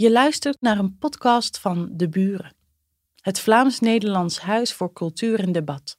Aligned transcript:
Je 0.00 0.12
luistert 0.12 0.60
naar 0.60 0.78
een 0.78 0.98
podcast 0.98 1.58
van 1.58 1.88
De 1.92 2.08
Buren, 2.08 2.54
het 3.20 3.40
Vlaams-Nederlands 3.40 4.40
Huis 4.40 4.72
voor 4.72 4.92
Cultuur 4.92 5.40
en 5.40 5.52
Debat. 5.52 5.98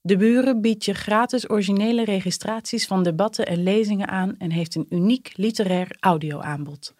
De 0.00 0.16
Buren 0.16 0.60
biedt 0.60 0.84
je 0.84 0.94
gratis 0.94 1.50
originele 1.50 2.04
registraties 2.04 2.86
van 2.86 3.02
debatten 3.02 3.46
en 3.46 3.62
lezingen 3.62 4.08
aan 4.08 4.36
en 4.38 4.50
heeft 4.50 4.74
een 4.74 4.86
uniek 4.88 5.32
literair 5.36 5.96
audioaanbod. 6.00 6.94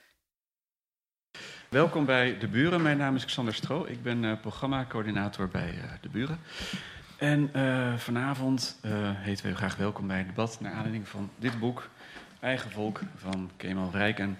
Welkom 1.68 2.04
bij 2.04 2.38
De 2.38 2.48
Buren. 2.48 2.82
Mijn 2.82 2.98
naam 2.98 3.14
is 3.14 3.24
Xander 3.24 3.54
Stro. 3.54 3.84
Ik 3.84 4.02
ben 4.02 4.22
uh, 4.22 4.40
programmacoördinator 4.40 5.48
bij 5.48 5.74
uh, 5.74 5.84
De 6.00 6.08
Buren. 6.08 6.38
En 7.18 7.50
uh, 7.56 7.96
vanavond 7.96 8.78
heten 9.14 9.44
we 9.44 9.50
u 9.50 9.54
graag 9.54 9.76
welkom 9.76 10.06
bij 10.06 10.20
een 10.20 10.26
debat 10.26 10.60
naar 10.60 10.72
aanleiding 10.72 11.08
van 11.08 11.30
dit 11.38 11.58
boek, 11.58 11.90
Eigen 12.40 12.70
Volk 12.70 13.00
van 13.16 13.50
Kemal 13.56 13.90
Rijken. 13.92 14.38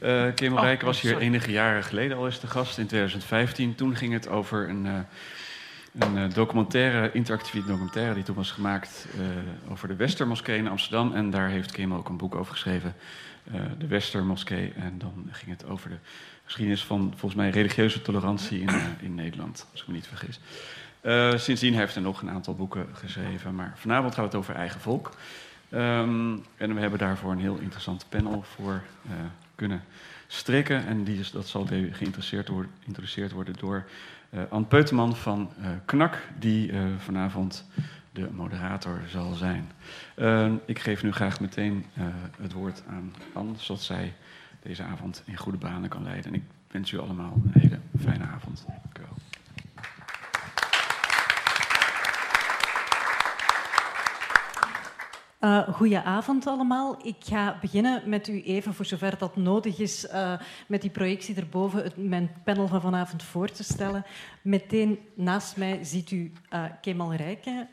Uh, 0.00 0.34
Kemal 0.34 0.58
oh, 0.58 0.64
Rijken 0.64 0.86
was 0.86 1.00
hier 1.00 1.10
sorry. 1.10 1.26
enige 1.26 1.50
jaren 1.50 1.84
geleden 1.84 2.16
al 2.16 2.26
eens 2.26 2.40
de 2.40 2.46
gast, 2.46 2.78
in 2.78 2.86
2015. 2.86 3.74
Toen 3.74 3.96
ging 3.96 4.12
het 4.12 4.28
over 4.28 4.68
een, 4.68 4.84
uh, 4.84 4.98
een 5.98 6.16
uh, 6.16 6.34
documentaire, 6.34 7.12
interactieve 7.12 7.66
documentaire... 7.66 8.14
die 8.14 8.22
toen 8.22 8.34
was 8.34 8.50
gemaakt 8.50 9.06
over 9.70 9.88
de 9.88 9.96
Westermoskee 9.96 10.58
in 10.58 10.68
Amsterdam. 10.68 11.14
En 11.14 11.30
daar 11.30 11.48
heeft 11.48 11.70
Kemal 11.70 11.98
ook 11.98 12.08
een 12.08 12.16
boek 12.16 12.34
over 12.34 12.52
geschreven, 12.52 12.94
de 13.78 13.86
Westermoskee. 13.86 14.72
En 14.76 14.98
dan 14.98 15.28
ging 15.30 15.50
het 15.50 15.66
over 15.66 15.90
de 15.90 15.98
geschiedenis 16.44 16.84
van, 16.84 17.08
volgens 17.10 17.34
mij, 17.34 17.50
religieuze 17.50 18.02
tolerantie 18.02 18.60
in, 18.60 18.70
in 19.00 19.14
Nederland, 19.14 19.66
als 19.72 19.80
ik 19.80 19.86
me 19.86 19.94
niet 19.94 20.10
vergis. 20.12 20.40
sindsdien 21.42 21.74
heeft 21.74 21.94
hij 21.94 22.02
nog 22.02 22.22
een 22.22 22.30
aantal 22.30 22.54
boeken 22.54 22.86
geschreven. 22.92 23.54
Maar 23.54 23.72
vanavond 23.76 24.14
gaat 24.14 24.24
het 24.24 24.34
over 24.34 24.54
eigen 24.54 24.80
volk... 24.80 25.10
Um, 25.72 26.44
en 26.56 26.74
we 26.74 26.80
hebben 26.80 26.98
daarvoor 26.98 27.32
een 27.32 27.40
heel 27.40 27.58
interessant 27.58 28.06
panel 28.08 28.42
voor 28.42 28.82
uh, 29.06 29.12
kunnen 29.54 29.82
strikken. 30.26 30.86
En 30.86 31.04
die 31.04 31.18
is, 31.18 31.30
dat 31.30 31.48
zal 31.48 31.66
geïnteresseerd 31.66 32.48
worden, 32.48 32.70
geïntroduceerd 32.80 33.32
worden 33.32 33.54
door 33.58 33.84
uh, 34.30 34.40
Anne 34.48 34.66
Peuteman 34.66 35.16
van 35.16 35.50
uh, 35.60 35.66
KNAK, 35.84 36.18
die 36.38 36.72
vanavond 36.98 37.66
de 38.12 38.28
moderator 38.32 39.00
zal 39.08 39.32
zijn. 39.34 39.70
Ehm, 40.14 40.54
ik 40.64 40.78
geef 40.78 41.02
nu 41.02 41.12
graag 41.12 41.40
meteen 41.40 41.84
het 42.40 42.52
woord 42.52 42.82
aan 42.88 43.14
Anne, 43.32 43.52
zodat 43.56 43.82
zij 43.82 44.14
deze 44.62 44.82
avond 44.82 45.22
in 45.26 45.36
goede 45.36 45.58
banen 45.58 45.88
kan 45.88 46.02
leiden. 46.02 46.32
En 46.32 46.34
ik 46.34 46.44
wens 46.70 46.92
u 46.92 46.98
allemaal 46.98 47.40
een 47.44 47.60
hele 47.60 47.78
fijne 48.00 48.24
avond. 48.24 48.64
Dank 48.66 48.98
u 48.98 49.00
wel. 49.00 49.16
Uh, 55.40 55.68
goedenavond 55.68 56.46
allemaal. 56.46 57.06
Ik 57.06 57.16
ga 57.18 57.58
beginnen 57.60 58.08
met 58.08 58.28
u 58.28 58.42
even, 58.42 58.74
voor 58.74 58.84
zover 58.84 59.18
dat 59.18 59.36
nodig 59.36 59.78
is, 59.78 60.04
uh, 60.04 60.40
met 60.68 60.80
die 60.80 60.90
projectie 60.90 61.36
erboven 61.36 61.82
het, 61.82 61.96
mijn 61.96 62.32
panel 62.44 62.68
van 62.68 62.80
vanavond 62.80 63.22
voor 63.22 63.50
te 63.50 63.62
stellen. 63.62 64.04
Meteen 64.42 64.98
naast 65.14 65.56
mij 65.56 65.84
ziet 65.84 66.10
u 66.10 66.32
uh, 66.52 66.64
Kemal 66.80 67.14
Rijken, 67.14 67.68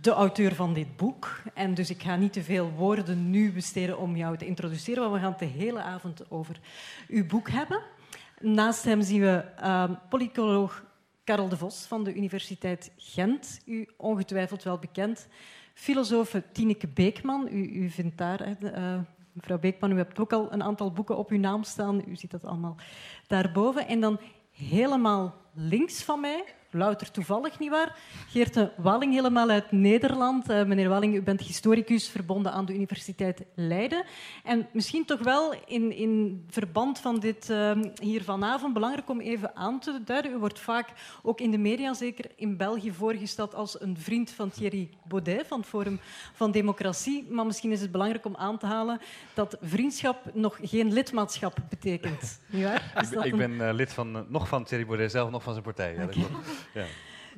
de 0.00 0.10
auteur 0.10 0.54
van 0.54 0.74
dit 0.74 0.96
boek. 0.96 1.42
En 1.54 1.74
dus 1.74 1.90
ik 1.90 2.02
ga 2.02 2.16
niet 2.16 2.32
te 2.32 2.42
veel 2.42 2.70
woorden 2.70 3.30
nu 3.30 3.52
besteden 3.52 3.98
om 3.98 4.16
jou 4.16 4.36
te 4.36 4.46
introduceren, 4.46 5.02
want 5.02 5.14
we 5.14 5.20
gaan 5.20 5.30
het 5.30 5.38
de 5.38 5.58
hele 5.58 5.82
avond 5.82 6.30
over 6.30 6.60
uw 7.08 7.26
boek 7.26 7.50
hebben. 7.50 7.82
Naast 8.40 8.84
hem 8.84 9.02
zien 9.02 9.20
we 9.20 9.44
politicoloog 10.08 10.84
Karel 11.24 11.48
de 11.48 11.56
Vos 11.56 11.84
van 11.84 12.04
de 12.04 12.14
Universiteit 12.14 12.92
Gent, 12.96 13.60
u 13.66 13.88
ongetwijfeld 13.96 14.62
wel 14.62 14.78
bekend 14.78 15.28
filosoof 15.74 16.40
Tineke 16.52 16.88
Beekman. 16.88 17.48
U, 17.50 17.82
u 17.82 17.90
vindt 17.90 18.18
daar, 18.18 18.48
uh, 18.62 18.98
mevrouw 19.32 19.58
Beekman, 19.58 19.92
u 19.92 19.96
hebt 19.96 20.20
ook 20.20 20.32
al 20.32 20.52
een 20.52 20.62
aantal 20.62 20.92
boeken 20.92 21.16
op 21.16 21.30
uw 21.30 21.38
naam 21.38 21.62
staan. 21.64 22.02
U 22.08 22.16
ziet 22.16 22.30
dat 22.30 22.44
allemaal 22.44 22.76
daarboven. 23.26 23.86
En 23.86 24.00
dan 24.00 24.20
helemaal 24.50 25.34
links 25.54 26.02
van 26.02 26.20
mij, 26.20 26.44
louter 26.72 27.10
toevallig, 27.10 27.58
nietwaar? 27.58 27.96
Geerte 28.28 28.72
Walling, 28.76 29.12
helemaal 29.12 29.48
uit 29.48 29.72
Nederland. 29.72 30.50
Uh, 30.50 30.64
meneer 30.64 30.88
Walling, 30.88 31.14
u 31.14 31.22
bent 31.22 31.40
historicus 31.40 32.08
verbonden 32.08 32.52
aan 32.52 32.64
de 32.64 32.74
Universiteit 32.74 33.44
Leiden. 33.54 34.04
En 34.44 34.68
misschien 34.72 35.04
toch 35.04 35.20
wel 35.20 35.54
in, 35.66 35.96
in 35.96 36.44
verband 36.48 36.98
van 36.98 37.18
dit 37.18 37.50
uh, 37.50 37.72
hier 38.00 38.22
vanavond 38.22 38.74
belangrijk 38.74 39.10
om 39.10 39.20
even 39.20 39.56
aan 39.56 39.80
te 39.80 40.00
duiden. 40.04 40.32
U 40.32 40.38
wordt 40.38 40.58
vaak 40.58 40.88
ook 41.22 41.40
in 41.40 41.50
de 41.50 41.58
media, 41.58 41.94
zeker 41.94 42.24
in 42.36 42.56
België, 42.56 42.92
voorgesteld 42.92 43.54
als 43.54 43.80
een 43.80 43.96
vriend 43.98 44.30
van 44.30 44.50
Thierry 44.50 44.90
Baudet 45.04 45.46
van 45.46 45.58
het 45.58 45.68
Forum 45.68 46.00
van 46.32 46.50
Democratie. 46.50 47.26
Maar 47.30 47.46
misschien 47.46 47.70
is 47.72 47.80
het 47.80 47.92
belangrijk 47.92 48.24
om 48.24 48.36
aan 48.36 48.58
te 48.58 48.66
halen 48.66 49.00
dat 49.34 49.56
vriendschap 49.60 50.30
nog 50.34 50.58
geen 50.62 50.92
lidmaatschap 50.92 51.56
betekent. 51.68 52.40
ik, 53.10 53.24
ik 53.24 53.36
ben 53.36 53.52
uh, 53.52 53.72
lid 53.72 53.92
van, 53.92 54.26
nog 54.28 54.48
van 54.48 54.64
Thierry 54.64 54.86
Baudet 54.86 55.10
zelf, 55.10 55.30
nog 55.30 55.42
van 55.42 55.52
zijn 55.52 55.64
partij. 55.64 55.94
Ja, 55.94 56.04
okay. 56.04 56.26
Ja. 56.74 56.84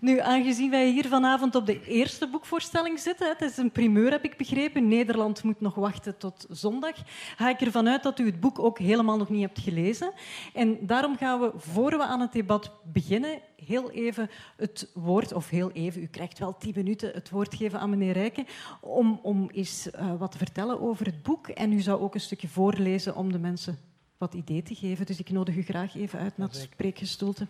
Nu, 0.01 0.19
aangezien 0.19 0.71
wij 0.71 0.91
hier 0.91 1.07
vanavond 1.09 1.55
op 1.55 1.67
de 1.67 1.85
eerste 1.85 2.29
boekvoorstelling 2.29 2.99
zitten, 2.99 3.29
het 3.29 3.41
is 3.41 3.57
een 3.57 3.71
primeur, 3.71 4.11
heb 4.11 4.25
ik 4.25 4.37
begrepen, 4.37 4.89
Nederland 4.89 5.43
moet 5.43 5.61
nog 5.61 5.75
wachten 5.75 6.17
tot 6.17 6.47
zondag, 6.51 6.95
ga 7.37 7.51
ik 7.51 7.61
ervan 7.61 7.89
uit 7.89 8.03
dat 8.03 8.19
u 8.19 8.27
het 8.27 8.41
boek 8.41 8.59
ook 8.59 8.79
helemaal 8.79 9.17
nog 9.17 9.29
niet 9.29 9.41
hebt 9.41 9.59
gelezen. 9.59 10.13
En 10.53 10.87
daarom 10.87 11.17
gaan 11.17 11.41
we, 11.41 11.53
voor 11.57 11.91
we 11.91 12.05
aan 12.05 12.21
het 12.21 12.33
debat 12.33 12.71
beginnen, 12.83 13.41
heel 13.65 13.91
even 13.91 14.31
het 14.57 14.91
woord, 14.95 15.33
of 15.33 15.49
heel 15.49 15.71
even, 15.71 16.03
u 16.03 16.07
krijgt 16.07 16.39
wel 16.39 16.57
tien 16.59 16.73
minuten, 16.77 17.11
het 17.13 17.31
woord 17.31 17.55
geven 17.55 17.81
aan 17.81 17.91
meneer 17.91 18.13
Rijken, 18.13 18.47
om, 18.81 19.19
om 19.23 19.51
eens 19.53 19.87
uh, 19.87 20.15
wat 20.19 20.33
te 20.33 20.39
vertellen 20.39 20.81
over 20.81 21.07
het 21.07 21.23
boek. 21.23 21.49
En 21.49 21.73
u 21.73 21.81
zou 21.81 22.01
ook 22.01 22.15
een 22.15 22.21
stukje 22.21 22.49
voorlezen 22.49 23.17
om 23.17 23.33
de 23.33 23.39
mensen 23.39 23.79
wat 24.19 24.35
idee 24.35 24.63
te 24.63 24.75
geven. 24.75 25.07
Dus 25.07 25.19
ik 25.19 25.31
nodig 25.31 25.57
u 25.57 25.63
graag 25.63 25.97
even 25.97 26.19
uit 26.19 26.39
naar 26.39 26.49
het 26.49 26.57
spreekgestoelte. 26.57 27.47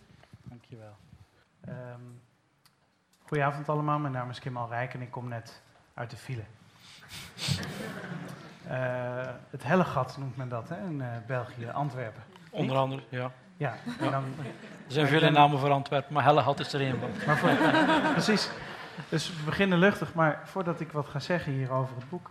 Dank 0.49 0.63
je 0.69 0.77
wel. 0.77 1.04
Um, 1.69 2.21
goedenavond 3.23 3.69
allemaal, 3.69 3.99
mijn 3.99 4.13
naam 4.13 4.31
is 4.31 4.39
Kemal 4.39 4.69
Rijk 4.69 4.95
en 4.95 5.01
ik 5.01 5.11
kom 5.11 5.29
net 5.29 5.63
uit 5.95 6.11
de 6.11 6.17
file. 6.17 6.43
uh, 8.67 9.33
het 9.55 9.65
Hellegat 9.65 10.17
noemt 10.19 10.37
men 10.37 10.49
dat 10.49 10.69
hè, 10.69 10.87
in 10.87 11.01
uh, 11.01 11.07
België, 11.27 11.69
Antwerpen. 11.73 12.23
Onder 12.51 12.77
andere, 12.77 13.03
ja. 13.09 13.31
Ja, 13.57 13.75
en 14.01 14.11
dan, 14.11 14.25
er 14.87 14.93
zijn 14.93 15.07
vele 15.07 15.31
namen 15.31 15.59
voor 15.59 15.71
Antwerpen, 15.71 16.13
maar 16.13 16.25
Hellegat 16.25 16.61
is 16.61 16.73
er 16.73 16.81
één 16.81 16.99
van. 16.99 17.11
Maar 17.27 17.39
voor, 17.39 17.51
precies. 18.13 18.51
Dus 19.09 19.37
we 19.37 19.45
beginnen 19.45 19.79
luchtig, 19.79 20.15
maar 20.15 20.41
voordat 20.45 20.81
ik 20.81 20.93
wat 20.93 21.07
ga 21.07 21.19
zeggen 21.19 21.53
hier 21.53 21.71
over 21.71 21.95
het 21.97 22.09
boek. 22.09 22.31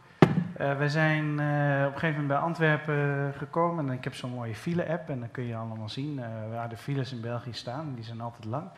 Uh, 0.59 0.77
wij 0.77 0.89
zijn 0.89 1.25
uh, 1.25 1.85
op 1.87 1.93
een 1.93 1.99
gegeven 1.99 2.09
moment 2.09 2.27
bij 2.27 2.37
Antwerpen 2.37 3.33
gekomen 3.37 3.87
en 3.87 3.93
ik 3.93 4.03
heb 4.03 4.15
zo'n 4.15 4.29
mooie 4.29 4.55
file-app 4.55 5.09
en 5.09 5.19
dan 5.19 5.31
kun 5.31 5.43
je 5.43 5.55
allemaal 5.55 5.89
zien 5.89 6.17
uh, 6.17 6.25
waar 6.51 6.69
de 6.69 6.77
files 6.77 7.11
in 7.11 7.21
België 7.21 7.53
staan. 7.53 7.93
Die 7.95 8.03
zijn 8.03 8.21
altijd 8.21 8.45
lang. 8.45 8.69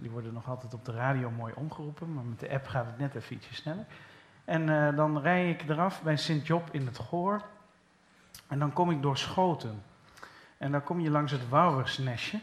Die 0.00 0.10
worden 0.10 0.32
nog 0.32 0.48
altijd 0.48 0.74
op 0.74 0.84
de 0.84 0.92
radio 0.92 1.30
mooi 1.30 1.52
omgeroepen, 1.56 2.14
maar 2.14 2.24
met 2.24 2.40
de 2.40 2.50
app 2.50 2.66
gaat 2.66 2.86
het 2.86 2.98
net 2.98 3.14
even 3.14 3.36
ietsje 3.36 3.54
sneller. 3.54 3.84
En 4.44 4.68
uh, 4.68 4.96
dan 4.96 5.18
rij 5.18 5.50
ik 5.50 5.68
eraf 5.68 6.02
bij 6.02 6.16
Sint-Job 6.16 6.68
in 6.70 6.86
het 6.86 6.98
Goor. 6.98 7.42
En 8.46 8.58
dan 8.58 8.72
kom 8.72 8.90
ik 8.90 9.02
door 9.02 9.16
Schoten. 9.16 9.82
En 10.58 10.72
dan 10.72 10.82
kom 10.82 11.00
je 11.00 11.10
langs 11.10 11.32
het 11.32 11.48
Wouwersnestje. 11.48 12.40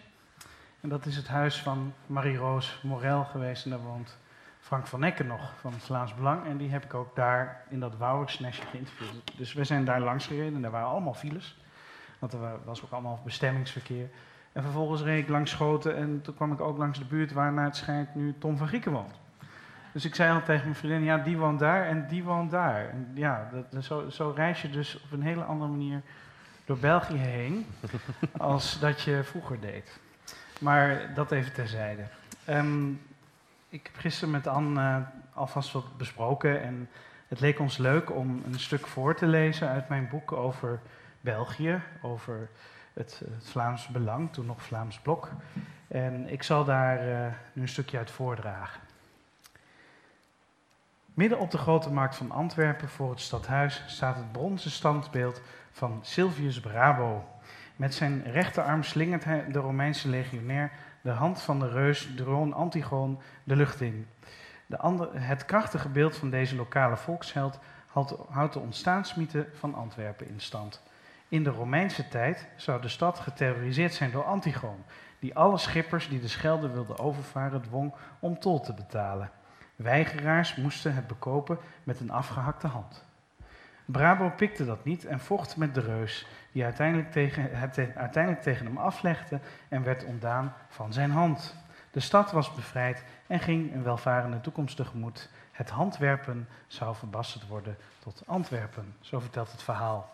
En 0.81 0.89
dat 0.89 1.05
is 1.05 1.15
het 1.15 1.27
huis 1.27 1.61
van 1.61 1.93
Marie-Roos 2.05 2.79
Morel 2.83 3.23
geweest. 3.23 3.63
En 3.63 3.69
daar 3.69 3.79
woont 3.79 4.17
Frank 4.59 4.87
van 4.87 5.03
Ecken 5.03 5.27
nog 5.27 5.53
van 5.59 5.73
het 5.73 5.83
Vlaams 5.83 6.15
Belang. 6.15 6.45
En 6.45 6.57
die 6.57 6.69
heb 6.69 6.83
ik 6.83 6.93
ook 6.93 7.15
daar 7.15 7.65
in 7.69 7.79
dat 7.79 7.97
Wouwersnestje 7.97 8.65
geïnterviewd. 8.65 9.37
Dus 9.37 9.53
we 9.53 9.63
zijn 9.63 9.85
daar 9.85 10.01
langs 10.01 10.27
gereden 10.27 10.55
en 10.55 10.61
daar 10.61 10.71
waren 10.71 10.87
allemaal 10.87 11.13
files. 11.13 11.57
Want 12.19 12.33
er 12.33 12.63
was 12.65 12.83
ook 12.83 12.91
allemaal 12.91 13.21
bestemmingsverkeer. 13.23 14.09
En 14.53 14.63
vervolgens 14.63 15.01
reed 15.01 15.23
ik 15.23 15.29
langs 15.29 15.51
Schoten 15.51 15.95
en 15.95 16.21
toen 16.21 16.35
kwam 16.35 16.51
ik 16.51 16.61
ook 16.61 16.77
langs 16.77 16.99
de 16.99 17.05
buurt 17.05 17.31
waar 17.31 17.53
naar 17.53 17.65
het 17.65 17.75
schijnt 17.75 18.15
nu 18.15 18.35
Tom 18.39 18.57
van 18.57 18.67
Grieken 18.67 18.91
woont. 18.91 19.21
Dus 19.91 20.05
ik 20.05 20.15
zei 20.15 20.33
al 20.33 20.43
tegen 20.43 20.63
mijn 20.63 20.75
vriendin, 20.75 21.03
ja, 21.03 21.17
die 21.17 21.37
woont 21.37 21.59
daar 21.59 21.85
en 21.85 22.07
die 22.07 22.23
woont 22.23 22.51
daar. 22.51 22.89
En 22.89 23.11
ja, 23.13 23.49
dat, 23.51 23.83
zo, 23.83 24.09
zo 24.09 24.33
reis 24.35 24.61
je 24.61 24.69
dus 24.69 25.03
op 25.03 25.11
een 25.11 25.21
hele 25.21 25.43
andere 25.43 25.71
manier 25.71 26.01
door 26.65 26.77
België 26.77 27.17
heen 27.17 27.65
als 28.37 28.79
dat 28.79 29.01
je 29.01 29.23
vroeger 29.23 29.59
deed. 29.59 29.99
Maar 30.59 31.13
dat 31.13 31.31
even 31.31 31.53
terzijde. 31.53 32.03
Um, 32.49 33.01
ik 33.69 33.85
heb 33.85 34.01
gisteren 34.01 34.31
met 34.31 34.47
Anne 34.47 34.79
uh, 34.79 34.97
alvast 35.33 35.71
wat 35.71 35.97
besproken 35.97 36.61
en 36.61 36.89
het 37.27 37.39
leek 37.39 37.59
ons 37.59 37.77
leuk 37.77 38.15
om 38.15 38.41
een 38.45 38.59
stuk 38.59 38.87
voor 38.87 39.15
te 39.15 39.25
lezen 39.25 39.69
uit 39.69 39.89
mijn 39.89 40.07
boek 40.09 40.31
over 40.31 40.79
België, 41.21 41.81
over 42.01 42.49
het, 42.93 43.21
het 43.33 43.49
Vlaams 43.49 43.87
Belang, 43.87 44.33
toen 44.33 44.45
nog 44.45 44.61
Vlaams 44.61 44.99
Blok. 44.99 45.31
En 45.87 46.29
ik 46.29 46.43
zal 46.43 46.65
daar 46.65 47.07
uh, 47.07 47.33
nu 47.53 47.61
een 47.61 47.67
stukje 47.67 47.97
uit 47.97 48.11
voordragen. 48.11 48.81
Midden 51.13 51.39
op 51.39 51.51
de 51.51 51.57
grote 51.57 51.91
markt 51.91 52.15
van 52.15 52.31
Antwerpen 52.31 52.89
voor 52.89 53.09
het 53.09 53.19
stadhuis 53.19 53.83
staat 53.87 54.15
het 54.15 54.31
bronzen 54.31 54.71
standbeeld 54.71 55.41
van 55.71 55.99
Silvius 56.01 56.59
Brabo. 56.59 57.27
Met 57.75 57.93
zijn 57.93 58.23
rechterarm 58.23 58.83
slingert 58.83 59.23
hij 59.23 59.45
de 59.51 59.59
Romeinse 59.59 60.09
legionair 60.09 60.71
de 61.01 61.09
hand 61.09 61.41
van 61.41 61.59
de 61.59 61.69
reus 61.69 62.09
Droon 62.15 62.53
Antigoon 62.53 63.21
de 63.43 63.55
lucht 63.55 63.81
in. 63.81 64.07
De 64.65 64.77
andere, 64.77 65.17
het 65.17 65.45
krachtige 65.45 65.89
beeld 65.89 66.17
van 66.17 66.29
deze 66.29 66.55
lokale 66.55 66.97
volksheld 66.97 67.59
houdt 68.29 68.53
de 68.53 68.59
ontstaansmythe 68.59 69.47
van 69.53 69.75
Antwerpen 69.75 70.27
in 70.27 70.39
stand. 70.39 70.81
In 71.33 71.43
de 71.43 71.49
Romeinse 71.49 72.07
tijd 72.07 72.47
zou 72.55 72.81
de 72.81 72.87
stad 72.87 73.19
geterroriseerd 73.19 73.93
zijn 73.93 74.11
door 74.11 74.23
Antigoon, 74.23 74.83
die 75.19 75.35
alle 75.35 75.57
schippers 75.57 76.09
die 76.09 76.19
de 76.19 76.27
Schelde 76.27 76.69
wilden 76.69 76.99
overvaren 76.99 77.61
dwong 77.61 77.93
om 78.19 78.39
tol 78.39 78.59
te 78.59 78.73
betalen. 78.73 79.31
Weigeraars 79.75 80.55
moesten 80.55 80.95
het 80.95 81.07
bekopen 81.07 81.57
met 81.83 81.99
een 81.99 82.11
afgehakte 82.11 82.67
hand. 82.67 83.05
Brabo 83.85 84.29
pikte 84.29 84.65
dat 84.65 84.83
niet 84.83 85.05
en 85.05 85.19
vocht 85.19 85.57
met 85.57 85.73
de 85.73 85.79
reus, 85.81 86.27
die 86.51 86.63
uiteindelijk 86.63 87.11
tegen, 87.11 87.49
het 87.51 87.77
uiteindelijk 87.95 88.43
tegen 88.43 88.65
hem 88.65 88.77
aflegde 88.77 89.39
en 89.69 89.83
werd 89.83 90.05
ontdaan 90.05 90.53
van 90.67 90.93
zijn 90.93 91.11
hand. 91.11 91.55
De 91.91 91.99
stad 91.99 92.31
was 92.31 92.53
bevrijd 92.53 93.03
en 93.27 93.39
ging 93.39 93.73
een 93.73 93.83
welvarende 93.83 94.41
toekomst 94.41 94.75
tegemoet. 94.75 95.29
Het 95.51 95.69
handwerpen 95.69 96.47
zou 96.67 96.95
verbasterd 96.95 97.47
worden 97.47 97.77
tot 97.99 98.23
Antwerpen, 98.25 98.95
zo 98.99 99.19
vertelt 99.19 99.51
het 99.51 99.63
verhaal. 99.63 100.12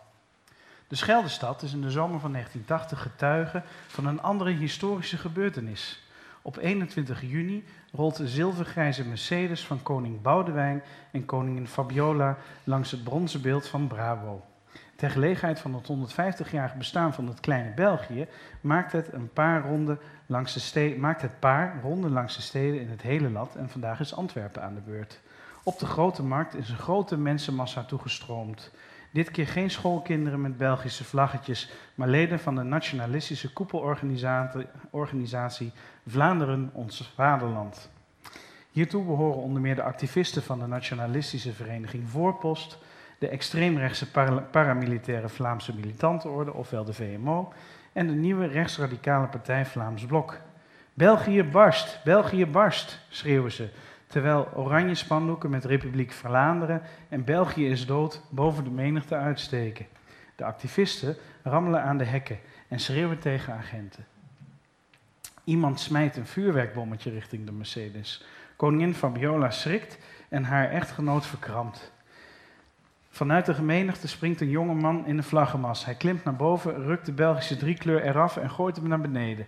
De 0.90 0.96
Scheldestad 0.96 1.62
is 1.62 1.74
in 1.74 1.82
de 1.82 1.92
zomer 1.92 2.20
van 2.20 2.32
1980 2.32 3.02
getuige 3.02 3.64
van 3.88 4.06
een 4.06 4.22
andere 4.22 4.52
historische 4.52 5.18
gebeurtenis. 5.18 6.04
Op 6.42 6.58
21 6.58 7.22
juni 7.22 7.64
rolt 7.92 8.16
de 8.16 8.28
zilvergrijze 8.28 9.08
Mercedes 9.08 9.66
van 9.66 9.84
koning 9.84 10.22
Boudewijn 10.22 10.84
en 11.12 11.26
koningin 11.26 11.68
Fabiola 11.68 12.38
langs 12.64 12.92
het 12.92 13.04
bronzen 13.04 13.42
beeld 13.42 13.68
van 13.68 13.88
Bravo. 13.88 14.46
Ter 14.96 15.10
gelegenheid 15.10 15.60
van 15.60 15.74
het 15.74 15.90
150-jarig 15.90 16.76
bestaan 16.76 17.14
van 17.14 17.28
het 17.28 17.40
kleine 17.40 17.74
België 17.74 18.28
maakt 18.62 18.92
het 18.92 19.14
een 19.14 19.34
paar 19.34 19.62
ronden 19.62 20.00
langs 20.26 20.72
de 20.72 20.96
maakt 21.00 21.22
het 21.22 21.40
paar 21.40 21.80
ronden 21.82 22.12
langs 22.12 22.36
de 22.36 22.42
steden 22.42 22.82
in 22.82 22.90
het 22.90 23.02
hele 23.02 23.30
land 23.30 23.56
en 23.56 23.70
vandaag 23.70 24.00
is 24.00 24.16
Antwerpen 24.16 24.64
aan 24.64 24.76
de 24.76 24.82
beurt. 24.82 25.20
Op 25.64 25.80
de 25.80 25.86
grote 25.86 26.24
markt 26.24 26.56
is 26.56 26.70
een 26.70 26.78
grote 26.78 27.18
mensenmassa 27.18 27.84
toegestroomd. 27.84 28.72
Dit 29.12 29.32
keer 29.32 29.48
geen 29.48 29.70
schoolkinderen 29.70 30.42
met 30.42 30.58
Belgische 30.58 31.04
vlaggetjes, 31.04 31.72
maar 31.96 32.08
leden 32.08 32.40
van 32.40 32.56
de 32.56 32.64
nationalistische 32.64 33.54
koepelorganisatie 33.54 35.72
Vlaanderen, 36.08 36.70
ons 36.74 37.12
vaderland. 37.16 37.90
Hiertoe 38.72 39.04
behoren 39.04 39.42
onder 39.42 39.62
meer 39.62 39.76
de 39.76 39.84
activisten 39.84 40.44
van 40.44 40.60
de 40.60 40.68
nationalistische 40.68 41.54
vereniging 41.54 42.10
Voorpost, 42.10 42.78
de 43.20 43.28
extreemrechtse 43.28 44.12
paramilitaire 44.52 45.30
Vlaamse 45.30 45.76
militantenorde, 45.76 46.54
ofwel 46.54 46.84
de 46.84 46.94
VMO, 46.94 47.54
en 47.94 48.08
de 48.08 48.14
nieuwe 48.14 48.46
rechtsradicale 48.46 49.28
partij 49.28 49.66
Vlaams 49.66 50.06
Blok. 50.06 50.40
België 50.94 51.44
barst, 51.44 52.00
België 52.04 52.46
barst, 52.46 53.00
schreeuwen 53.10 53.52
ze, 53.52 53.70
terwijl 54.10 54.52
oranje 54.56 54.96
spandoeken 54.96 55.50
met 55.50 55.66
Republiek 55.66 56.12
Vlaanderen 56.12 56.82
en 57.10 57.24
België 57.24 57.70
is 57.70 57.86
dood 57.86 58.22
boven 58.30 58.64
de 58.64 58.70
menigte 58.70 59.16
uitsteken. 59.16 59.86
De 60.36 60.46
activisten 60.46 61.16
rammelen 61.44 61.84
aan 61.84 61.98
de 61.98 62.04
hekken 62.04 62.40
en 62.68 62.80
schreeuwen 62.80 63.20
tegen 63.20 63.54
agenten. 63.54 64.06
Iemand 65.44 65.80
smijt 65.80 66.18
een 66.18 66.26
vuurwerkbommetje 66.26 67.12
richting 67.12 67.46
de 67.46 67.52
Mercedes. 67.52 68.26
Koningin 68.56 68.96
Fabiola 68.96 69.52
schrikt 69.52 69.98
en 70.30 70.44
haar 70.44 70.70
echtgenoot 70.70 71.26
verkrampt. 71.26 71.92
Vanuit 73.10 73.46
de 73.46 73.54
gemenigte 73.54 74.08
springt 74.08 74.42
een 74.42 74.50
jonge 74.50 74.74
man 74.74 75.06
in 75.06 75.18
een 75.18 75.24
vlaggenmas. 75.24 75.86
Hij 75.86 75.96
klimt 75.96 76.24
naar 76.24 76.36
boven, 76.36 76.84
rukt 76.84 77.06
de 77.06 77.14
Belgische 77.14 77.58
driekleur 77.58 78.04
eraf 78.04 78.38
en 78.38 78.50
gooit 78.50 78.76
hem 78.76 78.88
naar 78.88 79.02
beneden. 79.02 79.48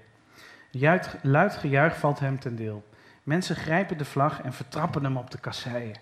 Luid 1.22 1.56
gejuich 1.58 1.98
valt 1.98 2.20
hem 2.20 2.40
ten 2.40 2.56
deel. 2.56 2.90
Mensen 3.24 3.56
grijpen 3.56 3.98
de 3.98 4.06
vlag 4.06 4.42
en 4.42 4.54
vertrappen 4.54 5.04
hem 5.04 5.18
op 5.18 5.32
de 5.32 5.40
kasseien. 5.40 5.96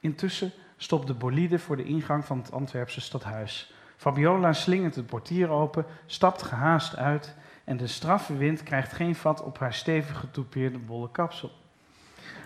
Intussen 0.00 0.52
stopt 0.76 1.06
de 1.06 1.14
bolide 1.14 1.58
voor 1.58 1.76
de 1.76 1.84
ingang 1.84 2.24
van 2.24 2.38
het 2.38 2.52
Antwerpse 2.52 3.00
stadhuis. 3.00 3.74
Fabiola 3.96 4.52
slingert 4.52 4.94
het 4.94 5.06
portier 5.06 5.48
open, 5.48 5.84
stapt 6.06 6.42
gehaast 6.42 6.96
uit 6.96 7.34
en 7.64 7.76
de 7.76 7.86
straffe 7.86 8.36
wind 8.36 8.62
krijgt 8.62 8.92
geen 8.92 9.14
vat 9.14 9.42
op 9.42 9.58
haar 9.58 9.74
stevig 9.74 10.18
getoupeerde 10.18 10.78
bolle 10.78 11.10
kapsel. 11.10 11.50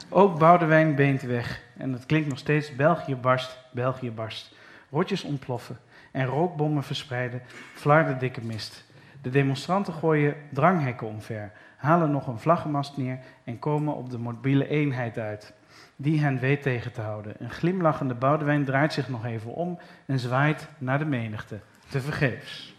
Ook 0.08 0.38
Boudewijn 0.38 0.94
beent 0.94 1.22
weg 1.22 1.62
en 1.76 1.92
het 1.92 2.06
klinkt 2.06 2.28
nog 2.28 2.38
steeds 2.38 2.76
België 2.76 3.16
barst, 3.16 3.58
België 3.72 4.10
barst. 4.10 4.54
Rotjes 4.90 5.22
ontploffen 5.22 5.78
en 6.12 6.26
rookbommen 6.26 6.82
verspreiden 6.82 7.42
flarde 7.74 8.16
dikke 8.16 8.40
mist. 8.40 8.84
De 9.22 9.30
demonstranten 9.30 9.92
gooien 9.92 10.34
dranghekken 10.50 11.06
omver, 11.06 11.52
halen 11.76 12.10
nog 12.10 12.26
een 12.26 12.38
vlaggenmast 12.38 12.96
neer 12.96 13.18
en 13.44 13.58
komen 13.58 13.94
op 13.94 14.10
de 14.10 14.18
mobiele 14.18 14.68
eenheid 14.68 15.18
uit, 15.18 15.52
die 15.96 16.20
hen 16.20 16.38
weet 16.38 16.62
tegen 16.62 16.92
te 16.92 17.00
houden. 17.00 17.34
Een 17.38 17.50
glimlachende 17.50 18.14
Boudewijn 18.14 18.64
draait 18.64 18.92
zich 18.92 19.08
nog 19.08 19.24
even 19.24 19.54
om 19.54 19.78
en 20.06 20.18
zwaait 20.18 20.68
naar 20.78 20.98
de 20.98 21.04
menigte, 21.04 21.60
tevergeefs. 21.88 22.74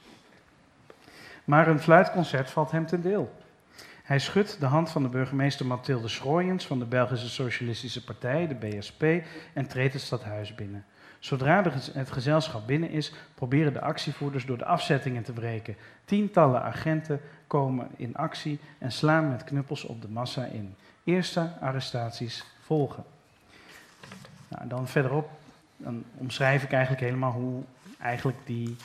Maar 1.43 1.67
een 1.67 1.79
fluitconcert 1.79 2.51
valt 2.51 2.71
hem 2.71 2.85
ten 2.85 3.01
deel. 3.01 3.33
Hij 4.03 4.19
schudt 4.19 4.59
de 4.59 4.65
hand 4.65 4.89
van 4.89 5.03
de 5.03 5.09
burgemeester 5.09 5.65
Mathilde 5.65 6.07
Schrooyens 6.07 6.65
van 6.65 6.79
de 6.79 6.85
Belgische 6.85 7.29
Socialistische 7.29 8.03
Partij, 8.03 8.47
de 8.47 8.55
BSP, 8.55 9.03
en 9.53 9.67
treedt 9.67 9.93
het 9.93 10.01
stadhuis 10.01 10.55
binnen. 10.55 10.85
Zodra 11.19 11.63
het 11.93 12.11
gezelschap 12.11 12.67
binnen 12.67 12.89
is, 12.89 13.13
proberen 13.35 13.73
de 13.73 13.81
actievoerders 13.81 14.45
door 14.45 14.57
de 14.57 14.65
afzettingen 14.65 15.23
te 15.23 15.31
breken. 15.31 15.75
Tientallen 16.05 16.63
agenten 16.63 17.21
komen 17.47 17.87
in 17.95 18.15
actie 18.15 18.59
en 18.77 18.91
slaan 18.91 19.29
met 19.29 19.43
knuppels 19.43 19.83
op 19.83 20.01
de 20.01 20.09
massa 20.09 20.45
in. 20.45 20.75
Eerste 21.03 21.49
arrestaties 21.59 22.45
volgen. 22.61 23.03
Nou, 24.47 24.67
dan 24.67 24.87
verderop 24.87 25.29
dan 25.77 26.03
omschrijf 26.13 26.63
ik 26.63 26.71
eigenlijk 26.71 27.03
helemaal 27.03 27.31
hoe 27.31 27.63
eigenlijk 27.99 28.37
die, 28.45 28.75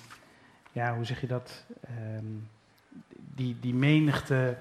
ja, 0.73 0.95
hoe 0.95 1.05
zeg 1.05 1.21
je 1.21 1.27
dat, 1.27 1.65
um, 2.17 2.49
die, 3.15 3.57
die 3.61 3.75
menigte 3.75 4.57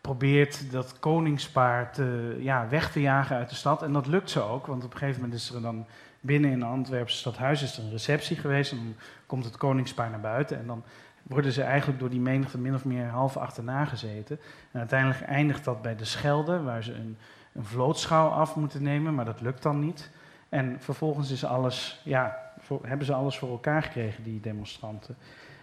probeert 0.00 0.70
dat 0.70 0.98
koningspaar 0.98 1.92
te, 1.92 2.36
ja, 2.40 2.68
weg 2.68 2.92
te 2.92 3.00
jagen 3.00 3.36
uit 3.36 3.48
de 3.48 3.54
stad. 3.54 3.82
En 3.82 3.92
dat 3.92 4.06
lukt 4.06 4.30
ze 4.30 4.40
ook, 4.40 4.66
want 4.66 4.84
op 4.84 4.92
een 4.92 4.98
gegeven 4.98 5.20
moment 5.20 5.40
is 5.40 5.50
er 5.50 5.62
dan 5.62 5.86
binnen 6.22 6.50
in 6.50 6.60
het 6.60 6.70
Antwerpse 6.70 7.16
stadhuis 7.16 7.62
is 7.62 7.76
er 7.76 7.84
een 7.84 7.90
receptie 7.90 8.36
geweest. 8.36 8.72
En 8.72 8.76
dan 8.76 8.94
komt 9.26 9.44
het 9.44 9.56
koningspaar 9.56 10.10
naar 10.10 10.20
buiten. 10.20 10.58
En 10.58 10.66
dan 10.66 10.82
worden 11.22 11.52
ze 11.52 11.62
eigenlijk 11.62 12.00
door 12.00 12.10
die 12.10 12.20
menigte 12.20 12.58
min 12.58 12.74
of 12.74 12.84
meer 12.84 13.06
half 13.06 13.36
achterna 13.36 13.84
gezeten. 13.84 14.38
En 14.70 14.78
uiteindelijk 14.78 15.20
eindigt 15.20 15.64
dat 15.64 15.82
bij 15.82 15.96
de 15.96 16.04
Schelde, 16.04 16.62
waar 16.62 16.82
ze 16.82 16.94
een, 16.94 17.16
een 17.52 17.64
vlootschouw 17.64 18.28
af 18.28 18.56
moeten 18.56 18.82
nemen, 18.82 19.14
maar 19.14 19.24
dat 19.24 19.40
lukt 19.40 19.62
dan 19.62 19.80
niet. 19.80 20.10
En 20.48 20.76
vervolgens 20.80 21.30
is 21.30 21.44
alles, 21.44 22.00
ja, 22.04 22.52
hebben 22.82 23.06
ze 23.06 23.14
alles 23.14 23.38
voor 23.38 23.50
elkaar 23.50 23.82
gekregen, 23.82 24.24
die 24.24 24.40
demonstranten. 24.40 25.16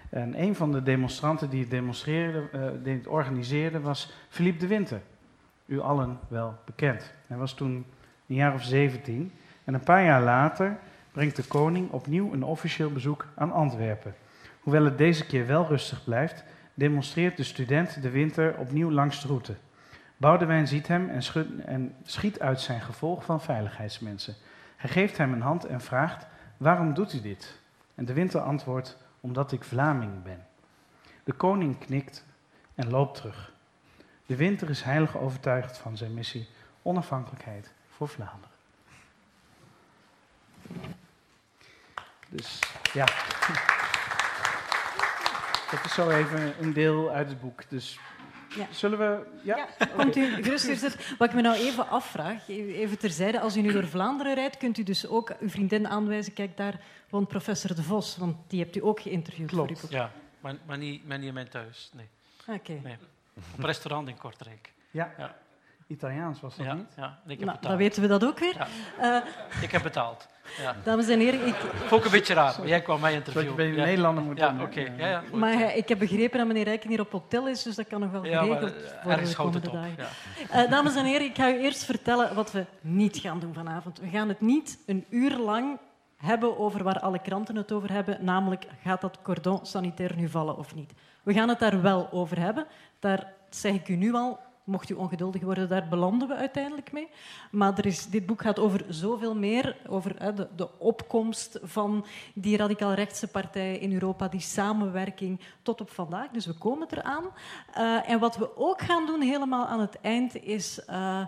En 0.10 0.42
een 0.42 0.56
van 0.56 0.72
de 0.72 0.84
demonstranten 0.84 1.50
die 1.50 1.60
het, 1.60 1.70
demonstreerde, 1.70 2.50
uh, 2.56 2.62
die 2.84 2.96
het 2.96 3.08
organiseerde 3.08 3.80
was 3.80 4.12
Philippe 4.30 4.60
de 4.60 4.68
Winter. 4.68 5.02
U 5.66 5.80
allen 5.80 6.20
wel 6.28 6.56
bekend. 6.66 7.14
Hij 7.28 7.38
was 7.38 7.54
toen 7.54 7.86
een 8.28 8.36
jaar 8.36 8.54
of 8.54 8.64
17. 8.64 9.32
En 9.70 9.76
een 9.76 9.84
paar 9.84 10.04
jaar 10.04 10.22
later 10.22 10.78
brengt 11.12 11.36
de 11.36 11.44
koning 11.44 11.92
opnieuw 11.92 12.34
een 12.34 12.44
officieel 12.44 12.92
bezoek 12.92 13.26
aan 13.36 13.52
Antwerpen. 13.52 14.16
Hoewel 14.60 14.86
het 14.86 14.98
deze 14.98 15.26
keer 15.26 15.48
wel 15.48 15.68
rustig 15.68 16.04
blijft, 16.04 16.44
demonstreert 16.74 17.38
de 17.38 17.44
student 17.44 18.02
de 18.02 18.10
winter 18.10 18.58
opnieuw 18.58 18.92
langs 18.92 19.22
de 19.22 19.28
route. 19.28 19.56
Boudewijn 20.18 20.68
ziet 20.68 20.88
hem 20.88 21.10
en, 21.10 21.22
en 21.66 21.96
schiet 22.04 22.40
uit 22.40 22.62
zijn 22.62 22.82
gevolg 22.82 23.24
van 23.26 23.42
veiligheidsmensen. 23.42 24.36
Hij 24.76 24.90
geeft 24.90 25.18
hem 25.18 25.34
een 25.34 25.42
hand 25.42 25.66
en 25.66 25.82
vraagt: 25.82 26.28
Waarom 26.58 26.94
doet 26.94 27.14
u 27.14 27.22
dit? 27.22 27.60
En 27.96 28.06
de 28.06 28.14
winter 28.14 28.42
antwoordt: 28.42 28.98
Omdat 29.20 29.52
ik 29.52 29.64
Vlaming 29.64 30.24
ben. 30.24 30.46
De 31.24 31.34
koning 31.34 31.78
knikt 31.78 32.26
en 32.76 32.90
loopt 32.90 33.16
terug. 33.16 33.52
De 34.26 34.36
winter 34.36 34.70
is 34.70 34.82
heilig 34.82 35.18
overtuigd 35.18 35.78
van 35.78 35.98
zijn 35.98 36.14
missie 36.14 36.48
onafhankelijkheid 36.82 37.72
voor 37.90 38.08
Vlaanderen. 38.08 38.59
Dus 42.30 42.60
ja. 42.94 43.06
Dat 45.72 45.86
is 45.86 45.94
zo 45.94 46.10
even 46.10 46.54
een 46.64 46.74
deel 46.74 47.10
uit 47.10 47.30
het 47.30 47.42
boek. 47.42 47.70
Dus 47.70 48.00
ja. 48.56 48.68
zullen 48.72 48.98
we. 48.98 49.26
Ja? 49.44 49.58
ja 49.58 49.86
komt 49.86 50.16
u 50.16 50.44
gerust. 50.44 51.18
Wat 51.18 51.30
ik 51.30 51.36
me 51.36 51.42
nou 51.42 51.56
even 51.56 51.90
afvraag, 51.90 52.50
even 52.50 52.98
terzijde, 52.98 53.40
als 53.40 53.58
u 53.58 53.62
nu 53.62 53.72
door 53.72 53.88
Vlaanderen 53.88 54.36
rijdt, 54.36 54.58
kunt 54.58 54.78
u 54.78 54.84
dus 54.84 55.08
ook 55.08 55.34
uw 55.40 55.50
vriendin 55.50 55.88
aanwijzen. 55.88 56.34
Kijk, 56.34 56.58
daar 56.58 56.80
woont 57.10 57.28
professor 57.28 57.76
De 57.76 57.84
Vos, 57.84 58.18
want 58.18 58.38
die 58.48 58.60
hebt 58.60 58.76
u 58.76 58.84
ook 58.84 59.00
geïnterviewd. 59.00 59.50
Klopt. 59.50 59.80
Voor 59.80 59.90
uw 59.90 59.96
ja, 59.96 60.12
maar, 60.40 60.56
maar, 60.66 60.78
niet, 60.78 61.08
maar 61.08 61.18
niet 61.18 61.28
in 61.28 61.34
mijn 61.34 61.50
thuis. 61.50 61.92
Nee. 61.94 62.08
Oké. 62.58 62.80
Nee. 62.84 62.98
Op 63.58 63.64
restaurant 63.64 64.08
in 64.08 64.18
Kortrijk. 64.18 64.74
Ja. 64.92 65.14
ja. 65.18 65.36
Italiaans 65.88 66.40
was 66.40 66.56
dat 66.56 66.66
ja, 66.66 66.74
niet? 66.74 66.94
Ja, 66.96 67.20
ik 67.26 67.40
heb 67.40 67.48
nou, 67.48 67.62
dan 67.62 67.78
weten 67.78 68.02
we 68.02 68.08
dat 68.08 68.26
ook 68.26 68.40
weer. 68.40 68.68
Ja. 69.00 69.22
Uh, 69.24 69.62
ik 69.62 69.72
heb 69.72 69.84
betaald. 69.84 70.28
Ja. 70.58 70.76
Dames 70.84 71.08
en 71.08 71.20
heren, 71.20 71.48
ik... 71.48 71.56
Ook 71.90 72.06
een 72.06 72.12
beetje 72.12 72.34
raar, 72.34 72.68
jij 72.68 72.82
kwam 72.82 73.00
mij 73.00 73.14
interviewen. 73.14 73.58
Dat 73.58 73.66
je 73.66 73.72
bij 73.74 73.76
de 73.76 73.82
Nederlander 73.82 74.24
moet 74.24 74.38
ja, 74.38 74.56
oké. 74.62 74.80
Ja, 74.98 75.08
ja, 75.08 75.24
maar 75.34 75.54
uh, 75.54 75.78
ik 75.78 75.90
heb 75.90 76.00
begrepen 76.00 76.38
dat 76.38 76.48
meneer 76.48 76.64
Rijken 76.64 76.90
hier 76.90 77.00
op 77.00 77.12
hotel 77.12 77.48
is, 77.48 77.64
dus 77.64 77.76
dat 77.76 77.88
kan 77.88 78.00
nog 78.00 78.12
wel 78.12 78.22
geregeld 78.22 78.62
maar, 78.62 79.04
worden 79.04 79.26
de 79.26 79.36
komende 79.36 79.72
dagen. 79.72 80.08
Uh, 80.66 80.72
dames 80.72 80.96
en 80.96 81.06
heren, 81.06 81.28
ik 81.28 81.36
ga 81.36 81.50
u 81.50 81.60
eerst 81.60 81.84
vertellen 81.84 82.36
wat 82.36 82.52
we 82.52 82.66
niet 82.82 83.18
gaan 83.18 83.40
doen 83.40 83.54
vanavond. 83.54 84.00
We 84.00 84.08
gaan 84.08 84.28
het 84.28 84.42
niet 84.42 84.78
een 84.86 85.06
uur 85.10 85.38
lang 85.38 85.78
hebben 86.18 86.58
over 86.58 86.84
waar 86.84 87.00
alle 87.00 87.20
kranten 87.20 87.56
het 87.56 87.72
over 87.72 87.92
hebben, 87.92 88.18
namelijk 88.22 88.66
gaat 88.84 89.02
dat 89.02 89.18
cordon 89.22 89.60
sanitair 89.66 90.16
nu 90.16 90.30
vallen 90.30 90.58
of 90.58 90.76
niet. 90.76 90.92
We 91.24 91.34
gaan 91.34 91.50
het 91.50 91.60
daar 91.60 91.82
wel 91.82 92.10
over 92.12 92.40
hebben. 92.40 92.66
Daar 93.00 93.34
zeg 93.50 93.74
ik 93.74 93.88
u 93.88 93.96
nu 93.96 94.14
al, 94.14 94.40
mocht 94.70 94.90
u 94.90 94.94
ongeduldig 94.94 95.42
worden, 95.42 95.70
daar 95.70 95.88
belanden 95.88 96.28
we 96.28 96.36
uiteindelijk 96.36 96.92
mee. 96.92 97.08
Maar 97.52 97.78
er 97.78 97.86
is, 97.86 98.06
dit 98.06 98.26
boek 98.26 98.42
gaat 98.42 98.60
over 98.60 98.86
zoveel 98.90 99.36
meer, 99.36 99.76
over 99.88 100.36
de, 100.36 100.48
de, 100.56 100.80
opkomst 100.80 101.60
van 101.64 102.06
die 102.34 102.58
radicaal-rechtse 102.58 103.28
partijen 103.28 103.80
in 103.80 103.94
Europa, 103.94 104.28
die 104.28 104.40
samenwerking 104.40 105.40
tot 105.62 105.82
op 105.82 105.90
vandaag. 105.90 106.30
Dus 106.30 106.46
we 106.46 106.54
komen 106.54 106.88
eraan. 106.90 107.24
Uh, 107.78 108.10
en 108.10 108.20
wat 108.20 108.38
we 108.38 108.58
ook 108.58 108.82
gaan 108.82 109.06
doen 109.06 109.22
helemaal 109.22 109.66
aan 109.66 109.80
het 109.80 109.98
eind 110.02 110.44
is... 110.44 110.80
Uh, 110.90 111.26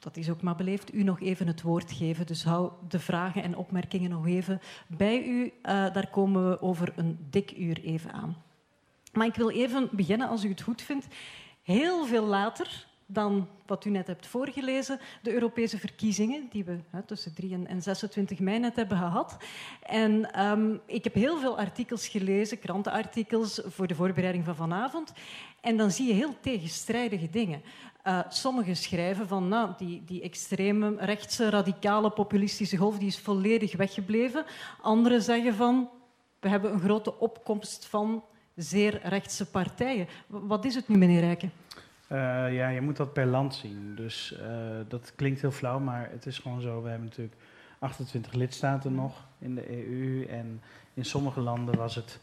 dat 0.00 0.16
is 0.16 0.30
ook 0.30 0.42
maar 0.42 0.56
beleefd, 0.56 0.94
u 0.94 1.02
nog 1.02 1.20
even 1.20 1.46
het 1.46 1.62
woord 1.62 1.92
geven. 1.92 2.26
Dus 2.26 2.44
hou 2.44 2.70
de 2.88 2.98
vragen 2.98 3.42
en 3.42 3.56
opmerkingen 3.56 4.10
nog 4.10 4.26
even 4.26 4.60
bij 4.86 5.24
u. 5.24 5.42
Uh, 5.42 5.50
daar 5.62 6.08
komen 6.10 6.48
we 6.48 6.62
over 6.62 6.92
een 6.96 7.26
dik 7.30 7.56
uur 7.56 7.80
even 7.82 8.12
aan. 8.12 8.36
Maar 9.12 9.26
ik 9.26 9.34
wil 9.34 9.50
even 9.50 9.88
beginnen, 9.92 10.28
als 10.28 10.44
u 10.44 10.48
het 10.48 10.62
goed 10.62 10.82
vindt, 10.82 11.06
heel 11.74 12.06
veel 12.06 12.24
later 12.24 12.86
dan 13.06 13.48
wat 13.66 13.84
u 13.84 13.90
net 13.90 14.06
hebt 14.06 14.26
voorgelezen, 14.26 15.00
de 15.22 15.32
Europese 15.32 15.78
verkiezingen, 15.78 16.48
die 16.50 16.64
we 16.64 16.78
hè, 16.90 17.02
tussen 17.02 17.34
3 17.34 17.64
en 17.66 17.82
26 17.82 18.38
mei 18.38 18.58
net 18.58 18.76
hebben 18.76 18.98
gehad. 18.98 19.36
En 19.82 20.40
um, 20.44 20.80
ik 20.86 21.04
heb 21.04 21.14
heel 21.14 21.38
veel 21.38 21.58
artikels 21.58 22.08
gelezen, 22.08 22.58
krantenartikels, 22.58 23.60
voor 23.64 23.86
de 23.86 23.94
voorbereiding 23.94 24.44
van 24.44 24.56
vanavond. 24.56 25.12
En 25.60 25.76
dan 25.76 25.90
zie 25.90 26.06
je 26.06 26.12
heel 26.12 26.40
tegenstrijdige 26.40 27.30
dingen. 27.30 27.62
Uh, 28.06 28.20
sommigen 28.28 28.76
schrijven 28.76 29.28
van 29.28 29.48
nou, 29.48 29.70
die, 29.76 30.02
die 30.04 30.22
extreme 30.22 30.96
rechtse, 30.98 31.50
radicale, 31.50 32.10
populistische 32.10 32.76
golf 32.76 32.98
die 32.98 33.08
is 33.08 33.18
volledig 33.18 33.76
weggebleven. 33.76 34.44
Anderen 34.80 35.22
zeggen 35.22 35.54
van 35.54 35.90
we 36.40 36.48
hebben 36.48 36.72
een 36.72 36.80
grote 36.80 37.18
opkomst 37.18 37.86
van 37.86 38.24
zeer 38.58 39.00
rechtse 39.02 39.50
partijen. 39.50 40.06
Wat 40.26 40.64
is 40.64 40.74
het 40.74 40.88
nu, 40.88 40.96
meneer 40.96 41.20
Rijken? 41.20 41.52
Uh, 42.12 42.18
ja, 42.54 42.68
je 42.68 42.80
moet 42.80 42.96
dat 42.96 43.12
per 43.12 43.26
land 43.26 43.54
zien. 43.54 43.94
Dus 43.96 44.34
uh, 44.40 44.48
dat 44.88 45.12
klinkt 45.16 45.40
heel 45.40 45.50
flauw, 45.50 45.78
maar 45.78 46.08
het 46.10 46.26
is 46.26 46.38
gewoon 46.38 46.60
zo. 46.60 46.82
We 46.82 46.88
hebben 46.88 47.08
natuurlijk 47.08 47.36
28 47.78 48.32
lidstaten 48.32 48.94
nog 48.94 49.24
in 49.38 49.54
de 49.54 49.70
EU. 49.70 50.24
En 50.24 50.62
in 50.94 51.04
sommige 51.04 51.40
landen 51.40 51.76
was 51.76 51.94
het, 51.94 52.20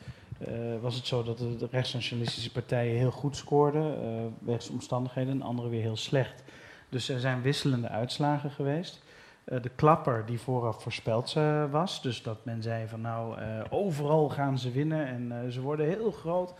uh, 0.48 0.82
was 0.82 0.96
het 0.96 1.08
zo 1.08 1.24
dat 1.24 1.38
de 1.38 1.68
rechtsnationalistische 1.72 2.51
partijen 2.51 2.98
heel 2.98 3.12
goed 3.12 3.36
scoorden, 3.36 3.96
wegens 4.39 4.70
omstandigheden, 4.70 5.34
en 5.34 5.42
andere 5.42 5.70
weer 5.70 5.82
heel 5.82 5.98
slecht. 5.98 6.44
Dus 6.89 7.10
er 7.10 7.20
zijn 7.20 7.42
wisselende 7.42 7.89
uitslagen 7.89 8.51
geweest. 8.51 9.04
De 9.45 9.71
klapper 9.75 10.23
die 10.25 10.39
vooraf 10.39 10.81
voorspeld 10.81 11.33
was, 11.71 12.01
dus 12.01 12.23
dat 12.23 12.45
men 12.45 12.61
zei 12.61 12.87
van 12.87 13.01
nou, 13.01 13.35
overal 13.69 14.29
gaan 14.29 14.59
ze 14.59 14.71
winnen 14.71 15.07
en 15.07 15.51
ze 15.51 15.61
worden 15.61 15.87
heel 15.87 16.11
groot. 16.11 16.53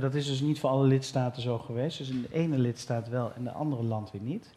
Dat 0.00 0.14
is 0.14 0.26
dus 0.26 0.40
niet 0.40 0.60
voor 0.60 0.70
alle 0.70 0.86
lidstaten 0.86 1.42
zo 1.42 1.58
geweest. 1.58 1.98
Dus 1.98 2.10
in 2.10 2.22
de 2.22 2.34
ene 2.36 2.58
lidstaat 2.58 3.08
wel 3.08 3.32
en 3.36 3.44
de 3.44 3.52
andere 3.52 3.82
land 3.82 4.10
weer 4.10 4.22
niet. 4.22 4.54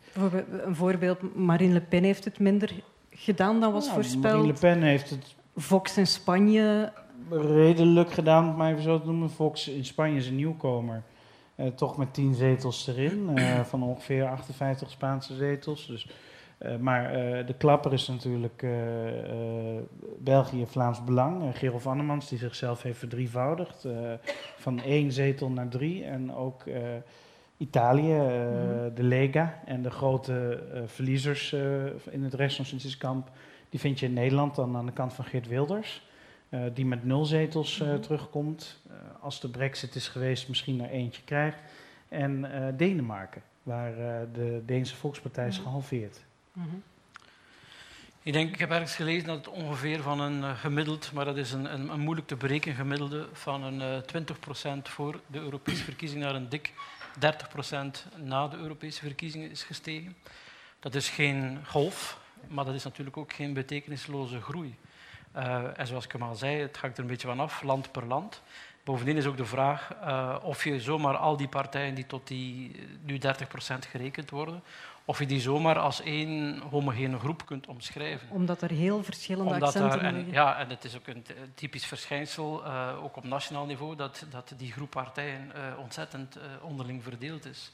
Een 0.64 0.76
voorbeeld, 0.76 1.36
Marine 1.36 1.74
Le 1.74 1.82
Pen 1.82 2.04
heeft 2.04 2.26
het 2.26 2.40
minder 2.40 2.72
gedaan 3.10 3.60
dan 3.60 3.74
was 3.74 3.90
voorspeld. 3.90 4.34
Marine 4.34 4.54
Le 4.54 4.60
Pen 4.60 4.82
heeft 4.82 5.10
het... 5.10 5.36
Vox 5.56 5.98
in 5.98 6.08
Spanje... 6.08 6.92
Redelijk 7.30 8.12
gedaan, 8.12 8.44
om 8.44 8.48
het 8.48 8.58
maar 8.58 8.72
even 8.72 8.84
zo 8.84 9.00
te 9.00 9.06
noemen. 9.06 9.30
Vox 9.30 9.68
in 9.68 9.86
Spanje 9.86 10.18
is 10.18 10.28
een 10.28 10.36
nieuwkomer. 10.36 11.04
Toch 11.76 11.98
met 11.98 12.14
tien 12.14 12.34
zetels 12.34 12.88
erin, 12.88 13.40
van 13.64 13.84
ongeveer 13.84 14.30
58 14.30 14.90
Spaanse 14.90 15.36
zetels. 15.36 15.88
Dus 15.88 16.10
uh, 16.60 16.76
maar 16.78 17.04
uh, 17.04 17.48
de 17.48 17.54
klapper 17.54 17.94
is 17.94 18.08
natuurlijk 18.08 18.62
uh, 18.62 18.72
België 20.20 20.66
Vlaams 20.66 21.04
Belang. 21.04 21.58
Gerolf 21.58 21.88
Annemans, 21.88 22.30
die 22.30 22.38
zichzelf 22.38 22.82
heeft 22.82 23.00
verdrievoudigd. 23.00 23.88
van 24.58 24.82
één 24.82 25.12
zetel 25.12 25.50
naar 25.50 25.68
drie. 25.68 26.04
En 26.04 26.34
ook 26.36 26.64
Italië, 27.58 28.14
mm 28.14 28.20
-hmm. 28.20 28.96
de 28.96 29.04
Lega. 29.04 29.60
En 29.66 29.82
de 29.82 29.90
grote 29.90 30.64
verliezers 30.86 31.54
in 32.10 32.24
het 32.24 32.34
rechtsnationalistische 32.34 33.24
die 33.70 33.80
vind 33.80 34.00
je 34.00 34.06
in 34.06 34.14
Nederland 34.14 34.56
dan 34.56 34.76
aan 34.76 34.86
de 34.86 34.92
kant 34.92 35.14
van 35.14 35.26
Geert 35.26 35.48
Wilders. 35.48 36.08
die 36.74 36.86
met 36.86 37.06
nul 37.06 37.26
zetels 37.26 37.80
-hmm. 37.80 38.02
terugkomt. 38.02 38.82
als 39.20 39.42
de 39.42 39.50
brexit 39.50 39.96
is 39.96 40.08
geweest, 40.08 40.48
misschien 40.48 40.82
er 40.82 40.90
eentje 40.90 41.22
krijgt. 41.24 41.58
En 42.10 42.52
Denemarken, 42.78 43.42
waar 43.64 43.94
de 44.34 44.62
Deense 44.66 44.96
Volkspartij 44.96 45.48
is 45.48 45.58
gehalveerd. 45.58 46.26
-hmm. 46.64 46.84
Ik 48.28 48.34
denk, 48.34 48.54
ik 48.54 48.60
heb 48.60 48.72
ergens 48.72 48.96
gelezen 48.96 49.28
dat 49.28 49.38
het 49.38 49.48
ongeveer 49.48 50.02
van 50.02 50.20
een 50.20 50.42
uh, 50.42 50.60
gemiddeld, 50.60 51.12
maar 51.14 51.26
dat 51.26 51.38
is 51.38 51.52
een, 51.52 51.74
een, 51.74 52.00
moeilijk 52.00 52.28
te 52.28 52.36
berekenen 52.36 52.76
gemiddelde, 52.76 53.28
van 53.34 53.64
een 53.64 54.04
uh, 54.16 54.24
20% 54.78 54.82
voor 54.82 55.20
de 55.28 55.40
Europese 55.40 55.84
verkiezingen 55.84 56.26
naar 56.26 56.36
een 56.36 56.50
dik 56.50 56.74
30% 57.20 57.26
na 58.16 58.48
de 58.48 58.58
Europese 58.58 59.02
verkiezingen 59.02 59.52
is 59.52 59.64
gestegen. 59.64 60.16
Dat 60.80 60.96
is 60.96 61.10
geen 61.10 61.60
golf, 61.66 62.20
maar 62.48 62.66
dat 62.66 62.74
is 62.74 62.84
natuurlijk 62.84 63.18
ook 63.18 63.34
geen 63.34 63.54
betekenisloze 63.54 64.42
groei. 64.42 64.76
Uh, 65.36 65.80
en 65.80 65.88
zoals 65.88 66.06
ik 66.06 66.12
hem 66.12 66.24
al 66.24 66.36
zei, 66.36 66.62
het 66.62 66.78
hangt 66.78 66.98
er 66.98 67.04
een 67.04 67.10
beetje 67.10 67.28
van 67.28 67.40
af, 67.40 67.62
land 67.62 67.92
per 67.92 68.06
land. 68.06 68.42
Bovendien 68.84 69.18
is 69.18 69.26
ook 69.26 69.38
de 69.38 69.46
vraag 69.46 69.96
uh, 70.04 70.36
of 70.42 70.64
je 70.64 70.82
zomaar 70.82 71.18
al 71.18 71.38
die 71.38 71.48
partijen 71.48 71.96
die 71.96 72.06
tot 72.06 72.28
die 72.28 72.76
nu 73.02 73.18
30% 73.18 73.20
gerekend 73.90 74.30
worden, 74.30 74.64
of 75.10 75.20
je 75.20 75.26
die 75.26 75.40
zomaar 75.40 75.80
als 75.80 76.02
één 76.02 76.60
homogene 76.60 77.20
groep 77.20 77.46
kunt 77.46 77.68
omschrijven. 77.68 78.30
Omdat 78.30 78.62
er 78.62 78.70
heel 78.70 79.04
verschillende 79.04 79.54
Omdat 79.54 79.76
accenten 79.76 80.02
en, 80.02 80.32
Ja, 80.32 80.58
en 80.58 80.70
het 80.70 80.84
is 80.84 80.96
ook 80.96 81.08
een 81.08 81.26
typisch 81.54 81.86
verschijnsel, 81.86 82.66
uh, 82.66 83.04
ook 83.04 83.16
op 83.18 83.24
nationaal 83.24 83.66
niveau, 83.66 83.96
dat, 83.96 84.26
dat 84.30 84.54
die 84.58 84.72
groep 84.72 84.90
partijen 84.90 85.52
uh, 85.56 85.80
ontzettend 85.80 86.38
uh, 86.38 86.44
onderling 86.62 87.04
verdeeld 87.04 87.46
is. 87.46 87.72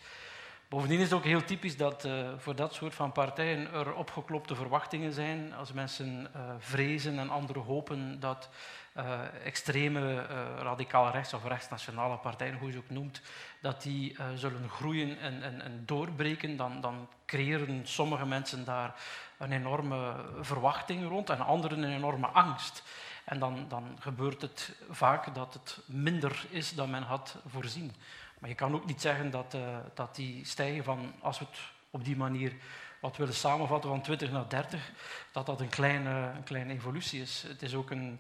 Bovendien 0.69 0.99
is 0.99 1.03
het 1.03 1.13
ook 1.13 1.23
heel 1.23 1.43
typisch 1.43 1.77
dat 1.77 2.07
voor 2.37 2.55
dat 2.55 2.73
soort 2.73 2.93
van 2.93 3.11
partijen 3.11 3.71
er 3.71 3.93
opgeklopte 3.93 4.55
verwachtingen 4.55 5.13
zijn. 5.13 5.53
Als 5.53 5.71
mensen 5.71 6.27
vrezen 6.59 7.19
en 7.19 7.29
anderen 7.29 7.63
hopen 7.63 8.19
dat 8.19 8.49
uh, 8.97 9.45
extreme 9.45 9.99
uh, 9.99 10.61
radicaal 10.61 11.11
rechts 11.11 11.33
of 11.33 11.45
rechtsnationale 11.45 12.17
partijen, 12.17 12.57
hoe 12.57 12.67
je 12.67 12.73
ze 12.73 12.79
ook 12.79 12.89
noemt, 12.89 13.21
dat 13.61 13.81
die 13.81 14.13
uh, 14.13 14.25
zullen 14.35 14.69
groeien 14.69 15.19
en, 15.19 15.43
en, 15.43 15.61
en, 15.61 15.83
doorbreken, 15.85 16.57
dan, 16.57 16.81
dan 16.81 17.07
creëren 17.25 17.87
sommige 17.87 18.25
mensen 18.25 18.65
daar 18.65 18.95
een 19.37 19.51
enorme 19.51 20.15
verwachting 20.39 21.07
rond 21.07 21.29
en 21.29 21.39
anderen 21.39 21.83
een 21.83 21.95
enorme 21.95 22.27
angst. 22.27 22.83
En 23.23 23.39
dan, 23.39 23.65
dan 23.67 23.97
gebeurt 23.99 24.41
het 24.41 24.75
vaak 24.89 25.35
dat 25.35 25.53
het 25.53 25.79
minder 25.85 26.45
is 26.49 26.73
dan 26.73 26.89
men 26.89 27.03
had 27.03 27.37
voorzien. 27.47 27.91
Maar 28.39 28.49
je 28.49 28.55
kan 28.55 28.75
ook 28.75 28.85
niet 28.85 29.01
zeggen 29.01 29.31
dat, 29.31 29.57
dat 29.93 30.15
die 30.15 30.45
stijgen 30.45 30.83
van, 30.83 31.13
als 31.19 31.39
we 31.39 31.45
het 31.45 31.59
op 31.89 32.05
die 32.05 32.17
manier 32.17 32.53
wat 32.99 33.17
willen 33.17 33.33
samenvatten, 33.33 33.89
van 33.89 34.01
20 34.01 34.31
naar 34.31 34.49
30, 34.49 34.91
dat 35.31 35.45
dat 35.45 35.61
een 35.61 35.69
kleine, 35.69 36.31
een 36.35 36.43
kleine 36.43 36.73
evolutie 36.73 37.21
is. 37.21 37.43
Het 37.47 37.61
is 37.61 37.75
ook 37.75 37.91
een, 37.91 38.19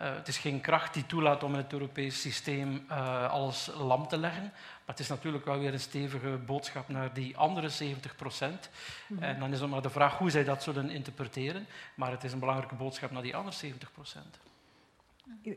uh, 0.00 0.14
het 0.14 0.28
is 0.28 0.38
geen 0.38 0.60
kracht 0.60 0.94
die 0.94 1.06
toelaat 1.06 1.42
om 1.42 1.52
in 1.52 1.58
het 1.58 1.72
Europees 1.72 2.20
systeem 2.20 2.86
uh, 2.90 3.30
alles 3.30 3.70
lam 3.78 4.08
te 4.08 4.16
leggen. 4.16 4.42
Maar 4.42 4.94
het 4.94 4.98
is 4.98 5.08
natuurlijk 5.08 5.44
wel 5.44 5.58
weer 5.58 5.72
een 5.72 5.80
stevige 5.80 6.28
boodschap 6.28 6.88
naar 6.88 7.12
die 7.12 7.36
andere 7.36 7.68
70 7.68 8.16
procent. 8.16 8.70
Mm 9.06 9.16
-hmm. 9.16 9.26
En 9.26 9.38
dan 9.38 9.52
is 9.52 9.60
het 9.60 9.70
maar 9.70 9.82
de 9.82 9.90
vraag 9.90 10.18
hoe 10.18 10.30
zij 10.30 10.44
dat 10.44 10.62
zullen 10.62 10.90
interpreteren. 10.90 11.66
Maar 11.94 12.10
het 12.10 12.24
is 12.24 12.32
een 12.32 12.38
belangrijke 12.38 12.74
boodschap 12.74 13.10
naar 13.10 13.22
die 13.22 13.36
andere 13.36 13.56
70 13.56 13.92
procent. 13.92 14.38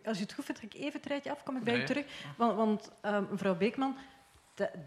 Als 0.05 0.17
u 0.17 0.21
het 0.21 0.33
goed 0.33 0.45
vindt, 0.45 0.59
ga 0.59 0.67
ik 0.67 0.73
even 0.73 0.99
het 0.99 1.05
rijtje 1.05 1.31
af, 1.31 1.43
kom 1.43 1.57
ik 1.57 1.63
bij 1.63 1.73
nee. 1.73 1.81
u 1.81 1.85
terug. 1.85 2.05
Want, 2.37 2.55
want 2.55 2.91
uh, 3.05 3.19
mevrouw 3.29 3.55
Beekman, 3.55 3.97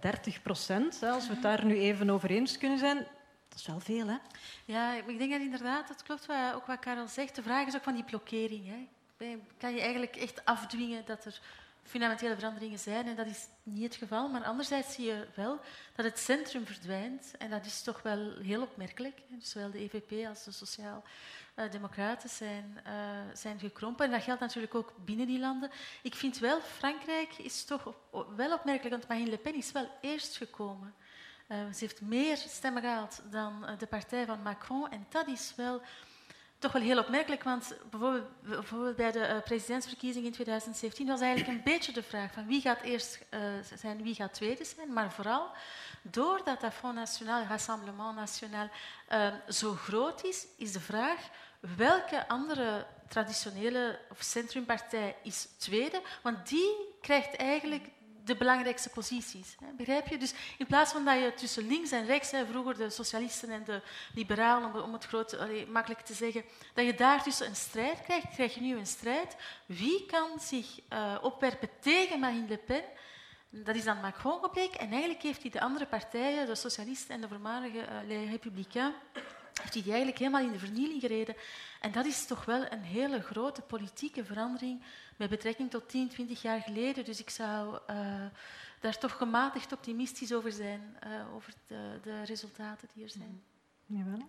30 0.00 0.42
procent, 0.42 1.02
als 1.02 1.26
we 1.26 1.32
het 1.32 1.42
daar 1.42 1.64
nu 1.64 1.78
even 1.78 2.10
over 2.10 2.30
eens 2.30 2.58
kunnen 2.58 2.78
zijn, 2.78 2.96
dat 3.48 3.58
is 3.58 3.66
wel 3.66 3.80
veel, 3.80 4.06
hè? 4.06 4.16
Ja, 4.64 4.94
ik 4.94 5.18
denk 5.18 5.30
dat 5.30 5.40
inderdaad, 5.40 5.88
dat 5.88 6.02
klopt 6.02 6.26
wat, 6.26 6.54
ook 6.54 6.66
wat 6.66 6.78
Karel 6.78 7.08
zegt. 7.08 7.34
De 7.34 7.42
vraag 7.42 7.66
is 7.66 7.76
ook 7.76 7.82
van 7.82 7.94
die 7.94 8.04
blokkering. 8.04 8.66
Hè 8.66 8.86
kan 9.58 9.74
je 9.74 9.80
eigenlijk 9.80 10.16
echt 10.16 10.44
afdwingen 10.44 11.02
dat 11.06 11.24
er 11.24 11.40
fundamentele 11.82 12.34
veranderingen 12.34 12.78
zijn. 12.78 13.06
En 13.06 13.16
dat 13.16 13.26
is 13.26 13.46
niet 13.62 13.84
het 13.84 13.94
geval. 13.94 14.28
Maar 14.28 14.44
anderzijds 14.44 14.94
zie 14.94 15.06
je 15.06 15.26
wel 15.34 15.60
dat 15.94 16.04
het 16.04 16.18
centrum 16.18 16.66
verdwijnt. 16.66 17.32
En 17.38 17.50
dat 17.50 17.66
is 17.66 17.82
toch 17.82 18.02
wel 18.02 18.38
heel 18.42 18.62
opmerkelijk. 18.62 19.20
Zowel 19.38 19.70
de 19.70 19.78
EVP 19.78 20.28
als 20.28 20.44
de 20.44 20.50
Sociaal-Democraten 20.52 22.28
zijn, 22.28 22.80
uh, 22.86 22.92
zijn 23.34 23.58
gekrompen. 23.58 24.04
En 24.04 24.10
dat 24.10 24.22
geldt 24.22 24.40
natuurlijk 24.40 24.74
ook 24.74 24.92
binnen 25.04 25.26
die 25.26 25.40
landen. 25.40 25.70
Ik 26.02 26.14
vind 26.14 26.38
wel, 26.38 26.60
Frankrijk 26.60 27.38
is 27.38 27.64
toch 27.64 27.94
wel 28.36 28.52
opmerkelijk, 28.52 28.94
want 28.94 29.08
Marine 29.08 29.30
Le 29.30 29.38
Pen 29.38 29.54
is 29.54 29.72
wel 29.72 29.90
eerst 30.00 30.36
gekomen. 30.36 30.94
Uh, 31.48 31.58
ze 31.58 31.78
heeft 31.78 32.00
meer 32.00 32.36
stemmen 32.36 32.82
gehaald 32.82 33.22
dan 33.30 33.66
de 33.78 33.86
partij 33.86 34.26
van 34.26 34.42
Macron. 34.42 34.90
En 34.90 35.06
dat 35.08 35.28
is 35.28 35.52
wel 35.56 35.82
toch 36.60 36.72
wel 36.72 36.82
heel 36.82 36.98
opmerkelijk, 36.98 37.42
want 37.42 37.74
bijvoorbeeld, 37.90 38.96
bij 38.96 39.12
de 39.12 39.28
uh, 39.28 39.42
presidentsverkiezingen 39.44 40.26
in 40.26 40.32
2017 40.32 41.06
was 41.06 41.20
eigenlijk 41.20 41.58
een 41.58 41.72
beetje 41.72 41.92
de 41.92 42.02
vraag 42.02 42.32
van 42.32 42.46
wie 42.46 42.60
gaat 42.60 42.80
eerst 42.80 43.18
uh, 43.30 43.40
zijn, 43.74 44.02
wie 44.02 44.14
gaat 44.14 44.34
tweede 44.34 44.64
zijn, 44.64 44.92
maar 44.92 45.12
vooral 45.12 45.50
doordat 46.02 46.60
dat 46.60 46.72
Front 46.72 46.94
National, 46.94 47.44
Rassemblement 47.44 48.16
National, 48.16 48.68
uh, 49.12 49.28
zo 49.48 49.72
groot 49.72 50.24
is, 50.24 50.46
is 50.56 50.72
de 50.72 50.80
vraag 50.80 51.28
welke 51.76 52.28
andere 52.28 52.86
traditionele 53.08 53.98
of 54.10 54.22
centrumpartij 54.22 55.16
is 55.22 55.48
tweede, 55.58 56.02
want 56.22 56.48
die 56.48 56.76
krijgt 57.00 57.36
eigenlijk 57.36 57.88
de 58.30 58.36
belangrijkste 58.36 58.88
posities. 58.88 59.56
Hè, 59.60 59.66
begrijp 59.76 60.06
je? 60.06 60.18
Dus 60.18 60.34
in 60.58 60.66
plaats 60.66 60.92
van 60.92 61.04
dat 61.04 61.18
je 61.18 61.34
tussen 61.34 61.66
links 61.66 61.90
en 61.90 62.06
rechts, 62.06 62.30
hè, 62.30 62.46
vroeger 62.46 62.76
de 62.76 62.90
socialisten 62.90 63.50
en 63.50 63.64
de 63.64 63.82
liberalen, 64.14 64.82
om, 64.82 64.92
het 64.92 65.68
makkelijk 65.68 66.00
te 66.00 66.14
zeggen, 66.14 66.44
dat 66.74 66.84
je 66.84 66.94
daar 66.94 67.22
tussen 67.22 67.46
een 67.46 67.56
strijd 67.56 68.02
krijgt, 68.02 68.34
krijg 68.34 68.54
je 68.54 68.60
nu 68.60 68.76
een 68.76 68.86
strijd. 68.86 69.36
Wie 69.66 70.06
kan 70.06 70.40
zich 70.40 70.66
uh, 70.92 71.16
opwerpen 71.22 71.68
tegen 71.80 72.20
Marine 72.20 72.48
Le 72.48 72.56
Pen? 72.56 72.84
Dat 73.50 73.74
is 73.74 73.84
dan 73.84 74.00
Macron 74.00 74.42
gebleken. 74.42 74.80
En 74.80 74.90
eigenlijk 74.90 75.22
heeft 75.22 75.42
hij 75.42 75.50
de 75.50 75.60
andere 75.60 75.86
partijen, 75.86 76.46
de 76.46 76.54
socialisten 76.54 77.14
en 77.14 77.20
de 77.20 77.28
voormalige 77.28 77.78
uh, 77.78 77.86
Les 78.06 78.30
Républicains, 78.30 78.94
heeft 79.60 79.74
hij 79.74 79.82
die 79.82 79.92
eigenlijk 79.92 80.18
helemaal 80.18 80.42
in 80.42 80.52
de 80.52 80.58
vernieling 80.58 81.00
gereden. 81.00 81.36
En 81.80 81.92
dat 81.92 82.06
is 82.06 82.26
toch 82.26 82.44
wel 82.44 82.72
een 82.72 82.82
hele 82.82 83.22
grote 83.22 83.62
politieke 83.62 84.24
verandering 84.24 84.82
met 85.20 85.30
betrekking 85.30 85.70
tot 85.70 85.88
10, 85.88 86.08
20 86.08 86.42
jaar 86.42 86.60
geleden. 86.60 87.04
Dus 87.04 87.20
ik 87.20 87.30
zou 87.30 87.78
uh, 87.90 87.96
daar 88.80 88.98
toch 88.98 89.16
gematigd 89.16 89.72
optimistisch 89.72 90.34
over 90.34 90.52
zijn, 90.52 90.96
uh, 91.06 91.34
over 91.34 91.52
de, 91.66 91.98
de, 92.02 92.24
resultaten 92.24 92.88
die 92.94 93.04
er 93.04 93.10
zijn. 93.10 93.42
Jawel. 93.86 94.28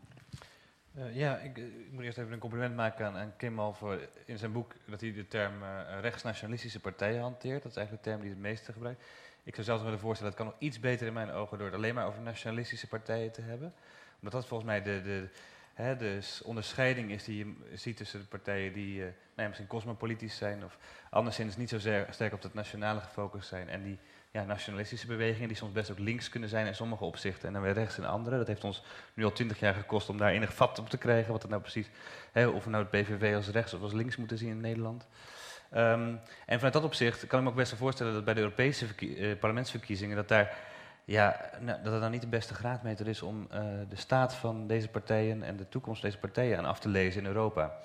Uh, 0.98 1.15
ja, 1.15 1.38
ik, 1.38 1.57
ik, 1.57 1.91
moet 1.91 2.03
eerst 2.03 2.17
even 2.17 2.31
een 2.31 2.39
compliment 2.39 2.75
maken 2.75 3.05
aan, 3.05 3.15
aan 3.15 3.36
Kim 3.38 3.60
al 3.60 3.74
voor 3.74 4.00
in 4.25 4.38
zijn 4.38 4.51
boek 4.51 4.74
dat 4.86 5.01
hij 5.01 5.13
de 5.13 5.27
term 5.27 5.63
rechtsnationalistische 6.01 6.79
partijen 6.79 7.21
hanteert. 7.21 7.63
Dat 7.63 7.71
is 7.71 7.77
eigenlijk 7.77 8.05
de 8.05 8.10
term 8.10 8.21
die 8.21 8.31
het 8.31 8.41
meeste 8.41 8.74
gebruikt. 8.74 9.03
Ik 9.43 9.53
zou 9.53 9.65
zelfs 9.65 9.83
willen 9.83 10.00
voorstellen, 10.00 10.33
dat 10.33 10.41
kan 10.41 10.51
nog 10.51 10.62
iets 10.62 10.79
beter 10.79 11.07
in 11.07 11.13
mijn 11.13 11.31
ogen 11.31 11.57
door 11.57 11.67
het 11.67 11.75
alleen 11.75 11.95
maar 11.95 12.07
over 12.07 12.21
nationalistische 12.21 12.88
partijen 12.88 13.31
te 13.31 13.41
hebben. 13.41 13.74
Omdat 14.15 14.31
dat 14.31 14.48
volgens 14.48 14.69
mij 14.69 14.81
de, 14.81 15.01
de, 15.01 15.29
hè, 15.74 15.96
de 15.96 16.20
onderscheiding 16.44 17.12
is 17.12 17.24
die 17.24 17.38
je 17.38 17.78
ziet 17.78 17.98
tussen 17.98 18.20
de 18.20 18.25
partijen 18.25 18.74
die 18.74 18.98
uh, 18.98 19.04
nou 19.04 19.13
ja, 19.36 19.48
misschien 19.48 19.68
cosmopolitisch 19.68 20.38
zijn 20.38 20.63
of 20.63 20.78
anderszins 21.10 21.58
niet 21.58 21.70
zo 21.70 21.80
sterk 22.10 22.34
op 22.34 22.42
het 22.44 22.54
nationale 22.54 23.00
gefocust 23.00 23.48
zijn. 23.48 23.70
En 23.70 23.84
die 23.84 23.98
ja, 24.32 24.44
nationalistische 24.44 25.08
bewegingen 25.08 25.48
die 25.48 25.58
soms 25.58 25.72
best 25.72 25.92
ook 25.92 26.00
links 26.00 26.30
kunnen 26.30 26.50
zijn 26.50 26.68
in 26.68 26.75
sommige 26.75 27.04
opzichten 27.04 27.48
en 27.48 27.54
dan 27.54 27.62
weer 27.62 27.74
rechts 27.74 27.98
in 27.98 28.06
andere. 28.06 28.38
Dat 28.38 28.48
heeft 28.48 28.63
ons 28.63 28.84
nu 29.13 29.24
al 29.24 29.32
twintig 29.32 29.60
jaar 29.60 29.74
gekost 29.74 30.10
om 30.10 30.18
daar 30.18 30.32
enig 30.32 30.54
vat 30.54 30.80
op 30.80 30.90
te 30.90 30.98
krijgen. 30.98 31.32
Wat 31.32 31.42
het 31.42 31.51
nou 31.51 31.62
precies, 31.62 31.90
hè, 32.32 32.48
of 32.48 32.63
we 32.63 32.70
nou 32.70 32.86
het 32.90 32.92
PVV 32.92 33.36
als 33.36 33.48
rechts 33.48 33.74
of 33.74 33.82
als 33.82 33.94
links 33.94 34.16
moeten 34.18 34.38
zien 34.38 34.50
in 34.50 34.62
Nederland. 34.62 35.08
Um, 35.74 36.20
en 36.46 36.56
vanuit 36.56 36.74
dat 36.74 36.84
opzicht 36.84 37.28
kan 37.28 37.40
ik 37.40 37.46
me 37.46 37.51
ook 37.51 37.58
best 37.58 37.72
wel 37.72 37.80
voorstellen 37.80 38.13
dat 38.13 38.25
bij 38.25 38.34
de 38.34 38.40
Europese 38.40 38.86
uh, 39.00 39.38
parlementsverkiezingen 39.40 40.16
dat 40.16 40.28
daar 40.28 40.58
ja, 41.12 41.50
nou, 41.60 41.84
dat 41.84 41.91
het 41.91 42.01
dan 42.01 42.12
niet 42.12 42.22
de 42.22 42.27
beste 42.27 42.53
graadmeter 42.53 43.08
is 43.08 43.22
om 43.22 43.48
uh, 43.53 43.60
de 43.89 43.96
staat 43.96 44.34
van 44.34 44.68
deze 44.68 44.88
partijen 44.88 45.44
en 45.44 45.58
de 45.58 45.70
toekomst 45.70 46.01
van 46.01 46.10
deze 46.10 46.22
partijen 46.22 46.58
aan 46.58 46.65
af 46.65 46.80
te 46.80 46.89
lezen 46.89 47.22
in 47.22 47.27
Europa. 47.27 47.77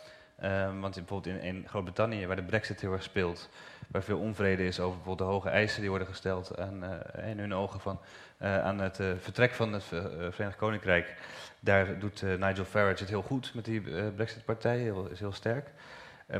Um, 0.42 0.80
want 0.80 0.94
bijvoorbeeld 0.94 1.36
in, 1.36 1.42
in 1.42 1.68
Groot-Brittannië, 1.68 2.26
waar 2.26 2.36
de 2.36 2.42
brexit 2.42 2.80
heel 2.80 2.92
erg 2.92 3.02
speelt, 3.02 3.48
waar 3.88 4.02
veel 4.02 4.18
onvrede 4.18 4.66
is 4.66 4.80
over 4.80 4.96
bijvoorbeeld 4.96 5.28
de 5.28 5.34
hoge 5.34 5.48
eisen 5.48 5.80
die 5.80 5.90
worden 5.90 6.08
gesteld 6.08 6.58
aan, 6.58 6.84
uh, 6.84 7.28
in 7.28 7.38
hun 7.38 7.54
ogen 7.54 7.80
van, 7.80 7.98
uh, 8.42 8.64
aan 8.64 8.78
het 8.78 8.96
vertrek 8.96 9.52
van 9.52 9.72
het 9.72 9.84
Verenigd 10.30 10.56
Koninkrijk, 10.56 11.14
daar 11.60 11.98
doet 11.98 12.22
Nigel 12.22 12.64
Farage 12.64 13.00
het 13.00 13.08
heel 13.08 13.22
goed 13.22 13.54
met 13.54 13.64
die 13.64 13.80
brexit-partij, 14.10 14.92
is 15.10 15.18
heel 15.18 15.32
sterk. 15.32 15.70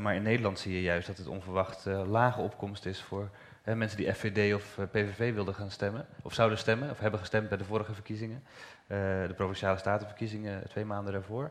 maar 0.00 0.14
in 0.14 0.23
Nederland 0.23 0.59
zie 0.59 0.75
je 0.75 0.83
juist 0.83 1.07
dat 1.07 1.16
het 1.16 1.26
onverwacht 1.26 1.85
lage 1.85 2.40
opkomst 2.40 2.87
is 2.87 3.02
voor 3.02 3.31
mensen 3.75 3.99
die 3.99 4.12
FVD 4.14 4.54
of 4.54 4.78
eh, 4.78 4.85
PVV 4.90 5.35
wilden 5.35 5.54
gaan 5.54 5.70
stemmen, 5.70 6.06
of 6.23 6.35
zouden 6.35 6.58
stemmen, 6.58 6.90
of 6.90 6.99
hebben 6.99 7.20
gestemd 7.20 7.49
bij 7.49 7.58
de 7.58 7.64
vorige 7.64 7.94
verkiezingen, 7.94 8.42
uh, 8.46 8.99
de 9.26 9.35
provinciale 9.37 9.78
statenverkiezingen 9.78 10.68
twee 10.68 10.85
maanden 10.85 11.12
daarvoor. 11.12 11.50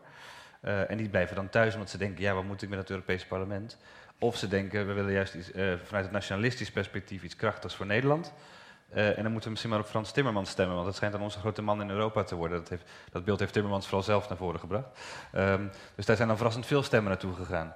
En 0.87 0.97
die 0.97 1.09
blijven 1.09 1.35
dan 1.35 1.49
thuis 1.49 1.73
omdat 1.73 1.89
ze 1.89 1.97
denken, 1.97 2.21
ja, 2.21 2.33
wat 2.33 2.43
moet 2.43 2.61
ik 2.61 2.69
met 2.69 2.79
het 2.79 2.89
Europese 2.89 3.27
parlement? 3.27 3.77
Of 4.19 4.37
ze 4.37 4.47
denken, 4.47 4.87
we 4.87 4.93
willen 4.93 5.11
juist 5.11 5.35
vanuit 5.83 6.03
het 6.03 6.11
nationalistisch 6.11 6.71
perspectief 6.71 7.23
iets 7.23 7.35
krachtigs 7.35 7.75
voor 7.75 7.85
Nederland. 7.85 8.33
en 8.89 9.23
dan 9.23 9.23
moeten 9.23 9.43
we 9.43 9.49
misschien 9.49 9.69
maar 9.69 9.79
op 9.79 9.85
Frans 9.85 10.11
Timmermans 10.11 10.49
stemmen, 10.49 10.73
want 10.73 10.87
dat 10.87 10.95
schijnt 10.95 11.13
dan 11.13 11.23
onze 11.23 11.39
grote 11.39 11.61
man 11.61 11.81
in 11.81 11.89
Europa 11.89 12.23
te 12.23 12.35
worden. 12.35 12.57
Dat, 12.57 12.69
heeft, 12.69 12.83
dat 13.11 13.25
beeld 13.25 13.39
heeft 13.39 13.53
Timmermans 13.53 13.85
vooral 13.85 14.03
zelf 14.03 14.29
naar 14.29 14.37
voren 14.37 14.59
gebracht. 14.59 14.87
Um, 15.35 15.71
dus 15.95 16.05
daar 16.05 16.15
zijn 16.15 16.27
dan 16.27 16.37
verrassend 16.37 16.65
veel 16.65 16.83
stemmen 16.83 17.09
naartoe 17.09 17.33
gegaan. 17.33 17.73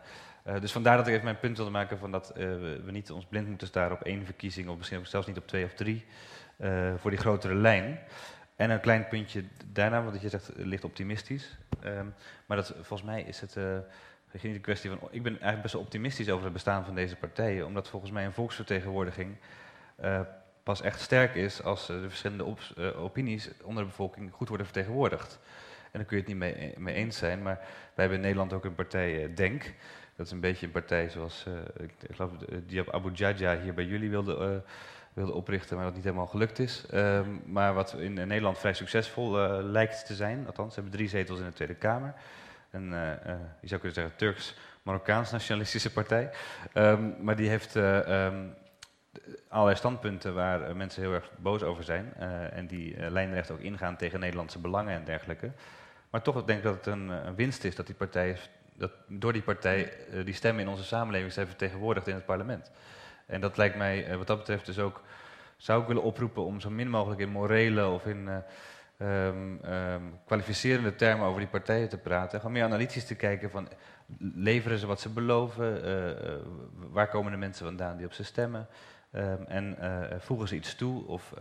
Uh, 0.48 0.60
dus 0.60 0.72
vandaar 0.72 0.98
dat 0.98 1.08
ik 1.08 1.14
even 1.14 1.26
mijn 1.26 1.40
punt 1.40 1.56
wilde 1.56 1.72
maken 1.72 1.98
van 1.98 2.12
dat 2.12 2.32
uh, 2.38 2.44
we, 2.84 2.92
niet 2.92 3.12
ons 3.12 3.26
blind 3.26 3.48
moeten 3.48 3.68
staren 3.68 3.96
op 3.96 4.04
één 4.04 4.26
verkiezing, 4.26 4.70
of 4.70 4.78
misschien 4.78 5.06
zelfs 5.06 5.28
niet 5.28 5.38
op 5.38 5.48
twee 5.48 5.66
of 5.66 5.74
drie, 5.74 6.06
uh, 6.58 6.94
voor 6.98 7.10
die 7.10 7.20
grotere 7.20 7.56
lijn. 7.56 8.00
En 8.56 8.70
een 8.70 8.80
klein 8.80 9.08
puntje 9.08 9.44
daarna, 9.66 10.04
want 10.04 10.22
je 10.22 10.30
zegt 10.30 10.52
ligt 10.56 10.84
optimistisch. 10.84 11.58
Um, 11.86 12.14
maar 12.46 12.58
dat, 12.58 12.74
volgens 12.76 13.10
mij 13.10 13.22
is 13.22 13.40
het 13.40 13.56
niet 14.32 14.56
een 14.56 14.62
kwestie 14.62 14.90
van. 14.90 15.00
Ik 15.12 15.24
ben 15.24 15.32
eigenlijk 15.32 15.62
best 15.62 15.74
wel 15.74 15.84
optimistisch 15.84 16.30
over 16.30 16.44
het 16.44 16.54
bestaan 16.54 16.86
van 16.86 16.96
deze 16.96 17.16
partijen, 17.16 17.66
omdat 17.66 17.90
volgens 17.90 18.12
mij 18.12 18.26
een 18.26 18.34
volksvertegenwoordiging 18.34 19.36
pas 20.64 20.82
echt 20.82 21.02
sterk 21.02 21.36
is 21.36 21.64
als 21.64 21.88
de 21.88 22.10
verschillende 22.10 22.44
op, 22.44 22.60
opinies 22.96 23.50
onder 23.64 23.84
de 23.84 23.90
bevolking 23.90 24.32
goed 24.34 24.48
worden 24.48 24.66
vertegenwoordigd. 24.66 25.40
En 25.92 26.00
dan 26.00 26.06
kun 26.06 26.18
je 26.18 26.24
het 26.24 26.32
niet 26.32 26.42
mee, 26.42 26.74
mee 26.78 26.96
eens 26.96 27.18
zijn, 27.18 27.42
maar 27.42 27.56
wij 27.56 27.68
hebben 27.96 28.18
in 28.18 28.24
Nederland 28.24 28.54
ook 28.54 28.66
een 28.66 28.76
partij 28.76 29.34
Denk. 29.34 29.74
Dat 30.20 30.28
is 30.28 30.34
een 30.34 30.40
beetje 30.40 30.66
een 30.66 30.72
partij 30.72 31.10
zoals, 31.10 31.46
uh, 31.48 31.54
ik, 31.78 31.92
ik 32.08 32.16
geloof, 32.16 32.32
Diab 32.66 32.94
Abu 32.94 33.12
Jaja 33.12 33.60
hier 33.60 33.74
bij 33.74 33.86
jullie 33.86 34.10
wilde, 34.10 34.38
uh, 34.38 34.72
wilde 35.14 35.34
oprichten, 35.34 35.76
maar 35.76 35.86
dat 35.86 35.96
niet 35.96 36.04
helemaal 36.04 36.28
gelukt 36.28 36.60
is. 36.60 36.86
Um, 36.94 37.42
maar 37.46 37.74
wat 37.74 37.94
in, 37.94 38.14
Nederland 38.14 38.58
vrij 38.58 38.74
succesvol 38.74 39.32
lijkt 39.62 40.06
te 40.06 40.14
zijn, 40.16 40.46
althans, 40.46 40.74
ze 40.74 40.80
hebben 40.80 40.98
drie 40.98 41.10
zetels 41.10 41.40
in 41.40 41.46
de 41.46 41.54
Tweede 41.54 41.76
Kamer. 41.76 42.14
Een, 42.72 42.90
je 43.62 43.68
zou 43.68 43.82
kunnen 43.82 43.94
zeggen, 43.94 44.16
Turks-Marokkaans 44.16 45.32
nationalistische 45.32 45.92
partij. 45.92 46.30
Um, 46.74 47.16
maar 47.20 47.36
die 47.36 47.50
heeft 47.50 47.76
um, 47.76 48.56
allerlei 49.48 49.78
standpunten 49.78 50.34
waar 50.34 50.76
mensen 50.76 51.02
heel 51.02 51.14
erg 51.14 51.32
boos 51.38 51.64
over 51.64 51.84
zijn. 51.84 52.14
en 52.52 52.68
die 52.68 53.10
lijnrecht 53.10 53.52
ook 53.52 53.60
ingaan 53.60 53.96
tegen 53.96 54.20
Nederlandse 54.20 54.60
belangen 54.60 54.94
en 54.94 55.04
dergelijke. 55.04 55.52
Maar 56.10 56.22
toch 56.22 56.44
denk 56.44 56.58
ik 56.58 56.66
dat 56.66 56.76
het 56.76 56.86
een, 56.86 57.10
een 57.10 57.36
winst 57.36 57.64
is 57.64 57.76
dat 57.76 57.86
die 57.86 57.96
partij 57.96 58.38
dat 58.80 58.92
door 59.08 59.34
die 59.34 59.42
partij 59.42 59.94
uh, 60.14 60.26
die 60.26 60.34
stemmen 60.34 60.64
in 60.64 60.70
onze 60.70 60.84
samenleving 60.84 61.34
zijn 61.34 61.48
vertegenwoordigd 61.48 62.08
in 62.08 62.16
het 62.16 62.26
parlement. 62.26 62.72
En 63.26 63.42
dat 63.42 63.58
lijkt 63.58 63.76
mij 63.76 64.10
uh, 64.10 64.16
wat 64.16 64.28
dat 64.28 64.38
betreft 64.38 64.66
dus 64.66 64.80
ook, 64.80 65.02
zou 65.58 65.82
ik 65.82 65.88
willen 65.88 66.04
oproepen 66.04 66.44
om 66.46 66.60
zo 66.60 66.70
min 66.70 66.90
mogelijk 66.90 67.22
in 67.22 67.30
morele 67.30 67.88
of 67.88 68.06
in 68.06 68.28
uh, 68.28 69.28
um, 69.28 69.60
um, 69.66 70.20
kwalificerende 70.26 70.96
termen 70.96 71.28
over 71.28 71.40
die 71.40 71.50
partijen 71.50 71.90
te 71.90 71.98
praten. 71.98 72.40
Gewoon 72.40 72.54
meer 72.54 72.64
analytisch 72.64 73.06
te 73.06 73.16
kijken 73.16 73.50
van, 73.50 73.68
leveren 74.20 74.78
ze 74.78 74.88
wat 74.88 75.02
ze 75.02 75.10
beloven? 75.10 75.82
waar 76.92 77.08
komen 77.08 77.32
de 77.32 77.38
mensen 77.38 77.66
vandaan 77.66 77.98
die 77.98 78.06
op 78.06 78.14
ze 78.14 78.24
stemmen? 78.24 78.68
Um, 79.12 79.46
en 79.48 79.78
voegen 80.20 80.48
ze 80.48 80.56
iets 80.56 80.76
toe? 80.76 81.08
Of, 81.08 81.34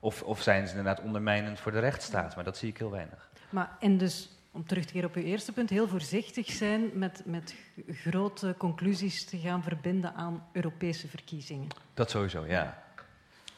of, 0.00 0.22
of 0.22 0.42
zijn 0.42 0.68
ze 0.68 0.76
inderdaad 0.76 1.04
ondermijnend 1.04 1.60
voor 1.60 1.72
de 1.72 1.78
rechtsstaat? 1.78 2.34
Maar 2.34 2.44
dat 2.44 2.56
zie 2.56 2.68
ik 2.68 2.78
heel 2.78 2.90
weinig. 2.90 3.30
Maar, 3.50 3.76
en 3.80 3.98
dus 3.98 4.35
om 4.56 4.66
terug 4.66 4.84
te 4.84 4.92
keren 4.92 5.08
op 5.08 5.14
uw 5.14 5.22
eerste 5.22 5.52
punt, 5.52 5.70
heel 5.70 5.88
voorzichtig 5.88 6.50
zijn 6.50 6.90
met, 6.94 7.22
met 7.24 7.54
grote 7.88 8.54
conclusies 8.58 9.24
te 9.24 9.38
gaan 9.38 9.62
verbinden 9.62 10.14
aan 10.14 10.46
Europese 10.52 11.08
verkiezingen. 11.08 11.68
Dat 11.94 12.10
sowieso, 12.10 12.46
ja. 12.46 12.82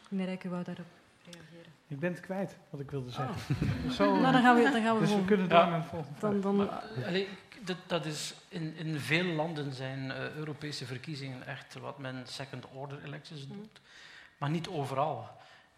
Meneer 0.08 0.26
Rijk, 0.26 0.44
u 0.44 0.48
wou 0.48 0.64
daarop 0.64 0.86
reageren? 1.24 1.72
Ik 1.88 1.98
ben 1.98 2.10
het 2.10 2.20
kwijt 2.20 2.56
wat 2.70 2.80
ik 2.80 2.90
wilde 2.90 3.10
zeggen. 3.10 3.56
Oh. 3.84 3.90
Zo, 3.90 4.20
nou, 4.20 4.32
dan 4.32 4.42
gaan 4.42 4.56
we, 4.56 4.62
dan 4.62 4.82
gaan 4.82 4.94
we 4.94 5.00
dus 5.00 5.08
gewoon... 5.08 5.24
we 5.24 5.28
kunnen 5.28 5.48
ja. 5.48 5.68
naar 5.68 5.84
volgende. 5.84 6.20
Dan, 6.20 6.40
dan, 6.40 6.56
maar, 6.56 6.68
allee, 7.06 7.28
dat, 7.64 7.76
dat, 7.86 8.04
is 8.06 8.34
in, 8.48 8.76
in 8.76 8.98
veel 8.98 9.24
landen 9.24 9.72
zijn 9.72 10.04
uh, 10.04 10.34
Europese 10.34 10.86
verkiezingen 10.86 11.46
echt 11.46 11.74
wat 11.74 11.98
men 11.98 12.26
second 12.26 12.66
order 12.72 13.04
elections 13.04 13.46
noemt. 13.46 13.80
Mm. 13.80 13.86
Maar 14.38 14.50
niet 14.50 14.68
overal. 14.68 15.28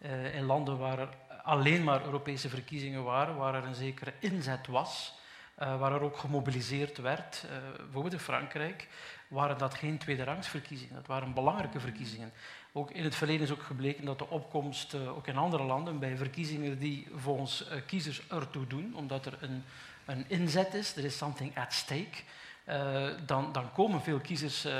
Uh, 0.05 0.35
in 0.35 0.43
landen 0.43 0.77
waar 0.77 0.99
er 0.99 1.09
alleen 1.43 1.83
maar 1.83 2.05
Europese 2.05 2.49
verkiezingen 2.49 3.03
waren, 3.03 3.35
waar 3.35 3.55
er 3.55 3.63
een 3.63 3.75
zekere 3.75 4.13
inzet 4.19 4.67
was, 4.67 5.13
uh, 5.59 5.79
waar 5.79 5.91
er 5.91 6.01
ook 6.01 6.17
gemobiliseerd 6.17 6.97
werd, 6.97 7.45
uh, 7.45 7.51
bijvoorbeeld 7.77 8.13
in 8.13 8.19
Frankrijk, 8.19 8.87
waren 9.27 9.57
dat 9.57 9.73
geen 9.73 9.97
tweederangsverkiezingen. 9.97 10.95
Dat 10.95 11.07
waren 11.07 11.33
belangrijke 11.33 11.79
verkiezingen. 11.79 12.31
Ook 12.71 12.91
in 12.91 13.03
het 13.03 13.15
verleden 13.15 13.41
is 13.41 13.51
ook 13.51 13.63
gebleken 13.63 14.05
dat 14.05 14.19
de 14.19 14.29
opkomst, 14.29 14.93
uh, 14.93 15.17
ook 15.17 15.27
in 15.27 15.37
andere 15.37 15.63
landen, 15.63 15.99
bij 15.99 16.17
verkiezingen 16.17 16.79
die 16.79 17.07
volgens 17.15 17.67
kiezers 17.85 18.27
ertoe 18.27 18.67
doen, 18.67 18.95
omdat 18.95 19.25
er 19.25 19.37
een, 19.41 19.63
een 20.05 20.25
inzet 20.27 20.73
is, 20.73 20.95
er 20.95 21.03
is 21.03 21.17
something 21.17 21.57
at 21.57 21.73
stake, 21.73 22.23
uh, 22.69 23.07
dan, 23.25 23.51
dan, 23.51 23.71
komen 23.71 24.01
veel 24.01 24.19
kiezers, 24.19 24.65
uh, 24.65 24.73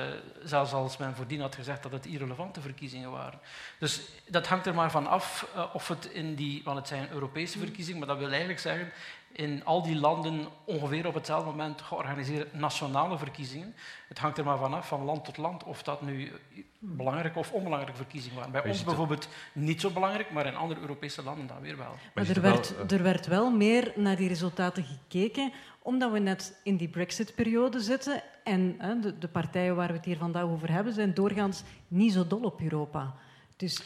zelfs 0.43 0.73
als 0.73 0.97
men 0.97 1.15
voordien 1.15 1.41
had 1.41 1.55
gezegd 1.55 1.83
dat 1.83 1.91
het 1.91 2.05
irrelevante 2.05 2.61
verkiezingen 2.61 3.11
waren. 3.11 3.39
Dus 3.79 4.01
dat 4.27 4.47
hangt 4.47 4.65
er 4.65 4.73
maar 4.73 4.91
van 4.91 5.07
af 5.07 5.47
uh, 5.55 5.63
of 5.73 5.87
het 5.87 6.05
in 6.05 6.35
die, 6.35 6.61
want 6.63 6.77
het 6.77 6.87
zijn 6.87 7.11
Europese 7.11 7.59
verkiezingen, 7.59 7.99
maar 7.99 8.07
dat 8.07 8.17
wil 8.17 8.29
eigenlijk 8.29 8.59
zeggen, 8.59 8.91
in 9.31 9.65
al 9.65 9.81
die 9.81 9.95
landen 9.95 10.47
ongeveer 10.65 11.07
op 11.07 11.13
hetzelfde 11.13 11.49
moment 11.49 11.81
georganiseerde 11.81 12.47
nationale 12.51 13.17
verkiezingen. 13.17 13.75
Het 14.07 14.19
hangt 14.19 14.37
er 14.37 14.43
maar 14.43 14.57
vanaf 14.57 14.87
van 14.87 15.03
land 15.03 15.25
tot 15.25 15.37
land 15.37 15.63
of 15.63 15.83
dat 15.83 16.01
nu 16.01 16.31
belangrijke 16.79 17.39
of 17.39 17.51
onbelangrijke 17.51 17.97
verkiezingen 17.97 18.37
waren. 18.37 18.51
Bij 18.51 18.65
ons 18.65 18.83
bijvoorbeeld 18.83 19.27
niet 19.53 19.81
zo 19.81 19.89
belangrijk, 19.89 20.31
maar 20.31 20.45
in 20.45 20.55
andere 20.55 20.79
Europese 20.79 21.23
landen 21.23 21.47
dan 21.47 21.61
weer 21.61 21.77
wel. 21.77 21.95
Maar 22.13 22.29
er, 22.29 22.41
werd, 22.41 22.75
eh, 22.75 22.97
er 22.97 23.03
werd 23.03 23.27
wel 23.27 23.51
meer 23.51 23.91
naar 23.95 24.15
die 24.15 24.27
resultaten 24.27 24.83
gekeken, 24.83 25.51
omdat 25.83 26.11
we 26.11 26.19
net 26.19 26.59
in 26.63 26.77
die 26.77 26.89
Brexit-periode 26.89 27.79
zitten. 27.79 28.23
En 28.43 28.75
hè, 28.77 28.99
de, 28.99 29.17
de 29.17 29.27
partijen 29.27 29.75
waar 29.75 29.87
we 29.87 29.93
het 29.93 30.05
hier 30.05 30.17
vandaag 30.17 30.43
over 30.43 30.71
hebben, 30.71 30.93
zijn 30.93 31.13
doorgaans 31.13 31.63
niet 31.87 32.13
zo 32.13 32.27
dol 32.27 32.43
op 32.43 32.61
Europa. 32.61 33.13
Dus 33.55 33.83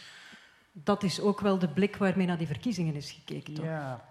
dat 0.72 1.04
is 1.04 1.22
ook 1.22 1.40
wel 1.40 1.60
de 1.60 1.68
blik 1.70 1.96
waarmee 1.96 2.28
naar 2.28 2.38
die 2.38 2.48
verkiezingen 2.48 2.96
is 2.96 3.12
gekeken. 3.12 3.54
Toch? 3.54 3.66
Ja, 3.66 4.06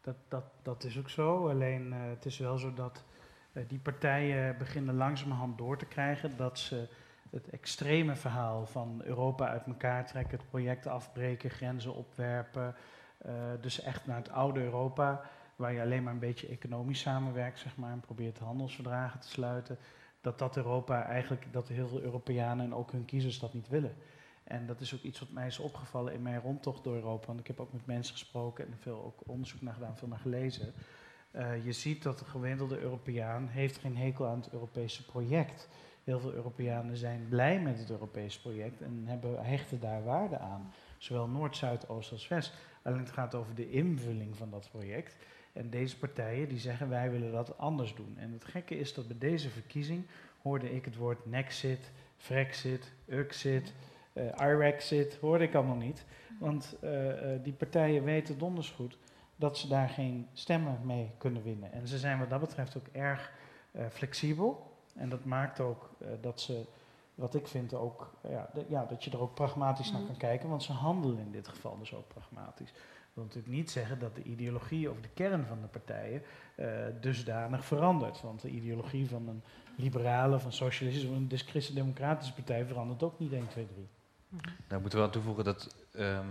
dat, 0.00 0.16
dat, 0.28 0.44
dat 0.62 0.84
is 0.84 0.98
ook 0.98 1.08
zo. 1.08 1.48
Alleen 1.48 1.92
eh, 1.92 1.98
het 2.08 2.24
is 2.24 2.38
wel 2.38 2.58
zo 2.58 2.74
dat 2.74 3.04
eh, 3.52 3.62
die 3.68 3.78
partijen 3.78 4.58
beginnen 4.58 4.94
langzamerhand 4.94 5.58
door 5.58 5.78
te 5.78 5.86
krijgen 5.86 6.36
dat 6.36 6.58
ze 6.58 6.88
het 7.30 7.50
extreme 7.50 8.16
verhaal 8.16 8.66
van 8.66 9.00
Europa 9.04 9.48
uit 9.48 9.66
elkaar 9.66 10.06
trekken, 10.06 10.38
het 10.38 10.48
project 10.48 10.86
afbreken, 10.86 11.50
grenzen 11.50 11.94
opwerpen. 11.94 12.74
eh, 13.18 13.32
dus 13.60 13.80
echt 13.80 14.06
naar 14.06 14.16
het 14.16 14.30
oude 14.30 14.60
Europa, 14.60 15.22
waar 15.62 15.72
je 15.72 15.80
alleen 15.80 16.02
maar 16.02 16.12
een 16.12 16.18
beetje 16.18 16.48
economisch 16.48 17.00
samenwerkt, 17.00 17.58
zeg 17.58 17.76
maar, 17.76 17.92
en 17.92 18.00
probeert 18.00 18.38
handelsverdragen 18.38 19.20
te 19.20 19.28
sluiten. 19.28 19.78
Dat 20.20 20.38
dat 20.38 20.56
Europa 20.56 21.04
eigenlijk, 21.04 21.46
dat 21.52 21.68
heel 21.68 21.88
veel 21.88 22.00
Europeanen 22.00 22.64
en 22.64 22.74
ook 22.74 22.92
hun 22.92 23.04
kiezers 23.04 23.38
dat 23.38 23.54
niet 23.54 23.68
willen. 23.68 23.94
En 24.44 24.66
dat 24.66 24.80
is 24.80 24.94
ook 24.94 25.02
iets 25.02 25.20
wat 25.20 25.30
mij 25.30 25.46
is 25.46 25.58
opgevallen 25.58 26.12
in 26.12 26.22
mijn 26.22 26.40
rondtocht 26.40 26.84
door 26.84 26.94
Europa. 26.94 27.26
Want 27.26 27.40
ik 27.40 27.46
heb 27.46 27.60
ook 27.60 27.72
met 27.72 27.86
mensen 27.86 28.14
gesproken 28.14 28.66
en 28.66 28.78
veel 28.78 29.04
ook 29.04 29.28
onderzoek 29.28 29.60
naar 29.60 29.74
gedaan, 29.74 29.96
veel 29.96 30.08
naar 30.08 30.18
gelezen. 30.18 30.72
Eh, 31.30 31.64
je 31.64 31.72
ziet 31.72 32.02
dat 32.02 32.18
de 32.18 32.24
gemiddelde 32.24 32.78
Europeaan 32.78 33.48
heeft 33.48 33.78
geen 33.78 33.96
hekel 33.96 34.26
aan 34.26 34.40
het 34.40 34.52
Europese 34.52 35.04
project. 35.04 35.68
Heel 36.04 36.20
veel 36.20 36.32
Europeanen 36.32 36.96
zijn 36.96 37.26
blij 37.28 37.60
met 37.60 37.78
het 37.78 37.90
Europese 37.90 38.40
project 38.40 38.80
en 38.80 39.02
hebben, 39.06 39.44
hechten 39.44 39.80
daar 39.80 40.04
waarde 40.04 40.38
aan. 40.38 40.72
Zowel 40.98 41.28
Noord, 41.28 41.56
Zuid, 41.56 41.88
Oost 41.88 42.12
als 42.12 42.28
West. 42.28 42.54
Alleen 42.82 42.98
het 42.98 43.10
gaat 43.10 43.34
over 43.34 43.54
de 43.54 43.70
invulling 43.70 44.36
van 44.36 44.50
dat 44.50 44.68
project. 44.70 45.16
En 45.52 45.70
deze 45.70 45.98
partijen 45.98 46.48
die 46.48 46.58
zeggen 46.58 46.88
wij 46.88 47.10
willen 47.10 47.32
dat 47.32 47.58
anders 47.58 47.94
doen. 47.94 48.16
En 48.18 48.32
het 48.32 48.44
gekke 48.44 48.78
is 48.78 48.94
dat 48.94 49.06
bij 49.06 49.18
deze 49.18 49.50
verkiezing 49.50 50.06
hoorde 50.42 50.74
ik 50.74 50.84
het 50.84 50.96
woord 50.96 51.26
Nexit, 51.26 51.90
Frexit, 52.16 52.92
Uxit, 53.06 53.72
eh 54.12 54.24
Irexit, 54.40 55.18
hoorde 55.20 55.44
ik 55.44 55.54
allemaal 55.54 55.76
niet. 55.76 56.04
Want 56.40 56.76
eh, 56.80 57.34
eh, 57.34 57.42
die 57.42 57.52
partijen 57.52 58.04
weten 58.04 58.38
donders 58.38 58.70
goed 58.70 58.98
dat 59.36 59.58
ze 59.58 59.68
daar 59.68 59.88
geen 59.88 60.28
stemmen 60.32 60.78
mee 60.84 61.10
kunnen 61.18 61.42
winnen. 61.42 61.72
En 61.72 61.86
ze 61.88 61.98
zijn 61.98 62.18
wat 62.18 62.30
dat 62.30 62.40
betreft 62.40 62.76
ook 62.76 62.86
erg 62.92 63.32
flexibel. 63.90 64.76
En 64.94 65.08
dat 65.08 65.24
maakt 65.24 65.60
ook 65.60 65.90
dat 66.20 66.40
ze, 66.40 66.64
wat 67.14 67.34
ik 67.34 67.46
vind 67.46 67.74
ook, 67.74 68.14
ja, 68.28 68.50
ja, 68.68 68.84
dat 68.84 69.04
je 69.04 69.10
er 69.10 69.20
ook 69.20 69.34
pragmatisch 69.34 69.92
naar 69.92 70.02
kan 70.02 70.16
kijken. 70.16 70.48
Want 70.48 70.62
ze 70.62 70.72
handelen 70.72 71.18
in 71.18 71.32
dit 71.32 71.48
geval 71.48 71.78
dus 71.78 71.94
ook 71.94 72.08
pragmatisch. 72.08 72.72
Wil 73.12 73.24
natuurlijk 73.24 73.54
niet 73.54 73.70
zeggen 73.70 73.98
dat 73.98 74.16
de 74.16 74.22
ideologie 74.22 74.90
of 74.90 75.00
de 75.00 75.08
kern 75.14 75.46
van 75.46 75.60
de 75.60 75.66
partijen 75.66 76.22
eh, 76.54 76.68
dusdanig 77.00 77.64
verandert. 77.64 78.20
Want 78.20 78.40
de 78.40 78.48
ideologie 78.48 79.08
van 79.08 79.28
een 79.28 79.42
liberale, 79.76 80.38
van 80.38 80.52
socialistische 80.52 81.10
of 81.10 81.16
een 81.16 81.30
christendemocratische 81.34 82.34
partij 82.34 82.66
verandert 82.66 83.02
ook 83.02 83.18
niet 83.18 83.32
1, 83.32 83.48
2, 83.48 83.66
3. 83.66 83.88
Nou, 84.68 84.80
moeten 84.80 84.98
we 84.98 85.04
aan 85.04 85.10
toevoegen 85.10 85.44
dat. 85.44 85.86
ehm, 85.92 86.26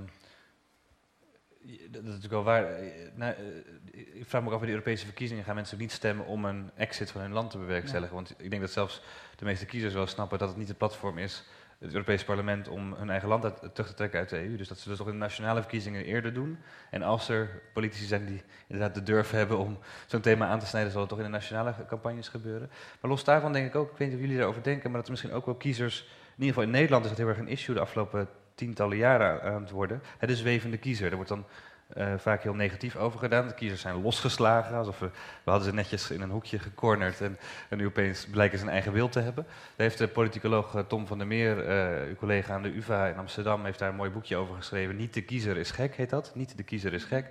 dat 1.89 2.02
is 2.02 2.08
natuurlijk 2.08 2.32
wel 2.32 2.44
waar. 2.44 2.63
eh, 2.63 3.12
nou, 3.15 3.34
eh, 3.34 4.15
ik 4.15 4.26
vraag 4.26 4.41
me 4.41 4.48
ook 4.48 4.54
af 4.54 4.60
bij 4.60 4.67
de 4.67 4.74
Europese 4.74 5.06
verkiezingen 5.06 5.44
gaan 5.44 5.56
mensen 5.56 5.78
niet 5.78 5.91
stemmen 5.91 6.26
om 6.26 6.46
een 6.46 6.72
exit 6.76 7.12
van 7.12 7.22
hun 7.22 7.32
land 7.32 7.52
te 7.52 7.58
bewerkstelligen. 7.58 8.15
Want 8.15 8.34
ik 8.38 8.50
denk 8.50 8.62
dat 8.62 8.72
zelfs 8.72 9.02
de 9.36 9.46
meeste 9.46 9.65
kiezers 9.65 9.94
wel 9.94 10.08
snappen 10.08 10.39
dat 10.39 10.48
het 10.50 10.58
niet 10.58 10.67
het 10.67 10.78
platform 10.78 11.17
is, 11.17 11.44
het 11.82 11.94
Europese 11.94 12.26
parlement, 12.26 12.67
om 12.67 12.94
hun 12.94 13.10
eigen 13.10 13.30
land 13.30 13.44
uit- 13.44 13.60
terug 13.74 13.89
te 13.89 13.96
trekken 13.96 14.20
uit 14.20 14.30
de 14.30 14.44
EU. 14.44 14.56
Dus 14.56 14.67
dat 14.67 14.78
ze 14.78 14.89
dus 14.89 14.98
toch 14.98 15.08
in 15.08 15.13
de 15.13 15.20
nationale 15.20 15.60
verkiezingen 15.60 16.06
eerder 16.06 16.34
doen. 16.34 16.58
En 16.89 17.02
als 17.02 17.30
er 17.30 17.62
politici 17.74 18.06
zijn 18.06 18.26
die 18.26 18.44
inderdaad 18.67 18.96
de 18.96 19.04
durf 19.04 19.32
hebben 19.32 19.58
om 19.58 19.78
zo'n 20.06 20.22
thema 20.22 20.48
aan 20.48 20.60
te 20.60 20.65
snijden, 20.65 20.91
zal 20.91 21.02
het 21.02 21.10
toch 21.10 21.20
in 21.20 21.26
de 21.26 21.32
nationale 21.32 21.74
campagnes 21.88 22.28
gebeuren. 22.28 22.70
Maar 23.02 23.12
los 23.12 23.24
daarvan 23.24 23.54
denk 23.54 23.67
ik 23.67 23.76
ook, 23.76 23.91
ik 23.91 23.98
weet 23.98 24.08
niet 24.08 24.15
of 24.17 24.24
jullie 24.24 24.38
daarover 24.38 24.63
denken, 24.63 24.89
maar 24.89 25.00
dat 25.00 25.06
er 25.06 25.12
misschien 25.12 25.34
ook 25.34 25.46
wel 25.46 25.56
kiezers 25.56 26.00
in 26.41 26.48
ieder 26.48 26.48
geval 26.48 26.63
in 26.63 26.80
Nederland 26.80 27.04
is 27.04 27.10
dat 27.10 27.20
heel 27.20 27.28
erg 27.28 27.38
een 27.38 27.48
issue 27.48 27.76
de 27.76 27.82
afgelopen 27.82 28.28
tientallen 28.56 28.98
jaren 28.98 29.41
aan 29.41 29.62
het 29.62 29.72
worden. 29.72 30.02
Het 30.17 30.30
is 30.30 30.39
zwevende 30.39 30.78
kiezer. 30.78 31.10
Er 31.10 31.15
wordt 31.15 31.30
dan 31.30 31.46
eh, 31.93 32.13
vaak 32.17 32.43
heel 32.43 32.54
negatief 32.54 32.95
over 32.95 33.19
gedaan. 33.19 33.47
De 33.47 33.54
kiezers 33.54 33.82
zijn 33.82 34.01
losgeslagen, 34.01 34.75
alsof 34.75 34.99
we, 34.99 35.10
hadden 35.43 35.67
ze 35.67 35.73
netjes 35.73 36.12
in 36.12 36.21
een 36.21 36.30
hoekje 36.30 36.60
gecornerd 36.60 37.21
en, 37.21 37.38
en 37.69 37.77
nu 37.77 37.86
opeens 37.86 38.25
blijken 38.25 38.58
ze 38.58 38.63
een 38.63 38.71
eigen 38.71 38.93
wil 38.93 39.10
te 39.10 39.19
hebben. 39.19 39.43
Daar 39.43 39.88
heeft 39.88 39.97
de 39.97 40.08
politicoloog 40.08 40.75
eh, 40.75 40.82
Tom 40.88 41.08
van 41.08 41.17
der 41.17 41.27
Meer, 41.27 41.67
eh, 41.67 42.08
uw 42.08 42.15
collega 42.15 42.54
aan 42.54 42.62
de 42.62 42.75
UvA 42.75 43.08
in 43.08 43.17
Amsterdam, 43.17 43.65
heeft 43.65 43.80
daar 43.80 43.89
een 43.89 43.95
mooi 43.95 44.10
boekje 44.10 44.36
over 44.36 44.56
geschreven. 44.56 44.95
Niet 44.95 45.13
de 45.13 45.21
kiezer 45.21 45.58
is 45.58 45.71
gek, 45.71 45.95
heet 45.95 46.10
dat. 46.10 46.32
Niet 46.36 46.58
de 46.58 46.63
kiezer 46.63 46.93
is 46.93 47.04
gek. 47.04 47.30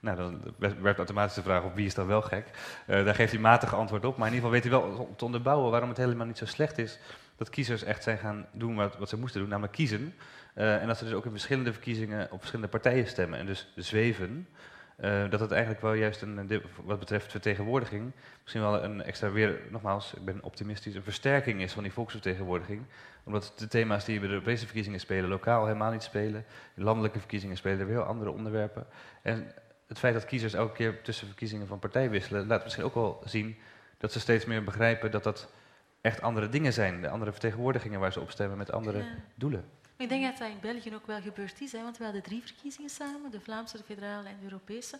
Nou, 0.00 0.16
dan 0.16 0.42
werpt 0.56 0.98
automatisch 0.98 1.34
de 1.34 1.42
vraag 1.42 1.62
op 1.62 1.74
wie 1.74 1.86
is 1.86 1.94
dan 1.94 2.06
wel 2.06 2.22
gek. 2.22 2.46
Daar 2.86 3.14
geeft 3.14 3.32
hij 3.32 3.40
matig 3.40 3.74
antwoord 3.74 4.04
op. 4.04 4.16
Maar 4.16 4.28
in 4.28 4.34
ieder 4.34 4.48
geval 4.48 4.70
weet 4.70 4.80
hij 4.80 4.96
wel 4.96 5.14
te 5.16 5.24
onderbouwen 5.24 5.70
waarom 5.70 5.88
het 5.88 5.98
helemaal 5.98 6.26
niet 6.26 6.38
zo 6.38 6.46
slecht 6.46 6.78
is 6.78 6.98
dat 7.40 7.50
kiezers 7.50 7.82
echt 7.82 8.02
zijn 8.02 8.18
gaan 8.18 8.46
doen 8.52 8.74
wat, 8.74 8.96
wat 8.96 9.08
ze 9.08 9.18
moesten 9.18 9.40
doen, 9.40 9.48
namelijk 9.48 9.72
kiezen. 9.72 10.14
Eh, 10.54 10.80
en 10.80 10.86
dat 10.86 10.98
ze 10.98 11.04
dus 11.04 11.12
ook 11.12 11.24
in 11.24 11.30
verschillende 11.30 11.72
verkiezingen 11.72 12.30
op 12.30 12.38
verschillende 12.38 12.70
partijen 12.70 13.06
stemmen 13.06 13.38
en 13.38 13.46
dus 13.46 13.72
zweven. 13.76 14.48
Eh, 14.96 15.30
dat 15.30 15.40
het 15.40 15.50
eigenlijk 15.50 15.82
wel 15.82 15.92
juist 15.92 16.22
een, 16.22 16.36
een- 16.36 16.62
wat 16.84 16.98
betreft 16.98 17.30
vertegenwoordiging, 17.30 18.12
misschien 18.40 18.62
wel 18.62 18.84
een 18.84 19.02
extra 19.02 19.30
weer, 19.30 19.58
nogmaals, 19.70 20.14
ik 20.14 20.24
ben 20.24 20.42
optimistisch, 20.42 20.94
een 20.94 21.02
versterking 21.02 21.60
is 21.62 21.72
van 21.72 21.82
die 21.82 21.92
volksvertegenwoordiging. 21.92 22.82
Omdat 23.24 23.52
de 23.56 23.66
thema's 23.68 24.04
die 24.04 24.18
bij 24.18 24.28
de 24.28 24.34
Europese 24.34 24.64
verkiezingen 24.64 25.00
spelen, 25.00 25.28
lokaal 25.28 25.66
helemaal 25.66 25.90
niet 25.92 26.02
spelen. 26.02 26.44
In 26.76 26.82
landelijke 26.82 27.18
verkiezingen 27.18 27.56
spelen 27.56 27.78
er 27.80 27.86
weer 27.86 27.94
heel 27.96 28.04
andere 28.04 28.30
onderwerpen. 28.30 28.86
En 29.22 29.52
het 29.86 29.98
feit 29.98 30.14
dat 30.14 30.24
kiezers 30.24 30.52
elke 30.54 30.72
keer 30.74 31.02
tussen 31.02 31.26
verkiezingen 31.26 31.66
van 31.66 31.78
partij 31.78 32.10
wisselen, 32.10 32.46
laat 32.46 32.62
misschien 32.62 32.84
ook 32.84 32.94
wel 32.94 33.22
zien 33.24 33.56
dat 33.98 34.12
ze 34.12 34.20
steeds 34.20 34.44
meer 34.44 34.64
begrijpen 34.64 35.10
dat 35.10 35.22
dat 35.24 35.52
echt 36.00 36.20
andere 36.22 36.48
dingen 36.48 36.72
zijn. 36.72 37.00
De 37.02 37.08
andere 37.08 37.30
vertegenwoordigingen 37.32 38.00
waar 38.00 38.12
ze 38.12 38.20
op 38.20 38.30
stemmen 38.30 38.58
met 38.58 38.72
andere 38.72 38.98
Ja. 38.98 39.04
doelen. 39.34 39.64
Maar 40.00 40.08
ik 40.12 40.20
denk 40.20 40.30
dat 40.30 40.38
dat 40.38 40.56
in 40.56 40.60
België 40.72 40.94
ook 40.94 41.06
wel 41.06 41.20
gebeurd 41.20 41.60
is, 41.60 41.72
hè, 41.72 41.82
want 41.82 41.98
we 41.98 42.04
hadden 42.04 42.22
drie 42.22 42.42
verkiezingen 42.42 42.90
samen, 42.90 43.30
de 43.30 43.40
Vlaamse, 43.40 43.76
de 43.76 43.82
federale 43.82 44.28
en 44.28 44.36
de 44.38 44.44
Europese. 44.44 44.98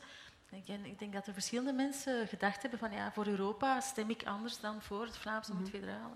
Ik 0.50 0.66
denk, 0.66 0.84
ik 0.86 0.98
denk 0.98 1.12
dat 1.12 1.26
er 1.26 1.32
verschillende 1.32 1.72
mensen 1.72 2.26
gedacht 2.28 2.62
hebben 2.62 2.78
van 2.78 2.92
ja, 2.92 3.12
voor 3.12 3.26
Europa 3.26 3.80
stem 3.80 4.10
ik 4.10 4.24
anders 4.24 4.60
dan 4.60 4.82
voor 4.82 5.04
het 5.04 5.16
Vlaamse 5.16 5.52
of 5.52 5.58
het 5.58 5.68
federale. 5.70 6.14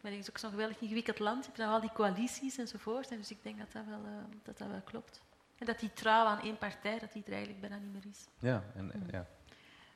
Maar 0.00 0.12
het 0.12 0.20
is 0.20 0.28
ook 0.28 0.38
zo'n 0.38 0.50
geweldig 0.50 0.80
ingewikkeld 0.80 1.18
land, 1.18 1.38
je 1.38 1.44
hebt 1.44 1.56
dan 1.56 1.68
al 1.72 1.80
die 1.80 1.92
coalities 1.92 2.58
enzovoort. 2.58 3.10
En 3.10 3.16
dus 3.16 3.30
ik 3.30 3.42
denk 3.42 3.58
dat 3.58 3.72
dat 3.72 3.84
wel, 3.84 4.04
eh, 4.04 4.12
dat 4.42 4.58
dat 4.58 4.68
wel 4.68 4.80
klopt. 4.84 5.22
En 5.58 5.66
dat 5.66 5.78
die 5.78 5.92
trouw 5.92 6.24
aan 6.26 6.40
één 6.42 6.58
partij, 6.58 6.98
dat 6.98 7.12
die 7.12 7.22
er 7.26 7.32
eigenlijk 7.32 7.60
bijna 7.60 7.76
niet 7.76 7.92
meer 7.92 8.06
is. 8.10 8.26
Ja, 8.38 8.64
en, 8.74 8.92
en- 8.92 9.08
ja. 9.10 9.26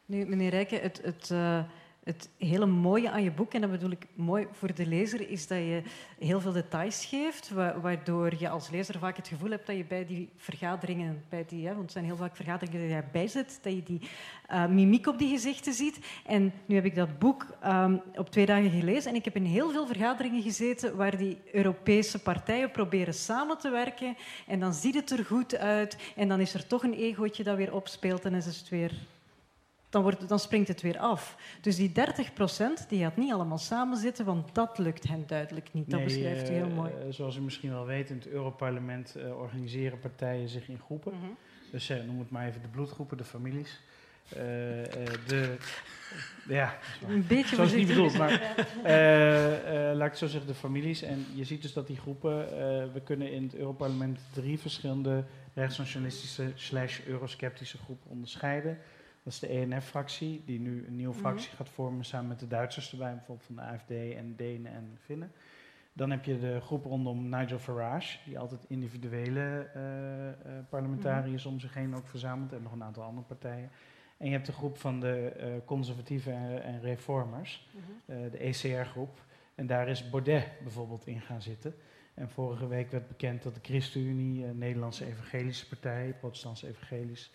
Nu, 0.07 0.27
meneer 0.27 0.51
Rijken, 0.51 0.81
het, 0.81 1.03
het, 1.03 1.31
eh, 1.31 1.65
het 2.05 2.29
hele 2.39 2.67
mooie 2.67 3.11
aan 3.11 3.23
je 3.23 3.31
boek, 3.31 3.53
en 3.55 3.61
dat 3.61 3.71
bedoel 3.71 3.91
ik 3.91 4.07
mooi 4.15 4.47
voor 4.53 4.75
de 4.75 4.87
lezer, 4.87 5.31
is 5.31 5.47
dat 5.47 5.59
je 5.59 5.83
heel 6.19 6.41
veel 6.41 6.53
details 6.53 7.05
geeft, 7.05 7.51
wa- 7.51 7.81
waardoor 7.81 8.33
je 8.39 8.49
als 8.49 8.71
lezer 8.71 8.99
vaak 8.99 9.17
het 9.17 9.29
gevoel 9.29 9.51
hebt 9.51 9.67
dat 9.67 9.77
je 9.77 9.85
bij 9.85 10.07
die 10.07 10.29
vergaderingen, 10.37 11.25
bij 11.29 11.45
die, 11.49 11.63
hè, 11.67 11.71
want 11.71 11.83
het 11.83 11.93
zijn 11.93 12.05
heel 12.05 12.17
vaak 12.17 12.37
vergaderingen 12.37 12.81
die 12.81 12.91
daarbij 12.91 13.27
zit, 13.29 13.59
dat 13.63 13.73
je 13.73 13.83
die 13.83 14.01
eh, 14.47 14.67
mimiek 14.67 15.07
op 15.07 15.19
die 15.19 15.29
gezichten 15.29 15.73
ziet. 15.73 15.99
En 16.27 16.53
nu 16.67 16.75
heb 16.75 16.85
ik 16.85 16.95
dat 16.95 17.19
boek 17.19 17.47
ehm, 17.61 17.97
op 18.15 18.31
twee 18.31 18.47
dagen 18.47 18.71
gelezen 18.71 19.11
en 19.11 19.17
ik 19.17 19.25
heb 19.25 19.37
in 19.37 19.45
heel 19.45 19.71
veel 19.71 19.87
vergaderingen 19.87 20.43
gezeten 20.43 20.97
waar 20.97 21.17
die 21.17 21.39
Europese 21.53 22.19
partijen 22.23 22.71
proberen 22.71 23.15
samen 23.15 23.59
te 23.59 23.71
werken 23.71 24.17
en 24.47 24.61
dan 24.61 24.75
ziet 24.75 24.95
het 24.95 25.11
er 25.11 25.25
goed 25.25 25.57
uit 25.57 25.97
en 26.17 26.29
dan 26.29 26.41
is 26.41 26.55
er 26.55 26.67
toch 26.67 26.83
een 26.83 26.95
egootje 26.95 27.43
dat 27.45 27.57
weer 27.57 27.75
opspeelt 27.75 28.25
en 28.25 28.35
is 28.35 28.47
het 28.47 28.69
weer 28.69 28.93
dan, 29.93 30.03
wordt, 30.03 30.29
dan 30.29 30.39
springt 30.39 30.69
het 30.69 30.81
weer 30.81 30.99
af. 30.99 31.37
Dus 31.61 31.77
die 31.77 31.93
30 31.93 32.33
procent, 32.33 32.87
die 32.89 33.03
gaat 33.03 33.17
niet 33.17 33.33
allemaal 33.33 33.59
samen 33.59 33.97
zitten, 33.97 34.25
want 34.25 34.55
dat 34.55 34.79
lukt 34.79 35.09
hen 35.09 35.25
duidelijk 35.27 35.69
niet. 35.73 35.91
Dat 35.91 35.99
Nee, 35.99 36.09
beschrijft 36.09 36.51
u 36.51 36.53
heel 36.53 36.67
eh, 36.69 36.75
mooi. 36.75 36.91
eh, 36.93 37.07
zoals 37.11 37.37
u 37.37 37.41
misschien 37.41 37.71
wel 37.71 37.87
weet, 37.87 38.11
in 38.11 38.17
het 38.17 38.29
Europarlement 38.29 39.17
eh, 39.17 39.39
organiseren 39.39 39.99
partijen 39.99 40.49
zich 40.49 40.69
in 40.69 40.79
groepen. 40.85 41.13
Mhm. 41.13 41.27
Dus 41.71 41.89
noem 41.89 42.19
het 42.19 42.31
maar 42.31 42.47
even 42.47 42.63
de 42.63 42.69
bloedgroepen, 42.69 43.17
de 43.17 43.25
families. 43.25 43.81
Eh, 44.29 44.81
eh, 44.81 45.13
de, 45.27 45.57
ja. 46.59 46.79
Een 47.09 47.27
beetje 47.27 47.57
Zo 47.57 47.63
is 47.63 47.69
het 47.69 47.79
niet 47.79 47.89
bedoeld, 47.89 48.19
maar 48.19 48.55
laat 49.97 50.09
ik 50.09 50.15
zo 50.15 50.27
zeggen, 50.27 50.47
de 50.47 50.55
families. 50.55 51.03
En 51.03 51.27
je 51.35 51.45
ziet 51.45 51.63
dus 51.63 51.73
dat 51.73 51.87
die 51.87 51.97
groepen, 51.97 52.39
we 52.93 53.01
kunnen 53.05 53.33
in 53.33 53.43
het 53.43 53.55
Europarlement 53.55 54.21
drie 54.33 54.59
verschillende 54.59 55.25
rechtsnationalistische 55.55 56.53
slash 56.55 57.01
eurosceptische 57.07 57.79
groepen 57.79 58.11
onderscheiden. 58.11 58.79
Dat 59.23 59.33
is 59.33 59.39
de 59.39 59.49
ENF-fractie, 59.49 60.43
die 60.45 60.61
nu 60.61 60.87
een 60.87 60.97
nieuwe 60.97 61.13
Mhm. 61.15 61.23
fractie 61.23 61.51
gaat 61.57 61.69
vormen 61.69 62.05
samen 62.05 62.29
met 62.29 62.41
de 62.41 62.47
Duitsers 62.47 62.93
erbij, 62.93 63.15
bijvoorbeeld 63.15 63.47
van 63.47 63.57
de 63.57 63.63
AFD 63.63 63.91
en 64.17 64.37
Denen 64.37 64.73
en 64.73 64.99
Finnen. 65.01 65.33
Dan 65.93 66.11
heb 66.11 66.25
je 66.25 66.39
de 66.39 66.61
groep 66.61 66.85
rondom 66.85 67.29
Nigel 67.29 67.59
Farage, 67.59 68.19
die 68.25 68.39
altijd 68.39 68.65
individuele 68.69 69.71
eh, 69.75 70.29
eh, 70.29 70.35
parlementariërs 70.69 71.47
om 71.47 71.61
zich 71.61 71.75
heen 71.75 71.95
ook 71.95 72.07
verzamelt 72.09 72.53
en 72.53 72.63
nog 72.63 72.73
een 72.73 72.83
aantal 72.83 73.03
andere 73.05 73.27
partijen. 73.27 73.71
En 74.17 74.27
je 74.27 74.33
hebt 74.33 74.47
de 74.47 74.53
groep 74.53 74.79
van 74.79 75.01
de 75.01 75.29
eh, 75.29 75.49
conservatieven 75.65 76.33
en, 76.33 76.63
en 76.63 76.81
reformers, 76.81 77.69
Mhm. 78.07 78.31
de 78.31 78.39
ECR-groep. 78.45 79.25
En 79.55 79.67
daar 79.67 79.89
is 79.89 80.11
Baudet 80.11 80.49
bijvoorbeeld 80.63 81.07
in 81.07 81.21
gaan 81.21 81.43
zitten. 81.43 81.75
En 82.15 82.31
vorige 82.31 82.67
week 82.67 82.91
werd 82.91 83.09
bekend 83.09 83.43
dat 83.43 83.55
de 83.55 83.61
ChristenUnie, 83.63 84.45
Nederlandse 84.47 85.07
Evangelische 85.07 85.69
Partij, 85.69 86.15
Protestantse 86.21 86.69
Evangelisch, 86.69 87.33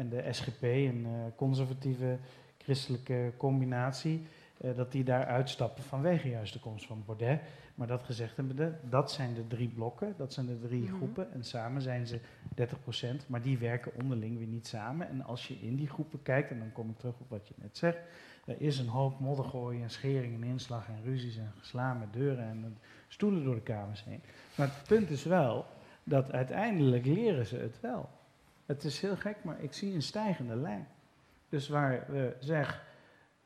en 0.00 0.08
de 0.08 0.32
SGP, 0.32 0.62
een 0.62 1.06
eh, 1.06 1.12
conservatieve 1.36 2.18
christelijke 2.58 3.32
combinatie, 3.36 4.26
eh, 4.60 4.76
dat 4.76 4.92
die 4.92 5.04
daar 5.04 5.24
uitstappen 5.26 5.82
vanwege 5.82 6.28
juist 6.28 6.52
de 6.52 6.58
komst 6.60 6.86
van 6.86 7.02
Baudet. 7.06 7.40
Maar 7.74 7.86
dat 7.86 8.04
gezegd 8.04 8.36
hebbende, 8.36 8.78
dat 8.88 9.12
zijn 9.12 9.34
de 9.34 9.46
drie 9.46 9.68
blokken, 9.68 10.14
dat 10.16 10.32
zijn 10.32 10.46
de 10.46 10.58
drie 10.58 10.82
Mhm. 10.82 10.94
groepen. 10.96 11.32
En 11.32 11.44
samen 11.44 11.82
zijn 11.82 12.06
ze 12.06 12.20
30%, 12.54 13.28
maar 13.28 13.42
die 13.42 13.58
werken 13.58 13.92
onderling 14.02 14.38
weer 14.38 14.46
niet 14.46 14.66
samen. 14.66 15.08
En 15.08 15.22
als 15.24 15.48
je 15.48 15.54
in 15.60 15.76
die 15.76 15.88
groepen 15.88 16.22
kijkt, 16.22 16.50
en 16.50 16.58
dan 16.58 16.72
kom 16.72 16.90
ik 16.90 16.98
terug 16.98 17.14
op 17.20 17.28
wat 17.30 17.48
je 17.48 17.54
net 17.56 17.76
zegt, 17.78 17.98
er 18.46 18.60
is 18.60 18.78
een 18.78 18.88
hoop 18.88 19.20
moddergooien 19.20 19.82
en 19.82 19.90
schering 19.90 20.34
en 20.34 20.48
inslag 20.48 20.88
en 20.88 21.02
ruzies 21.04 21.36
en 21.36 21.52
geslaan 21.58 21.98
met 21.98 22.12
deuren 22.12 22.44
en 22.44 22.78
stoelen 23.08 23.44
door 23.44 23.54
de 23.54 23.60
kamers 23.60 24.04
heen. 24.04 24.22
Maar 24.54 24.66
het 24.66 24.86
punt 24.88 25.10
is 25.10 25.24
wel 25.24 25.66
dat 26.04 26.32
uiteindelijk 26.32 27.06
leren 27.06 27.46
ze 27.46 27.56
het 27.56 27.80
wel. 27.80 28.08
Het 28.70 28.84
is 28.84 29.00
heel 29.00 29.16
gek, 29.16 29.36
maar 29.42 29.60
ik 29.60 29.72
zie 29.72 29.94
een 29.94 30.02
stijgende 30.02 30.56
lijn. 30.56 30.86
Dus 31.48 31.68
waar 31.68 32.04
we 32.08 32.36
zeg 32.38 32.84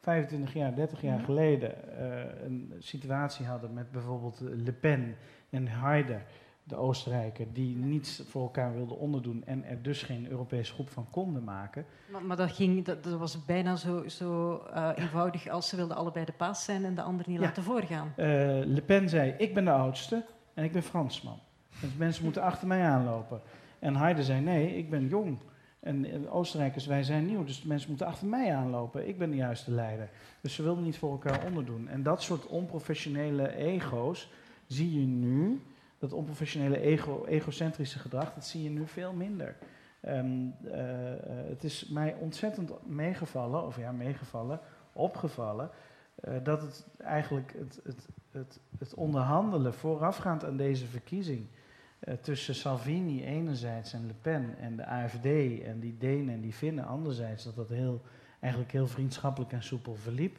25 0.01 0.53
jaar, 0.55 0.75
30 0.75 1.01
jaar 1.03 1.17
Mhm. 1.17 1.25
geleden 1.25 1.99
eh, 1.99 2.45
een 2.45 2.75
situatie 2.79 3.47
hadden 3.47 3.73
met 3.75 3.91
bijvoorbeeld 3.93 4.41
Le 4.41 4.73
Pen 4.73 5.17
en 5.51 5.67
Haider, 5.67 6.23
de 6.65 6.77
Oostenrijker, 6.77 7.47
die 7.53 7.77
niets 7.77 8.23
voor 8.29 8.43
elkaar 8.43 8.75
wilden 8.75 8.99
onderdoen 8.99 9.43
en 9.47 9.65
er 9.65 9.83
dus 9.83 10.03
geen 10.03 10.29
Europese 10.31 10.73
groep 10.73 10.89
van 10.91 11.07
konden 11.11 11.45
maken. 11.45 11.85
Maar, 12.11 12.23
maar 12.25 12.37
dat, 12.37 12.53
ging, 12.53 12.85
dat, 12.85 13.05
dat 13.05 13.19
was 13.19 13.45
bijna 13.45 13.77
zo, 13.77 14.09
zo 14.09 14.57
eh, 14.75 14.91
eenvoudig 14.95 15.49
als 15.49 15.69
ze 15.69 15.77
wilden 15.77 15.97
allebei 15.97 16.25
de 16.25 16.33
paas 16.33 16.65
zijn 16.65 16.85
en 16.85 16.95
de 16.95 17.03
ander 17.03 17.25
niet 17.29 17.39
Ja. 17.41 17.45
laten 17.45 17.63
voorgaan. 17.63 18.13
Eh, 18.17 18.27
Le 18.65 18.83
Pen 18.87 19.09
zei, 19.09 19.35
ik 19.39 19.55
ben 19.55 19.65
de 19.65 19.71
oudste 19.73 20.25
en 20.55 20.65
ik 20.65 20.73
ben 20.73 20.83
Fransman. 20.83 21.39
Dus 21.81 21.95
mensen 21.97 22.25
moeten 22.25 22.43
achter 22.43 22.67
mij 22.67 22.83
aanlopen. 22.83 23.41
En 23.85 23.95
Haider 23.95 24.25
zei, 24.25 24.41
nee, 24.41 24.77
ik 24.77 24.91
ben 24.91 25.09
jong. 25.09 25.39
En 25.81 26.05
eh, 26.05 26.35
Oostenrijkers, 26.35 26.87
wij 26.87 27.03
zijn 27.03 27.27
nieuw, 27.27 27.45
dus 27.45 27.61
de 27.61 27.69
mensen 27.69 27.89
moeten 27.89 28.07
achter 28.07 28.27
mij 28.27 28.55
aanlopen. 28.55 29.09
Ik 29.09 29.19
ben 29.19 29.31
de 29.31 29.37
juiste 29.37 29.71
leider. 29.71 30.09
Dus 30.41 30.55
ze 30.55 30.63
wilden 30.63 30.85
niet 30.85 30.99
voor 30.99 31.11
elkaar 31.11 31.47
onderdoen. 31.47 31.89
En 31.89 32.03
dat 32.03 32.23
soort 32.23 32.47
onprofessionele 32.47 33.55
ego's 33.55 34.33
zie 34.67 35.01
je 35.01 35.07
nu, 35.07 35.63
dat 35.99 36.13
onprofessionele 36.13 36.81
ego, 36.81 37.25
egocentrische 37.25 37.99
gedrag, 37.99 38.35
dat 38.35 38.47
zie 38.47 38.63
je 38.63 38.71
nu 38.71 38.87
veel 38.87 39.13
minder. 39.13 39.57
Ehm, 40.01 40.47
eh, 40.65 41.13
eh, 41.13 41.19
het 41.49 41.65
is 41.65 41.89
mij 41.89 42.15
ontzettend 42.21 42.87
meegevallen, 42.87 43.67
of 43.67 43.77
ja, 43.77 43.93
meegevallen, 43.93 44.61
opgevallen, 44.93 45.71
dat 46.43 46.63
het 46.63 46.87
eigenlijk 46.99 47.55
het, 47.59 47.81
het, 47.85 48.09
het, 48.31 48.61
het 48.79 48.95
onderhandelen 48.95 49.75
voorafgaand 49.75 50.45
aan 50.45 50.57
deze 50.57 50.87
verkiezing 50.87 51.47
tussen 52.21 52.55
Salvini 52.55 53.25
enerzijds 53.25 53.93
en 53.93 54.07
Le 54.07 54.15
Pen 54.21 54.59
en 54.59 54.77
de 54.77 54.87
AFD 54.87 55.25
en 55.65 55.81
die 55.81 55.99
Denen 55.99 56.35
en 56.35 56.41
die 56.41 56.53
Finnen 56.53 56.85
anderzijds, 56.85 57.45
dat 57.45 57.55
dat 57.55 57.69
heel, 57.69 58.03
eigenlijk 58.41 58.73
heel 58.73 58.87
vriendschappelijk 58.87 59.53
en 59.53 59.63
soepel 59.63 59.95
verliep, 59.95 60.39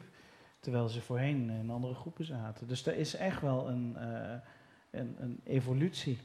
terwijl 0.60 0.88
ze 0.88 1.00
voorheen 1.00 1.50
in 1.50 1.70
andere 1.70 1.94
groepen 1.94 2.24
zaten. 2.24 2.66
Dus 2.66 2.86
er 2.86 2.96
is 2.96 3.14
echt 3.14 3.40
wel 3.40 3.68
een, 3.68 3.96
eh, 3.96 4.34
een, 4.90 5.16
een 5.18 5.40
evolutie. 5.44 6.18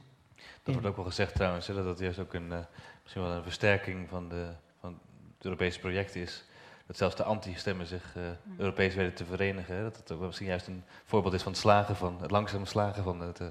Dat 0.62 0.74
wordt 0.74 0.88
ook 0.88 0.96
wel 0.96 1.04
gezegd 1.04 1.34
trouwens, 1.34 1.66
hè, 1.66 1.74
dat 1.74 1.84
dat 1.84 1.98
juist 1.98 2.18
ook 2.18 2.34
een, 2.34 2.52
eh, 2.52 2.64
misschien 3.02 3.22
wel 3.22 3.32
een 3.32 3.42
versterking 3.42 4.08
van, 4.08 4.28
de, 4.28 4.52
van 4.80 4.98
het 5.36 5.44
Europese 5.44 5.78
project 5.78 6.14
is. 6.14 6.44
Dat 6.86 6.96
zelfs 6.96 7.16
de 7.16 7.22
anti-stemmen 7.22 7.86
zich 7.86 8.16
eh, 8.16 8.22
Europees 8.56 8.94
weten 8.94 9.14
te 9.14 9.24
verenigen. 9.24 9.76
hè. 9.76 9.82
Dat 9.82 9.96
het 9.96 10.12
ook 10.12 10.20
misschien 10.20 10.46
juist 10.46 10.66
een 10.66 10.84
voorbeeld 11.04 11.34
is 11.34 11.42
van 11.42 11.52
het, 11.52 11.60
slagen 11.60 11.96
van, 11.96 12.20
het 12.20 12.30
langzame 12.30 12.66
slagen 12.66 13.02
van 13.02 13.20
het, 13.20 13.40
eh, 13.40 13.46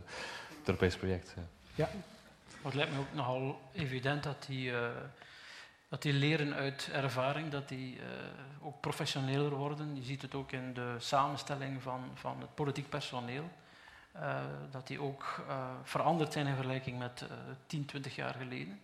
het 0.59 0.67
Europese 0.67 0.97
project. 0.97 1.35
Maar 2.61 2.71
het 2.71 2.73
lijkt 2.73 2.93
me 2.93 2.99
ook 2.99 3.13
nogal 3.13 3.61
evident 3.73 4.23
dat 4.23 4.45
die, 4.47 4.71
eh, 4.77 4.89
dat 5.89 6.01
die 6.01 6.13
leren 6.13 6.53
uit 6.53 6.89
ervaring, 6.93 7.49
dat 7.49 7.69
die 7.69 7.99
eh, 7.99 8.05
ook 8.65 8.81
professioneler 8.81 9.49
worden. 9.55 9.95
Je 9.95 10.03
ziet 10.03 10.21
het 10.21 10.35
ook 10.35 10.51
in 10.51 10.73
de 10.73 10.95
samenstelling 10.97 11.81
van, 11.81 12.11
van 12.13 12.41
het 12.41 12.55
politiek 12.55 12.89
personeel. 12.89 13.49
eh, 14.11 14.39
dat 14.71 14.87
die 14.87 15.01
ook 15.01 15.45
veranderd 15.83 16.33
zijn 16.33 16.47
in 16.47 16.55
vergelijking 16.55 16.99
met 16.99 17.21
eh 17.21 17.27
10, 17.67 17.85
20 17.85 18.15
jaar 18.15 18.33
geleden. 18.33 18.79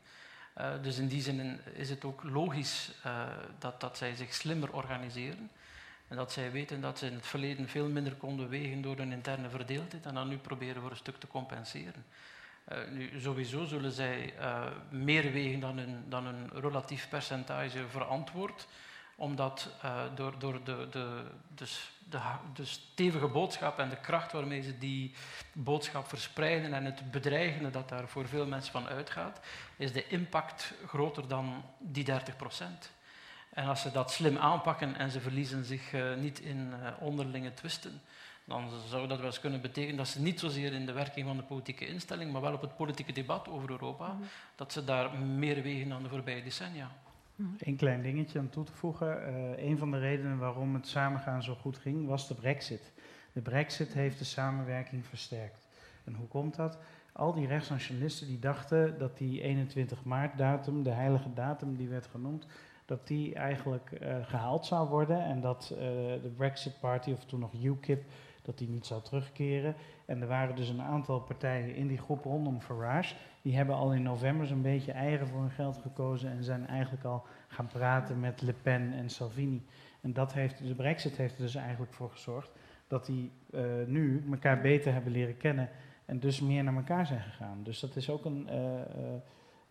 Dus 0.82 0.98
in 0.98 1.08
die 1.08 1.22
zin 1.22 1.60
is 1.74 1.90
het 1.90 2.06
ook 2.06 2.24
logisch 2.24 2.92
dat, 3.60 3.82
dat 3.82 3.98
zij 3.98 4.16
zich 4.16 4.34
slimmer 4.34 4.74
organiseren. 4.74 5.50
En 6.08 6.16
dat 6.16 6.32
zij 6.32 6.52
weten 6.52 6.82
dat 6.82 6.98
ze 6.98 7.06
in 7.06 7.14
het 7.14 7.26
verleden 7.26 7.70
veel 7.70 7.88
minder 7.90 8.16
konden 8.16 8.50
wegen 8.50 8.82
door 8.82 8.98
hun 8.98 9.12
interne 9.12 9.50
verdeeldheid 9.50 10.06
en 10.06 10.14
dan 10.14 10.28
nu 10.28 10.38
proberen 10.38 10.82
voor 10.82 10.92
een 10.92 10.98
stuk 10.98 11.20
te 11.20 11.28
compenseren. 11.28 12.06
Eh, 12.68 12.78
nu, 12.92 13.20
sowieso 13.20 13.66
zullen 13.66 13.92
zij 13.92 14.34
eh, 14.40 14.66
meer 14.90 15.32
wegen 15.32 15.60
dan 15.60 15.78
hun, 15.78 16.04
dan 16.10 16.26
hun 16.26 16.50
relatief 16.54 17.10
percentage 17.10 17.88
verantwoord, 17.88 18.68
omdat 19.16 19.70
eh, 19.82 20.02
door, 20.16 20.40
door 20.40 20.64
de, 20.64 20.88
de, 20.92 21.24
de, 21.56 21.68
de 22.54 22.66
stevige 22.66 23.28
boodschap 23.28 23.80
en 23.80 23.90
de 23.90 24.00
kracht 24.00 24.32
waarmee 24.32 24.62
ze 24.62 24.78
die 24.78 25.14
boodschap 25.54 26.08
verspreiden 26.08 26.74
en 26.74 26.86
het 26.86 27.12
bedreigende 27.12 27.70
dat 27.70 27.90
daar 27.90 28.08
voor 28.08 28.28
veel 28.28 28.46
mensen 28.46 28.72
van 28.72 28.88
uitgaat, 28.88 29.40
is 29.78 29.92
de 29.94 30.08
impact 30.08 30.74
groter 30.88 31.28
dan 31.28 31.64
die 31.80 32.04
30 32.04 32.36
procent. 32.36 32.92
En 33.50 33.68
als 33.68 33.82
ze 33.82 33.92
dat 33.92 34.12
slim 34.12 34.38
aanpakken 34.38 34.96
en 34.96 35.12
ze 35.12 35.22
verliezen 35.22 35.66
zich 35.66 35.94
niet 36.18 36.40
in 36.40 36.74
onderlinge 37.00 37.54
twisten, 37.54 38.02
dan 38.48 38.70
zou 38.90 39.08
dat 39.08 39.18
wel 39.18 39.26
eens 39.26 39.40
kunnen 39.40 39.62
betekenen 39.62 39.98
dat 39.98 40.08
ze 40.08 40.22
niet 40.22 40.40
zozeer 40.40 40.74
in 40.74 40.86
de 40.86 40.92
werking 40.92 41.28
van 41.28 41.38
de 41.38 41.44
politieke 41.44 41.88
instelling, 41.88 42.32
maar 42.32 42.42
wel 42.42 42.54
op 42.54 42.62
het 42.62 42.76
politieke 42.76 43.12
debat 43.12 43.48
over 43.48 43.70
Europa, 43.70 44.18
dat 44.56 44.72
ze 44.72 44.84
daar 44.84 45.18
meer 45.18 45.62
wegen 45.62 45.90
dan 45.90 46.04
de 46.04 46.10
voorbije 46.10 46.44
decennia. 46.44 46.92
Een 47.60 47.76
klein 47.76 48.02
dingetje 48.02 48.40
aan 48.40 48.50
toe 48.50 48.64
te 48.64 48.72
voegen. 48.72 49.26
Eh, 49.26 49.68
een 49.68 49.78
van 49.78 49.92
de 49.92 50.00
redenen 50.00 50.38
waarom 50.38 50.74
het 50.74 50.88
samengaan 50.88 51.44
zo 51.44 51.56
goed 51.56 51.78
ging, 51.78 52.08
was 52.08 52.28
de 52.28 52.36
brexit. 52.36 52.92
De 53.34 53.42
brexit 53.42 53.94
heeft 53.94 54.18
de 54.18 54.26
samenwerking 54.26 55.06
versterkt. 55.06 55.68
En 56.04 56.14
hoe 56.14 56.28
komt 56.28 56.56
dat? 56.56 56.78
Al 57.12 57.34
die 57.34 57.48
rechtsnationalisten 57.48 58.28
die 58.28 58.40
dachten 58.40 58.98
dat 58.98 59.18
die 59.18 59.42
21 59.42 60.04
maart 60.04 60.38
datum, 60.38 60.84
de 60.84 60.90
heilige 60.90 61.34
datum 61.34 61.76
die 61.76 61.88
werd 61.88 62.08
genoemd, 62.08 62.48
dat 62.86 63.08
die 63.08 63.36
eigenlijk 63.36 63.92
eh, 63.92 64.16
gehaald 64.22 64.66
zou 64.66 64.90
worden 64.90 65.24
en 65.24 65.42
dat 65.42 65.70
eh, 65.72 65.78
de 66.22 66.32
Brexit 66.38 66.80
Party, 66.80 67.12
of 67.12 67.26
toen 67.26 67.40
nog 67.40 67.54
UKIP, 67.64 68.04
dat 68.48 68.58
die 68.58 68.70
niet 68.70 68.86
zou 68.86 69.02
terugkeren. 69.02 69.76
En 70.06 70.22
er 70.22 70.28
waren 70.28 70.56
dus 70.56 70.70
een 70.70 70.82
aantal 70.82 71.20
partijen 71.20 71.76
in 71.76 71.88
die 71.88 71.98
groep 71.98 72.24
rondom 72.24 72.62
Farage, 72.62 73.16
die 73.42 73.56
hebben 73.56 73.76
al 73.76 73.94
in 73.94 74.02
november 74.02 74.48
zo'n 74.48 74.62
beetje 74.62 74.92
eieren 74.92 75.28
voor 75.28 75.40
hun 75.40 75.50
geld 75.50 75.78
gekozen 75.78 76.32
en 76.32 76.44
zijn 76.44 76.68
eigenlijk 76.68 77.04
al 77.04 77.26
gaan 77.48 77.68
praten 77.68 78.20
met 78.20 78.42
Le 78.42 78.54
Pen 78.54 78.94
en 78.94 79.10
Salvini. 79.10 79.66
En 80.02 80.14
dat 80.14 80.34
heeft, 80.34 80.68
de 80.68 80.76
Brexit 80.76 81.18
heeft 81.18 81.36
er 81.36 81.42
dus 81.42 81.56
eigenlijk 81.56 81.94
voor 81.94 82.10
gezorgd 82.10 82.52
dat 82.88 83.06
die 83.06 83.32
eh, 83.52 83.62
nu 83.86 84.24
elkaar 84.32 84.62
beter 84.62 84.94
hebben 84.94 85.12
leren 85.12 85.38
kennen 85.38 85.70
en 86.06 86.20
dus 86.20 86.42
meer 86.42 86.64
naar 86.64 86.76
elkaar 86.76 87.06
zijn 87.06 87.22
gegaan. 87.22 87.64
Dus 87.64 87.80
dat 87.80 87.96
is 87.96 88.10
ook 88.10 88.26
een, 88.26 88.50
eh, 88.50 88.82
eh, 88.82 89.22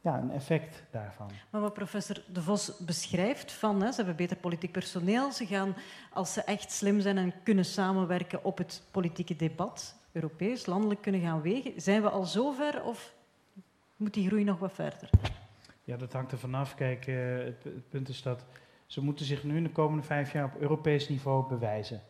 ja, 0.07 0.19
een 0.19 0.31
effect 0.31 0.83
daarvan. 0.91 1.31
Maar 1.51 1.61
wat 1.61 1.75
professor 1.75 2.23
De 2.33 2.43
Vos 2.43 2.79
beschrijft 2.79 3.53
van, 3.53 3.83
hè, 3.83 3.91
ze 3.91 3.97
hebben 3.97 4.17
beter 4.17 4.37
politiek 4.37 4.73
personeel, 4.73 5.33
ze 5.33 5.47
gaan, 5.47 5.75
als 6.11 6.33
ze 6.33 6.43
echt 6.43 6.73
slim 6.73 7.01
zijn 7.01 7.19
en 7.19 7.33
kunnen 7.43 7.65
samenwerken 7.65 8.45
op 8.45 8.59
het 8.59 8.83
politieke 8.91 9.37
debat, 9.37 9.97
Europees, 10.13 10.67
landelijk 10.67 11.03
kunnen 11.03 11.21
gaan 11.21 11.41
wegen, 11.43 11.81
zijn 11.81 12.03
we 12.03 12.11
al 12.11 12.25
zover 12.25 12.83
of 12.83 13.15
moet 13.97 14.15
die 14.15 14.27
groei 14.27 14.45
nog 14.45 14.59
wat 14.59 14.73
verder? 14.73 15.11
Ja, 15.85 15.97
dat 15.97 16.13
hangt 16.13 16.33
er 16.33 16.39
vanaf. 16.39 16.75
Kijk, 16.75 17.07
eh, 17.07 17.37
het, 17.37 17.65
het 17.65 17.89
punt 17.89 18.09
is 18.09 18.23
dat 18.23 18.45
ze 18.87 19.03
moeten 19.03 19.27
zich 19.27 19.45
nu 19.45 19.57
in 19.57 19.63
de 19.63 19.71
komende 19.71 20.03
vijf 20.03 20.33
jaar 20.33 20.45
op 20.45 20.61
Europees 20.61 21.09
niveau 21.09 21.49
bewijzen. 21.49 22.03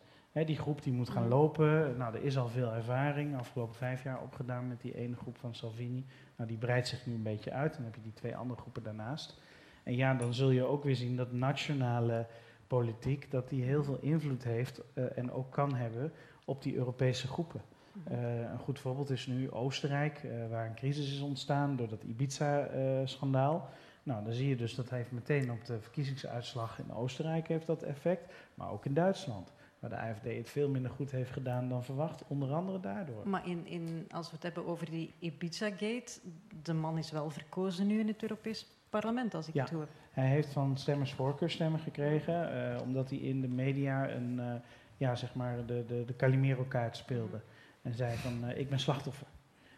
Die 0.45 0.57
groep 0.57 0.83
die 0.83 0.93
moet 0.93 1.09
gaan 1.09 1.27
lopen. 1.27 1.97
Nou, 1.97 2.15
er 2.15 2.23
is 2.23 2.37
al 2.37 2.47
veel 2.47 2.73
ervaring, 2.73 3.37
afgelopen 3.37 3.75
vijf 3.75 4.03
jaar 4.03 4.21
opgedaan 4.21 4.67
met 4.67 4.81
die 4.81 4.95
ene 4.95 5.15
groep 5.15 5.37
van 5.37 5.55
Salvini. 5.55 6.05
Nou, 6.35 6.49
die 6.49 6.57
breidt 6.57 6.87
zich 6.87 7.05
nu 7.05 7.13
een 7.13 7.23
beetje 7.23 7.51
uit. 7.51 7.73
Dan 7.73 7.83
heb 7.83 7.95
je 7.95 8.01
die 8.01 8.13
twee 8.13 8.35
andere 8.35 8.61
groepen 8.61 8.83
daarnaast. 8.83 9.41
En 9.83 9.95
ja, 9.95 10.13
dan 10.13 10.33
zul 10.33 10.49
je 10.49 10.63
ook 10.63 10.83
weer 10.83 10.95
zien 10.95 11.15
dat 11.15 11.31
nationale 11.31 12.25
politiek, 12.67 13.31
dat 13.31 13.49
die 13.49 13.63
heel 13.63 13.83
veel 13.83 13.97
invloed 14.01 14.43
heeft 14.43 14.81
eh, 14.93 15.17
en 15.17 15.31
ook 15.31 15.51
kan 15.51 15.75
hebben 15.75 16.11
op 16.45 16.63
die 16.63 16.75
Europese 16.75 17.27
groepen. 17.27 17.61
Eh, 18.03 18.39
een 18.39 18.59
goed 18.59 18.79
voorbeeld 18.79 19.09
is 19.09 19.27
nu 19.27 19.51
Oostenrijk, 19.51 20.23
eh, 20.23 20.49
waar 20.49 20.65
een 20.65 20.75
crisis 20.75 21.13
is 21.13 21.21
ontstaan 21.21 21.75
door 21.75 21.87
dat 21.87 22.03
Ibiza-schandaal. 22.03 23.69
nou, 24.03 24.23
dan 24.23 24.33
zie 24.33 24.49
je 24.49 24.55
dus 24.55 24.75
dat 24.75 24.89
heeft 24.89 25.11
meteen 25.11 25.51
op 25.51 25.65
de 25.65 25.79
verkiezingsuitslag 25.79 26.79
in 26.79 26.93
Oostenrijk 26.93 27.47
heeft 27.47 27.67
dat 27.67 27.83
effect, 27.83 28.33
maar 28.53 28.71
ook 28.71 28.85
in 28.85 28.93
Duitsland. 28.93 29.53
Waar 29.79 29.89
de 29.89 29.97
AFD 29.97 30.23
het 30.23 30.49
veel 30.49 30.69
minder 30.69 30.91
goed 30.91 31.11
heeft 31.11 31.31
gedaan 31.31 31.69
dan 31.69 31.83
verwacht, 31.83 32.23
onder 32.27 32.53
andere 32.53 32.79
daardoor. 32.79 33.27
Maar 33.29 33.47
in, 33.47 33.65
in, 33.67 34.05
als 34.11 34.27
we 34.29 34.33
het 34.33 34.43
hebben 34.43 34.65
over 34.67 34.89
die 34.89 35.13
Ibiza-gate, 35.19 36.19
de 36.63 36.73
man 36.73 36.97
is 36.97 37.11
wel 37.11 37.29
verkozen 37.29 37.87
nu 37.87 37.99
in 37.99 38.07
het 38.07 38.21
Europees 38.21 38.67
Parlement, 38.89 39.33
als 39.33 39.47
ik 39.47 39.53
Ja. 39.53 39.61
het 39.63 39.71
hoor. 39.71 39.87
Hij 40.11 40.27
heeft 40.27 40.53
van 40.53 40.77
stemmers 40.77 41.13
voorkeurstemmen 41.13 41.79
gekregen, 41.79 42.71
eh, 42.75 42.81
omdat 42.81 43.09
hij 43.09 43.19
in 43.19 43.41
de 43.41 43.47
media 43.47 44.09
een, 44.09 44.39
eh, 44.39 44.53
ja, 44.97 45.15
zeg 45.15 45.35
maar 45.35 45.65
de, 45.65 45.85
de, 45.87 46.03
de 46.05 46.15
Calimero-kaart 46.15 46.97
speelde. 46.97 47.39
En 47.81 47.93
zei 47.93 48.17
van, 48.17 48.45
eh, 48.49 48.59
ik 48.59 48.69
ben 48.69 48.79
slachtoffer. 48.79 49.27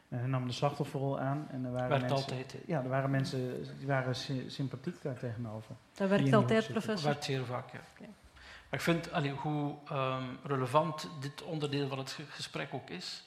En 0.09 0.17
hij 0.19 0.27
nam 0.27 0.47
de 0.47 0.53
slachtofferrol 0.53 1.19
aan 1.19 1.47
en 1.49 1.65
er 1.65 1.71
waren 1.71 1.89
Werkt 1.89 2.09
mensen... 2.09 2.31
altijd. 2.31 2.57
Ja, 2.65 2.83
er 2.83 2.89
waren 2.89 3.09
mensen 3.11 3.63
die 3.77 3.87
waren 3.87 4.15
sy- 4.15 4.43
sympathiek 4.49 5.01
daar 5.01 5.19
tegenover. 5.19 5.75
Dat 5.93 6.09
werkt 6.09 6.33
altijd, 6.33 6.67
professor. 6.67 7.09
Werkt 7.09 7.23
zeer 7.23 7.45
vaak, 7.45 7.71
ja. 7.71 7.79
Maar 8.69 8.79
ik 8.79 8.85
vind 8.85 9.11
allee, 9.11 9.31
hoe 9.31 9.75
ehm, 9.89 10.23
relevant 10.43 11.09
dit 11.19 11.43
onderdeel 11.43 11.87
van 11.87 11.97
het 11.97 12.11
ge- 12.11 12.23
gesprek 12.29 12.73
ook 12.73 12.89
is. 12.89 13.23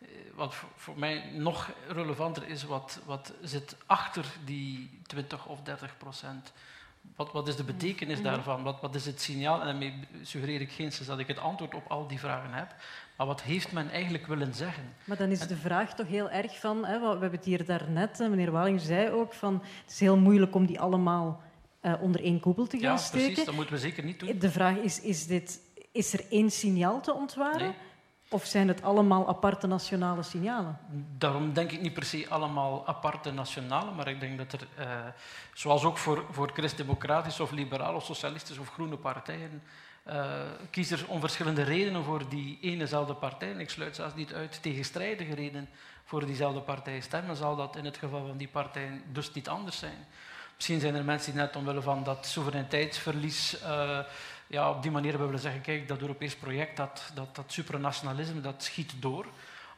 eh, 0.00 0.08
Wat 0.34 0.54
voor, 0.76 0.98
mij 0.98 1.30
nog 1.34 1.70
relevanter 1.88 2.48
is, 2.48 2.62
wat, 2.64 3.00
wat 3.04 3.32
zit 3.42 3.76
achter 3.86 4.24
die 4.44 5.00
20 5.06 5.46
of 5.46 5.60
30 5.62 5.96
procent? 5.96 6.52
Wat, 7.16 7.32
wat 7.32 7.48
is 7.48 7.56
de 7.56 7.64
betekenis 7.64 8.14
Mhm. 8.20 8.24
daarvan? 8.24 8.62
Wat, 8.62 8.80
wat 8.80 8.94
is 8.94 9.06
het 9.06 9.20
signaal? 9.20 9.60
En 9.60 9.66
daarmee 9.66 9.94
suggereer 10.22 10.60
ik 10.60 10.72
geen 10.72 10.92
dat 11.06 11.18
ik 11.18 11.26
het 11.26 11.38
antwoord 11.38 11.74
op 11.74 11.84
al 11.88 12.06
die 12.06 12.18
vragen 12.18 12.52
heb. 12.52 12.74
Maar 13.16 13.26
wat 13.26 13.42
heeft 13.42 13.72
men 13.72 13.90
eigenlijk 13.90 14.26
willen 14.26 14.54
zeggen? 14.54 14.94
Maar 15.04 15.16
dan 15.16 15.30
is 15.30 15.46
de 15.46 15.56
vraag 15.56 15.94
toch 15.94 16.06
heel 16.06 16.30
erg 16.30 16.58
van, 16.58 16.84
hè, 16.84 16.98
we 17.00 17.06
hebben 17.06 17.30
het 17.30 17.44
hier 17.44 17.64
daarnet, 17.64 18.20
eh, 18.20 18.28
meneer 18.28 18.50
Walling 18.50 18.80
zei 18.80 19.10
ook, 19.10 19.32
van 19.34 19.54
het 19.82 19.90
is 19.90 20.00
heel 20.00 20.16
moeilijk 20.16 20.54
om 20.54 20.66
die 20.66 20.80
allemaal 20.80 21.42
eh, 21.80 22.02
onder 22.02 22.24
één 22.24 22.40
koepel 22.40 22.66
te 22.66 22.78
gaan 22.78 22.90
Ja, 22.90 22.96
steken. 22.96 23.26
precies, 23.26 23.44
dat 23.44 23.54
moeten 23.54 23.74
we 23.74 23.80
zeker 23.80 24.04
niet 24.04 24.20
doen. 24.20 24.38
De 24.38 24.50
vraag 24.50 24.76
is, 24.76 25.00
is, 25.00 25.26
dit, 25.26 25.60
is 25.92 26.12
er 26.12 26.24
één 26.30 26.50
signaal 26.50 27.00
te 27.00 27.14
ontwaren? 27.14 27.60
Nee. 27.60 27.74
Of 28.32 28.44
zijn 28.44 28.68
het 28.68 28.82
allemaal 28.82 29.28
aparte 29.28 29.66
nationale 29.66 30.22
signalen? 30.22 30.78
Daarom 31.18 31.52
denk 31.52 31.70
ik 31.72 31.80
niet 31.80 31.92
per 31.94 32.04
se 32.04 32.26
allemaal 32.28 32.86
aparte 32.86 33.30
nationale, 33.30 33.90
maar 33.90 34.08
ik 34.08 34.20
denk 34.20 34.38
dat 34.38 34.52
er, 34.52 34.68
eh, 34.76 34.86
zoals 35.54 35.84
ook 35.84 35.98
voor, 35.98 36.24
voor 36.30 36.50
christdemocratische 36.54 37.42
of 37.42 37.50
liberale 37.50 37.96
of 37.96 38.04
socialistische 38.04 38.60
of 38.60 38.68
groene 38.68 38.96
partijen, 38.96 39.62
eh 40.02 40.40
kiezers 40.70 41.06
om 41.06 41.20
verschillende 41.20 41.62
redenen 41.62 42.04
voor 42.04 42.28
die 42.28 42.58
enezelfde 42.60 43.14
partij, 43.14 43.50
en 43.52 43.60
ik 43.60 43.70
sluit 43.70 43.96
zelfs 43.96 44.14
niet 44.14 44.32
uit 44.32 44.62
tegenstrijdige 44.62 45.34
redenen 45.34 45.68
voor 46.04 46.26
diezelfde 46.26 46.60
partij 46.60 47.00
stemmen, 47.00 47.36
zal 47.36 47.56
dat 47.56 47.76
in 47.76 47.84
het 47.84 47.96
geval 47.96 48.26
van 48.26 48.36
die 48.36 48.48
partijen 48.48 49.02
dus 49.12 49.32
niet 49.32 49.48
anders 49.48 49.78
zijn. 49.78 50.06
Misschien 50.60 50.80
zijn 50.80 50.94
er 50.94 51.04
mensen 51.04 51.32
die 51.32 51.40
net 51.40 51.56
omwille 51.56 51.82
van 51.82 52.04
dat 52.04 52.26
soevereiniteitsverlies 52.26 53.60
eh, 53.60 53.98
ja, 54.46 54.70
op 54.70 54.82
die 54.82 54.90
manier 54.90 55.08
hebben 55.10 55.26
willen 55.26 55.42
zeggen, 55.42 55.60
kijk, 55.60 55.88
dat 55.88 56.00
Europees 56.00 56.36
project, 56.36 56.76
dat, 56.76 57.10
dat, 57.14 57.36
dat 57.36 57.52
supranationalisme, 57.52 58.40
dat 58.40 58.62
schiet 58.62 58.92
door. 58.98 59.26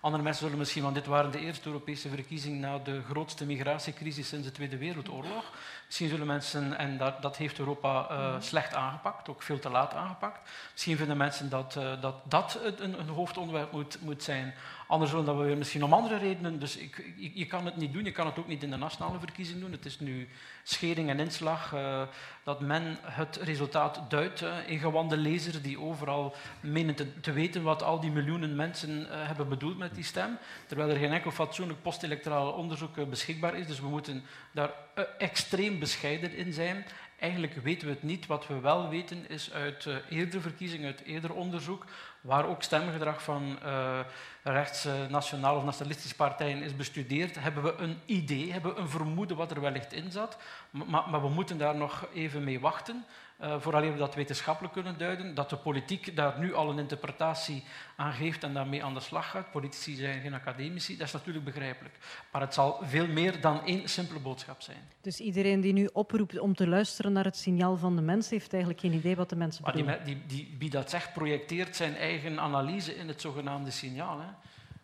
Andere 0.00 0.22
mensen 0.22 0.42
zullen 0.42 0.58
misschien, 0.58 0.82
want 0.82 0.94
dit 0.94 1.06
waren 1.06 1.30
de 1.30 1.38
eerste 1.38 1.66
Europese 1.66 2.08
verkiezingen 2.08 2.60
na 2.60 2.78
de 2.78 3.02
grootste 3.02 3.44
migratiecrisis 3.44 4.28
sinds 4.28 4.46
de 4.46 4.52
Tweede 4.52 4.76
Wereldoorlog. 4.76 5.44
Misschien 5.86 6.08
zullen 6.08 6.26
mensen, 6.26 6.78
en 6.78 6.98
dat, 6.98 7.22
dat 7.22 7.36
heeft 7.36 7.58
Europa 7.58 8.08
eh, 8.08 8.34
slecht 8.40 8.74
aangepakt, 8.74 9.28
ook 9.28 9.42
veel 9.42 9.58
te 9.58 9.70
laat 9.70 9.94
aangepakt. 9.94 10.50
Misschien 10.72 10.96
vinden 10.96 11.16
mensen 11.16 11.48
dat 11.48 11.76
eh, 11.76 12.00
dat, 12.00 12.14
dat 12.24 12.58
een, 12.78 12.98
een 12.98 13.08
hoofdonderwerp 13.08 13.72
moet, 13.72 13.98
moet 14.00 14.22
zijn. 14.22 14.54
Anderen 14.92 15.08
zullen 15.10 15.24
dat 15.24 15.44
weer 15.44 15.56
misschien 15.56 15.84
om 15.84 15.92
andere 15.92 16.16
redenen. 16.16 16.58
Dus 16.58 16.76
ik, 16.76 17.12
je, 17.34 17.46
kan 17.46 17.64
het 17.64 17.76
niet 17.76 17.92
doen, 17.92 18.04
je 18.04 18.12
kan 18.12 18.26
het 18.26 18.38
ook 18.38 18.48
niet 18.48 18.62
in 18.62 18.70
de 18.70 18.76
nationale 18.76 19.18
verkiezing 19.18 19.60
doen. 19.60 19.72
Het 19.72 19.84
is 19.84 20.00
nu 20.00 20.28
schering 20.62 21.08
en 21.10 21.20
inslag 21.20 21.74
eh, 21.74 22.02
dat 22.44 22.60
men 22.60 22.98
het 23.02 23.36
resultaat 23.36 24.00
duidt. 24.08 24.42
eh, 24.42 24.56
ingewande 24.66 25.16
lezers 25.16 25.62
die 25.62 25.80
overal 25.80 26.34
menen 26.60 26.94
te, 26.94 27.20
te 27.20 27.32
weten 27.32 27.62
wat 27.62 27.82
al 27.82 28.00
die 28.00 28.10
miljoenen 28.10 28.56
mensen 28.56 29.10
eh, 29.10 29.26
hebben 29.26 29.48
bedoeld 29.48 29.78
met 29.78 29.94
die 29.94 30.04
stem. 30.04 30.38
Terwijl 30.66 30.90
er 30.90 30.96
geen 30.96 31.12
enkel 31.12 31.30
fatsoenlijk 31.30 31.82
postelectoraal 31.82 32.52
onderzoek 32.52 32.96
eh, 32.96 33.04
beschikbaar 33.04 33.56
is. 33.56 33.66
Dus 33.66 33.80
we 33.80 33.88
moeten 33.88 34.24
daar 34.52 34.70
extreem 35.18 35.78
bescheiden 35.78 36.36
in 36.36 36.52
zijn. 36.52 36.84
Eigenlijk 37.18 37.54
weten 37.54 37.88
we 37.88 37.94
het 37.94 38.02
niet. 38.02 38.26
Wat 38.26 38.46
we 38.46 38.60
wel 38.60 38.88
weten 38.88 39.28
is 39.28 39.52
uit 39.52 39.86
eerdere 40.08 40.40
verkiezingen, 40.40 40.86
uit 40.86 41.02
eerder 41.02 41.34
onderzoek, 41.34 41.84
waar 42.22 42.46
ook 42.46 42.62
stemgedrag 42.62 43.22
van 43.22 43.58
eh 43.62 44.00
rechts, 44.42 44.84
eh, 44.84 45.56
of 45.56 45.64
nationalistische 45.64 46.16
partijen 46.16 46.62
is 46.62 46.76
bestudeerd, 46.76 47.40
hebben 47.40 47.62
we 47.62 47.74
een 47.76 48.00
idee, 48.06 48.52
hebben 48.52 48.74
we 48.74 48.80
een 48.80 48.88
vermoeden 48.88 49.36
wat 49.36 49.50
er 49.50 49.60
wellicht 49.60 49.92
in 49.92 50.10
zat. 50.10 50.36
Maar, 50.70 51.08
maar 51.10 51.22
we 51.22 51.28
moeten 51.28 51.58
daar 51.58 51.74
nog 51.74 52.06
even 52.14 52.44
mee 52.44 52.60
wachten, 52.60 53.04
uh, 53.42 53.60
vooraleer 53.60 53.92
we 53.92 53.98
dat 53.98 54.14
wetenschappelijk 54.14 54.74
kunnen 54.74 54.98
duiden. 54.98 55.34
Dat 55.34 55.50
de 55.50 55.56
politiek 55.56 56.16
daar 56.16 56.38
nu 56.38 56.54
al 56.54 56.70
een 56.70 56.78
interpretatie 56.78 57.64
aan 57.96 58.12
geeft 58.12 58.42
en 58.42 58.54
daarmee 58.54 58.84
aan 58.84 58.94
de 58.94 59.00
slag 59.00 59.30
gaat. 59.30 59.50
Politici 59.50 59.94
zijn 59.94 60.20
geen 60.20 60.34
academici, 60.34 60.96
dat 60.96 61.06
is 61.06 61.12
natuurlijk 61.12 61.44
begrijpelijk. 61.44 61.94
Maar 62.32 62.40
het 62.40 62.54
zal 62.54 62.78
veel 62.82 63.06
meer 63.06 63.40
dan 63.40 63.64
één 63.64 63.88
simpele 63.88 64.18
boodschap 64.18 64.60
zijn. 64.62 64.88
Dus 65.00 65.20
iedereen 65.20 65.60
die 65.60 65.72
nu 65.72 65.88
oproept 65.92 66.38
om 66.38 66.54
te 66.54 66.68
luisteren 66.68 67.12
naar 67.12 67.24
het 67.24 67.36
signaal 67.36 67.76
van 67.76 67.96
de 67.96 68.02
mens, 68.02 68.30
heeft 68.30 68.52
eigenlijk 68.52 68.82
geen 68.82 68.92
idee 68.92 69.16
wat 69.16 69.28
de 69.28 69.36
mensen 69.36 69.62
Maar 69.64 69.72
die, 69.72 69.84
bedoelen. 69.84 70.06
die, 70.06 70.22
die, 70.26 70.56
wie 70.58 70.70
dat 70.70 70.90
zegt, 70.90 71.12
projecteert 71.12 71.76
zijn 71.76 71.96
eigen 71.96 72.40
analyse 72.40 72.94
in 72.94 73.08
het 73.08 73.20
zogenaamde 73.20 73.70
signaal. 73.70 74.20
Hè. 74.20 74.26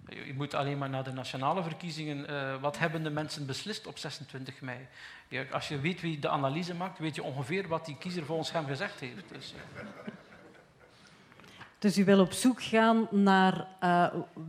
Je- 0.08 0.34
moet 0.34 0.54
alleen 0.54 0.78
maar 0.78 0.88
naar 0.90 1.04
de 1.04 1.12
nationale 1.12 1.62
verkiezingen. 1.62 2.28
eh, 2.28 2.60
wat 2.60 2.78
hebben 2.78 3.02
de 3.02 3.10
mensen 3.10 3.46
beslist 3.46 3.86
op 3.86 3.98
26 3.98 4.60
mei? 4.60 4.78
Ja, 5.28 5.44
als 5.52 5.68
je 5.68 5.80
weet 5.80 6.00
wie 6.00 6.18
de 6.18 6.28
analyse 6.28 6.74
maakt, 6.74 6.98
weet 6.98 7.14
je 7.14 7.22
ongeveer 7.22 7.68
wat 7.68 7.86
die 7.86 7.96
kiezer 7.98 8.24
volgens 8.24 8.52
hem 8.52 8.66
gezegd 8.66 9.00
heeft. 9.00 9.24
Dus, 9.32 9.54
eh, 9.76 9.82
Dus 11.78 11.98
u 11.98 12.04
wil 12.04 12.20
op 12.20 12.32
zoek 12.32 12.62
gaan 12.62 13.08
naar 13.10 13.66
eh, 13.80 14.06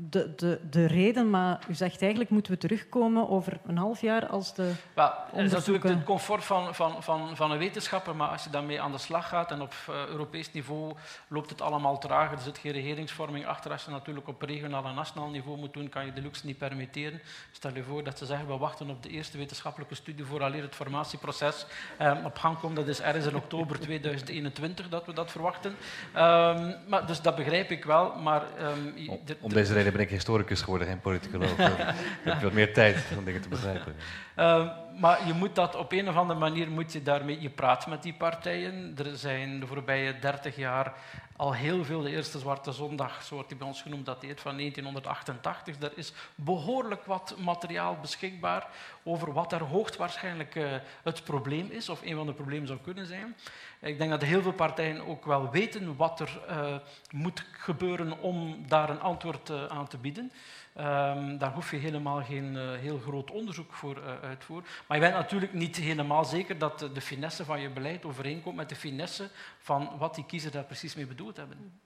de, 0.09 0.35
de, 0.35 0.59
de 0.69 0.85
reden, 0.85 1.29
maar 1.29 1.59
u 1.67 1.73
zegt 1.73 2.01
eigenlijk 2.01 2.31
moeten 2.31 2.51
we 2.51 2.57
terugkomen 2.57 3.29
over 3.29 3.59
een 3.65 3.77
half 3.77 4.01
jaar 4.01 4.27
als 4.27 4.53
de... 4.53 4.71
Wel, 4.93 5.11
het 5.31 5.45
is 5.45 5.51
natuurlijk 5.51 5.83
het 5.83 6.03
comfort 6.03 6.43
van, 6.43 6.75
van, 6.75 7.03
van, 7.03 7.35
van 7.35 7.51
een 7.51 7.57
wetenschapper, 7.57 8.15
maar 8.15 8.27
als 8.27 8.43
je 8.43 8.49
daarmee 8.49 8.81
aan 8.81 8.91
de 8.91 8.97
slag 8.97 9.27
gaat 9.27 9.51
en 9.51 9.61
op 9.61 9.73
eh, 9.87 10.05
Europees 10.07 10.51
niveau 10.51 10.93
loopt 11.27 11.49
het 11.49 11.61
allemaal 11.61 11.97
trager, 11.97 12.37
er 12.37 12.43
zit 12.43 12.57
geen 12.57 12.71
regeringsvorming 12.71 13.45
achter. 13.45 13.71
Als 13.71 13.85
je 13.85 13.91
natuurlijk 13.91 14.27
op 14.27 14.41
regionaal 14.41 14.85
en 14.85 14.95
nationaal 14.95 15.29
niveau 15.29 15.57
moet 15.57 15.73
doen, 15.73 15.89
kan 15.89 16.05
je 16.05 16.13
de 16.13 16.21
luxe 16.21 16.45
niet 16.45 16.57
permitteren. 16.57 17.21
Stel 17.51 17.73
je 17.73 17.83
voor 17.83 18.03
dat 18.03 18.17
ze 18.17 18.25
zeggen, 18.25 18.47
we 18.47 18.57
wachten 18.57 18.89
op 18.89 19.03
de 19.03 19.09
eerste 19.09 19.37
wetenschappelijke 19.37 19.95
studie 19.95 20.25
vooraleer 20.25 20.61
het 20.61 20.75
formatieproces 20.75 21.65
eh, 21.97 22.17
op 22.23 22.37
gang 22.37 22.59
komt. 22.59 22.75
Dat 22.75 22.87
is 22.87 23.01
ergens 23.01 23.25
in 23.25 23.35
oktober 23.35 23.79
2021 23.89 24.89
dat 24.89 25.05
we 25.05 25.13
dat 25.13 25.31
verwachten. 25.31 25.75
Ehm, 26.13 26.73
maar, 26.87 27.05
dus 27.05 27.18
dat 27.21 27.35
begrijp 27.35 27.71
ik 27.71 27.85
wel, 27.85 28.15
maar... 28.15 28.41
ehm, 28.57 29.09
Om, 29.09 29.19
de- 29.25 29.37
om 29.39 29.49
de- 29.49 29.55
deze 29.55 29.73
reden 29.73 29.91
ben 29.91 30.01
ik 30.01 30.09
historicus 30.09 30.61
geworden, 30.61 30.87
geen 30.87 30.99
politicoloog. 30.99 31.55
Dan 31.55 31.77
heb 32.23 32.41
wat 32.41 32.53
meer 32.53 32.73
tijd 32.73 33.05
om 33.17 33.23
dingen 33.23 33.41
te 33.41 33.49
begrijpen. 33.49 33.95
Uh, 34.37 34.69
maar 34.99 35.27
je 35.27 35.33
moet 35.33 35.55
dat 35.55 35.75
op 35.75 35.91
een 35.91 36.09
of 36.09 36.15
andere 36.15 36.39
manier 36.39 36.69
moet 36.69 36.93
je 36.93 37.03
daarmee. 37.03 37.41
Je 37.41 37.49
praat 37.49 37.87
met 37.87 38.03
die 38.03 38.13
partijen. 38.13 38.93
Er 38.97 39.17
zijn 39.17 39.59
de 39.59 39.67
voorbije 39.67 40.19
30 40.19 40.55
jaar 40.55 40.93
al 41.39 41.53
heel 41.53 41.85
veel. 41.85 42.01
De 42.01 42.09
eerste 42.09 42.39
Zwarte 42.39 42.71
Zondag, 42.71 43.23
zo 43.23 43.43
die 43.47 43.57
bij 43.57 43.67
ons 43.67 43.81
genoemd, 43.81 44.05
dateert 44.05 44.41
van 44.41 44.57
1988. 44.57 45.79
Er 45.79 45.91
is 45.95 46.13
behoorlijk 46.35 47.05
wat 47.05 47.35
materiaal 47.37 47.97
beschikbaar 48.01 48.67
over 49.03 49.33
wat 49.33 49.51
er 49.51 49.63
hoogstwaarschijnlijk 49.63 50.55
uh, 50.55 50.71
het 51.03 51.23
probleem 51.23 51.69
is, 51.71 51.89
of 51.89 52.01
een 52.01 52.15
van 52.15 52.25
de 52.25 52.33
problemen 52.33 52.67
zou 52.67 52.79
kunnen 52.79 53.05
zijn. 53.05 53.35
Ik 53.79 53.97
denk 53.97 54.09
dat 54.09 54.21
heel 54.21 54.41
veel 54.41 54.53
partijen 54.53 55.07
ook 55.07 55.25
wel 55.25 55.49
weten 55.49 55.95
wat 55.95 56.19
er 56.19 56.41
uh, 56.49 56.75
moet 57.11 57.45
gebeuren 57.51 58.19
om 58.21 58.63
daar 58.67 58.89
een 58.89 59.01
antwoord 59.01 59.49
uh, 59.49 59.65
aan 59.65 59.87
te 59.87 59.97
bieden. 59.97 60.31
Um, 60.79 61.37
daar 61.37 61.53
hoef 61.53 61.71
je 61.71 61.77
helemaal 61.77 62.23
geen 62.23 62.53
uh, 62.53 62.71
heel 62.71 62.99
groot 62.99 63.31
onderzoek 63.31 63.73
voor 63.73 63.97
uh, 63.97 64.03
uitvoeren. 64.21 64.67
Maar 64.87 64.97
je 64.97 65.03
bent 65.03 65.15
natuurlijk 65.15 65.53
niet 65.53 65.75
helemaal 65.75 66.25
zeker 66.25 66.57
dat 66.57 66.79
de, 66.79 67.01
finesse 67.01 67.45
van 67.45 67.61
je 67.61 67.69
beleid 67.69 68.05
overeenkomt 68.05 68.55
met 68.55 68.69
de 68.69 68.75
finesse 68.75 69.29
van 69.57 69.89
wat 69.97 70.15
die 70.15 70.25
kiezer 70.25 70.51
daar 70.51 70.63
precies 70.63 70.95
mee 70.95 71.05
bedoeld 71.05 71.37
hebben. 71.37 71.79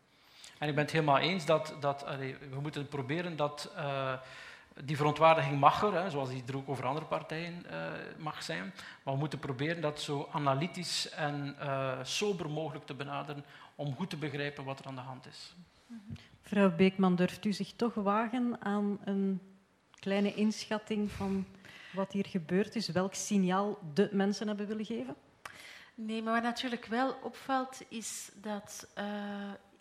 En 0.57 0.67
ik 0.67 0.75
ben 0.75 0.83
het 0.83 0.93
helemaal 0.93 1.17
eens 1.17 1.45
dat, 1.45 1.75
dat 1.79 2.05
allee, 2.05 2.37
we 2.49 2.59
moeten 2.61 2.87
proberen 2.87 3.35
dat 3.35 3.71
uh, 3.77 4.13
die 4.83 4.97
verontwaardiging 4.97 5.59
mag 5.59 5.83
er, 5.83 5.93
hè, 5.93 6.09
zoals 6.09 6.29
die 6.29 6.43
er 6.47 6.57
ook 6.57 6.69
over 6.69 6.85
andere 6.85 7.05
partijen 7.05 7.65
mag 8.17 8.43
zijn. 8.43 8.73
Maar 9.03 9.13
we 9.13 9.19
moeten 9.19 9.39
proberen 9.39 9.81
dat 9.81 10.01
zo 10.01 10.29
analytisch 10.31 11.09
en 11.09 11.55
sober 12.01 12.49
mogelijk 12.49 12.85
te 12.85 12.93
benaderen 12.93 13.45
om 13.75 13.95
goed 13.95 14.09
te 14.09 14.17
begrijpen 14.17 14.63
wat 14.63 14.79
er 14.79 14.85
aan 14.85 14.95
de 14.95 15.01
hand 15.01 15.27
is. 15.27 15.55
Mevrouw 16.43 16.75
Beekman, 16.75 17.15
durft 17.15 17.45
u 17.45 17.53
zich 17.53 17.73
toch 17.75 17.93
wagen 17.93 18.61
aan 18.61 18.99
een 19.03 19.41
kleine 19.99 20.33
inschatting 20.33 21.11
van 21.11 21.45
wat 21.93 22.11
hier 22.11 22.25
gebeurd 22.25 22.75
is? 22.75 22.87
Welk 22.87 23.13
signaal 23.13 23.79
de 23.93 24.09
mensen 24.11 24.47
hebben 24.47 24.67
willen 24.67 24.85
geven? 24.85 25.15
Nee, 25.95 26.21
maar 26.21 26.33
wat 26.33 26.43
natuurlijk 26.43 26.85
wel 26.85 27.15
opvalt 27.23 27.81
is 27.89 28.31
dat 28.35 28.87
uh, 28.97 29.03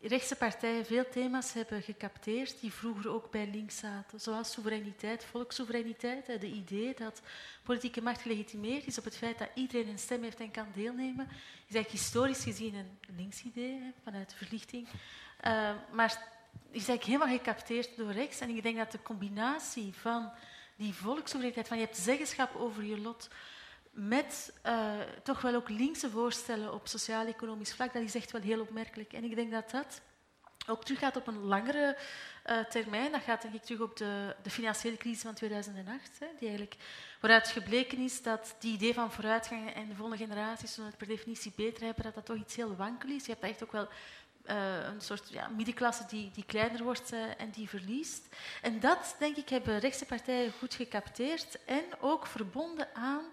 rechtse 0.03 0.37
partijen 0.37 0.87
veel 0.87 1.09
thema's 1.11 1.53
hebben 1.53 1.83
gecapteerd 1.83 2.61
die 2.61 2.73
vroeger 2.73 3.11
ook 3.11 3.31
bij 3.31 3.49
links 3.53 3.79
zaten, 3.79 4.21
zoals 4.21 4.53
soevereiniteit, 4.53 5.25
volkssoevereiniteit, 5.25 6.27
de 6.41 6.51
idee 6.51 6.95
dat 6.95 7.23
politieke 7.63 8.03
macht 8.03 8.21
gelegitimeerd 8.21 8.87
is 8.87 8.99
op 8.99 9.05
het 9.05 9.17
feit 9.17 9.39
dat 9.39 9.49
iedereen 9.55 9.89
een 9.89 9.99
stem 9.99 10.23
heeft 10.23 10.41
en 10.41 10.51
kan 10.51 10.67
deelnemen, 10.75 11.27
is 11.69 11.75
eigenlijk 11.75 11.91
historisch 11.91 12.43
gezien 12.43 12.75
een 12.75 12.99
links 13.17 13.43
idee 13.43 13.93
vanuit 14.03 14.31
de 14.31 14.37
verlichting, 14.37 14.89
uh, 15.45 15.71
maar 15.93 16.32
is 16.71 16.89
eigenlijk 16.89 17.05
helemaal 17.05 17.39
gecapteerd 17.39 17.97
door 17.97 18.13
rechts. 18.13 18.41
En 18.41 18.49
ik 18.49 18.63
denk 18.63 18.77
dat 18.77 18.93
de 18.93 19.03
combinatie 19.03 19.95
van 19.95 20.31
die 20.77 20.95
volkssoevereiniteit, 20.95 21.69
van 21.69 21.79
je 21.79 21.85
hebt 21.85 21.97
zeggenschap 21.97 22.57
over 22.57 22.85
je 22.85 23.01
lot, 23.01 23.29
met 23.91 24.53
uh, 24.67 24.93
toch 25.23 25.41
wel 25.41 25.55
ook 25.55 25.69
linkse 25.69 26.11
voorstellen 26.11 26.73
op 26.73 26.89
sociaal-economisch 26.89 27.75
vlak, 27.75 27.93
dat 27.93 28.03
is 28.03 28.15
echt 28.15 28.31
wel 28.31 28.41
heel 28.41 28.61
opmerkelijk. 28.61 29.13
En 29.13 29.25
ik 29.25 29.35
denk 29.35 29.51
dat 29.51 29.71
dat 29.71 30.01
ook 30.67 30.85
teruggaat 30.85 31.17
op 31.17 31.27
een 31.27 31.43
langere 31.45 31.97
uh, 32.47 32.59
termijn. 32.59 33.13
Dat 33.13 33.23
gaat 33.23 33.43
denk 33.43 33.55
ik 33.55 33.63
terug 33.63 33.81
op 33.81 33.97
de, 33.97 34.37
de 34.43 34.51
financiële 34.51 34.97
crisis 34.97 35.23
van 35.23 35.35
2008, 35.35 36.19
hè, 36.19 36.27
die 36.39 36.49
eigenlijk, 36.49 36.77
waaruit 37.21 37.49
gebleken 37.49 37.99
is 37.99 38.23
dat 38.23 38.57
die 38.59 38.75
idee 38.75 38.95
van 38.95 39.13
vooruitgang 39.13 39.71
en 39.71 39.89
de 39.89 39.95
volgende 39.95 40.25
generaties 40.25 40.75
zullen 40.75 40.89
het 40.89 40.99
per 40.99 41.07
definitie 41.07 41.53
beter 41.57 41.85
hebben, 41.85 42.05
dat 42.05 42.15
dat 42.15 42.27
toch 42.27 42.37
iets 42.37 42.57
heel 42.57 42.77
wankel 42.77 43.09
is. 43.09 43.27
Je 43.27 43.33
hebt 43.33 43.45
echt 43.45 43.63
ook 43.63 43.73
wel 43.73 43.89
uh, 44.47 44.85
een 44.85 45.01
soort 45.01 45.29
ja, 45.29 45.49
middenklasse 45.49 46.05
die, 46.09 46.31
die 46.35 46.45
kleiner 46.45 46.83
wordt 46.83 47.13
uh, 47.13 47.41
en 47.41 47.51
die 47.51 47.69
verliest. 47.69 48.29
En 48.63 48.81
dat, 48.81 49.17
denk 49.19 49.37
ik, 49.37 49.49
hebben 49.49 49.79
rechtse 49.79 50.05
partijen 50.05 50.53
goed 50.59 50.75
gecapteerd 50.75 51.65
en 51.65 51.85
ook 52.01 52.27
verbonden 52.27 52.95
aan 52.95 53.25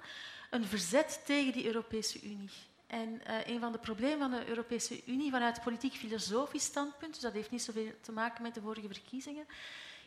een 0.50 0.66
verzet 0.66 1.22
tegen 1.26 1.54
die 1.54 1.66
Europese 1.66 2.22
Unie. 2.22 2.50
En 2.88 3.22
uh, 3.28 3.48
een 3.48 3.60
van 3.60 3.72
de 3.72 3.78
problemen 3.78 4.30
van 4.30 4.40
de 4.40 4.48
Europese 4.48 5.02
Unie 5.06 5.32
vanuit 5.32 5.62
politiek-filosofisch 5.64 6.64
standpunt, 6.64 7.14
dus 7.14 7.22
dat 7.22 7.34
heeft 7.34 7.52
niet 7.52 7.62
zoveel 7.62 7.92
te 8.02 8.12
maken 8.12 8.44
met 8.44 8.54
de 8.54 8.62
vorige 8.62 8.88
verkiezingen, 8.88 9.46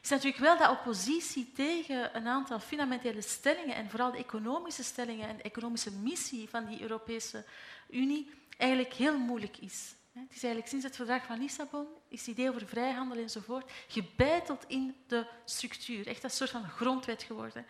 is 0.03 0.09
natuurlijk 0.09 0.43
wel 0.43 0.59
dat 0.59 0.71
oppositie 0.71 1.53
tegen 1.55 2.17
een 2.17 2.27
aantal 2.27 2.61
fundamentele 2.61 3.23
stellingen 3.23 3.75
en 3.75 3.91
vooral 3.91 4.11
de 4.11 4.19
economische 4.19 4.83
stellingen 4.85 5.29
en 5.29 5.37
de 5.37 5.43
economische 5.43 5.91
missie 5.91 6.49
van 6.49 6.67
die 6.67 6.81
Europese 6.81 7.45
Unie 7.91 8.31
eigenlijk 8.57 8.95
heel 8.95 9.19
moeilijk 9.19 9.57
is. 9.57 9.95
Het 10.13 10.33
is 10.33 10.43
eigenlijk 10.43 10.69
sinds 10.69 10.85
het 10.85 10.97
verdrag 10.97 11.25
van 11.25 11.39
Lissabon, 11.39 11.87
is 12.09 12.21
het 12.21 12.29
idee 12.29 12.49
over 12.49 12.67
vrijhandel 12.67 13.19
enzovoort, 13.19 13.71
gebeiteld 13.89 14.65
in 14.67 14.97
de 15.07 15.27
structuur. 15.45 16.07
Echt 16.07 16.25
een 16.25 16.31
soort 16.31 16.51
van 16.51 16.69
grondwet 16.69 17.23
geworden. 17.23 17.67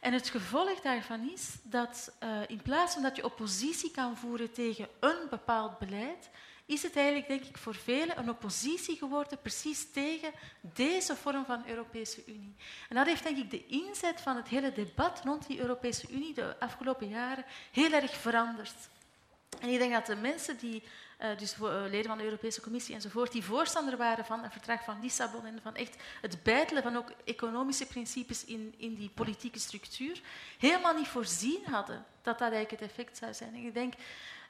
En 0.00 0.12
het 0.12 0.28
gevolg 0.28 0.80
daarvan 0.80 1.30
is 1.30 1.56
dat 1.62 2.12
uh, 2.22 2.40
in 2.46 2.62
plaats 2.62 2.94
van 2.94 3.02
dat 3.02 3.16
je 3.16 3.24
oppositie 3.24 3.90
kan 3.90 4.16
voeren 4.16 4.52
tegen 4.52 4.88
een 5.00 5.26
bepaald 5.30 5.78
beleid, 5.78 6.30
is 6.66 6.82
het 6.82 6.96
eigenlijk, 6.96 7.28
denk 7.28 7.44
ik, 7.44 7.58
voor 7.58 7.74
velen 7.74 8.18
een 8.18 8.30
oppositie 8.30 8.96
geworden 8.96 9.40
precies 9.42 9.90
tegen 9.90 10.32
deze 10.60 11.16
vorm 11.16 11.44
van 11.44 11.66
Europese 11.66 12.22
Unie. 12.26 12.54
En 12.88 12.96
dat 12.96 13.06
heeft, 13.06 13.22
denk 13.22 13.36
ik, 13.36 13.50
de 13.50 13.66
inzet 13.66 14.20
van 14.20 14.36
het 14.36 14.48
hele 14.48 14.72
debat 14.72 15.20
rond 15.24 15.46
die 15.46 15.60
Europese 15.60 16.10
Unie 16.10 16.34
de 16.34 16.60
afgelopen 16.60 17.08
jaren 17.08 17.44
heel 17.72 17.92
erg 17.92 18.16
veranderd. 18.16 18.74
En 19.60 19.68
ik 19.68 19.78
denk 19.78 19.92
dat 19.92 20.06
de 20.06 20.16
mensen 20.16 20.58
die 20.58 20.82
dus 21.38 21.56
uh, 21.56 21.82
leden 21.90 22.06
van 22.08 22.18
de 22.18 22.24
Europese 22.24 22.60
Commissie 22.60 22.94
enzovoort, 22.94 23.32
die 23.32 23.44
voorstander 23.44 23.96
waren 23.96 24.24
van 24.24 24.42
het 24.42 24.52
verdrag 24.52 24.84
van 24.84 25.00
Lissabon 25.00 25.46
en 25.46 25.58
van 25.62 25.74
echt 25.74 25.96
het 26.20 26.42
beitelen 26.42 26.82
van 26.82 26.96
ook 26.96 27.12
economische 27.24 27.86
principes 27.86 28.44
in, 28.44 28.74
in 28.76 28.94
die 28.94 29.10
politieke 29.14 29.58
structuur, 29.58 30.20
helemaal 30.58 30.94
niet 30.94 31.08
voorzien 31.08 31.64
hadden 31.64 32.04
dat 32.22 32.38
dat 32.38 32.52
eigenlijk 32.52 32.70
het 32.70 32.90
effect 32.90 33.16
zou 33.16 33.34
zijn. 33.34 33.54
En 33.54 33.64
ik 33.64 33.74
denk, 33.74 33.94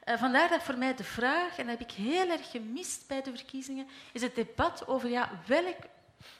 uh, 0.04 0.18
vandaar 0.18 0.48
dat 0.48 0.62
voor 0.62 0.78
mij 0.78 0.94
de 0.94 1.04
vraag, 1.04 1.58
en 1.58 1.66
dat 1.66 1.78
heb 1.78 1.88
ik 1.90 1.96
heel 1.96 2.30
erg 2.30 2.50
gemist 2.50 3.06
bij 3.06 3.22
de 3.22 3.36
verkiezingen, 3.36 3.86
is 4.12 4.22
het 4.22 4.34
debat 4.34 4.86
over 4.86 5.08
ja, 5.08 5.30
welk 5.46 5.78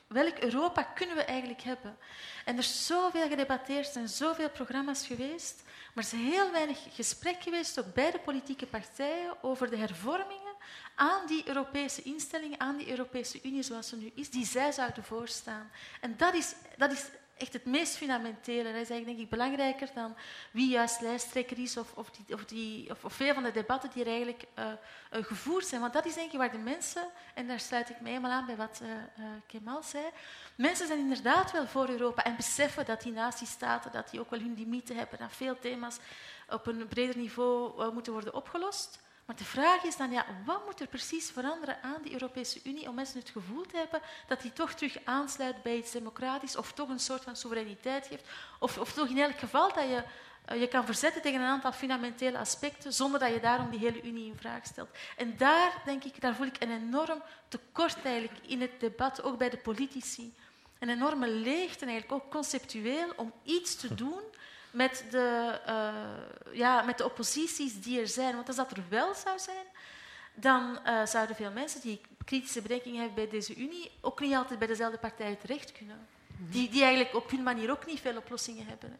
Welk 0.09 0.39
Europa 0.39 0.83
kunnen 0.83 1.17
we 1.17 1.23
eigenlijk 1.23 1.63
hebben? 1.63 1.97
En 2.45 2.55
er 2.55 2.63
is 2.63 2.87
zoveel 2.87 3.29
gedebatteerd 3.29 3.97
en 3.97 4.09
zoveel 4.09 4.51
programma's 4.51 5.07
geweest. 5.07 5.63
Maar 5.95 6.05
er 6.05 6.19
is 6.19 6.31
heel 6.31 6.51
weinig 6.51 6.79
gesprek 6.91 7.43
geweest, 7.43 7.79
ook 7.79 7.95
bij 7.95 8.11
de 8.11 8.19
politieke 8.19 8.67
partijen, 8.67 9.43
over 9.43 9.71
de 9.71 9.77
hervormingen 9.77 10.55
aan 10.95 11.27
die 11.27 11.49
Europese 11.49 12.03
instellingen, 12.03 12.61
aan 12.61 12.77
die 12.77 12.91
Europese 12.91 13.41
Unie 13.43 13.63
zoals 13.63 13.89
ze 13.89 13.97
nu 13.97 14.13
is, 14.15 14.31
die 14.31 14.47
zij 14.47 14.73
zouden 14.73 15.05
voorstaan. 15.05 15.71
En 16.01 16.17
dat 16.17 16.35
is, 16.35 16.55
dat 16.77 16.93
is 16.93 17.05
echt 17.39 17.53
het 17.53 17.65
meest 17.65 17.97
fundamentele. 17.97 18.63
Dat 18.63 18.83
is 18.83 18.91
eigenlijk 18.91 19.07
denk 19.07 19.19
ik, 19.19 19.29
belangrijker 19.29 19.89
dan 19.95 20.17
wie 20.51 20.69
juist 20.69 21.01
lijsttrekker 21.01 21.59
is 21.59 21.77
of, 21.77 21.93
of, 21.95 22.11
die, 22.11 22.35
of, 22.35 22.45
die, 22.45 22.91
of, 22.91 23.05
of 23.05 23.13
veel 23.13 23.35
van 23.35 23.43
de 23.43 23.51
debatten 23.51 23.91
die 23.91 24.03
er 24.03 24.09
eigenlijk 24.09 24.45
uh, 24.59 24.65
uh, 24.67 25.25
gevoerd 25.25 25.67
zijn. 25.67 25.81
Want 25.81 25.93
dat 25.93 26.07
is 26.07 26.15
denk 26.15 26.33
ik 26.33 26.39
waar 26.39 26.53
de 26.53 26.59
mensen, 26.59 27.03
en 27.35 27.47
daar 27.47 27.61
sluit 27.61 27.91
ik 27.91 28.01
me 28.01 28.09
helemaal 28.09 28.31
aan 28.31 28.47
bij 28.47 28.57
wat 28.57 28.81
uh, 28.83 29.25
Kemal 29.47 29.83
zei, 29.83 30.05
mensen 30.55 30.87
zijn 30.87 30.99
inderdaad 30.99 31.53
wel 31.53 31.67
voor 31.67 31.89
Europa 31.89 32.25
en 32.25 32.37
beseffen 32.37 32.85
dat 32.85 33.03
die 33.03 33.13
natiestaten 33.13 33.93
dat 33.93 34.11
die 34.11 34.21
ook 34.21 34.31
wel 34.31 34.41
hun 34.41 34.55
limieten 34.55 34.97
hebben, 34.97 35.19
dat 35.19 35.33
veel 35.33 35.59
thema's 35.59 35.97
op 36.49 36.67
een 36.67 36.89
breder 36.89 37.17
niveau 37.17 37.93
moeten 37.93 38.13
worden 38.13 38.35
opgelost. 38.35 39.01
Maar 39.29 39.37
de 39.37 39.45
vraag 39.45 39.83
is 39.83 39.97
dan, 39.97 40.11
ja, 40.11 40.27
wat 40.45 40.65
moet 40.65 40.81
er 40.81 40.87
precies 40.87 41.31
veranderen 41.31 41.83
aan 41.83 42.03
die 42.03 42.13
Europese 42.13 42.61
Unie 42.65 42.89
om 42.89 42.95
mensen 42.95 43.19
het 43.19 43.29
gevoel 43.29 43.63
te 43.63 43.77
hebben 43.77 44.01
dat 44.27 44.41
die 44.43 44.53
toch 44.53 44.73
terug 44.73 44.99
aansluit 45.05 45.63
bij 45.63 45.77
iets 45.77 45.91
democratisch 45.91 46.57
of 46.57 46.73
toch 46.73 46.89
een 46.89 47.01
soort 47.01 47.23
van 47.23 47.37
soevereiniteit 47.37 48.07
geeft? 48.07 48.29
Of, 48.59 48.79
of 48.79 48.93
toch 48.93 49.09
in 49.09 49.19
elk 49.19 49.39
geval 49.39 49.73
dat 49.73 49.85
je 49.85 50.03
uh, 50.53 50.61
je 50.61 50.69
kan 50.69 50.85
verzetten 50.85 51.23
tegen 51.23 51.41
een 51.41 51.47
aantal 51.47 51.73
fundamentele 51.73 52.39
aspecten 52.39 52.93
zonder 52.93 53.21
dat 53.21 53.33
je 53.33 53.41
daarom 53.41 53.71
die 53.71 53.79
hele 53.79 54.03
Unie 54.03 54.27
in 54.27 54.39
vraag 54.39 54.65
stelt. 54.65 54.91
En 55.17 55.37
daar, 55.37 55.83
denk 55.85 56.05
ik, 56.05 56.21
daar 56.21 56.35
voel 56.35 56.47
ik 56.47 56.63
een 56.63 56.73
enorm 56.73 57.23
tekort 57.49 58.05
eigenlijk 58.05 58.47
in 58.47 58.61
het 58.61 58.81
debat, 58.81 59.23
ook 59.23 59.39
bij 59.39 59.51
de 59.51 59.59
politici. 59.59 60.35
Een 60.79 60.89
enorme 60.89 61.29
leegte 61.29 61.87
eigenlijk, 61.87 62.23
ook 62.23 62.31
conceptueel, 62.31 63.13
om 63.17 63.33
iets 63.43 63.77
te 63.77 63.95
doen 63.95 64.23
met 64.71 65.05
de, 65.11 65.61
uh, 65.69 66.57
ja, 66.57 66.83
met 66.83 66.99
de 66.99 67.05
opposities 67.05 67.83
die 67.83 68.01
er 68.01 68.09
zijn. 68.09 68.35
Want 68.35 68.47
als 68.47 68.57
dat 68.57 68.71
er 68.71 68.83
wel 68.89 69.15
zou 69.15 69.39
zijn, 69.39 69.67
dan 70.35 70.79
uh, 70.87 71.07
zouden 71.07 71.37
veel 71.37 71.53
mensen 71.53 71.81
die 71.81 72.01
kritische 72.25 72.63
bedenkingen 72.63 72.99
hebben 72.99 73.25
bij 73.25 73.31
deze 73.31 73.57
Unie 73.57 73.91
ook 74.01 74.21
niet 74.21 74.35
altijd 74.35 74.59
bij 74.59 74.69
dezelfde 74.69 74.99
partijen 74.99 75.39
terecht 75.39 75.73
kunnen. 75.73 75.97
Die, 76.51 76.71
die 76.71 76.83
eigenlijk 76.83 77.17
op 77.17 77.31
hun 77.31 77.43
manier 77.43 77.71
ook 77.71 77.87
niet 77.87 78.01
veel 78.01 78.17
oplossingen 78.17 78.67
hebben. 78.67 78.99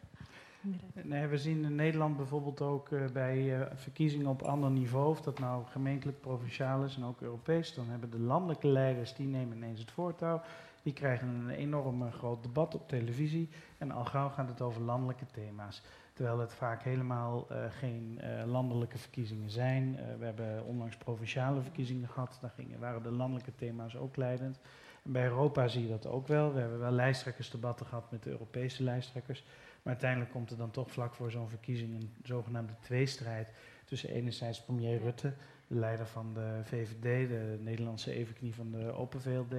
Nee, 0.93 1.27
we 1.27 1.37
zien 1.37 1.63
in 1.63 1.75
Nederland 1.75 2.17
bijvoorbeeld 2.17 2.61
ook 2.61 2.89
uh, 2.89 3.05
bij 3.05 3.67
verkiezingen 3.75 4.27
op 4.27 4.41
ander 4.41 4.69
niveau, 4.69 5.09
of 5.09 5.21
dat 5.21 5.39
nou 5.39 5.65
gemeentelijk, 5.65 6.21
provinciaal 6.21 6.83
is 6.83 6.95
en 6.95 7.03
ook 7.03 7.21
Europees, 7.21 7.73
dan 7.73 7.89
hebben 7.89 8.09
de 8.09 8.19
landelijke 8.19 8.67
leiders, 8.67 9.15
die 9.15 9.27
nemen 9.27 9.57
ineens 9.57 9.79
het 9.79 9.91
voortouw. 9.91 10.41
Die 10.83 10.93
krijgen 10.93 11.27
een 11.27 11.49
enorm 11.49 12.11
groot 12.11 12.43
debat 12.43 12.75
op 12.75 12.87
televisie. 12.87 13.49
En 13.77 13.91
al 13.91 14.05
gauw 14.05 14.29
gaat 14.29 14.49
het 14.49 14.61
over 14.61 14.81
landelijke 14.81 15.25
thema's. 15.25 15.81
Terwijl 16.13 16.39
het 16.39 16.53
vaak 16.53 16.83
helemaal 16.83 17.47
uh, 17.51 17.57
geen 17.69 18.19
uh, 18.23 18.43
landelijke 18.45 18.97
verkiezingen 18.97 19.49
zijn. 19.49 19.99
We 20.19 20.25
hebben 20.25 20.65
onlangs 20.65 20.97
provinciale 20.97 21.61
verkiezingen 21.61 22.09
gehad. 22.09 22.37
Daar 22.41 22.49
gingen, 22.49 22.79
waren 22.79 23.03
de 23.03 23.11
landelijke 23.11 23.55
thema's 23.55 23.95
ook 23.95 24.15
leidend. 24.15 24.59
En 25.03 25.11
bij 25.11 25.23
Europa 25.23 25.67
zie 25.67 25.81
je 25.81 25.89
dat 25.89 26.07
ook 26.07 26.27
wel. 26.27 26.53
We 26.53 26.59
hebben 26.59 26.79
wel 26.79 26.91
lijsttrekkersdebatten 26.91 27.85
gehad 27.85 28.11
met 28.11 28.23
de 28.23 28.29
Europese 28.29 28.83
lijsttrekkers. 28.83 29.43
Maar 29.81 29.93
uiteindelijk 29.93 30.31
komt 30.31 30.51
er 30.51 30.57
dan 30.57 30.71
toch 30.71 30.91
vlak 30.91 31.13
voor 31.13 31.31
zo'n 31.31 31.49
verkiezing 31.49 31.93
een 31.93 32.13
zogenaamde 32.23 32.73
tweestrijd. 32.79 33.51
Tussen 33.85 34.09
enerzijds 34.09 34.63
premier 34.63 34.99
Rutte, 34.99 35.33
de 35.67 35.75
leider 35.75 36.07
van 36.07 36.33
de 36.33 36.59
VVD, 36.63 37.29
de 37.29 37.59
Nederlandse 37.61 38.13
evenknie 38.13 38.55
van 38.55 38.71
de 38.71 38.91
Open 38.91 39.21
VLD 39.21 39.55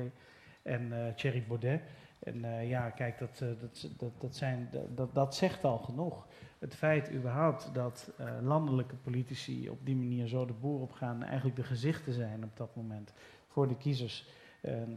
en 0.62 0.92
uh, 0.92 1.14
Thierry 1.14 1.44
Baudet. 1.48 1.80
En 2.18 2.36
uh, 2.36 2.68
ja, 2.68 2.90
kijk, 2.90 3.18
dat, 3.18 3.40
uh, 3.42 3.48
dat, 3.60 3.88
dat, 3.98 4.10
dat, 4.20 4.36
zijn, 4.36 4.70
dat, 4.94 5.14
dat 5.14 5.34
zegt 5.34 5.64
al 5.64 5.78
genoeg. 5.78 6.26
Het 6.58 6.74
feit 6.74 7.12
überhaupt 7.12 7.70
dat 7.72 8.10
landelijke 8.42 8.94
politici 8.94 9.68
op 9.68 9.78
die 9.86 9.96
manier 9.96 10.26
zo 10.26 10.46
de 10.46 10.52
boer 10.52 10.80
op 10.80 10.92
gaan, 10.92 11.22
eigenlijk 11.22 11.56
de 11.56 11.62
gezichten 11.62 12.12
zijn 12.12 12.44
op 12.44 12.56
dat 12.56 12.76
moment 12.76 13.12
voor 13.48 13.68
de 13.68 13.76
kiezers. 13.76 14.28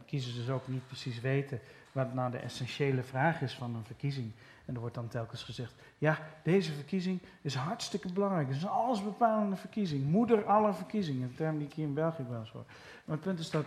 kiezers 0.05 0.36
dus 0.36 0.49
ook 0.49 0.68
niet 0.68 0.88
precies 0.88 1.22
weten 1.22 1.59
wat 1.93 2.14
nou 2.14 2.32
de 2.32 2.38
essentiële 2.38 3.03
vraag 3.03 3.41
is 3.41 3.53
van 3.53 3.76
een 3.76 3.86
verkiezing. 3.86 4.32
En 4.66 4.74
er 4.74 4.80
wordt 4.80 4.95
dan 4.95 5.07
telkens 5.07 5.43
gezegd, 5.43 5.76
ja, 5.97 6.20
deze 6.43 6.72
verkiezing 6.72 7.20
is 7.41 7.55
hartstikke 7.55 8.14
belangrijk. 8.14 8.47
Het 8.47 8.55
is 8.55 8.64
een 8.64 8.70
allesbepalende 8.70 9.55
verkiezing. 9.55 10.05
Moeder 10.05 10.45
aller 10.45 10.76
verkiezingen, 10.76 11.28
een 11.28 11.36
term 11.36 11.57
die 11.57 11.68
ik 11.68 11.74
hier 11.74 11.86
in 11.86 11.93
België 11.93 12.24
wel 12.30 12.39
eens 12.39 12.51
hoor. 12.51 12.66
Maar 13.05 13.16
het 13.16 13.26
punt 13.26 13.39
is 13.39 13.49
dat 13.49 13.66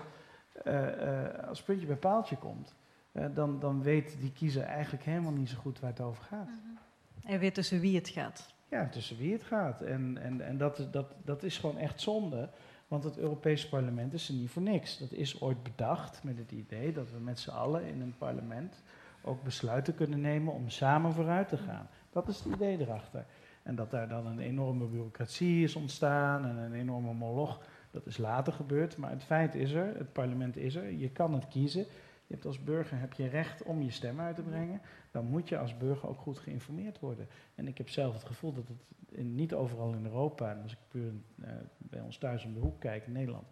als 1.49 1.63
puntje 1.63 1.87
bij 1.87 1.97
paaltje 1.97 2.37
komt, 2.37 2.75
uh, 3.13 3.25
dan, 3.35 3.59
dan 3.61 3.83
weet 3.83 4.17
die 4.21 4.33
kiezer 4.33 4.63
eigenlijk 4.63 5.05
helemaal 5.05 5.33
niet 5.33 5.49
zo 5.49 5.57
goed 5.59 5.81
waar 5.81 5.91
het 5.91 6.01
over 6.01 6.25
gaat. 6.25 6.49
-hmm. 6.49 6.79
Hij 7.25 7.39
weet 7.39 7.55
tussen 7.55 7.81
wie 7.81 7.97
het 7.97 8.09
gaat. 8.09 8.55
Ja, 8.69 8.89
tussen 8.89 9.17
wie 9.17 9.33
het 9.33 9.43
gaat. 9.43 9.81
En, 9.81 10.19
en, 10.19 10.41
en 10.41 10.59
dat, 10.59 10.89
dat, 10.91 11.07
dat 11.25 11.43
is 11.43 11.59
gewoon 11.59 11.79
echt 11.79 12.01
zonde, 12.01 12.49
want 12.89 13.05
het 13.05 13.19
Europese 13.19 13.69
parlement 13.69 14.13
is 14.13 14.29
er 14.29 14.35
niet 14.35 14.51
voor 14.51 14.63
niks. 14.63 14.99
Dat 14.99 15.13
is 15.13 15.41
ooit 15.41 15.63
bedacht 15.63 16.25
met 16.25 16.39
het 16.39 16.53
idee 16.53 16.93
dat 16.93 17.11
we 17.11 17.19
met 17.19 17.39
z'n 17.39 17.51
allen 17.51 17.85
in 17.85 18.01
een 18.01 18.15
parlement 18.19 18.83
ook 19.23 19.43
besluiten 19.43 19.95
kunnen 19.95 20.21
nemen 20.21 20.53
om 20.53 20.69
samen 20.69 21.13
vooruit 21.13 21.49
te 21.49 21.57
gaan. 21.57 21.89
Dat 22.11 22.29
is 22.29 22.39
het 22.39 22.55
idee 22.55 22.81
erachter. 22.81 23.27
En 23.63 23.75
dat 23.75 23.91
daar 23.91 24.09
dan 24.09 24.27
een 24.27 24.39
enorme 24.39 24.87
bureaucratie 24.87 25.63
is 25.63 25.77
ontstaan 25.77 26.45
en 26.45 26.57
een 26.57 26.75
enorme 26.75 27.13
moloch 27.13 27.61
Dat 27.97 28.07
is 28.07 28.19
later 28.19 28.53
gebeurd, 28.53 28.97
maar 28.97 29.11
het 29.11 29.25
feit 29.25 29.55
is 29.55 29.73
er, 29.73 29.97
het 29.97 30.13
parlement 30.13 30.57
is 30.57 30.75
er, 30.75 30.93
je 30.93 31.11
kan 31.11 31.35
het 31.35 31.49
kiezen. 31.49 31.81
Je 32.27 32.35
hebt 32.35 32.47
als 32.47 32.63
burger 32.63 32.99
heb 32.99 33.13
je 33.13 33.29
recht 33.29 33.63
om 33.63 33.83
je 33.83 33.91
stem 33.91 34.21
uit 34.21 34.37
te 34.37 34.43
brengen. 34.43 34.81
Dan 35.11 35.25
moet 35.25 35.49
je 35.49 35.59
als 35.59 35.77
burger 35.77 36.09
ook 36.09 36.19
goed 36.19 36.39
geïnformeerd 36.39 37.01
worden. 37.01 37.29
En 37.55 37.69
ik 37.69 37.79
heb 37.79 37.89
zelf 37.89 38.15
het 38.15 38.25
gevoel 38.25 38.53
dat 38.53 38.69
het 38.69 39.19
in, 39.19 39.35
niet 39.35 39.55
overal 39.55 39.93
in 39.93 40.05
Europa, 40.05 40.51
en 40.51 40.63
als 40.63 40.73
ik 40.73 40.79
puur 40.89 41.13
uh, 41.41 41.49
bij 41.79 42.01
ons 42.01 42.19
thuis 42.19 42.45
om 42.45 42.55
de 42.55 42.61
hoek 42.61 42.81
kijk 42.81 43.07
in 43.07 43.13
Nederland, 43.13 43.47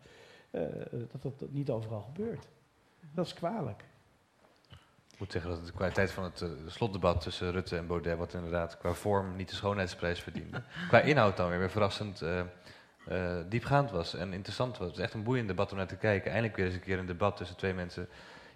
uh, 0.50 0.62
dat 0.90 1.22
dat 1.22 1.50
niet 1.50 1.70
overal 1.70 2.00
gebeurt. 2.00 2.48
Dat 3.12 3.26
is 3.26 3.34
kwalijk. 3.34 3.84
Ik 5.10 5.20
moet 5.20 5.32
zeggen 5.32 5.50
dat 5.50 5.66
de 5.66 5.72
kwaliteit 5.72 6.10
van 6.10 6.24
het 6.24 6.40
uh, 6.40 6.50
slotdebat 6.66 7.20
tussen 7.20 7.52
Rutte 7.52 7.76
en 7.76 7.86
Baudet, 7.86 8.18
wat 8.18 8.34
inderdaad 8.34 8.78
qua 8.78 8.92
vorm 8.92 9.36
niet 9.36 9.48
de 9.48 9.54
schoonheidsprijs 9.54 10.20
verdiende, 10.20 10.62
qua 10.88 11.00
inhoud 11.00 11.36
dan 11.36 11.48
weer, 11.48 11.58
weer 11.58 11.70
verrassend 11.70 12.22
uh, 13.08 13.36
diepgaand 13.48 13.90
was 13.90 14.14
en 14.14 14.32
interessant 14.32 14.78
was. 14.78 14.88
Het 14.88 14.96
is 14.96 15.02
echt 15.02 15.14
een 15.14 15.22
boeiend 15.22 15.48
debat 15.48 15.70
om 15.70 15.76
naar 15.76 15.86
te 15.86 15.96
kijken. 15.96 16.30
Eindelijk 16.30 16.56
weer 16.56 16.66
eens 16.66 16.74
een 16.74 16.80
keer 16.80 16.98
een 16.98 17.06
debat 17.06 17.36
tussen 17.36 17.56
twee 17.56 17.74
mensen, 17.74 18.08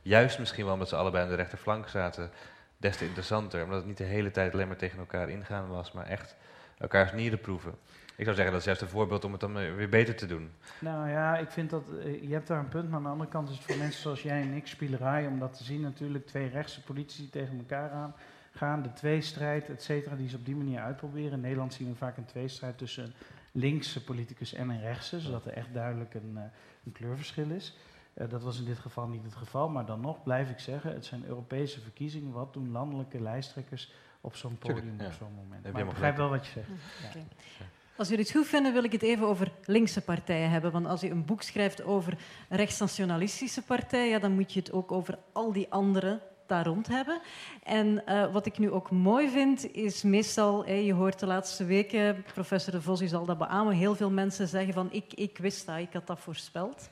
juist 0.03 0.39
misschien 0.39 0.65
wel 0.65 0.73
omdat 0.73 0.89
ze 0.89 0.97
allebei 0.97 1.25
aan 1.25 1.31
de 1.31 1.37
rechterflank 1.37 1.89
zaten, 1.89 2.31
des 2.77 2.97
te 2.97 3.05
interessanter. 3.05 3.63
Omdat 3.63 3.79
het 3.79 3.87
niet 3.87 3.97
de 3.97 4.05
hele 4.05 4.31
tijd 4.31 4.53
alleen 4.53 4.67
maar 4.67 4.77
tegen 4.77 4.99
elkaar 4.99 5.29
ingaan 5.29 5.69
was, 5.69 5.93
maar 5.93 6.07
echt 6.07 6.37
elkaars 6.79 7.13
nieren 7.13 7.41
proeven. 7.41 7.75
Ik 8.17 8.25
zou 8.25 8.37
zeggen, 8.37 8.53
dat 8.53 8.61
is 8.61 8.67
juist 8.67 8.83
een 8.83 8.89
voorbeeld 8.89 9.25
om 9.25 9.33
het 9.33 9.41
dan 9.41 9.55
weer 9.77 9.89
beter 9.89 10.17
te 10.17 10.27
doen. 10.27 10.51
Nou 10.79 11.09
ja, 11.09 11.37
ik 11.37 11.51
vind 11.51 11.71
dat, 11.71 11.85
je 12.21 12.33
hebt 12.33 12.47
daar 12.47 12.59
een 12.59 12.69
punt, 12.69 12.89
maar 12.89 12.97
aan 12.97 13.03
de 13.03 13.09
andere 13.09 13.31
kant 13.31 13.49
is 13.49 13.57
het 13.57 13.65
voor 13.65 13.77
mensen 13.77 14.03
zoals 14.03 14.23
jij 14.23 14.41
en 14.41 14.53
ik 14.53 14.67
spielerij 14.67 15.27
om 15.27 15.39
dat 15.39 15.57
te 15.57 15.65
zien 15.65 15.81
natuurlijk. 15.81 16.27
Twee 16.27 16.49
rechtse 16.49 16.83
politici 16.83 17.31
tegen 17.31 17.59
elkaar 17.59 17.91
aan 17.91 18.15
gaan, 18.53 18.83
de 18.83 18.93
tweestrijd, 18.93 19.69
et 19.69 19.83
cetera, 19.83 20.17
die 20.17 20.29
ze 20.29 20.37
op 20.37 20.45
die 20.45 20.57
manier 20.57 20.81
uitproberen. 20.81 21.33
In 21.33 21.41
Nederland 21.41 21.75
zien 21.75 21.89
we 21.89 21.95
vaak 21.95 22.17
een 22.17 22.25
tweestrijd 22.25 22.79
tussen 22.79 23.15
linkse 23.53 24.05
politicus 24.05 24.53
en 24.53 24.69
een 24.69 24.81
rechtse, 24.81 25.21
zodat 25.21 25.45
er 25.45 25.53
echt 25.53 25.75
duidelijk 25.75 26.15
een, 26.15 26.33
uh, 26.35 26.43
een 26.85 26.93
kleurverschil 26.93 27.51
is. 27.51 27.77
Uh, 28.15 28.29
dat 28.29 28.43
was 28.43 28.59
in 28.59 28.65
dit 28.65 28.79
geval 28.79 29.07
niet 29.07 29.25
het 29.25 29.35
geval, 29.35 29.69
maar 29.69 29.87
dan 29.87 30.01
nog 30.01 30.23
blijf 30.23 30.51
ik 30.51 30.59
zeggen, 30.59 30.93
het 30.93 31.05
zijn 31.05 31.25
Europese 31.25 31.81
verkiezingen. 31.81 32.33
Wat 32.33 32.53
doen 32.53 32.71
landelijke 32.71 33.21
lijsttrekkers 33.21 33.93
op 34.21 34.37
zo'n 34.37 34.59
podium 34.59 34.81
Tuurlijk, 34.81 35.01
ja. 35.01 35.07
op 35.07 35.13
zo'n 35.13 35.35
moment? 35.35 35.73
Maar 35.73 35.83
ik 35.83 35.89
begrijp 35.89 36.17
wel 36.17 36.29
wat 36.29 36.47
je 36.47 36.53
zegt. 36.53 36.69
Oké. 37.07 37.19
Ja. 37.19 37.65
Als 37.99 38.09
jullie 38.09 38.25
het 38.25 38.35
goed 38.35 38.47
vinden, 38.47 38.73
wil 38.73 38.85
ik 38.85 38.93
het 38.93 39.03
even 39.03 39.27
over 39.27 39.53
linkse 39.65 40.01
partijen 40.01 40.51
hebben. 40.51 40.73
Want 40.73 40.87
als 40.87 41.01
je 41.01 41.11
een 41.11 41.25
boek 41.25 41.43
schrijft 41.43 41.83
over 41.83 42.19
rechtsnationalistische 42.49 43.63
partijen, 43.63 44.09
ja, 44.09 44.19
dan 44.19 44.33
moet 44.33 44.53
je 44.53 44.59
het 44.59 44.73
ook 44.73 44.93
over 44.93 45.19
al 45.33 45.53
die 45.53 45.67
andere 45.71 46.21
daar 46.49 46.67
rond 46.67 46.89
hebben. 46.89 47.21
En 47.63 48.03
uh, 48.09 48.33
wat 48.33 48.47
ik 48.47 48.59
nu 48.59 48.71
ook 48.71 48.91
mooi 48.91 49.29
vind, 49.29 49.75
is 49.75 50.03
meestal, 50.03 50.71
je 50.71 50.93
hoort 50.93 51.19
de 51.19 51.27
laatste 51.27 51.65
weken, 51.65 52.25
professor 52.35 52.73
De 52.73 52.83
Vos 52.83 53.01
zal 53.01 53.25
dat 53.25 53.39
beamen, 53.39 53.75
heel 53.75 53.95
veel 53.95 54.11
mensen 54.11 54.49
zeggen 54.49 54.75
van 54.75 54.89
ik, 54.91 55.13
ik 55.15 55.39
wist 55.39 55.67
dat, 55.67 55.79
ik 55.79 55.93
had 55.93 56.07
dat 56.07 56.21
voorspeld. 56.21 56.91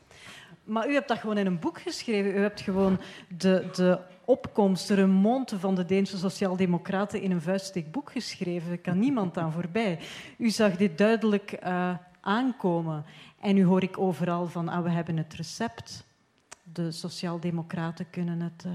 Maar 0.66 0.88
u 0.88 0.92
hebt 0.92 1.09
dat 1.09 1.18
gewoon 1.18 1.38
in 1.38 1.46
een 1.46 1.59
boek 1.59 1.80
geschreven. 1.80 2.36
U 2.36 2.40
hebt 2.40 2.61
gewoon 2.61 3.00
de, 3.28 3.68
de 3.74 3.98
opkomst, 4.24 4.88
de 4.88 4.94
remonte 4.94 5.59
van 5.59 5.74
de 5.74 5.84
Deense 5.84 6.18
Sociaaldemocraten 6.18 7.20
in 7.20 7.30
een 7.30 7.40
vuistdik 7.40 7.92
boek 7.92 8.11
geschreven. 8.11 8.68
Daar 8.68 8.78
kan 8.78 8.98
niemand 8.98 9.38
aan 9.38 9.52
voorbij. 9.52 9.98
U 10.38 10.50
zag 10.50 10.76
dit 10.76 10.98
duidelijk 10.98 11.59
uh, 11.64 11.94
aankomen. 12.20 13.04
En 13.40 13.54
nu 13.54 13.64
hoor 13.64 13.82
ik 13.82 13.98
overal 13.98 14.46
van, 14.46 14.68
ah, 14.68 14.82
we 14.82 14.90
hebben 14.90 15.16
het 15.16 15.34
recept. 15.34 16.04
De 16.62 16.90
Sociaaldemocraten 16.90 18.11
kunnen 18.11 18.40
het 18.40 18.64
uh, 18.66 18.72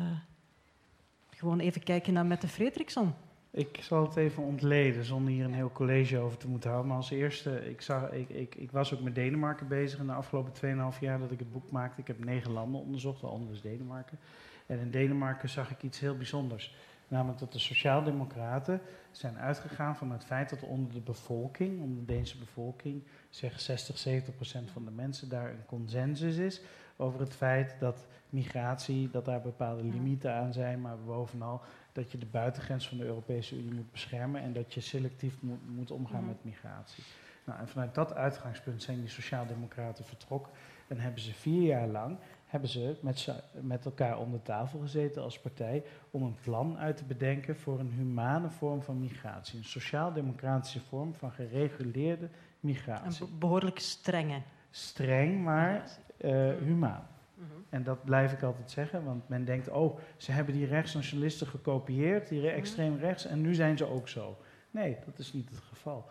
gewoon 1.41 1.59
even 1.59 1.83
kijken 1.83 2.13
naar 2.13 2.25
Mette 2.25 2.47
Fredriksson. 2.47 3.13
Ik 3.51 3.79
zal 3.81 4.03
het 4.03 4.15
even 4.15 4.43
ontleden 4.43 5.03
zonder 5.03 5.33
hier 5.33 5.45
een 5.45 5.53
heel 5.53 5.71
college 5.71 6.17
over 6.17 6.37
te 6.37 6.47
moeten 6.47 6.69
houden. 6.69 6.89
Maar 6.89 6.99
als 7.01 7.11
eerste, 7.11 7.69
ik, 7.69 7.81
zag, 7.81 8.11
ik, 8.11 8.55
ik, 8.55 8.71
was 8.71 8.93
ook 8.93 9.01
met 9.01 9.15
Denemarken 9.15 9.67
bezig 9.67 9.99
in 9.99 10.05
de 10.05 10.13
afgelopen 10.13 10.53
2,5 10.93 10.99
jaar 10.99 11.19
dat 11.19 11.31
ik 11.31 11.39
het 11.39 11.51
boek 11.51 11.71
maakte. 11.71 12.01
Ik 12.01 12.07
heb 12.07 12.25
negen 12.25 12.51
landen 12.51 12.81
onderzocht, 12.81 13.21
waaronder 13.21 13.49
dus 13.49 13.61
Denemarken. 13.61 14.17
En 14.65 14.79
in 14.79 14.91
Denemarken 14.91 15.49
zag 15.49 15.71
ik 15.71 15.83
iets 15.83 15.99
heel 15.99 16.17
bijzonders. 16.17 16.75
Namelijk 17.07 17.39
dat 17.39 17.53
de 17.53 17.59
Sociaaldemocraten 17.59 18.81
zijn 19.11 19.37
uitgegaan 19.37 19.95
van 19.95 20.11
het 20.11 20.25
feit 20.25 20.49
dat 20.49 20.63
onder 20.63 20.93
de 20.93 20.99
bevolking, 20.99 21.81
onder 21.81 22.05
de 22.05 22.13
Deense 22.13 22.37
bevolking, 22.37 23.03
zeg 23.29 23.59
60, 23.59 23.97
70 23.97 24.35
procent 24.35 24.71
van 24.71 24.85
de 24.85 24.91
mensen 24.91 25.29
daar 25.29 25.49
een 25.49 25.65
consensus 25.65 26.37
is 26.37 26.61
over 27.01 27.19
het 27.19 27.33
feit 27.33 27.75
dat 27.79 28.07
migratie, 28.29 29.09
dat 29.09 29.25
daar 29.25 29.41
bepaalde 29.41 29.83
limieten 29.83 30.33
aan 30.33 30.53
zijn, 30.53 30.81
maar 30.81 30.97
bovenal 31.05 31.61
dat 31.91 32.11
je 32.11 32.17
de 32.17 32.25
buitengrens 32.25 32.87
van 32.87 32.97
de 32.97 33.05
Europese 33.05 33.57
Unie 33.57 33.73
moet 33.73 33.91
beschermen 33.91 34.41
en 34.41 34.53
dat 34.53 34.73
je 34.73 34.81
selectief 34.81 35.41
moet, 35.41 35.69
moet 35.75 35.91
omgaan 35.91 36.25
met 36.25 36.43
migratie. 36.43 37.03
Nou, 37.45 37.59
en 37.59 37.67
vanuit 37.67 37.95
dat 37.95 38.13
uitgangspunt 38.13 38.83
zijn 38.83 38.99
die 38.99 39.09
Sociaaldemocraten 39.09 40.05
vertrokken 40.05 40.53
en 40.87 40.99
hebben 40.99 41.21
ze 41.21 41.33
vier 41.33 41.61
jaar 41.61 41.87
lang 41.87 42.17
hebben 42.51 42.69
ze 42.69 42.95
met, 43.01 43.27
met 43.61 43.85
elkaar 43.85 44.19
om 44.19 44.31
de 44.31 44.41
tafel 44.41 44.79
gezeten 44.79 45.21
als 45.21 45.39
partij 45.39 45.83
om 46.11 46.23
een 46.23 46.37
plan 46.41 46.77
uit 46.77 46.97
te 46.97 47.03
bedenken 47.03 47.55
voor 47.55 47.79
een 47.79 47.91
humane 47.91 48.49
vorm 48.49 48.81
van 48.81 48.99
migratie. 48.99 49.57
Een 49.57 49.65
sociaal-democratische 49.65 50.79
vorm 50.79 51.13
van 51.13 51.31
gereguleerde 51.31 52.29
migratie. 52.59 53.25
Een 53.25 53.39
behoorlijk 53.39 53.79
strenge. 53.79 54.41
Streng, 54.71 55.43
maar 55.43 55.83
uh, 56.21 56.53
humaan. 56.57 57.07
-hmm. 57.35 57.65
En 57.69 57.83
dat 57.83 58.03
blijf 58.03 58.31
ik 58.31 58.43
altijd 58.43 58.71
zeggen, 58.71 59.03
want 59.03 59.29
men 59.29 59.45
denkt, 59.45 59.69
oh, 59.69 59.99
ze 60.17 60.31
hebben 60.31 60.53
die 60.53 60.65
rechtsnationalisten 60.65 61.47
gekopieerd, 61.47 62.27
die 62.27 62.41
re 62.41 62.49
extreem 62.49 62.97
rechts, 62.97 63.25
en 63.25 63.41
nu 63.41 63.53
zijn 63.53 63.77
ze 63.77 63.85
ook 63.85 64.07
zo. 64.07 64.37
Nee, 64.71 64.97
dat 65.05 65.19
is 65.19 65.33
niet 65.33 65.49
het 65.49 65.59
geval. 65.59 66.09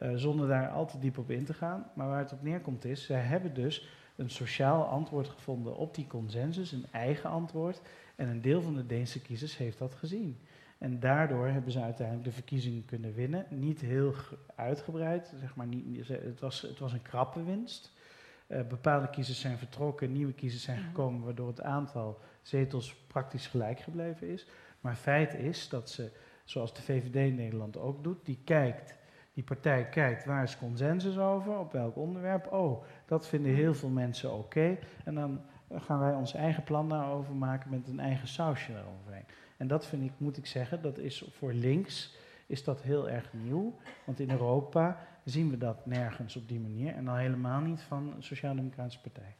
Uh, 0.00 0.10
zonder 0.14 0.48
daar 0.48 0.68
al 0.68 0.86
te 0.86 0.98
diep 0.98 1.18
op 1.18 1.30
in 1.30 1.44
te 1.44 1.54
gaan. 1.54 1.90
Maar 1.94 2.08
waar 2.08 2.18
het 2.18 2.32
op 2.32 2.42
neerkomt 2.42 2.84
is, 2.84 3.04
zij 3.04 3.20
hebben 3.20 3.54
dus 3.54 3.88
een 4.16 4.30
sociaal 4.30 4.84
antwoord 4.84 5.28
gevonden 5.28 5.76
op 5.76 5.94
die 5.94 6.06
consensus, 6.06 6.72
een 6.72 6.86
eigen 6.92 7.30
antwoord. 7.30 7.80
En 8.16 8.28
een 8.28 8.40
deel 8.40 8.62
van 8.62 8.74
de 8.74 8.86
Deense 8.86 9.22
kiezers 9.22 9.56
heeft 9.56 9.78
dat 9.78 9.94
gezien. 9.94 10.38
En 10.78 11.00
daardoor 11.00 11.46
hebben 11.46 11.72
ze 11.72 11.80
uiteindelijk 11.80 12.26
de 12.26 12.32
verkiezingen 12.32 12.84
kunnen 12.84 13.14
winnen. 13.14 13.46
Niet 13.50 13.80
heel 13.80 14.14
uitgebreid, 14.54 15.34
zeg 15.40 15.54
maar 15.56 15.66
niet, 15.66 16.08
het, 16.08 16.40
was, 16.40 16.62
het 16.62 16.78
was 16.78 16.92
een 16.92 17.02
krappe 17.02 17.44
winst. 17.44 17.92
Uh, 18.48 18.62
bepaalde 18.62 19.10
kiezers 19.10 19.40
zijn 19.40 19.58
vertrokken, 19.58 20.12
nieuwe 20.12 20.32
kiezers 20.32 20.62
zijn 20.62 20.78
gekomen, 20.78 21.24
waardoor 21.24 21.48
het 21.48 21.62
aantal 21.62 22.20
zetels 22.42 22.94
praktisch 22.94 23.46
gelijk 23.46 23.80
gebleven 23.80 24.28
is. 24.28 24.46
Maar 24.80 24.96
feit 24.96 25.34
is 25.34 25.68
dat 25.68 25.90
ze, 25.90 26.10
zoals 26.44 26.74
de 26.74 26.82
VVD 26.82 27.14
in 27.14 27.34
Nederland 27.34 27.76
ook 27.76 28.02
doet, 28.04 28.26
die 28.26 28.38
kijkt 28.44 28.98
die 29.38 29.46
partij 29.46 29.88
kijkt 29.88 30.24
waar 30.24 30.42
is 30.42 30.58
consensus 30.58 31.18
over, 31.18 31.58
op 31.58 31.72
welk 31.72 31.96
onderwerp. 31.96 32.52
Oh, 32.52 32.84
dat 33.06 33.28
vinden 33.28 33.54
heel 33.54 33.74
veel 33.74 33.88
mensen 33.88 34.32
oké. 34.32 34.38
Okay. 34.38 34.78
En 35.04 35.14
dan 35.14 35.40
gaan 35.72 35.98
wij 35.98 36.14
ons 36.14 36.34
eigen 36.34 36.62
plan 36.62 36.88
daarover 36.88 37.34
maken 37.34 37.70
met 37.70 37.88
een 37.88 38.00
eigen 38.00 38.28
sausje 38.28 38.72
eroverheen. 38.72 39.24
En 39.56 39.66
dat 39.68 39.86
vind 39.86 40.02
ik, 40.02 40.12
moet 40.16 40.36
ik 40.36 40.46
zeggen, 40.46 40.82
dat 40.82 40.98
is 40.98 41.24
voor 41.30 41.52
links 41.52 42.16
is 42.46 42.64
dat 42.64 42.82
heel 42.82 43.08
erg 43.08 43.32
nieuw. 43.32 43.74
Want 44.04 44.20
in 44.20 44.30
Europa 44.30 44.98
zien 45.30 45.50
we 45.50 45.58
dat 45.58 45.86
nergens 45.86 46.36
op 46.36 46.48
die 46.48 46.60
manier. 46.60 46.94
En 46.94 47.08
al 47.08 47.16
helemaal 47.16 47.60
niet 47.60 47.80
van 47.80 48.12
een 48.16 48.22
Sociaal-Democratische 48.22 49.00
Partij. 49.00 49.36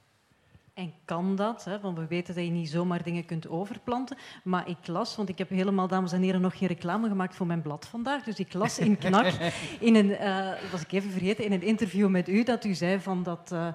En 0.79 0.93
kan 1.05 1.37
dat? 1.37 1.65
Hè? 1.65 1.81
Want 1.81 1.99
we 1.99 2.07
weten 2.07 2.35
dat 2.35 2.45
je 2.45 2.51
niet 2.51 2.71
zomaar 2.71 3.03
dingen 3.03 3.25
kunt 3.25 3.49
overplanten. 3.49 4.17
Maar 4.45 4.69
ik 4.69 4.87
las, 4.87 5.17
want 5.17 5.29
ik 5.29 5.39
heb 5.39 5.49
helemaal, 5.49 5.89
dames 5.89 6.13
en 6.13 6.23
heren, 6.23 6.41
nog 6.41 6.59
geen 6.59 6.69
reclame 6.69 7.09
gemaakt 7.09 7.37
voor 7.37 7.47
mijn 7.47 7.63
blad 7.63 7.87
vandaag. 7.87 8.23
Dus 8.23 8.39
ik 8.39 8.53
las 8.53 8.79
in 8.79 8.99
Knak, 8.99 9.33
in 9.81 9.95
een, 9.95 10.11
uh, 10.11 10.53
was 10.71 10.83
ik 10.83 10.93
even 10.93 11.11
vergeten, 11.11 11.45
in 11.45 11.53
een 11.53 11.63
interview 11.63 12.09
met 12.09 12.29
u, 12.29 12.43
dat 12.43 12.65
u 12.65 12.75
zei 12.75 13.01
van 13.01 13.23
dat 13.23 13.51
uh, 13.53 13.69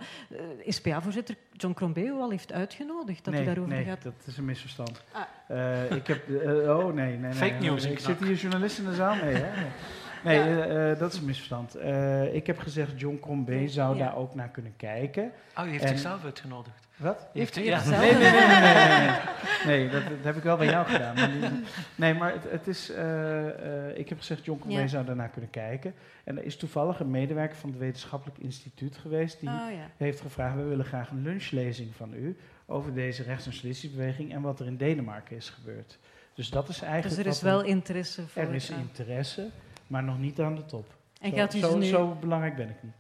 SPA-voorzitter 0.68 1.36
John 1.52 1.74
Crombie 1.74 2.06
u 2.06 2.12
al 2.12 2.30
heeft 2.30 2.52
uitgenodigd. 2.52 3.24
Dat 3.24 3.34
nee, 3.34 3.44
u 3.44 3.46
daarover 3.46 3.74
nee, 3.74 3.86
gaat. 3.86 4.04
dat 4.04 4.14
is 4.26 4.38
een 4.38 4.46
misverstand. 4.46 5.04
Ah. 5.12 5.22
Uh, 5.50 5.92
ik 5.92 6.08
heb, 6.08 6.30
oh 6.68 6.94
nee, 6.94 6.94
nee, 6.94 7.18
nee. 7.18 7.34
Fake 7.34 7.60
news. 7.60 7.86
Ik 7.86 8.00
zit 8.00 8.20
hier 8.20 8.36
journalist 8.36 8.78
in 8.78 8.86
de 8.86 8.96
zaal 8.96 9.16
mee, 9.16 9.36
hè? 9.36 9.66
Nee, 10.24 10.38
ja. 10.38 10.92
uh, 10.92 11.00
dat 11.00 11.14
is 11.14 11.20
een 11.20 11.26
misverstand. 11.26 11.78
Uh, 11.78 12.36
ik 12.36 12.48
heb 12.48 12.60
gezegd, 12.60 13.00
John 13.00 13.20
Crombie 13.22 13.68
zou 13.68 13.98
ja. 13.98 14.06
daar 14.06 14.16
ook 14.16 14.36
naar 14.36 14.50
kunnen 14.50 14.74
kijken. 14.78 15.32
Oh, 15.58 15.66
u 15.66 15.70
heeft 15.70 15.84
en... 15.84 15.90
zichzelf 15.90 16.24
uitgenodigd? 16.24 16.88
Wat? 16.96 17.28
Heeft 17.34 17.58
u 17.58 17.64
ja. 17.64 17.80
zelf? 17.80 18.00
Nee, 18.00 18.14
nee, 18.14 18.32
nee, 18.32 18.32
nee, 18.32 18.58
nee, 18.58 19.08
nee. 19.08 19.18
nee 19.66 19.90
dat, 19.90 20.04
dat, 20.04 20.18
heb 20.24 20.36
ik 20.36 20.44
wel 20.44 20.58
bij 20.58 20.68
jou 20.68 20.86
gedaan. 20.86 21.16
Maar 21.16 21.32
die, 21.32 21.50
nee, 21.96 22.14
maar 22.14 22.34
het, 22.34 22.44
het 22.50 22.68
is, 22.68 22.92
uh, 22.92 23.98
ik 23.98 24.10
heb 24.10 24.18
gezegd, 24.18 24.46
John 24.46 24.60
Crombie 24.60 24.88
zou 24.88 25.06
daarnaar 25.06 25.30
kunnen 25.30 25.50
kijken. 25.50 25.94
En 26.24 26.38
er 26.38 26.44
is 26.44 26.58
toevallig 26.58 27.00
een 27.00 27.12
medewerker 27.12 27.58
van 27.58 27.70
het 27.70 27.80
Wetenschappelijk 27.80 28.40
Instituut 28.40 28.98
geweest... 28.98 29.40
die 29.40 29.50
oh, 29.50 29.68
heeft 29.98 30.22
gevraagd, 30.22 30.56
we 30.56 30.64
willen 30.64 30.86
graag 30.86 31.10
een 31.10 31.24
lunchlezing 31.24 31.96
van 31.96 32.14
u... 32.14 32.38
over 32.66 32.94
deze 32.94 33.24
rechtsnationalistische 33.24 33.96
beweging 33.96 34.34
en 34.34 34.42
wat 34.42 34.60
er 34.60 34.66
in 34.66 34.78
Denemarken 34.78 35.36
is 35.36 35.50
gebeurd. 35.50 36.00
Dus 36.34 36.50
dat 36.50 36.70
is 36.70 36.82
eigenlijk... 36.82 37.16
Dus 37.16 37.26
er 37.26 37.32
is 37.32 37.42
wel 37.42 37.64
interesse 37.64 38.28
voor... 38.28 38.42
Er 38.42 38.54
is 38.54 38.70
interesse 38.70 39.50
maar 39.94 40.04
nog 40.04 40.20
niet 40.20 40.40
aan 40.40 40.56
de 40.56 40.66
top. 40.66 40.96
En 41.22 41.30
zo, 41.30 41.36
gaat 41.36 41.54
u 41.54 41.60
zo, 41.60 41.78
nu... 41.78 41.86
zo 41.86 42.18
belangrijk 42.20 42.56
ben 42.56 42.70
ik 42.70 42.84
niet. 42.84 42.94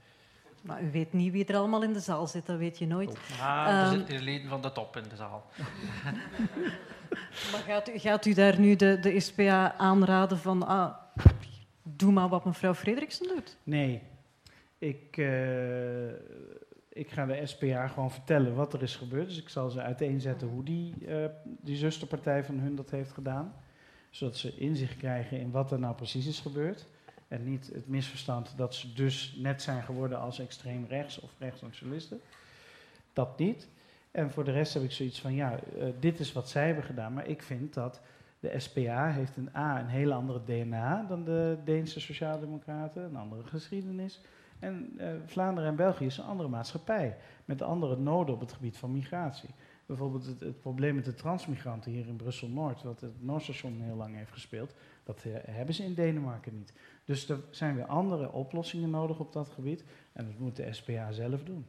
Maar 0.61 0.83
u 0.83 0.91
weet 0.91 1.13
niet 1.13 1.31
wie 1.31 1.45
er 1.45 1.55
allemaal 1.55 1.83
in 1.83 1.93
de 1.93 1.99
zaal 1.99 2.27
zit, 2.27 2.45
dat 2.45 2.57
weet 2.57 2.77
je 2.77 2.87
nooit. 2.87 3.17
Ah, 3.41 3.67
er 3.67 3.91
um, 3.91 3.97
zitten 3.97 4.23
leden 4.23 4.49
van 4.49 4.61
de 4.61 4.71
top 4.71 4.97
in 4.97 5.03
de 5.09 5.15
zaal. 5.15 5.45
maar 7.51 7.63
gaat 7.67 7.89
u, 7.89 7.97
gaat 7.97 8.25
u 8.25 8.33
daar 8.33 8.59
nu 8.59 8.75
de, 8.75 8.99
de 8.99 9.19
SPA 9.19 9.77
aanraden 9.77 10.37
van... 10.37 10.67
Ah, 10.67 10.93
doe 11.83 12.11
maar 12.11 12.29
wat 12.29 12.45
mevrouw 12.45 12.73
Frederiksen 12.73 13.27
doet? 13.27 13.57
Nee. 13.63 14.01
Ik, 14.77 15.17
uh, 15.17 16.07
ik 16.89 17.09
ga 17.09 17.25
de 17.25 17.45
SPA 17.45 17.87
gewoon 17.87 18.11
vertellen 18.11 18.55
wat 18.55 18.73
er 18.73 18.81
is 18.81 18.95
gebeurd. 18.95 19.27
Dus 19.27 19.41
ik 19.41 19.49
zal 19.49 19.69
ze 19.69 19.81
uiteenzetten 19.81 20.47
hoe 20.47 20.63
die, 20.63 20.93
uh, 20.99 21.25
die 21.43 21.75
zusterpartij 21.75 22.43
van 22.43 22.59
hun 22.59 22.75
dat 22.75 22.89
heeft 22.89 23.11
gedaan. 23.11 23.53
Zodat 24.13 24.37
ze 24.37 24.57
inzicht 24.57 24.97
krijgen 24.97 25.39
in 25.39 25.51
wat 25.51 25.71
er 25.71 25.79
nou 25.79 25.95
precies 25.95 26.25
is 26.25 26.39
gebeurd. 26.39 26.85
En 27.27 27.43
niet 27.43 27.69
het 27.73 27.87
misverstand 27.87 28.53
dat 28.57 28.75
ze 28.75 28.93
dus 28.93 29.35
net 29.37 29.61
zijn 29.61 29.83
geworden 29.83 30.19
als 30.19 30.39
extreem 30.39 30.85
rechts 30.89 31.19
of 31.19 31.31
rechtssocialisten. 31.37 32.21
Dat 33.13 33.37
niet. 33.37 33.67
En 34.11 34.31
voor 34.31 34.43
de 34.43 34.51
rest 34.51 34.73
heb 34.73 34.83
ik 34.83 34.91
zoiets 34.91 35.21
van, 35.21 35.33
ja, 35.33 35.59
uh, 35.77 35.83
dit 35.99 36.19
is 36.19 36.33
wat 36.33 36.49
zij 36.49 36.65
hebben 36.65 36.83
gedaan. 36.83 37.13
Maar 37.13 37.27
ik 37.27 37.41
vind 37.41 37.73
dat 37.73 38.01
de 38.39 38.59
SPA 38.59 39.11
heeft 39.11 39.37
een 39.37 39.49
A, 39.55 39.79
een 39.79 39.87
hele 39.87 40.13
andere 40.13 40.41
DNA 40.45 41.05
dan 41.07 41.23
de 41.23 41.57
Deense 41.65 41.99
Sociaaldemocraten, 41.99 43.03
een 43.03 43.15
andere 43.15 43.43
geschiedenis. 43.43 44.21
En 44.59 44.93
uh, 44.97 45.07
Vlaanderen 45.25 45.69
en 45.69 45.75
België 45.75 46.05
is 46.05 46.17
een 46.17 46.25
andere 46.25 46.49
maatschappij, 46.49 47.17
met 47.45 47.61
andere 47.61 47.97
noden 47.97 48.33
op 48.33 48.39
het 48.39 48.53
gebied 48.53 48.77
van 48.77 48.91
migratie. 48.91 49.49
Bijvoorbeeld 49.93 50.25
het, 50.25 50.39
het 50.39 50.59
probleem 50.59 50.95
met 50.95 51.05
de 51.05 51.13
transmigranten 51.13 51.91
hier 51.91 52.07
in 52.07 52.15
Brussel-Noord, 52.15 52.83
wat 52.83 53.01
het 53.01 53.23
Noordstation 53.23 53.81
heel 53.81 53.95
lang 53.95 54.15
heeft 54.15 54.31
gespeeld, 54.31 54.75
dat 55.03 55.23
uh, 55.27 55.35
hebben 55.45 55.75
ze 55.75 55.83
in 55.83 55.93
Denemarken 55.93 56.57
niet. 56.57 56.73
Dus 57.05 57.29
er 57.29 57.39
zijn 57.49 57.75
weer 57.75 57.85
andere 57.85 58.31
oplossingen 58.31 58.89
nodig 58.89 59.19
op 59.19 59.33
dat 59.33 59.49
gebied 59.49 59.83
en 60.13 60.25
dat 60.25 60.37
moet 60.37 60.55
de 60.55 60.73
SPA 60.73 61.11
zelf 61.11 61.43
doen. 61.43 61.65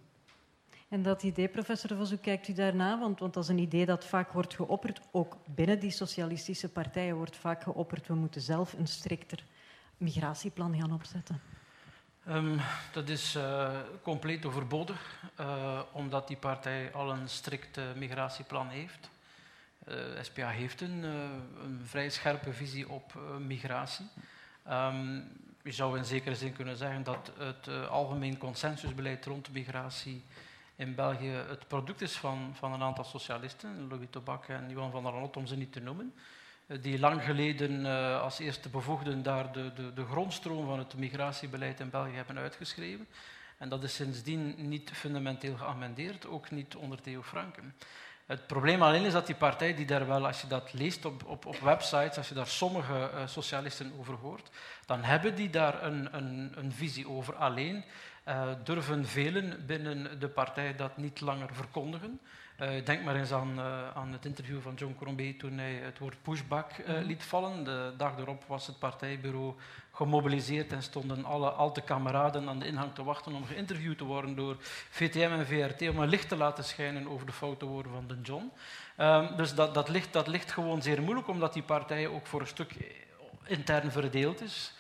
En 0.89 1.03
dat 1.03 1.23
idee, 1.23 1.49
professor 1.49 1.97
Vos, 1.97 2.11
hoe 2.11 2.19
kijkt 2.19 2.49
u 2.49 2.53
daarna? 2.53 2.99
Want, 2.99 3.19
want 3.19 3.35
dat 3.35 3.43
is 3.43 3.49
een 3.49 3.59
idee 3.59 3.87
dat 3.87 4.05
vaak 4.05 4.33
wordt 4.33 4.55
geopperd, 4.55 5.01
ook 5.11 5.37
binnen 5.55 5.81
die 5.81 5.91
socialistische 5.91 6.69
partijen 6.69 7.17
wordt 7.17 7.37
vaak 7.37 7.63
geopperd, 7.63 8.07
we 8.07 8.15
moeten 8.15 8.41
zelf 8.41 8.73
een 8.73 8.87
strikter 8.87 9.45
migratieplan 9.97 10.77
gaan 10.77 10.93
opzetten. 10.93 11.41
Um, 12.29 12.61
dat 12.93 13.09
is 13.09 13.37
uh, 13.37 13.71
compleet 14.03 14.47
overbodig, 14.47 15.21
uh, 15.41 15.81
omdat 15.93 16.29
die 16.29 16.37
partij 16.37 16.93
al 16.93 17.11
een 17.11 17.29
strikt 17.29 17.79
uh, 17.79 17.85
migratieplan 17.97 18.69
heeft. 18.69 19.11
SPA 20.21 20.49
heeft 20.49 20.81
een, 20.81 21.03
een, 21.03 21.81
vrij 21.85 22.11
scherpe 22.11 22.53
visie 22.53 22.89
op 22.89 23.15
migratie. 23.39 24.07
Um, 24.71 25.33
je 25.63 25.73
zou 25.73 25.99
in 25.99 26.05
zekere 26.05 26.35
zin 26.35 26.53
kunnen 26.53 26.77
zeggen 26.77 27.03
dat 27.03 27.31
het 27.39 27.89
algemeen 27.89 28.39
consensusbeleid 28.39 29.25
rond 29.25 29.53
migratie 29.53 30.25
in 30.77 30.95
België 30.95 31.29
het 31.29 31.69
product 31.69 32.01
is 32.01 32.17
van, 32.17 32.53
van 32.55 32.73
een 32.73 32.83
aantal 32.83 33.05
socialisten, 33.05 33.89
Louis 33.89 34.07
Tobak 34.11 34.49
en 34.49 34.71
Johan 34.71 34.91
van 34.91 35.03
der 35.03 35.13
Lot, 35.13 35.37
om 35.37 35.47
ze 35.47 35.57
niet 35.57 35.73
te 35.73 35.81
noemen, 35.81 36.15
eh, 36.17 36.23
die 36.67 36.99
lang 36.99 37.23
geleden 37.23 37.85
uh, 37.85 38.21
als 38.21 38.39
eerste 38.39 38.69
bevoegden 38.69 39.23
daar 39.23 39.53
de, 39.53 39.73
de, 39.73 39.93
de 39.93 40.05
grondstroom 40.05 40.67
van 40.67 40.79
het 40.79 40.95
migratiebeleid 40.95 41.81
in 41.81 41.91
België 41.91 42.15
hebben 42.15 42.39
uitgeschreven. 42.39 43.07
En 43.59 43.69
dat 43.69 43.83
is 43.83 43.95
sindsdien 43.95 44.55
niet 44.69 44.91
fundamenteel 44.91 45.57
geamendeerd, 45.57 46.27
ook 46.27 46.51
niet 46.51 46.77
onder 46.77 47.01
Theo 47.01 47.23
Franken. 47.23 47.75
Het 48.27 48.47
probleem 48.47 48.83
alleen 48.83 49.05
is 49.05 49.13
dat 49.13 49.27
die 49.27 49.35
partij, 49.35 49.75
die 49.75 49.87
daar 49.87 50.07
wel, 50.07 50.27
als 50.27 50.41
je 50.41 50.47
dat 50.47 50.73
leest 50.73 51.05
op, 51.05 51.25
op, 51.25 51.47
op 51.47 51.57
websites, 51.57 52.17
als 52.17 52.29
je 52.29 52.35
daar 52.35 52.47
sommige 52.47 53.11
uh, 53.15 53.27
socialisten 53.27 53.93
over 53.99 54.15
hoort, 54.15 54.51
dan 54.87 55.03
hebben 55.03 55.35
die 55.35 55.51
daar 55.51 55.83
een, 55.83 56.17
een, 56.17 56.53
een 56.55 56.73
visie 56.73 57.09
over. 57.09 57.35
Alleen 57.35 57.85
uh, 58.29 58.49
durven 58.65 59.07
velen 59.07 59.67
binnen 59.67 60.21
de 60.21 60.29
partij 60.29 60.77
dat 60.77 60.97
niet 60.97 61.21
langer 61.21 61.55
verkondigen. 61.55 62.21
Uh, 62.61 62.85
denk 62.85 63.05
maar 63.05 63.17
eens 63.17 63.33
aan, 63.33 63.59
uh, 63.59 63.91
aan, 63.95 64.13
het 64.13 64.25
interview 64.25 64.61
van 64.61 64.75
John 64.75 64.97
Crombie 64.99 65.37
toen 65.37 65.59
hij 65.59 65.73
het 65.73 65.99
woord 65.99 66.23
pushback 66.23 66.71
uh, 66.79 67.01
liet 67.03 67.23
vallen. 67.23 67.65
De 67.65 67.93
dag 67.97 68.19
erop 68.19 68.45
was 68.47 68.67
het 68.67 68.79
partijbureau 68.79 69.55
gemobiliseerd 69.93 70.73
en 70.73 70.83
stonden 70.83 71.25
alle 71.25 71.51
alte 71.51 71.81
kameraden 71.81 72.49
aan 72.49 72.59
de 72.59 72.67
ingang 72.67 72.95
te 72.95 73.05
wachten 73.05 73.35
om 73.35 73.47
geïnterviewd 73.47 73.99
te 73.99 74.05
worden 74.05 74.35
door 74.35 74.57
VTM 74.91 75.31
en 75.31 75.47
VRT 75.47 75.89
om 75.89 75.99
een 75.99 76.09
licht 76.09 76.29
te 76.29 76.37
laten 76.37 76.65
schijnen 76.65 77.09
over 77.09 77.27
de 77.27 77.33
foute 77.33 77.65
woorden 77.65 77.93
van 77.93 78.07
de 78.07 78.19
John. 78.23 78.53
Um, 78.99 79.37
dus 79.37 79.55
dat, 79.55 79.75
dat, 79.75 79.89
ligt, 79.89 80.13
dat 80.13 80.27
ligt 80.27 80.53
gewoon 80.53 80.83
zeer 80.83 81.03
moeilijk, 81.03 81.29
omdat 81.29 81.53
die 81.53 81.63
partij 81.63 82.07
ook 82.07 82.27
voor 82.27 82.41
een 82.41 82.47
stuk 82.47 82.75
intern 83.47 83.91
verdeeld 83.93 84.41
is 84.41 84.75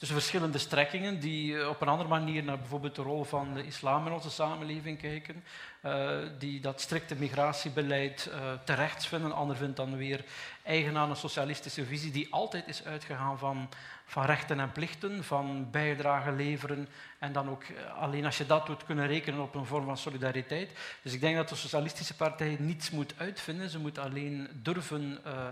tussen 0.00 0.18
verschillende 0.18 0.58
strekkingen 0.58 1.20
die 1.20 1.58
eh, 1.58 1.68
op 1.68 1.80
een 1.80 1.88
andere 1.88 2.08
manier 2.08 2.42
naar 2.42 2.58
bijvoorbeeld 2.58 2.94
de 2.94 3.02
rol 3.02 3.24
van 3.24 3.54
de 3.54 3.66
islam 3.66 4.06
in 4.06 4.12
onze 4.12 4.30
samenleving 4.30 5.00
kijken, 5.00 5.44
uh, 5.84 6.18
die 6.38 6.60
dat 6.60 6.80
strikte 6.80 7.14
migratiebeleid 7.14 8.30
uh, 8.30 8.52
terecht 8.64 9.06
vinden. 9.06 9.32
Ander 9.32 9.56
vindt 9.56 9.76
dan 9.76 9.96
weer 9.96 10.24
eigen 10.62 10.96
aan 10.96 11.10
een 11.10 11.16
socialistische 11.16 11.84
visie 11.84 12.10
die 12.10 12.32
altijd 12.32 12.68
is 12.68 12.84
uitgegaan 12.84 13.38
van, 13.38 13.68
van 14.04 14.24
rechten 14.24 14.60
en 14.60 14.72
plichten, 14.72 15.24
van 15.24 15.70
bijdrage 15.70 16.32
leveren 16.32 16.88
en 17.18 17.32
dan 17.32 17.50
ook 17.50 17.64
alleen 17.98 18.24
als 18.24 18.38
je 18.38 18.46
dat 18.46 18.66
doet 18.66 18.84
kunnen 18.84 19.06
rekenen 19.06 19.40
op 19.40 19.54
een 19.54 19.66
vorm 19.66 19.84
van 19.84 19.96
solidariteit. 19.96 20.70
Dus 21.02 21.12
ik 21.12 21.20
denk 21.20 21.36
dat 21.36 21.48
de 21.48 21.54
socialistische 21.54 22.16
partij 22.16 22.56
niets 22.58 22.90
moet 22.90 23.14
uitvinden, 23.16 23.70
ze 23.70 23.78
moet 23.78 23.98
alleen 23.98 24.48
durven 24.52 25.18
eh, 25.24 25.46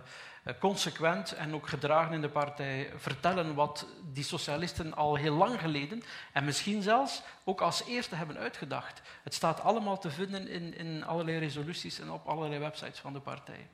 consequent 0.58 1.32
en 1.32 1.54
ook 1.54 1.68
gedragen 1.68 2.14
in 2.14 2.20
de 2.20 2.28
partij 2.28 2.90
vertellen 2.96 3.54
wat 3.54 3.86
die 4.12 4.24
socialisten 4.24 4.94
al 4.94 5.14
heel 5.14 5.34
lang 5.34 5.60
geleden 5.60 6.02
en 6.32 6.44
misschien 6.44 6.82
zelfs 6.82 7.22
ook 7.44 7.60
als 7.60 7.84
eerste 7.86 8.14
hebben 8.14 8.36
uitgedacht. 8.36 9.02
Het 9.22 9.34
staat 9.34 9.60
allemaal 9.60 9.98
te 9.98 10.10
vinden 10.10 10.48
in, 10.48 10.76
in 10.76 11.04
allerlei 11.04 11.38
resoluties 11.38 12.00
en 12.00 12.10
op 12.10 12.26
allerlei 12.26 12.60
websites 12.60 12.98
van 12.98 13.12
de 13.12 13.20
partij. 13.20 13.66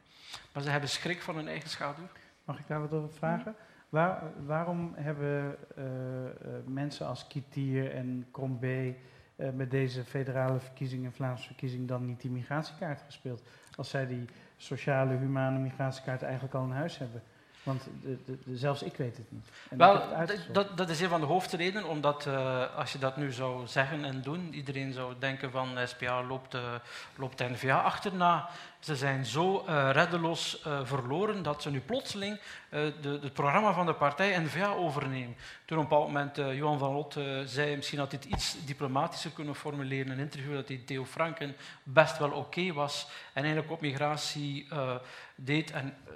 Maar 0.52 0.62
ze 0.62 0.70
hebben 0.70 0.88
schrik 0.88 1.22
van 1.22 1.36
hun 1.36 1.48
eigen 1.48 1.70
schaduw. 1.70 2.08
Mag 2.44 2.58
ik 2.58 2.66
daar 2.66 2.80
wat 2.80 2.92
over 2.92 3.12
vragen? 3.12 3.54
Waar, 3.88 4.22
waarom 4.46 4.92
hebben 4.94 5.56
uh, 5.78 5.84
uh, 5.84 6.30
mensen 6.66 7.06
als 7.06 7.26
Kitier 7.26 7.94
en 7.94 8.26
Crombé 8.32 8.94
uh, 9.36 9.50
met 9.50 9.70
deze 9.70 10.04
federale 10.04 10.60
verkiezing 10.60 11.04
en 11.04 11.12
Vlaamse 11.12 11.46
verkiezing 11.46 11.88
dan 11.88 12.04
niet 12.04 12.20
die 12.20 12.30
migratiekaart 12.30 13.02
gespeeld? 13.02 13.42
Als 13.76 13.90
zij 13.90 14.06
die 14.06 14.24
sociale, 14.56 15.16
humane 15.16 15.58
migratiekaart 15.58 16.22
eigenlijk 16.22 16.54
al 16.54 16.64
in 16.64 16.70
huis 16.70 16.98
hebben. 16.98 17.22
Want 17.64 17.82
de, 18.02 18.18
de, 18.24 18.38
de, 18.44 18.56
zelfs 18.56 18.82
ik 18.82 18.96
weet 18.96 19.16
het 19.16 19.30
niet. 19.30 19.48
En 19.70 19.78
Wel, 19.78 20.02
dat, 20.52 20.76
dat, 20.76 20.88
is 20.88 21.00
een 21.00 21.08
van 21.08 21.20
de 21.20 21.26
hoofdredenen, 21.26 21.88
omdat 21.88 22.26
uh, 22.26 22.76
als 22.76 22.92
je 22.92 22.98
dat 22.98 23.16
nu 23.16 23.32
zou 23.32 23.66
zeggen 23.66 24.04
en 24.04 24.22
doen, 24.22 24.54
iedereen 24.54 24.92
zou 24.92 25.14
denken 25.18 25.50
van 25.50 25.78
SPA 25.84 26.22
loopt, 26.22 26.54
uh, 26.54 26.74
loopt 27.16 27.38
NVA 27.38 27.80
achterna. 27.80 28.48
Ze 28.78 28.96
zijn 28.96 29.24
zo 29.24 29.64
uh, 29.68 29.90
reddeloos 29.92 30.62
verloren 30.82 31.42
dat 31.42 31.62
ze 31.62 31.70
nu 31.70 31.80
plotseling 31.80 32.40
de, 32.70 33.18
het 33.22 33.32
programma 33.32 33.72
van 33.72 33.86
de 33.86 33.94
partij 33.94 34.38
NVA 34.38 34.68
overnemen. 34.72 35.36
Toen 35.64 35.78
op 35.78 35.82
een 35.82 35.88
bepaald 35.88 36.06
moment 36.06 36.56
Johan 36.56 36.78
van 36.78 36.92
Lot 36.92 37.18
zei, 37.44 37.76
misschien 37.76 37.98
had 37.98 38.10
hij 38.10 38.20
het 38.22 38.32
iets 38.32 38.56
diplomatischer 38.64 39.30
kunnen 39.30 39.54
formuleren, 39.54 40.12
een 40.12 40.18
interview 40.18 40.54
dat 40.54 40.68
hij 40.68 40.82
Theo 40.86 41.04
Franken 41.04 41.56
best 41.82 42.18
wel 42.18 42.28
oké 42.28 42.38
okay 42.38 42.72
was 42.72 43.08
en 43.32 43.42
eigenlijk 43.42 43.72
op 43.72 43.80
migratie 43.80 44.68
deed. 45.34 45.70
En 45.70 45.94
eh, 46.06 46.12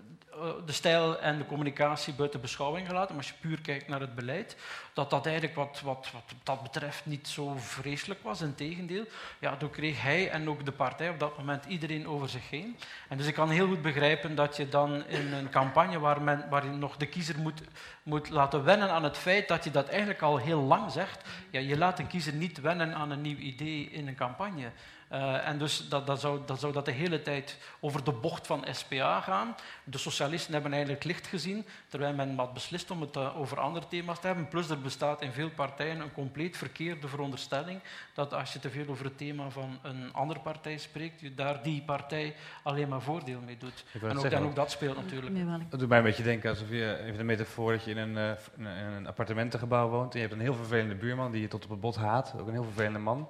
de 0.66 0.72
stijl 0.72 1.20
en 1.20 1.38
de 1.38 1.46
communicatie 1.46 2.14
buiten 2.14 2.40
beschouwing 2.40 2.86
gelaten. 2.86 3.14
Maar 3.14 3.24
als 3.24 3.32
je 3.32 3.48
puur 3.48 3.60
kijkt 3.60 3.88
naar 3.88 4.00
het 4.00 4.14
beleid, 4.14 4.56
dat 4.92 5.10
dat 5.10 5.26
eigenlijk 5.26 5.56
wat, 5.56 5.80
wat, 5.84 6.08
wat 6.12 6.34
dat 6.42 6.62
betreft 6.62 7.06
niet 7.06 7.28
zo 7.28 7.54
vreselijk 7.56 8.22
was. 8.22 8.40
Integendeel, 8.40 9.04
ja, 9.38 9.56
toen 9.56 9.70
kreeg 9.70 10.02
hij 10.02 10.30
en 10.30 10.48
ook 10.48 10.64
de 10.64 10.72
partij 10.72 11.08
op 11.08 11.18
dat 11.18 11.38
moment 11.38 11.64
iedereen 11.64 12.08
over 12.08 12.28
zich 12.28 12.50
heen. 12.50 12.76
En 13.08 13.16
dus 13.16 13.26
ik 13.26 13.34
kan 13.34 13.50
heel 13.50 13.66
goed 13.66 13.82
begrijpen 13.82 14.34
dat 14.34 14.56
je 14.56 14.68
dan 14.68 15.06
in 15.06 15.32
een 15.32 15.50
campagne 15.50 15.98
waar, 15.98 16.22
men, 16.22 16.46
waar 16.50 16.64
je 16.64 16.70
nog 16.70 16.96
de 16.96 17.06
kiezer 17.06 17.38
moet, 17.38 17.62
moet 18.02 18.30
laten 18.30 18.64
wennen 18.64 18.90
aan 18.90 19.04
het 19.04 19.18
feit 19.18 19.48
dat 19.48 19.64
je 19.64 19.70
dat 19.70 19.88
eigenlijk 19.88 20.22
al 20.22 20.36
heel 20.36 20.60
lang 20.60 20.90
zegt. 20.92 21.28
Ja, 21.50 21.60
je 21.60 21.78
laat 21.78 21.98
een 21.98 22.06
kiezer 22.06 22.32
niet 22.32 22.60
wennen 22.60 22.94
aan 22.94 23.10
een 23.10 23.20
nieuw 23.20 23.36
idee 23.36 23.90
in 23.90 24.08
een 24.08 24.16
campagne. 24.16 24.70
Uh, 25.12 25.48
en 25.48 25.58
dus 25.58 25.88
dat, 25.88 26.06
dat, 26.06 26.20
zou, 26.20 26.40
dat 26.46 26.60
zou 26.60 26.72
dat 26.72 26.84
de 26.84 26.90
hele 26.90 27.22
tijd 27.22 27.56
over 27.80 28.04
de 28.04 28.12
bocht 28.12 28.46
van 28.46 28.64
SPA 28.70 29.20
gaan. 29.20 29.54
De 29.84 29.98
socialisten 29.98 30.52
hebben 30.52 30.72
eigenlijk 30.72 31.04
licht 31.04 31.26
gezien, 31.26 31.66
terwijl 31.88 32.14
men 32.14 32.36
had 32.36 32.52
beslist 32.52 32.90
om 32.90 33.00
het 33.00 33.16
uh, 33.16 33.40
over 33.40 33.60
andere 33.60 33.88
thema's 33.88 34.20
te 34.20 34.26
hebben. 34.26 34.48
Plus 34.48 34.70
er 34.70 34.80
bestaat 34.80 35.22
in 35.22 35.32
veel 35.32 35.50
partijen 35.50 36.00
een 36.00 36.12
compleet 36.12 36.56
verkeerde 36.56 37.08
veronderstelling 37.08 37.80
dat 38.14 38.34
als 38.34 38.52
je 38.52 38.58
te 38.58 38.70
veel 38.70 38.88
over 38.88 39.04
het 39.04 39.18
thema 39.18 39.50
van 39.50 39.78
een 39.82 40.12
andere 40.12 40.40
partij 40.40 40.78
spreekt, 40.78 41.20
je 41.20 41.34
daar 41.34 41.62
die 41.62 41.82
partij 41.82 42.34
alleen 42.62 42.88
maar 42.88 43.02
voordeel 43.02 43.40
mee 43.40 43.56
doet. 43.56 43.84
En 43.92 44.02
ook, 44.02 44.20
zeggen, 44.20 44.40
en 44.40 44.44
ook, 44.44 44.54
dat 44.54 44.70
speelt 44.70 44.96
natuurlijk. 44.96 45.36
Dat 45.70 45.80
doet 45.80 45.88
mij 45.88 45.98
een 45.98 46.04
beetje 46.04 46.22
denken 46.22 46.50
alsof 46.50 46.68
je, 46.68 46.98
even 47.02 47.18
de 47.18 47.24
metafoor, 47.24 47.72
dat 47.72 47.84
je 47.84 47.90
in 47.90 47.96
een, 47.96 48.38
uh, 48.58 48.66
in 48.66 48.92
een 48.92 49.06
appartementengebouw 49.06 49.88
woont 49.88 50.12
en 50.14 50.20
je 50.20 50.26
hebt 50.26 50.38
een 50.38 50.44
heel 50.44 50.54
vervelende 50.54 50.94
buurman 50.94 51.32
die 51.32 51.40
je 51.40 51.48
tot 51.48 51.64
op 51.64 51.70
het 51.70 51.80
bot 51.80 51.96
haat, 51.96 52.34
ook 52.40 52.46
een 52.46 52.52
heel 52.52 52.64
vervelende 52.64 52.98
man. 52.98 53.28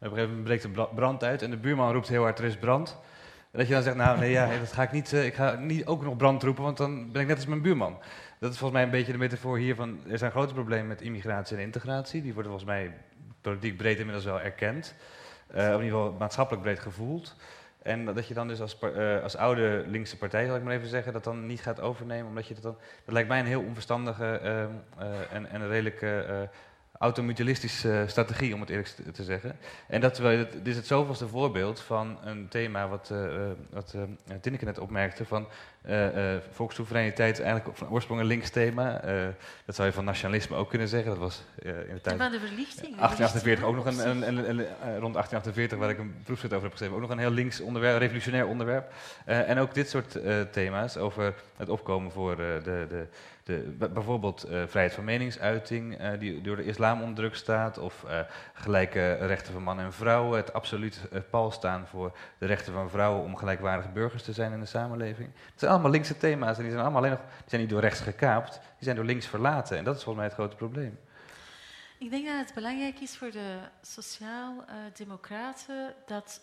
Op 0.00 0.06
een 0.06 0.12
gegeven 0.12 0.36
moment 0.36 0.44
breekt 0.44 0.64
er 0.64 0.88
brand 0.94 1.24
uit 1.24 1.42
en 1.42 1.50
de 1.50 1.56
buurman 1.56 1.92
roept 1.92 2.08
heel 2.08 2.22
hard, 2.22 2.38
er 2.38 2.44
is 2.44 2.56
brand. 2.56 2.98
En 3.50 3.58
dat 3.58 3.66
je 3.68 3.74
dan 3.74 3.82
zegt, 3.82 3.96
nou 3.96 4.18
nee, 4.18 4.30
ja, 4.30 4.58
dat 4.58 4.72
ga 4.72 4.82
ik 4.82 4.92
niet, 4.92 5.12
uh, 5.12 5.24
ik 5.24 5.34
ga 5.34 5.54
niet 5.54 5.86
ook 5.86 6.02
nog 6.02 6.16
brand 6.16 6.42
roepen, 6.42 6.62
want 6.62 6.76
dan 6.76 7.12
ben 7.12 7.22
ik 7.22 7.28
net 7.28 7.36
als 7.36 7.46
mijn 7.46 7.62
buurman. 7.62 7.98
Dat 8.38 8.52
is 8.52 8.58
volgens 8.58 8.72
mij 8.72 8.82
een 8.82 8.90
beetje 8.96 9.12
de 9.12 9.18
metafoor 9.18 9.58
hier 9.58 9.74
van, 9.74 9.98
er 10.08 10.18
zijn 10.18 10.30
grote 10.30 10.54
problemen 10.54 10.86
met 10.86 11.00
immigratie 11.00 11.56
en 11.56 11.62
integratie. 11.62 12.22
Die 12.22 12.34
worden 12.34 12.50
volgens 12.50 12.70
mij 12.70 12.94
politiek 13.40 13.76
breed 13.76 13.98
inmiddels 13.98 14.24
wel 14.24 14.40
erkend. 14.40 14.94
Uh, 15.50 15.56
of 15.56 15.64
in 15.64 15.84
ieder 15.84 15.98
geval 15.98 16.12
maatschappelijk 16.18 16.62
breed 16.62 16.80
gevoeld. 16.80 17.36
En 17.82 18.04
dat 18.04 18.28
je 18.28 18.34
dan 18.34 18.48
dus 18.48 18.60
als, 18.60 18.78
uh, 18.82 19.22
als 19.22 19.36
oude 19.36 19.84
linkse 19.86 20.16
partij, 20.16 20.46
zal 20.46 20.56
ik 20.56 20.62
maar 20.62 20.74
even 20.74 20.88
zeggen, 20.88 21.12
dat 21.12 21.24
dan 21.24 21.46
niet 21.46 21.60
gaat 21.60 21.80
overnemen. 21.80 22.26
Omdat 22.26 22.46
je 22.46 22.54
dat 22.54 22.62
dan. 22.62 22.76
Dat 23.04 23.14
lijkt 23.14 23.28
mij 23.28 23.40
een 23.40 23.46
heel 23.46 23.62
onverstandige 23.62 24.40
uh, 24.42 24.60
en, 25.32 25.50
en 25.50 25.60
een 25.60 25.68
redelijk 25.68 26.02
automutualistische 27.00 28.04
strategie, 28.06 28.54
om 28.54 28.60
het 28.60 28.70
eerlijk 28.70 28.88
te 29.12 29.24
zeggen. 29.24 29.56
En 29.86 30.00
dat, 30.00 30.18
we, 30.18 30.48
dit 30.52 30.66
is 30.66 30.76
het 30.76 30.86
zoveelste 30.86 31.28
voorbeeld 31.28 31.80
van 31.80 32.18
een 32.24 32.48
thema 32.48 32.88
wat, 32.88 33.10
uh, 33.12 33.28
wat 33.70 33.94
uh, 33.96 34.02
Tinneke 34.40 34.64
net 34.64 34.78
opmerkte, 34.78 35.24
van 35.24 35.46
uh, 35.88 36.08
volkssoevereiniteit 36.50 37.38
is 37.38 37.44
eigenlijk 37.44 37.76
van 37.78 37.88
oorsprong 37.88 38.20
een 38.20 38.26
links 38.26 38.50
thema. 38.50 39.00
dat 39.64 39.74
zou 39.74 39.88
je 39.88 39.94
van 39.94 40.04
nationalisme 40.04 40.56
ook 40.56 40.68
kunnen 40.68 40.88
zeggen. 40.88 41.10
Dat 41.10 41.18
was 41.18 41.42
in 41.62 41.94
de 41.94 42.00
tijd... 42.00 42.16
van 42.16 42.30
de 42.30 42.40
verlichting. 42.40 42.96
1848 42.96 43.64
ook 43.64 43.74
nog 43.74 43.86
een, 43.86 44.08
een, 44.08 44.22
een, 44.22 44.48
een, 44.48 44.66
rond 44.98 45.14
1848, 45.14 45.78
waar 45.78 45.90
ik 45.90 45.98
een 45.98 46.14
proefschrift 46.24 46.54
over 46.54 46.68
heb 46.68 46.72
geschreven, 46.72 46.96
ook 46.96 47.02
nog 47.02 47.10
een 47.10 47.18
heel 47.18 47.30
links 47.30 47.60
onderwerp, 47.60 47.98
revolutionair 47.98 48.46
onderwerp. 48.46 48.92
en 49.24 49.58
ook 49.58 49.74
dit 49.74 49.88
soort 49.88 50.18
thema's 50.52 50.96
over 50.96 51.34
het 51.56 51.68
opkomen 51.68 52.12
voor 52.12 52.36
de, 52.36 52.60
de 52.88 53.06
bijvoorbeeld 53.92 54.44
uh, 54.44 54.50
vrijheid 54.66 54.94
van 54.94 55.04
meningsuiting, 55.04 56.00
uh, 56.00 56.10
die 56.18 56.40
door 56.40 56.56
de 56.56 56.64
islam 56.64 57.00
onder 57.00 57.14
druk 57.14 57.34
staat, 57.34 57.78
of 57.78 58.04
uh, 58.06 58.20
gelijke 58.54 59.14
rechten 59.14 59.52
van 59.52 59.62
mannen 59.62 59.84
en 59.84 59.92
vrouwen, 59.92 60.36
het 60.36 60.52
absoluut 60.52 61.00
pal 61.30 61.50
staan 61.50 61.86
voor 61.86 62.16
de 62.38 62.46
rechten 62.46 62.72
van 62.72 62.90
vrouwen 62.90 63.24
om 63.24 63.36
gelijkwaardige 63.36 63.88
burgers 63.88 64.22
te 64.22 64.32
zijn 64.32 64.52
in 64.52 64.60
de 64.60 64.66
samenleving. 64.66 65.30
Het 65.34 65.60
zijn 65.60 65.70
allemaal 65.70 65.90
linkse 65.90 66.16
thema's 66.16 66.56
en 66.56 66.62
die 66.62 66.70
zijn 66.70 66.82
allemaal 66.82 67.00
alleen 67.00 67.10
nog, 67.10 67.20
die 67.20 67.28
zijn 67.46 67.60
niet 67.60 67.70
door 67.70 67.80
rechts 67.80 68.00
gekaapt, 68.00 68.52
die 68.52 68.84
zijn 68.84 68.96
door 68.96 69.04
links 69.04 69.26
verlaten. 69.26 69.78
En 69.78 69.84
dat 69.84 69.96
is 69.96 70.02
volgens 70.02 70.24
mij 70.24 70.34
het 70.34 70.40
grote 70.40 70.56
probleem. 70.56 70.98
Ik 71.98 72.10
denk 72.10 72.26
dat 72.26 72.38
het 72.38 72.54
belangrijk 72.54 73.00
is 73.00 73.16
voor 73.16 73.30
de 73.30 73.56
sociaal-democraten 73.82 75.94
dat, 76.06 76.40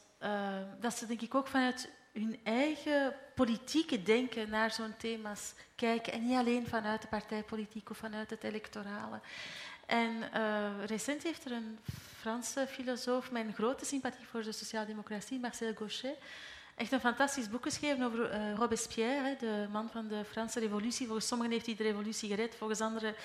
dat 0.80 0.97
ze 0.97 1.05
denk 1.05 1.22
ik 1.22 1.36
ook 1.36 1.47
vanuit 1.47 1.89
hun 2.20 2.39
eigen 2.43 3.15
politieke 3.36 4.03
denken 4.03 4.49
naar 4.49 4.72
zo'n 4.72 4.93
thema's 4.97 5.53
kijken. 5.76 6.13
En 6.13 6.28
niet 6.28 6.38
alleen 6.38 6.68
vanuit 6.68 7.01
de 7.01 7.07
partijpolitiek 7.07 7.89
of 7.89 7.97
vanuit 7.97 8.30
het 8.30 8.43
electorale. 8.43 9.20
En 9.86 10.11
uh, 10.36 10.86
recent 10.86 11.24
heeft 11.24 11.45
er 11.45 11.51
een 11.51 11.80
Franse 12.20 12.68
filosoof 12.70 13.30
een 13.34 13.53
grote 13.53 13.86
sympathie 13.86 14.26
voor 14.26 14.43
de 14.43 14.51
sociaaldemocratie, 14.51 15.39
Marcel 15.39 15.74
Gauchet, 15.76 16.18
echt 16.76 16.91
een 16.91 16.99
fantastisch 16.99 17.49
boek 17.49 17.63
geschreven 17.63 18.05
over 18.05 18.34
uh, 18.34 18.53
Robespierre, 18.53 19.36
de 19.39 19.68
man 19.72 19.89
van 19.89 20.07
de 20.07 20.26
Franse 20.26 20.59
revolutie. 20.59 21.05
Volgens 21.05 21.28
sommigen 21.28 21.53
heeft 21.53 21.65
hij 21.65 21.76
de 21.76 21.84
revolutie 21.84 22.30
gered, 22.30 22.55
volgens 22.55 22.82
anderen 22.82 23.15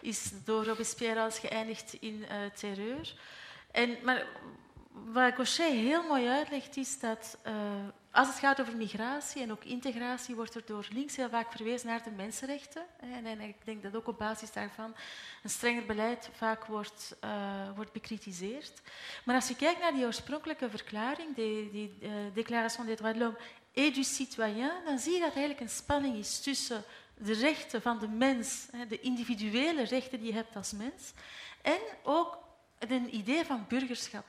is 0.00 0.30
door 0.44 0.64
Robespierre 0.64 1.20
als 1.20 1.38
geëindigd 1.38 1.96
in 2.00 2.14
uh, 2.14 2.28
terreur. 2.54 3.14
En, 3.70 3.96
maar 4.02 4.26
wat 5.04 5.34
Gauchet 5.34 5.72
heel 5.72 6.02
mooi 6.02 6.28
uitlegt, 6.28 6.76
is 6.76 7.00
dat 7.00 7.38
als 8.16 8.28
het 8.28 8.38
gaat 8.38 8.60
over 8.60 8.76
migratie 8.76 9.42
en 9.42 9.50
ook 9.50 9.64
integratie, 9.64 10.34
wordt 10.34 10.54
er 10.54 10.62
door 10.66 10.86
links 10.92 11.16
heel 11.16 11.28
vaak 11.28 11.52
verwezen 11.52 11.86
naar 11.86 12.02
de 12.02 12.10
mensenrechten. 12.10 12.82
En, 13.00 13.40
ik 13.40 13.56
denk 13.64 13.82
dat 13.82 13.96
ook 13.96 14.06
op 14.06 14.18
basis 14.18 14.52
daarvan 14.52 14.94
een 15.42 15.50
strenger 15.50 15.86
beleid 15.86 16.30
vaak 16.32 16.64
wordt, 16.64 17.16
uh, 17.24 17.30
wordt 17.74 17.92
bekritiseerd. 17.92 18.80
Maar 19.24 19.34
als 19.34 19.48
je 19.48 19.56
kijkt 19.56 19.80
naar 19.80 19.92
die 19.92 20.04
oorspronkelijke 20.04 20.70
verklaring, 20.70 21.34
die, 21.34 21.70
die 21.70 21.98
uh, 22.00 22.10
Déclaration 22.34 22.86
des 22.86 22.96
droits 22.96 23.18
de 23.18 23.24
l'homme 23.24 23.38
et 23.72 23.94
du 23.94 24.02
citoyen, 24.02 24.72
dan 24.84 24.98
zie 24.98 25.12
je 25.12 25.20
dat 25.20 25.34
eigenlijk 25.34 25.60
een 25.60 25.68
spanning 25.68 26.16
is 26.16 26.40
tussen 26.40 26.84
de 27.14 27.34
rechten 27.34 27.82
van 27.82 27.98
de 27.98 28.08
mens, 28.08 28.66
de 28.88 29.00
individuele 29.00 29.82
rechten 29.82 30.18
die 30.18 30.28
je 30.28 30.34
hebt 30.34 30.56
als 30.56 30.72
mens, 30.72 31.12
en 31.62 31.80
ook 32.02 32.38
een 32.78 33.14
idee 33.14 33.44
van 33.44 33.64
burgerschap. 33.68 34.26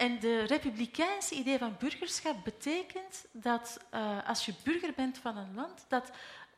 En 0.00 0.18
de 0.18 0.42
republikeinse 0.42 1.34
idee 1.34 1.58
van 1.58 1.76
burgerschap 1.78 2.44
betekent 2.44 3.24
dat 3.32 3.80
uh, 3.94 4.28
als 4.28 4.44
je 4.44 4.54
burger 4.64 4.92
bent 4.96 5.18
van 5.18 5.36
een 5.36 5.54
land, 5.54 5.84
dat, 5.88 6.10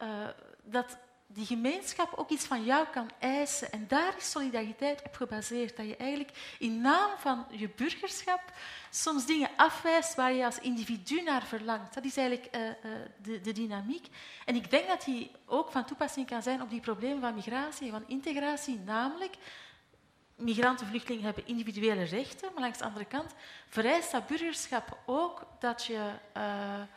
uh, 0.02 0.08
dat 0.64 0.98
die 1.26 1.46
gemeenschap 1.46 2.12
ook 2.16 2.30
iets 2.30 2.44
van 2.44 2.64
jou 2.64 2.86
kan 2.92 3.10
eisen. 3.18 3.72
En 3.72 3.84
daar 3.88 4.14
is 4.16 4.30
solidariteit 4.30 5.02
op 5.04 5.14
gebaseerd. 5.14 5.76
Dat 5.76 5.86
je 5.86 5.96
eigenlijk 5.96 6.56
in 6.58 6.80
naam 6.80 7.10
van 7.18 7.46
je 7.50 7.68
burgerschap 7.76 8.42
soms 8.90 9.26
dingen 9.26 9.50
afwijst 9.56 10.14
waar 10.14 10.32
je 10.32 10.44
als 10.44 10.58
individu 10.58 11.22
naar 11.22 11.42
verlangt. 11.42 11.94
Dat 11.94 12.04
is 12.04 12.16
eigenlijk 12.16 12.56
uh, 12.56 12.60
de, 13.22 13.40
de, 13.40 13.52
dynamiek. 13.52 14.06
En 14.44 14.54
ik 14.54 14.70
denk 14.70 14.88
dat 14.88 15.04
die 15.04 15.30
ook 15.46 15.70
van 15.70 15.84
toepassing 15.84 16.26
kan 16.26 16.42
zijn 16.42 16.62
op 16.62 16.70
die 16.70 16.80
problemen 16.80 17.20
van 17.20 17.34
migratie 17.34 17.86
en 17.86 17.92
van 17.92 18.04
integratie, 18.06 18.78
namelijk 18.78 19.36
migranten, 20.36 20.86
vluchtelingen 20.86 21.24
hebben 21.24 21.46
individuele 21.46 22.02
rechten, 22.02 22.50
maar 22.52 22.62
langs 22.62 22.78
de 22.78 22.84
andere 22.84 23.04
kant 23.04 23.34
vereist 23.68 24.10
dat 24.10 24.26
burgerschap 24.26 24.98
ook 25.06 25.46
dat 25.58 25.84
je, 25.84 26.10
uh, 26.36 26.42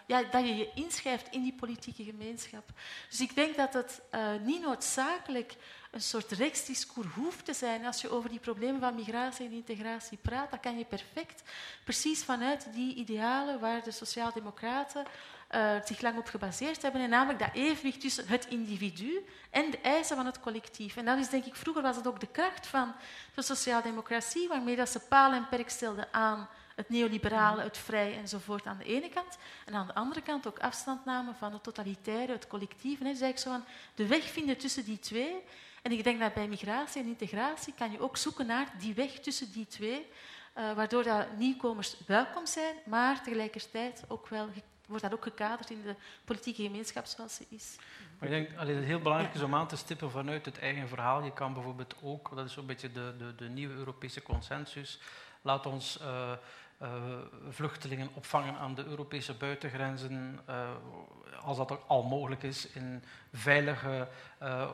ja, 0.06 0.24
dat 0.24 0.48
je 0.48 0.56
je 0.56 0.72
inschrijft 0.76 1.28
in 1.32 1.44
die 1.44 1.54
politieke 1.54 2.04
gemeenschap. 2.04 2.70
Dus 3.10 3.22
ik 3.22 3.36
denk 3.36 3.56
dat 3.56 3.74
het 3.74 4.02
uh, 4.12 4.22
niet 4.42 4.62
noodzakelijk 4.62 5.56
een 5.92 6.02
soort 6.02 6.32
rechtsdiscours 6.32 7.08
hoeft 7.14 7.46
te 7.46 7.54
zijn 7.54 7.86
als 7.86 8.02
je 8.02 8.10
over 8.10 8.30
die 8.30 8.40
problemen 8.40 8.82
van 8.82 8.96
migratie 8.96 9.46
en 9.46 9.52
integratie 9.52 10.18
praat. 10.22 10.52
Dat 10.52 10.60
kan 10.60 10.78
je 10.78 10.86
perfect, 10.86 11.44
precies 11.84 12.24
vanuit 12.24 12.68
die 12.74 12.96
idealen 12.96 13.60
waar 13.60 13.84
de 13.84 13.92
sociaaldemocraten 13.92 15.06
uh, 15.56 15.72
zich 15.84 16.02
lang 16.02 16.18
op 16.18 16.28
gebaseerd 16.28 16.82
hebben. 16.82 17.02
En 17.02 17.10
namelijk 17.10 17.40
dat 17.40 17.54
evenwicht 17.54 18.02
tussen 18.02 18.28
het 18.28 18.46
individu 18.48 19.26
en 19.50 19.72
de 19.72 19.80
eisen 19.80 20.16
van 20.16 20.26
het 20.26 20.40
collectief. 20.40 20.96
En 20.96 21.06
dat 21.06 21.18
is 21.18 21.30
denk 21.30 21.46
ik, 21.46 21.56
vroeger 21.56 21.82
was 21.82 21.96
het 21.96 22.08
ook 22.08 22.20
de 22.20 22.32
kracht 22.32 22.68
van 22.68 22.94
de 23.36 23.42
sociaaldemocratie, 23.42 24.48
waarmee 24.48 24.76
dat 24.76 24.90
ze 24.90 25.00
paal 25.00 25.32
en 25.32 25.48
perk 25.50 25.70
stelden 25.70 26.08
aan 26.12 26.50
het 26.76 26.90
neoliberale, 26.90 27.62
het 27.62 27.78
vrij 27.78 28.18
enzovoort 28.18 28.66
aan 28.66 28.78
de 28.78 28.84
ene 28.84 29.10
kant. 29.10 29.38
En 29.66 29.74
aan 29.74 29.88
de 29.88 29.94
andere 29.94 30.22
kant 30.22 30.48
ook 30.48 30.60
afstand 30.60 31.06
namen 31.06 31.36
van 31.36 31.54
het 31.54 31.64
totalitaire, 31.64 32.32
het 32.32 32.48
collectieve. 32.48 33.04
Dus 33.04 33.22
eigenlijk 33.22 33.40
zo 33.40 33.50
van 33.50 33.66
de 33.96 34.08
weg 34.08 34.24
vinden 34.24 34.58
tussen 34.58 34.86
die 34.86 35.00
twee. 35.00 35.44
En 35.82 35.92
ik 35.92 36.04
denk 36.04 36.20
dat 36.20 36.34
bij 36.34 36.48
migratie 36.48 37.02
en 37.02 37.08
integratie 37.08 37.74
kan 37.78 37.92
je 37.92 38.00
ook 38.00 38.18
zoeken 38.18 38.46
naar 38.46 38.74
die 38.80 38.94
weg 38.94 39.20
tussen 39.20 39.52
die 39.52 39.68
twee, 39.68 40.08
uh, 40.58 40.74
waardoor 40.74 41.04
dat 41.04 41.38
nieuwkomers 41.38 41.96
welkom 42.08 42.46
zijn, 42.46 42.76
maar 42.86 43.24
tegelijkertijd 43.24 44.04
ook 44.08 44.28
wel 44.28 44.50
wordt 44.88 45.04
dat 45.04 45.14
ook 45.14 45.24
gekaderd 45.24 45.70
in 45.70 45.82
de 45.82 45.96
politieke 46.26 46.64
gemeenschap 46.64 47.06
zoals 47.06 47.36
ze 47.36 47.46
is. 47.50 47.76
Maar 48.20 48.30
ik 48.30 48.36
denk 48.36 48.58
dat 48.60 48.68
het 48.76 48.86
heel 48.86 49.00
belangrijk 49.00 49.34
is 49.34 49.42
om 49.42 49.56
aan 49.56 49.68
te 49.68 49.78
stippen 49.78 50.12
vanuit 50.12 50.46
het 50.46 50.60
eigen 50.60 50.88
verhaal. 50.88 51.24
Je 51.24 51.34
kan 51.34 51.54
bijvoorbeeld 51.54 51.96
ook, 52.02 52.36
dat 52.36 52.46
is 52.46 52.54
zo'n 52.54 52.66
beetje 52.66 52.92
de, 52.92 53.14
de, 53.18 53.36
de, 53.36 53.50
nieuwe 53.50 53.74
Europese 53.74 54.22
consensus, 54.22 55.00
laat 55.42 55.66
ons 55.66 56.00
uh, 56.02 56.32
uh, 56.82 56.90
vluchtelingen 57.50 58.10
opvangen 58.14 58.58
aan 58.58 58.76
de 58.76 58.86
Europese 58.86 59.34
buitengrenzen, 59.34 60.40
uh, 60.50 60.70
als 61.42 61.58
dat 61.58 61.78
al 61.88 62.04
mogelijk 62.04 62.44
is, 62.44 62.68
in 62.68 63.04
veilige 63.34 64.08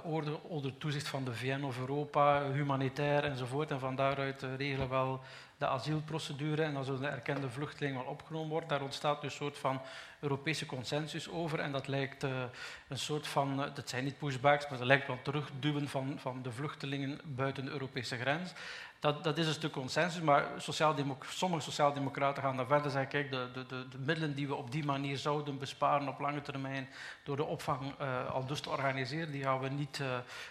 orde 0.03 0.43
onder 0.43 0.77
toezicht 0.77 1.07
van 1.07 1.23
de 1.23 1.33
VN 1.33 1.63
of 1.63 1.79
Europa, 1.79 2.51
humanitair 2.51 3.23
enzovoort. 3.23 3.71
En 3.71 3.79
van 3.79 3.95
daaruit 3.95 4.41
regelen 4.57 4.89
wel 4.89 5.21
de 5.61 5.67
asielprocedure 5.67 6.63
en 6.63 6.85
zullen 6.85 7.01
de 7.01 7.07
erkende 7.07 7.49
vluchtelingen 7.49 8.03
wel 8.03 8.11
opgenomen 8.11 8.49
worden. 8.49 8.69
Daar 8.69 8.81
ontstaat 8.81 9.21
dus 9.21 9.31
een 9.31 9.37
soort 9.37 9.57
van 9.57 9.81
Europese 10.19 10.65
consensus 10.65 11.29
over 11.29 11.59
en 11.59 11.71
dat 11.71 11.87
lijkt 11.87 12.23
uh, 12.23 12.43
een 12.87 12.97
soort 12.97 13.27
van, 13.27 13.59
uh, 13.59 13.65
dat 13.75 13.89
zijn 13.89 14.03
niet 14.03 14.17
pushbacks, 14.17 14.69
maar 14.69 14.77
dat 14.77 14.87
lijkt 14.87 15.07
wel 15.07 15.21
terugduwen 15.21 15.87
van, 15.87 16.19
van 16.19 16.41
de 16.41 16.51
vluchtelingen 16.51 17.19
buiten 17.23 17.65
de 17.65 17.71
Europese 17.71 18.17
grens. 18.17 18.53
Dat, 19.01 19.23
dat 19.23 19.37
is 19.37 19.47
een 19.47 19.53
stuk 19.53 19.71
consensus, 19.71 20.21
maar 20.21 20.45
sociaal 20.57 20.95
sommige 21.27 21.61
sociaaldemocraten 21.61 22.43
gaan 22.43 22.57
daar 22.57 22.65
verder 22.65 22.85
en 22.85 22.91
zeggen, 22.91 23.09
kijk, 23.09 23.31
de, 23.31 23.47
de, 23.53 23.65
de, 23.65 23.87
de, 23.89 23.97
middelen 23.97 24.35
die 24.35 24.47
we 24.47 24.55
op 24.55 24.71
die 24.71 24.85
manier 24.85 25.17
zouden 25.17 25.57
besparen 25.57 26.07
op 26.07 26.19
lange 26.19 26.41
termijn 26.41 26.89
door 27.23 27.35
de 27.35 27.43
opvang 27.43 27.81
uh, 28.01 28.31
al 28.31 28.45
dus 28.45 28.59
te 28.59 28.69
organiseren, 28.69 29.31
die 29.31 29.43
gaan 29.43 29.59
we, 29.59 29.69
niet, 29.69 29.99
uh, 30.01 30.07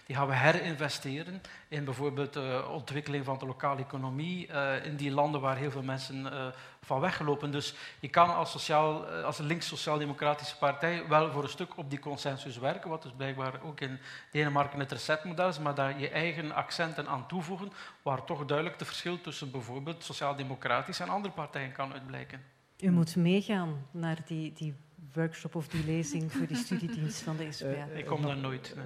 die 0.06 0.16
gaan 0.16 0.26
we 0.26 0.34
herinvesteren 0.34 1.40
in 1.68 1.84
bijvoorbeeld 1.84 2.32
de 2.32 2.62
uh, 2.64 2.72
ontwikkeling 2.72 3.24
van 3.24 3.38
de 3.38 3.46
lokale 3.46 3.80
economie 3.80 4.46
in 4.82 4.96
die 4.96 5.10
landen 5.10 5.40
waar 5.40 5.56
heel 5.56 5.70
veel 5.70 5.82
mensen 5.82 6.52
van 6.90 7.00
weggelopen. 7.00 7.50
Dus 7.50 7.74
je 8.00 8.08
kan 8.08 8.34
als, 8.34 8.50
sociaal, 8.50 9.06
als 9.06 9.38
een 9.38 9.46
links-sociaal-democratische 9.46 10.56
partij 10.56 11.08
wel 11.08 11.30
voor 11.30 11.42
een 11.42 11.48
stuk 11.48 11.76
op 11.76 11.90
die 11.90 11.98
consensus 11.98 12.58
werken, 12.58 12.90
wat 12.90 13.02
dus 13.02 13.12
blijkbaar 13.16 13.62
ook 13.62 13.80
in 13.80 13.98
Denemarken 14.30 14.78
het 14.78 14.92
receptmodel 14.92 15.48
is, 15.48 15.58
maar 15.58 15.74
daar 15.74 15.98
je 15.98 16.08
eigen 16.08 16.52
accenten 16.52 17.08
aan 17.08 17.26
toevoegen, 17.26 17.72
waar 18.02 18.24
toch 18.24 18.44
duidelijk 18.44 18.78
het 18.78 18.88
verschil 18.88 19.20
tussen 19.20 19.50
bijvoorbeeld 19.50 20.04
sociaal-democratische 20.04 21.02
en 21.02 21.08
andere 21.08 21.34
partijen 21.34 21.72
kan 21.72 21.92
uitblijken. 21.92 22.42
U 22.80 22.90
moet 22.90 23.16
meegaan 23.16 23.86
naar 23.90 24.18
die, 24.26 24.52
die 24.52 24.74
workshop 25.12 25.54
of 25.54 25.68
die 25.68 25.84
lezing 25.84 26.32
voor 26.32 26.46
die 26.46 26.56
studiedienst 26.56 27.22
van 27.22 27.36
de 27.36 27.52
SPA. 27.52 27.66
Uh, 27.66 27.98
ik 27.98 28.06
kom 28.06 28.22
daar 28.22 28.36
nooit. 28.36 28.76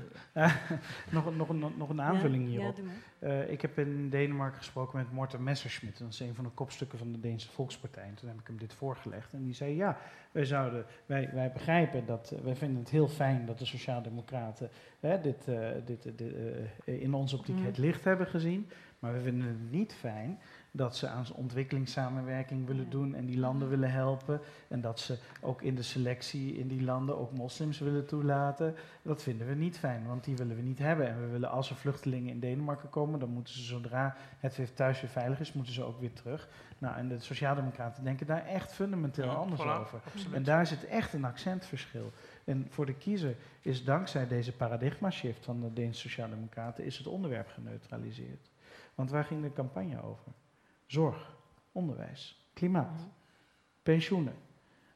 nog, 1.11 1.35
nog, 1.37 1.55
nog, 1.55 1.77
nog, 1.77 1.89
een 1.89 2.01
aanvulling 2.01 2.47
hierop. 2.47 2.81
Ja, 3.20 3.29
uh, 3.29 3.51
ik 3.51 3.62
heb 3.62 3.79
in 3.79 4.11
Denemarken 4.11 4.59
gesproken 4.59 4.99
met 4.99 5.12
Morten 5.12 5.43
Messerschmidt. 5.43 5.99
Dat 5.99 6.12
is 6.12 6.20
een 6.20 6.35
van 6.35 6.45
de 6.45 6.51
kopstukken 6.51 6.99
van 6.99 7.12
de 7.12 7.20
Deense 7.20 7.51
Volkspartij. 7.51 8.05
En 8.05 8.14
toen 8.14 8.29
heb 8.29 8.41
ik 8.41 8.47
hem 8.47 8.59
dit 8.59 8.75
voorgelegd. 8.75 9.33
En 9.33 9.45
die 9.45 9.55
zei, 9.55 9.77
ja, 9.77 9.99
wij, 10.33 10.45
zouden, 10.45 10.87
wij, 11.07 11.31
wij 11.33 11.53
begrijpen 11.53 12.07
dat... 12.07 12.33
Uh, 12.35 12.41
wij 12.41 12.57
vinden 12.57 12.79
het 12.79 12.91
heel 12.91 13.09
fijn 13.09 13.47
dat 13.47 13.59
de 13.59 13.64
Sociaaldemocraten 13.64 14.70
dit, 15.01 15.45
dit, 15.85 16.03
dit 16.03 16.35
in 16.85 17.14
onze 17.14 17.37
optiek 17.37 17.57
mm. 17.57 17.64
het 17.64 17.79
licht 17.79 18.05
hebben 18.05 18.27
gezien. 18.27 18.68
Maar 18.99 19.12
we 19.12 19.20
vinden 19.20 19.49
het 19.49 19.70
niet 19.70 19.95
fijn 19.95 20.39
dat 20.77 20.97
ze 20.97 21.09
aan 21.09 21.25
ontwikkelingssamenwerking 21.35 22.66
willen 22.66 22.85
Ja. 22.85 22.91
doen 22.91 23.14
en 23.14 23.27
die 23.27 23.39
landen 23.39 23.68
willen 23.68 23.91
helpen. 23.91 24.41
En 24.68 24.81
dat 24.81 25.01
ze 25.01 25.18
ook 25.41 25.62
in 25.62 25.75
de 25.75 25.83
selectie 25.83 26.55
in 26.57 26.68
die 26.68 26.83
landen 26.83 27.18
ook 27.18 27.33
moslims 27.33 27.79
willen 27.79 28.07
toelaten. 28.07 28.75
Dat 29.03 29.22
vinden 29.22 29.47
we 29.47 29.55
niet 29.55 29.79
fijn, 29.79 30.07
want 30.07 30.25
die 30.25 30.37
willen 30.37 30.57
we 30.57 30.62
niet 30.62 30.79
hebben. 30.79 31.09
En 31.09 31.20
we 31.20 31.27
willen 31.27 31.51
als 31.51 31.70
er 31.70 31.77
vluchtelingen 31.77 32.31
in 32.31 32.41
Denemarken 32.41 32.89
komen, 32.89 33.20
dan 33.20 33.29
moeten 33.29 33.55
ze 33.55 33.62
zodra 33.62 34.16
het 34.39 34.57
weer 34.57 34.72
thuis 34.75 35.01
weer 35.01 35.11
veilig 35.11 35.41
is, 35.41 35.53
moeten 35.53 35.72
ze 35.75 35.83
ook 35.83 36.01
weer 36.01 36.12
terug. 36.12 36.49
Nou, 36.79 36.97
en 36.97 37.09
de 37.09 37.18
Sociaaldemocraten 37.18 38.05
denken 38.05 38.27
daar 38.27 38.47
echt 38.47 38.72
fundamenteel 38.72 39.25
Ja, 39.25 39.33
anders 39.33 39.61
voilà, 39.62 39.81
over. 39.81 40.01
absoluut. 40.07 40.35
En 40.35 40.43
daar 40.43 40.66
zit 40.66 40.87
echt 40.87 41.12
een 41.12 41.25
accentverschil. 41.25 42.12
En 42.45 42.66
voor 42.70 42.87
de 42.87 42.95
kiezer 42.95 43.37
is 43.61 43.85
dankzij 43.85 44.27
deze 44.29 44.53
paradigma-shift 44.57 45.45
van 45.45 45.61
de 45.61 45.72
Deense 45.72 46.01
Sociaaldemocraten 46.01 46.85
is 46.85 46.99
het 46.99 47.07
onderwerp 47.07 47.49
geneutraliseerd. 47.49 48.51
Want 48.95 49.11
waar 49.11 49.25
ging 49.25 49.43
de 49.43 49.53
campagne 49.53 50.03
over? 50.03 50.33
Zorg, 50.87 51.37
onderwijs, 51.72 52.49
klimaat, 52.53 53.09
pensioenen, 53.82 54.35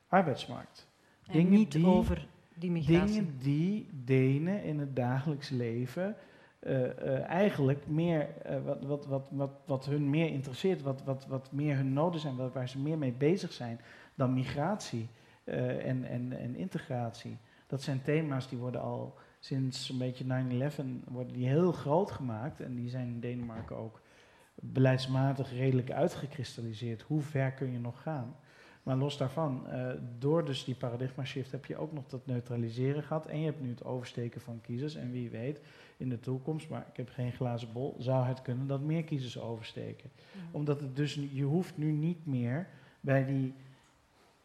arbeidsmarkt. 0.09 0.89
En 1.27 1.33
Dingen 1.33 1.51
niet 1.51 1.73
die- 1.73 1.87
over 1.87 2.27
die 2.55 2.71
migratie. 2.71 3.15
Dingen 3.15 3.39
die 3.39 3.89
Denen 4.05 4.63
in 4.63 4.79
het 4.79 4.97
dagelijks 4.97 5.49
leven 5.49 6.17
eh, 6.59 6.91
eh, 6.91 7.25
eigenlijk 7.25 7.87
meer, 7.87 8.29
eh, 8.43 8.65
wat, 8.65 8.85
wat, 8.85 9.07
wat, 9.07 9.29
wat, 9.33 9.51
wat 9.65 9.85
hun 9.85 10.11
meer 10.11 10.29
interesseert, 10.31 10.83
wat, 10.83 11.05
wat, 11.05 11.27
wat 11.27 11.53
meer 11.53 11.77
hun 11.77 11.93
noden 11.93 12.21
zijn, 12.21 12.37
wat, 12.37 12.53
waar 12.53 12.69
ze 12.69 12.79
meer 12.79 12.99
mee 12.99 13.13
bezig 13.13 13.53
zijn 13.53 13.81
dan 14.15 14.35
migratie 14.35 15.09
en, 15.45 16.05
en, 16.05 16.33
en 16.39 16.57
integratie. 16.57 17.37
Dat 17.67 17.83
zijn 17.83 18.03
thema's 18.03 18.49
die 18.49 18.59
worden 18.59 18.81
al 18.81 19.15
sinds 19.41 19.89
een 19.89 19.99
beetje 19.99 20.25
9-11 20.25 21.05
worden 21.05 21.33
die 21.33 21.47
heel 21.47 21.73
groot 21.73 22.11
gemaakt 22.11 22.61
en 22.61 22.75
die 22.75 22.89
zijn 22.89 23.07
in 23.07 23.21
Denemarken 23.21 23.77
ook 23.77 24.01
beleidsmatig 24.61 25.53
redelijk 25.53 25.91
uitgekristalliseerd. 25.91 27.03
Hoe 27.03 27.21
ver 27.21 27.53
kun 27.53 27.73
je 27.73 27.79
nog 27.79 28.03
gaan? 28.03 28.37
Maar 28.83 28.97
los 28.97 29.17
daarvan, 29.17 29.69
eh, 29.69 29.91
door 30.19 30.45
dus 30.45 30.65
die 30.65 30.75
paradigma 30.75 31.25
shift 31.25 31.51
heb 31.53 31.65
je 31.65 31.77
ook 31.77 31.93
nog 31.93 32.07
dat 32.07 32.27
neutraliseren 32.27 33.03
gehad. 33.03 33.27
En 33.27 33.39
je 33.39 33.45
hebt 33.45 33.61
nu 33.61 33.69
het 33.71 33.85
oversteken 33.85 34.41
van 34.41 34.61
kiezers. 34.61 34.95
En 34.95 35.11
wie 35.11 35.31
weet, 35.31 35.61
in 35.97 36.09
de 36.09 36.21
toekomst, 36.21 36.69
maar 36.69 36.87
ik 36.91 36.97
heb 36.97 37.09
geen 37.11 37.33
glazen 37.33 37.73
bol, 37.73 37.95
zou 37.99 38.27
het 38.27 38.43
kunnen 38.43 38.67
dat 38.67 38.81
meer 38.81 39.05
kiezers 39.05 39.39
oversteken. 39.39 40.11
Omdat 40.51 40.81
het 40.81 40.97
dus, 40.97 41.15
je 41.33 41.43
hoeft 41.45 41.77
nu 41.77 41.93
niet 41.93 42.27
meer 42.27 42.69
bij 43.01 43.25
die 43.25 43.55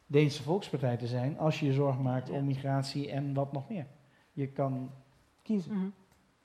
Deense 0.08 0.44
Volkspartij 0.44 0.98
te 0.98 1.08
zijn 1.08 1.38
als 1.38 1.60
je 1.60 1.66
je 1.66 1.74
zorg 1.74 2.00
maakt 2.00 2.28
Ja. 2.28 2.34
om 2.34 2.46
migratie 2.46 3.12
en 3.12 3.34
wat 3.34 3.52
nog 3.52 3.70
meer. 3.70 3.86
Je 4.32 4.48
kan 4.48 4.92
kiezen. 5.42 5.74
Mhm. 5.74 5.88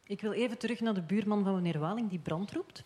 Ik 0.09 0.21
wil 0.21 0.33
even 0.33 0.59
terug 0.59 0.81
naar 0.81 0.95
de 0.95 1.03
buurman 1.03 1.45
van 1.45 1.55
meneer 1.55 1.79
Waling 1.79 2.11
die 2.11 2.19
brand 2.19 2.53
roept. 2.53 2.85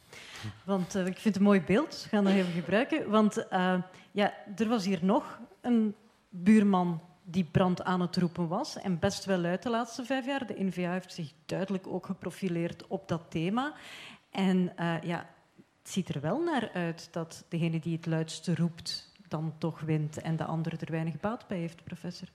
Want 0.64 0.94
eh, 0.94 1.06
ik 1.06 1.12
vind 1.18 1.24
het 1.24 1.36
een 1.36 1.42
mooi 1.42 1.60
beeld. 1.60 2.02
We 2.02 2.08
gaan 2.08 2.24
dat 2.24 2.32
even 2.32 2.52
gebruiken. 2.52 3.10
Want 3.10 3.48
eh, 3.48 3.82
ja, 4.12 4.34
er 4.56 4.68
was 4.68 4.84
hier 4.84 4.98
nog 5.02 5.40
een 5.60 5.94
buurman 6.28 7.00
die 7.22 7.44
brand 7.44 7.82
aan 7.82 8.00
het 8.00 8.16
roepen 8.16 8.48
was. 8.48 8.76
En 8.76 8.98
best 8.98 9.24
wel 9.24 9.44
uit 9.44 9.62
de 9.62 9.70
laatste 9.70 10.04
vijf 10.04 10.26
jaar. 10.26 10.46
De 10.46 10.64
NVA 10.64 10.92
heeft 10.92 11.12
zich 11.12 11.32
duidelijk 11.46 11.86
ook 11.86 12.06
geprofileerd 12.06 12.86
op 12.86 13.08
dat 13.08 13.22
thema. 13.28 13.74
En 14.30 14.76
eh, 14.76 15.02
ja, 15.02 15.28
het 15.82 15.92
ziet 15.92 16.08
er 16.08 16.20
wel 16.20 16.42
naar 16.42 16.70
uit 16.72 17.08
dat 17.12 17.44
degene 17.48 17.80
die 17.80 17.96
het 17.96 18.06
luidste 18.06 18.54
roept 18.54 19.12
dan 19.28 19.54
toch 19.58 19.80
wint 19.80 20.20
en 20.20 20.36
de 20.36 20.44
andere 20.44 20.76
er 20.76 20.90
weinig 20.90 21.20
baat 21.20 21.46
bij 21.46 21.58
heeft, 21.58 21.84
professor. 21.84 22.28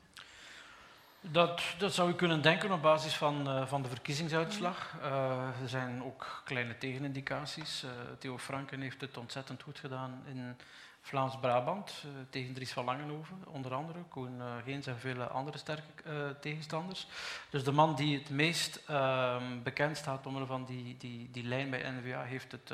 Dat, 1.32 1.62
dat 1.78 1.94
zou 1.94 2.10
je 2.10 2.16
kunnen 2.16 2.42
denken 2.42 2.72
op 2.72 2.82
basis 2.82 3.16
van, 3.16 3.48
eh, 3.48 3.68
van 3.68 3.82
de 3.82 3.90
verkiezingsuitslag. 3.90 4.96
Eh, 5.02 5.62
er 5.62 5.70
zijn 5.70 6.04
ook 6.04 6.42
kleine 6.46 6.78
tegenindicaties. 6.78 7.84
Eh, 7.84 7.90
Theo 8.20 8.38
Franken 8.38 8.82
heeft 8.82 9.02
het 9.02 9.18
ontzettend 9.18 9.64
goed 9.64 9.80
gedaan 9.80 10.24
in 10.28 10.56
Vlaams-Brabant 11.02 12.06
tegen 12.30 12.54
Dries 12.54 12.72
van 12.72 12.86
Langenhoven, 12.86 13.38
onder 13.46 13.74
andere. 13.74 14.00
Koen 14.10 14.42
Geens 14.64 14.88
en 14.88 15.00
vele 15.00 15.28
andere 15.28 15.58
sterke 15.58 16.36
tegenstanders. 16.40 17.08
Dus 17.50 17.64
de 17.64 17.72
man 17.72 17.96
die 17.96 18.18
het 18.18 18.30
meest 18.30 18.84
ehm, 18.88 19.64
bekend 19.64 19.98
staat 19.98 20.26
omwille 20.26 20.46
van 20.46 20.66
die, 20.66 20.98
die, 20.98 21.30
die 21.32 21.44
lijn 21.44 21.70
bij 21.70 21.92
N-VA 21.92 22.24
heeft 22.24 22.52
het 22.52 22.74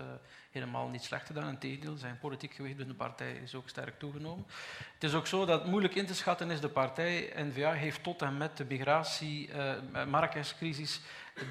helemaal 0.54 0.88
niet 0.88 1.04
slecht 1.04 1.26
gedaan. 1.26 1.50
Integendeel, 1.50 1.98
zijn 1.98 2.20
politiek 2.20 2.54
gewicht 2.54 2.76
binnen 2.76 2.96
de 2.98 3.04
partij 3.04 3.32
is 3.32 3.56
ook 3.56 3.70
sterk 3.70 4.00
toegenomen. 4.00 4.46
Het 4.94 5.04
is 5.04 5.14
ook 5.14 5.28
zo 5.28 5.46
dat 5.46 5.66
moeilijk 5.66 5.96
in 5.96 6.06
te 6.06 6.16
schatten 6.16 6.52
is. 6.52 6.60
De 6.60 6.70
partij 6.70 7.34
N-VA 7.36 7.72
heeft 7.72 8.04
tot 8.04 8.22
en 8.22 8.38
met 8.38 8.58
de 8.58 8.66
migratie, 8.66 9.52
eh 9.52 10.06
Marrakesh-crisis, 10.06 11.02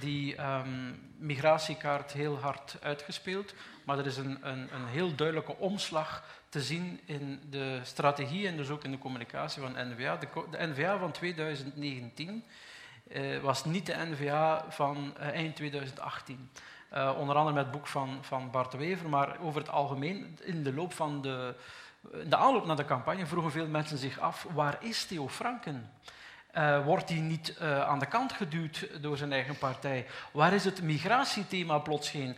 die 0.01 0.37
ehm, 0.37 0.93
migratiekaart 1.17 2.13
heel 2.13 2.39
hard 2.39 2.77
uitgespeeld. 2.81 3.55
Maar 3.85 3.99
er 3.99 4.07
is 4.07 4.17
een, 4.17 4.39
een, 4.49 4.75
een 4.75 4.87
heel 4.87 5.15
duidelijke 5.15 5.57
omslag 5.57 6.41
te 6.49 6.63
zien 6.63 7.01
in 7.05 7.41
de 7.51 7.81
strategie 7.83 8.47
en 8.47 8.57
dus 8.57 8.69
ook 8.69 8.85
in 8.85 8.91
de 8.91 8.99
communicatie 8.99 9.63
van 9.63 9.73
NVA. 9.73 10.17
De, 10.17 10.29
de 10.51 10.67
NVA 10.67 10.99
van 10.99 11.13
2019 11.13 12.45
eh, 13.09 13.39
was 13.39 13.65
niet 13.65 13.87
de 13.87 14.07
NVA 14.11 14.65
van 14.69 15.17
eind 15.17 15.57
2018. 15.57 16.51
Eh, 16.93 17.13
onder 17.19 17.37
andere 17.37 17.55
met 17.55 17.65
het 17.65 17.73
boek 17.73 17.87
van, 17.87 18.19
van 18.21 18.51
Bart 18.51 18.73
Wever, 18.73 19.09
maar 19.09 19.37
over 19.41 19.61
het 19.61 19.71
algemeen 19.71 20.39
in 20.43 20.63
de 20.63 20.75
loop 20.75 20.93
van 20.93 21.23
de, 21.23 21.55
in 22.13 22.31
de 22.31 22.37
aanloop 22.37 22.67
naar 22.67 22.77
de 22.77 22.85
campagne 22.85 23.27
vroegen 23.27 23.53
veel 23.53 23.67
mensen 23.67 23.99
zich 23.99 24.19
af, 24.19 24.47
waar 24.55 24.77
is 24.81 25.05
Theo 25.05 25.29
Franken? 25.29 25.91
Eh, 26.53 26.85
wordt 26.85 27.09
hij 27.09 27.19
niet 27.19 27.57
eh, 27.57 27.81
aan 27.81 27.99
de 27.99 28.07
kant 28.07 28.33
geduwd 28.33 28.89
door 29.01 29.17
zijn 29.17 29.33
eigen 29.33 29.59
partij? 29.59 30.07
Waar 30.33 30.53
is 30.53 30.65
het 30.65 30.83
migratiethema 30.83 31.79
plots 31.79 32.11
heen? 32.11 32.37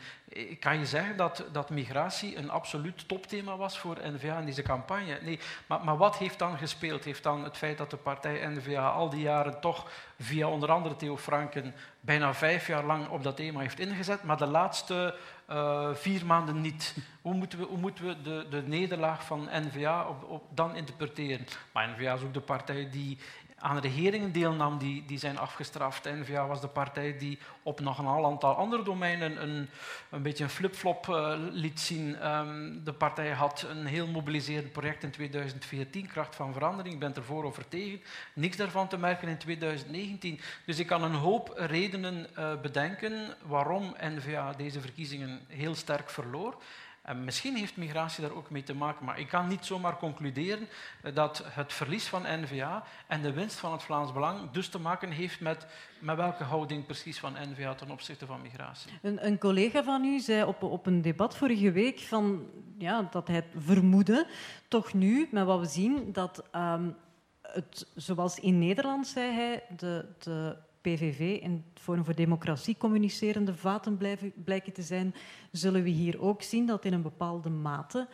Kan 0.61 0.79
je 0.79 0.87
zeggen 0.87 1.17
dat, 1.17 1.45
dat 1.53 1.71
migratie 1.71 2.37
een 2.37 2.51
absoluut 2.51 3.09
topthema 3.09 3.57
was 3.57 3.79
voor 3.79 3.99
N-VA 4.03 4.39
in 4.39 4.47
deze 4.47 4.63
campagne? 4.63 5.19
Nee, 5.23 5.39
maar, 5.67 5.85
maar 5.85 5.97
wat 5.97 6.17
heeft 6.17 6.39
dan 6.39 6.59
gespeeld? 6.59 7.05
Heeft 7.05 7.23
dan 7.23 7.45
het 7.45 7.57
feit 7.57 7.79
dat 7.79 7.91
de 7.91 7.97
partij 7.97 8.47
N-VA 8.47 8.89
al 8.89 9.11
die 9.11 9.21
jaren 9.21 9.61
toch 9.61 9.91
via 10.19 10.49
onder 10.49 10.71
andere 10.71 10.97
Theo 10.97 11.17
Franken 11.17 11.75
bijna 12.01 12.35
vijf 12.35 12.67
jaar 12.67 12.85
lang 12.85 13.09
op 13.09 13.23
dat 13.23 13.37
thema 13.37 13.61
heeft 13.61 13.79
ingezet, 13.79 14.23
maar 14.23 14.37
de 14.37 14.47
laatste 14.47 15.15
eh, 15.47 15.95
vier 15.95 16.27
maanden 16.27 16.61
niet? 16.61 16.97
Hoe 17.23 17.35
moeten 17.35 17.59
we, 17.59 17.65
hoe 17.65 17.79
moeten 17.79 18.05
we 18.05 18.23
de, 18.23 18.47
de 18.51 18.63
nederlaag 18.63 19.25
van 19.25 19.49
N-VA 19.53 20.09
op, 20.09 20.25
op, 20.31 20.45
dan 20.51 20.77
interpreteren? 20.77 21.47
Maar 21.73 21.89
N-VA 21.89 22.15
is 22.15 22.23
ook 22.23 22.35
de 22.35 22.41
partij 22.41 22.91
die 22.91 23.19
aan 23.59 23.79
regeringen 23.79 24.33
deelnam 24.33 24.79
die, 24.79 25.05
die 25.07 25.19
zijn 25.19 25.39
afgestraft. 25.39 26.05
N-VA 26.05 26.47
was 26.47 26.61
de 26.61 26.69
partij 26.69 27.19
die 27.19 27.39
op 27.63 27.81
nog 27.81 27.99
een 27.99 28.07
aantal 28.07 28.55
andere 28.55 28.83
domeinen 28.83 29.43
een, 29.43 29.69
een 30.11 30.23
beetje 30.23 30.45
een 30.45 30.51
flipflop 30.51 31.07
uh, 31.07 31.35
liet 31.37 31.81
zien. 31.81 32.29
Um, 32.31 32.85
de 32.85 32.93
partij 32.93 33.31
had 33.31 33.67
een 33.69 33.87
heel 33.87 34.07
mobiliserend 34.07 34.73
project 34.73 35.03
in 35.03 35.11
2014, 35.11 36.07
Kracht 36.07 36.37
van 36.37 36.53
Verandering. 36.53 36.95
Ik 36.95 37.01
ben 37.01 37.15
er 37.15 37.25
voor 37.25 37.45
of 37.45 37.57
er 37.57 37.69
tegen. 37.69 38.03
Niks 38.33 38.57
daarvan 38.57 38.89
te 38.89 38.99
merken 38.99 39.29
in 39.29 39.39
2019. 39.39 40.41
Dus 40.67 40.79
ik 40.79 40.87
kan 40.87 41.03
een 41.03 41.15
hoop 41.15 41.53
redenen 41.57 42.27
uh, 42.39 42.61
bedenken 42.61 43.35
waarom 43.47 43.95
N-VA 44.01 44.53
deze 44.53 44.81
verkiezingen 44.81 45.41
heel 45.49 45.75
sterk 45.75 46.11
verloor. 46.11 46.57
En 47.05 47.25
misschien 47.25 47.57
heeft 47.57 47.77
migratie 47.77 48.23
daar 48.23 48.37
ook 48.37 48.51
mee 48.51 48.63
te 48.63 48.75
maken, 48.75 49.05
maar 49.05 49.19
ik 49.19 49.29
kan 49.29 49.49
niet 49.49 49.65
zomaar 49.65 49.97
concluderen 49.97 50.69
dat 51.15 51.45
het 51.47 51.73
verlies 51.73 52.07
van 52.07 52.23
N-VA 52.23 52.85
en 53.07 53.23
de 53.23 53.33
winst 53.33 53.59
van 53.59 53.73
het 53.73 53.83
Vlaams 53.83 54.13
Belang 54.13 54.51
dus 54.51 54.69
te 54.69 54.79
maken 54.79 55.11
heeft 55.11 55.41
met, 55.41 55.67
met 55.99 56.17
welke 56.17 56.45
houding 56.45 56.87
precies 56.87 57.19
van 57.19 57.33
N-VA 57.33 57.75
ten 57.75 57.91
opzichte 57.91 58.27
van 58.27 58.43
migratie. 58.43 58.93
Een, 59.03 59.27
een 59.27 59.39
collega 59.39 59.83
van 59.83 60.05
u 60.05 60.21
zei 60.21 60.45
op, 60.45 60.63
op 60.63 60.87
een 60.87 61.03
debat 61.03 61.37
vorige 61.37 61.73
week 61.73 61.99
van, 62.01 62.47
ja, 62.79 63.09
dat 63.11 63.29
hij 63.29 63.45
vermoedde, 63.57 64.27
toch 64.69 64.93
nu, 64.93 65.29
met 65.31 65.45
wat 65.45 65.61
we 65.61 65.67
zien, 65.67 66.13
dat 66.13 66.45
um, 66.57 66.97
het, 67.43 67.87
zoals 67.95 68.39
in 68.39 68.59
Nederland, 68.59 69.07
zei 69.07 69.33
hij, 69.33 69.63
de, 69.77 70.07
de 70.19 70.57
PVV 70.85 71.41
en 71.43 71.65
het 71.73 71.83
Forum 71.83 72.05
voor 72.05 72.15
Democratie 72.15 72.77
communicerende 72.77 73.55
vaten 73.55 73.99
blijken 74.45 74.73
te 74.73 74.83
zijn, 74.83 75.15
zullen 75.51 75.83
we 75.83 75.89
hier 75.89 76.21
ook 76.21 76.43
zien 76.43 76.67
dat 76.67 76.85
in 76.85 76.93
een 76.93 77.03
bepaalde 77.03 77.51
mate 77.51 78.09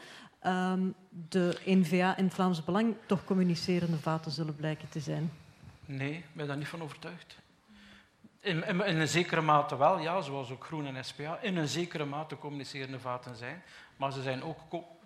um, 0.47 0.95
de 1.29 1.59
N-VA 1.65 2.17
en 2.17 2.31
Vlaams 2.31 2.65
Belang 2.65 2.95
toch 3.07 3.25
communicerende 3.25 3.97
vaten 3.97 4.31
zullen 4.31 4.57
blijken 4.57 4.89
te 4.89 5.01
zijn. 5.01 5.33
Nee, 5.85 6.13
ik 6.13 6.25
ben 6.33 6.47
daar 6.47 6.57
niet 6.57 6.69
van 6.69 6.83
overtuigd. 6.83 7.39
In, 8.41 8.67
in, 8.67 8.85
in, 8.87 8.97
een 8.97 9.09
zekere 9.09 9.41
mate 9.41 9.77
wel, 9.77 9.99
ja, 9.99 10.21
zoals 10.21 10.51
ook 10.51 10.65
Groen 10.65 10.87
en 10.87 11.05
SPA, 11.05 11.39
in 11.41 11.57
een 11.57 11.69
zekere 11.69 12.05
mate 12.05 12.39
communicerende 12.39 13.01
vaten 13.01 13.37
zijn. 13.37 13.63
Maar 13.97 14.13
ze 14.13 14.23
zijn 14.23 14.43
ook 14.43 14.59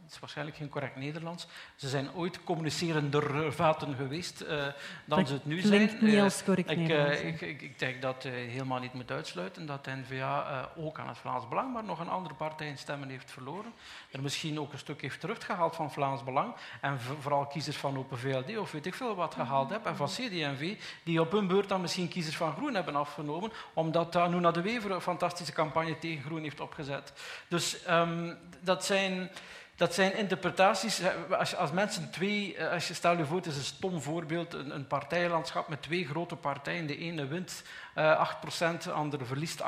Het 0.04 0.12
is 0.12 0.18
waarschijnlijk 0.18 0.56
geen 0.56 0.68
correct 0.68 0.96
Nederlands. 0.96 1.46
Ze 1.76 1.88
zijn 1.88 2.14
ooit 2.14 2.44
communicerender 2.44 3.52
vaten 3.52 3.94
geweest 3.94 4.42
uh, 4.42 4.48
dan 4.48 5.18
dat 5.18 5.28
ze 5.28 5.34
het 5.34 5.44
nu 5.44 5.60
klinkt 5.60 5.90
zijn. 5.90 6.04
niet 6.04 6.20
als 6.20 6.44
correct 6.44 6.70
ik, 6.70 6.76
Nederlands. 6.76 7.20
ik, 7.20 7.40
ik, 7.40 7.62
ik, 7.62 7.78
denk 7.78 8.02
dat 8.02 8.22
helemaal 8.22 8.80
niet 8.80 8.92
moet 8.92 9.10
uitsluiten 9.10 9.66
dat 9.66 9.84
de 9.84 9.90
N-VA 9.90 10.70
ook 10.76 10.98
aan 10.98 11.08
het 11.08 11.18
Vlaams 11.18 11.48
Belang, 11.48 11.72
maar 11.72 11.84
nog 11.84 12.00
een 12.00 12.08
andere 12.08 12.34
partij 12.34 12.66
in 12.66 12.78
stemmen 12.78 13.08
heeft 13.08 13.30
verloren. 13.30 13.72
Er 14.10 14.22
misschien 14.22 14.60
ook 14.60 14.72
een 14.72 14.78
stuk 14.78 15.00
heeft 15.00 15.20
teruggehaald 15.20 15.76
van 15.76 15.92
Vlaams 15.92 16.24
Belang. 16.24 16.54
En 16.80 17.00
vooral 17.00 17.46
kiezers 17.46 17.76
van 17.76 17.98
Open 17.98 18.18
VLD 18.18 18.58
of 18.58 18.72
weet 18.72 18.86
ik 18.86 18.94
veel 18.94 19.14
wat 19.14 19.34
gehaald 19.34 19.70
hebben. 19.70 19.90
En 19.90 19.96
van 19.96 20.06
CD&V, 20.06 20.76
die 21.02 21.20
op 21.20 21.32
hun 21.32 21.46
beurt 21.46 21.68
dan 21.68 21.80
misschien 21.80 22.08
kiezers 22.08 22.36
van 22.36 22.52
Groen 22.52 22.74
hebben 22.74 22.96
afgenomen, 22.96 23.52
omdat 23.72 24.16
Anouna 24.16 24.50
de 24.50 24.62
Wever 24.62 24.90
een 24.90 25.00
fantastische 25.00 25.52
campagne 25.52 25.98
tegen 25.98 26.24
Groen 26.24 26.42
heeft 26.42 26.60
opgezet. 26.60 27.12
Dus 27.48 27.76
um, 27.88 28.38
dat 28.60 28.84
zijn 28.84 29.30
dat 29.76 29.94
zijn 29.94 30.16
interpretaties. 30.16 31.00
Als, 31.30 31.56
als 31.56 31.72
mensen 31.72 32.10
twee, 32.10 32.56
eh, 32.56 32.72
als 32.72 32.88
je 32.88 32.94
stel 32.94 33.16
je 33.16 33.24
voor, 33.24 33.36
het 33.36 33.46
is 33.46 33.56
een 33.56 33.62
stom 33.62 34.02
voorbeeld, 34.02 34.54
een, 34.54 34.74
een 34.74 34.86
partijlandschap 34.86 35.68
met 35.68 35.82
twee 35.82 36.06
grote 36.06 36.36
partijen. 36.36 36.86
De 36.86 36.98
ene 36.98 37.26
wint 37.26 37.62
8%, 37.94 38.82
de 38.82 38.92
andere 38.92 39.24
verliest 39.24 39.62
8%. 39.62 39.64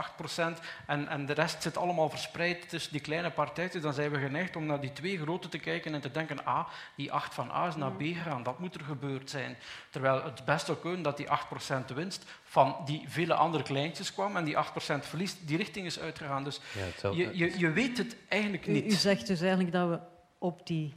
En, 0.87 1.09
en 1.09 1.27
de 1.27 1.33
rest 1.33 1.63
zit 1.63 1.77
allemaal 1.77 2.11
verspreid 2.11 2.69
tussen 2.69 2.93
die 2.93 3.01
kleine 3.01 3.31
partijtjes. 3.31 3.83
Dan 3.83 3.93
zijn 3.93 4.11
we 4.11 4.19
geneigd 4.19 4.57
om 4.57 4.67
naar 4.67 4.81
die 4.81 4.93
twee 4.93 5.19
grote 5.19 5.49
te 5.49 5.59
kijken 5.59 5.95
en 5.95 6.01
te 6.01 6.11
denken, 6.11 6.45
ah, 6.45 6.67
die 6.97 7.13
8 7.13 7.35
van 7.35 7.51
A 7.51 7.67
is 7.67 7.77
naar 7.77 7.93
B 7.93 8.01
gegaan, 8.01 8.43
dat 8.43 8.59
moet 8.59 8.75
er 8.75 8.85
gebeurd 8.85 9.31
zijn. 9.31 9.57
Terwijl 9.91 10.25
het 10.25 10.45
best 10.45 10.67
zou 10.67 10.79
kunnen 10.79 11.03
dat 11.03 11.17
die 11.17 11.27
8% 11.27 11.95
winst 11.95 12.25
van 12.43 12.77
die 12.85 13.05
vele 13.07 13.35
andere 13.35 13.63
kleintjes 13.63 14.13
kwam 14.13 14.37
en 14.37 14.45
die 14.45 14.57
8% 14.57 14.59
verlies 15.01 15.37
die 15.41 15.57
richting 15.57 15.87
is 15.87 16.01
uitgegaan. 16.01 16.45
Dus 16.45 16.61
ja, 17.03 17.11
je, 17.11 17.31
je, 17.33 17.59
je 17.59 17.71
weet 17.71 17.99
het 17.99 18.17
eigenlijk 18.29 18.67
niet. 18.67 18.85
U, 18.85 18.87
u 18.87 18.91
zegt 18.91 19.27
dus 19.27 19.41
eigenlijk 19.41 19.73
dat 19.73 19.89
we 19.89 19.99
op 20.39 20.67
die 20.67 20.95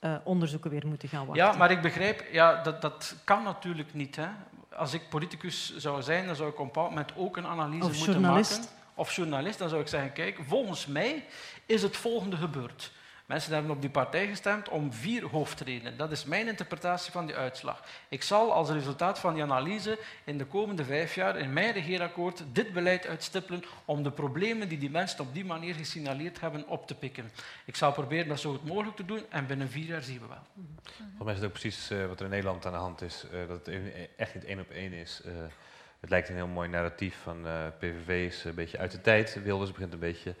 uh, 0.00 0.16
onderzoeken 0.24 0.70
weer 0.70 0.86
moeten 0.86 1.08
gaan 1.08 1.26
wachten. 1.26 1.44
Ja, 1.44 1.52
maar 1.52 1.70
ik 1.70 1.80
begrijp, 1.80 2.24
ja, 2.32 2.62
dat, 2.62 2.82
dat 2.82 3.16
kan 3.24 3.42
natuurlijk 3.42 3.94
niet. 3.94 4.16
Hè. 4.16 4.28
Als 4.76 4.92
ik 4.92 5.08
politicus 5.08 5.76
zou 5.76 6.02
zijn, 6.02 6.26
dan 6.26 6.36
zou 6.36 6.48
ik 6.48 6.54
op 6.54 6.60
een 6.60 6.66
bepaald 6.66 6.88
moment 6.88 7.12
ook 7.16 7.36
een 7.36 7.46
analyse 7.46 7.84
of 7.84 7.96
moeten 7.96 8.12
journalist. 8.12 8.58
maken. 8.58 8.72
Of 8.94 9.12
journalist. 9.12 9.58
Dan 9.58 9.68
zou 9.68 9.80
ik 9.80 9.88
zeggen, 9.88 10.12
kijk, 10.12 10.38
volgens 10.46 10.86
mij 10.86 11.24
is 11.66 11.82
het 11.82 11.96
volgende 11.96 12.36
gebeurd. 12.36 12.92
Mensen 13.30 13.52
hebben 13.52 13.70
op 13.70 13.80
die 13.80 13.90
partij 13.90 14.26
gestemd 14.26 14.68
om 14.68 14.92
vier 14.92 15.26
hoofdredenen. 15.26 15.96
Dat 15.96 16.10
is 16.10 16.24
mijn 16.24 16.48
interpretatie 16.48 17.12
van 17.12 17.26
die 17.26 17.34
uitslag. 17.34 17.82
Ik 18.08 18.22
zal 18.22 18.52
als 18.52 18.70
resultaat 18.70 19.18
van 19.18 19.34
die 19.34 19.42
analyse 19.42 19.98
in 20.24 20.38
de 20.38 20.44
komende 20.44 20.84
vijf 20.84 21.14
jaar 21.14 21.38
in 21.38 21.52
mijn 21.52 21.72
regeerakkoord 21.72 22.42
dit 22.52 22.72
beleid 22.72 23.06
uitstippelen 23.06 23.62
om 23.84 24.02
de 24.02 24.10
problemen 24.10 24.68
die 24.68 24.78
die 24.78 24.90
mensen 24.90 25.20
op 25.20 25.34
die 25.34 25.44
manier 25.44 25.74
gesignaleerd 25.74 26.40
hebben 26.40 26.68
op 26.68 26.86
te 26.86 26.94
pikken. 26.94 27.30
Ik 27.64 27.76
zal 27.76 27.92
proberen 27.92 28.28
dat 28.28 28.40
zo 28.40 28.50
goed 28.50 28.64
mogelijk 28.64 28.96
te 28.96 29.04
doen 29.04 29.22
en 29.28 29.46
binnen 29.46 29.68
vier 29.68 29.86
jaar 29.86 30.02
zien 30.02 30.20
we 30.20 30.26
wel. 30.26 30.44
Volgens 30.96 31.24
mij 31.24 31.32
is 31.32 31.38
het 31.38 31.46
ook 31.46 31.52
precies 31.60 31.90
uh, 31.90 32.06
wat 32.06 32.18
er 32.18 32.24
in 32.24 32.30
Nederland 32.30 32.66
aan 32.66 32.72
de 32.72 32.78
hand 32.78 33.02
is. 33.02 33.24
Uh, 33.32 33.48
dat 33.48 33.66
het 33.66 33.80
echt 34.16 34.34
niet 34.34 34.44
één 34.44 34.60
op 34.60 34.70
één 34.70 34.92
is. 34.92 35.20
Uh, 35.26 35.32
het 36.00 36.10
lijkt 36.10 36.28
een 36.28 36.34
heel 36.34 36.46
mooi 36.46 36.68
narratief 36.68 37.16
van 37.22 37.46
PVV 37.78 38.26
is 38.26 38.44
een 38.44 38.54
beetje 38.54 38.78
uit 38.78 38.90
de 38.90 39.00
tijd. 39.00 39.42
Wilders 39.42 39.72
begint 39.72 39.92
een 39.92 39.98
beetje 39.98 40.34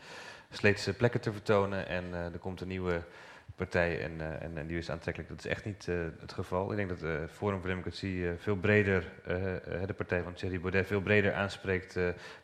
sleetse 0.50 0.92
plekken 0.92 1.20
te 1.20 1.32
vertonen 1.32 1.88
en 1.88 2.04
uh, 2.10 2.24
er 2.24 2.38
komt 2.38 2.60
een 2.60 2.68
nieuwe 2.68 3.02
partij 3.56 4.02
en, 4.02 4.12
uh, 4.12 4.42
en, 4.42 4.58
en, 4.58 4.66
die 4.66 4.78
is 4.78 4.90
aantrekkelijk. 4.90 5.30
Dat 5.30 5.38
is 5.38 5.50
echt 5.50 5.64
niet 5.64 5.86
uh, 5.86 5.96
het 6.20 6.32
geval. 6.32 6.70
Ik 6.70 6.76
denk 6.76 6.88
dat 6.88 7.30
Forum 7.30 7.60
voor 7.60 7.68
Democratie 7.68 8.26
veel 8.38 8.56
breder, 8.56 9.04
de 9.86 9.94
partij 9.96 10.22
van 10.22 10.32
Thierry 10.32 10.60
Baudet, 10.60 10.86
veel 10.86 11.00
breder 11.00 11.34
aanspreekt. 11.34 11.94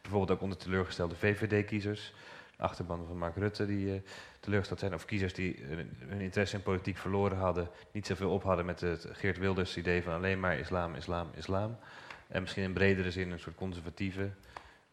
bijvoorbeeld 0.03 0.31
ook 0.31 0.41
onder 0.41 0.59
teleurgestelde 0.59 1.17
VVD-kiezers. 1.17 2.15
Achterban 2.57 3.07
van 3.07 3.19
Mark 3.19 3.37
Rutte 3.37 3.67
die 3.67 4.03
teleurgesteld 4.41 4.81
zijn. 4.81 4.95
Of 4.95 5.05
kiezers 5.05 5.35
die 5.35 5.65
hun 6.07 6.21
interesse 6.21 6.57
in 6.57 6.63
politiek 6.63 6.97
verloren 6.97 7.39
hadden. 7.39 7.69
Niet 7.93 8.07
zoveel 8.07 8.31
op 8.31 8.43
hadden 8.43 8.67
met 8.67 8.81
het 8.81 9.09
Geert 9.13 9.39
Wilders 9.39 9.77
idee 9.77 10.03
van 10.03 10.13
alleen 10.13 10.41
maar 10.41 10.59
islam, 10.59 10.95
islam, 10.95 11.31
islam. 11.35 11.79
En 12.29 12.41
misschien 12.41 12.63
in 12.63 12.73
bredere 12.73 13.11
zin 13.11 13.31
een 13.31 13.39
soort 13.39 13.57
conservatieve 13.57 14.31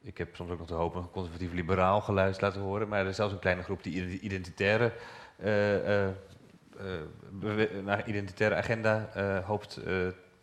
ik 0.03 0.17
heb 0.17 0.35
soms 0.35 0.51
ook 0.51 0.57
nog 0.57 0.67
de 0.67 0.73
hoop 0.73 0.95
een 0.95 1.11
conservatief-liberaal 1.11 2.01
geluid 2.01 2.41
laten 2.41 2.61
horen. 2.61 2.87
Maar 2.87 2.99
er 2.99 3.07
is 3.07 3.15
zelfs 3.15 3.33
een 3.33 3.39
kleine 3.39 3.63
groep 3.63 3.83
die 3.83 4.19
identitaire, 4.19 4.91
uh, 5.43 6.07
uh, 6.07 6.13
identitaire 8.05 8.55
agenda 8.55 9.09
hoopt 9.45 9.73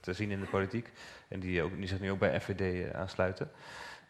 te 0.00 0.12
zien 0.12 0.30
in 0.30 0.40
de 0.40 0.46
politiek. 0.46 0.90
En 1.28 1.40
die, 1.40 1.62
ook, 1.62 1.72
zich 1.80 2.00
nu 2.00 2.10
ook 2.10 2.18
bij 2.18 2.40
FVD 2.40 2.94
aansluiten. 2.94 3.50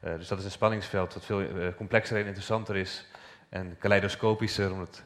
dus 0.00 0.28
dat 0.28 0.38
is 0.38 0.44
een 0.44 0.50
spanningsveld 0.50 1.12
dat 1.12 1.24
veel 1.24 1.74
complexer 1.76 2.16
en 2.16 2.26
interessanter 2.26 2.76
is. 2.76 3.06
En 3.48 3.76
kaleidoscopischer, 3.78 4.72
om 4.72 4.80
het 4.80 5.04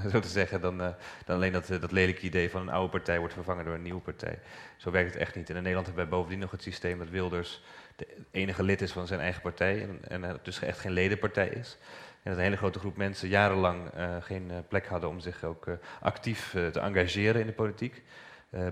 zo 0.12 0.20
te 0.20 0.28
zeggen, 0.28 0.60
dan, 0.60 0.78
dan 1.24 1.36
alleen 1.36 1.52
dat, 1.52 1.66
dat 1.66 1.92
lelijke 1.92 2.22
idee 2.22 2.50
van 2.50 2.60
een 2.60 2.74
oude 2.74 2.90
partij 2.90 3.18
wordt 3.18 3.34
vervangen 3.34 3.64
door 3.64 3.74
een 3.74 3.82
nieuwe 3.82 4.00
partij. 4.00 4.38
Zo 4.76 4.90
werkt 4.90 5.12
het 5.12 5.20
echt 5.20 5.34
niet. 5.34 5.50
En 5.50 5.56
in 5.56 5.62
Nederland 5.62 5.86
hebben 5.86 6.04
wij 6.04 6.18
bovendien 6.18 6.40
nog 6.40 6.50
het 6.50 6.62
systeem 6.62 6.98
dat 6.98 7.08
Wilders 7.08 7.62
de 7.96 8.06
enige 8.30 8.62
lid 8.62 8.80
is 8.80 8.92
van 8.92 9.06
zijn 9.06 9.20
eigen 9.20 9.42
partij 9.42 9.82
en, 9.82 9.98
en 10.08 10.38
dus 10.42 10.62
echt 10.62 10.78
geen 10.78 10.92
ledenpartij 10.92 11.48
is. 11.48 11.78
En 12.24 12.30
dat 12.30 12.38
een 12.38 12.44
hele 12.44 12.56
grote 12.56 12.78
groep 12.78 12.96
mensen 12.96 13.28
jarenlang 13.28 13.80
uh, 13.96 14.16
geen 14.20 14.50
uh, 14.50 14.56
plek 14.68 14.86
hadden 14.86 15.10
om 15.10 15.20
zich 15.20 15.44
ook 15.44 15.66
uh, 15.66 15.74
actief 16.00 16.50
te 16.50 16.80
engageren 16.80 17.40
in 17.40 17.46
de 17.46 17.52
politiek. 17.52 18.02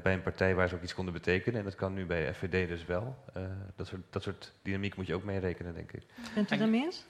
bij 0.02 0.12
een 0.12 0.22
partij 0.22 0.54
waar 0.54 0.68
ze 0.68 0.74
ook 0.74 0.82
iets 0.82 0.94
konden 0.94 1.14
betekenen. 1.14 1.58
En 1.58 1.64
dat 1.64 1.74
kan 1.74 1.94
nu 1.94 2.06
bij 2.06 2.34
FVD 2.34 2.68
dus 2.68 2.84
wel. 2.84 3.16
dat, 3.76 3.86
soort, 3.86 4.00
dat 4.10 4.22
soort 4.22 4.52
dynamiek 4.62 4.96
moet 4.96 5.06
je 5.06 5.14
ook 5.14 5.24
meerekenen, 5.24 5.74
denk 5.74 5.92
ik. 5.92 6.02
Bent 6.34 6.52
u 6.52 6.56
daarmee 6.56 6.84
eens? 6.84 7.04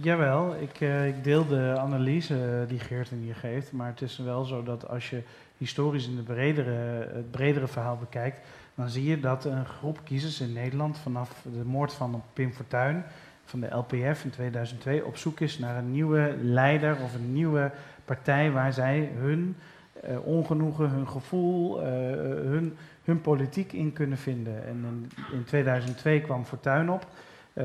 jawel, 0.00 0.54
ik, 0.54 0.80
ik 1.06 1.24
deel 1.24 1.46
de 1.46 1.74
analyse 1.78 2.64
die 2.68 2.78
Geert 2.78 3.08
hier 3.08 3.34
geeft. 3.34 3.72
Maar 3.72 3.88
het 3.88 4.02
is 4.02 4.18
wel 4.18 4.44
zo 4.44 4.62
dat 4.62 4.88
als 4.88 5.10
je 5.10 5.22
historisch 5.56 6.06
in 6.06 6.16
de 6.16 6.22
bredere, 6.22 7.08
het 7.12 7.30
bredere 7.30 7.66
verhaal 7.66 7.96
bekijkt 7.96 8.40
dan 8.74 8.88
zie 8.88 9.04
je 9.04 9.20
dat 9.20 9.44
een 9.44 9.66
groep 9.66 10.00
kiezers 10.04 10.40
in 10.40 10.52
Nederland 10.52 10.98
vanaf 10.98 11.42
de 11.42 11.64
moord 11.64 11.92
van 11.92 12.22
Pim 12.32 12.52
Fortuyn 12.52 13.04
van 13.44 13.60
de 13.60 13.76
LPF 13.76 14.24
in 14.24 14.30
2002 14.30 15.04
op 15.04 15.16
zoek 15.16 15.40
is 15.40 15.58
naar 15.58 15.76
een 15.76 15.90
nieuwe 15.90 16.36
leider 16.42 16.96
of 17.02 17.14
een 17.14 17.32
nieuwe 17.32 17.70
partij 18.04 18.50
waar 18.50 18.72
zij 18.72 19.10
hun 19.16 19.56
uh, 20.08 20.26
ongenoegen, 20.26 20.90
hun 20.90 21.08
gevoel, 21.08 21.80
uh, 21.80 21.86
hun, 21.86 22.76
hun 23.04 23.20
politiek 23.20 23.72
in 23.72 23.92
kunnen 23.92 24.18
vinden. 24.18 24.66
En 24.66 24.84
in, 24.84 25.10
in 25.32 25.44
2002 25.44 26.20
kwam 26.20 26.44
Fortuyn 26.44 26.90
op. 26.90 27.06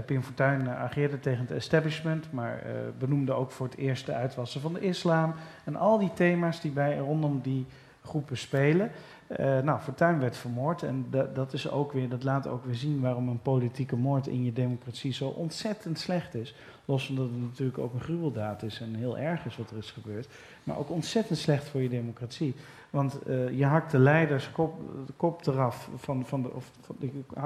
Pim 0.06 0.24
Fortuyn 0.24 0.70
ageerde 0.70 1.20
tegen 1.20 1.42
het 1.42 1.52
establishment, 1.52 2.32
maar 2.32 2.64
benoemde 2.98 3.34
ook 3.34 3.52
voor 3.52 3.66
het 3.66 3.78
eerst 3.78 4.06
de 4.06 4.14
uitwassen 4.14 4.62
van 4.62 4.74
de 4.74 4.80
islam. 4.80 5.34
En 5.64 5.76
al 5.76 6.00
die 6.00 6.14
thema's 6.14 6.62
die 6.62 6.72
bij 6.72 6.98
rondom 6.98 7.40
die 7.42 7.66
groepen 8.04 8.38
spelen. 8.38 8.92
Uh, 9.28 9.60
nou, 9.60 9.80
Fortuyn 9.80 10.20
werd 10.20 10.38
vermoord 10.38 10.84
en 10.84 11.06
dat, 11.34 11.54
is 11.54 11.70
ook 11.70 11.92
weer, 11.92 12.10
dat 12.10 12.24
laat 12.24 12.48
ook 12.48 12.66
weer 12.66 12.76
zien 12.76 13.02
waarom 13.02 13.28
een 13.28 13.42
politieke 13.42 13.96
moord 13.96 14.28
in 14.28 14.44
je 14.44 14.54
democratie 14.54 15.14
zo 15.14 15.28
ontzettend 15.28 16.00
slecht 16.00 16.36
is. 16.36 16.56
Los 16.86 17.06
van 17.06 17.16
dat 17.16 17.30
het 17.30 17.42
natuurlijk 17.42 17.78
ook 17.78 17.94
een 17.94 18.02
gruweldaad 18.02 18.64
is 18.64 18.82
en 18.82 18.96
heel 18.96 19.18
erg 19.18 19.46
is 19.46 19.58
wat 19.58 19.72
er 19.72 19.78
is 19.78 19.92
gebeurd. 19.92 20.28
Maar 20.64 20.78
ook 20.78 20.90
ontzettend 20.90 21.38
slecht 21.38 21.68
voor 21.68 21.82
je 21.82 21.90
democratie. 21.90 22.56
Want 22.90 23.20
uh, 23.28 23.58
je 23.58 23.66
hakt 23.66 23.92
de 23.92 24.00
leiders 24.00 24.52
kop, 24.52 24.80
de 25.06 25.14
kop 25.14 25.48
eraf 25.48 25.90
van, 25.96 26.26
van 26.26 26.42
de, 26.42 26.54
of 26.54 26.72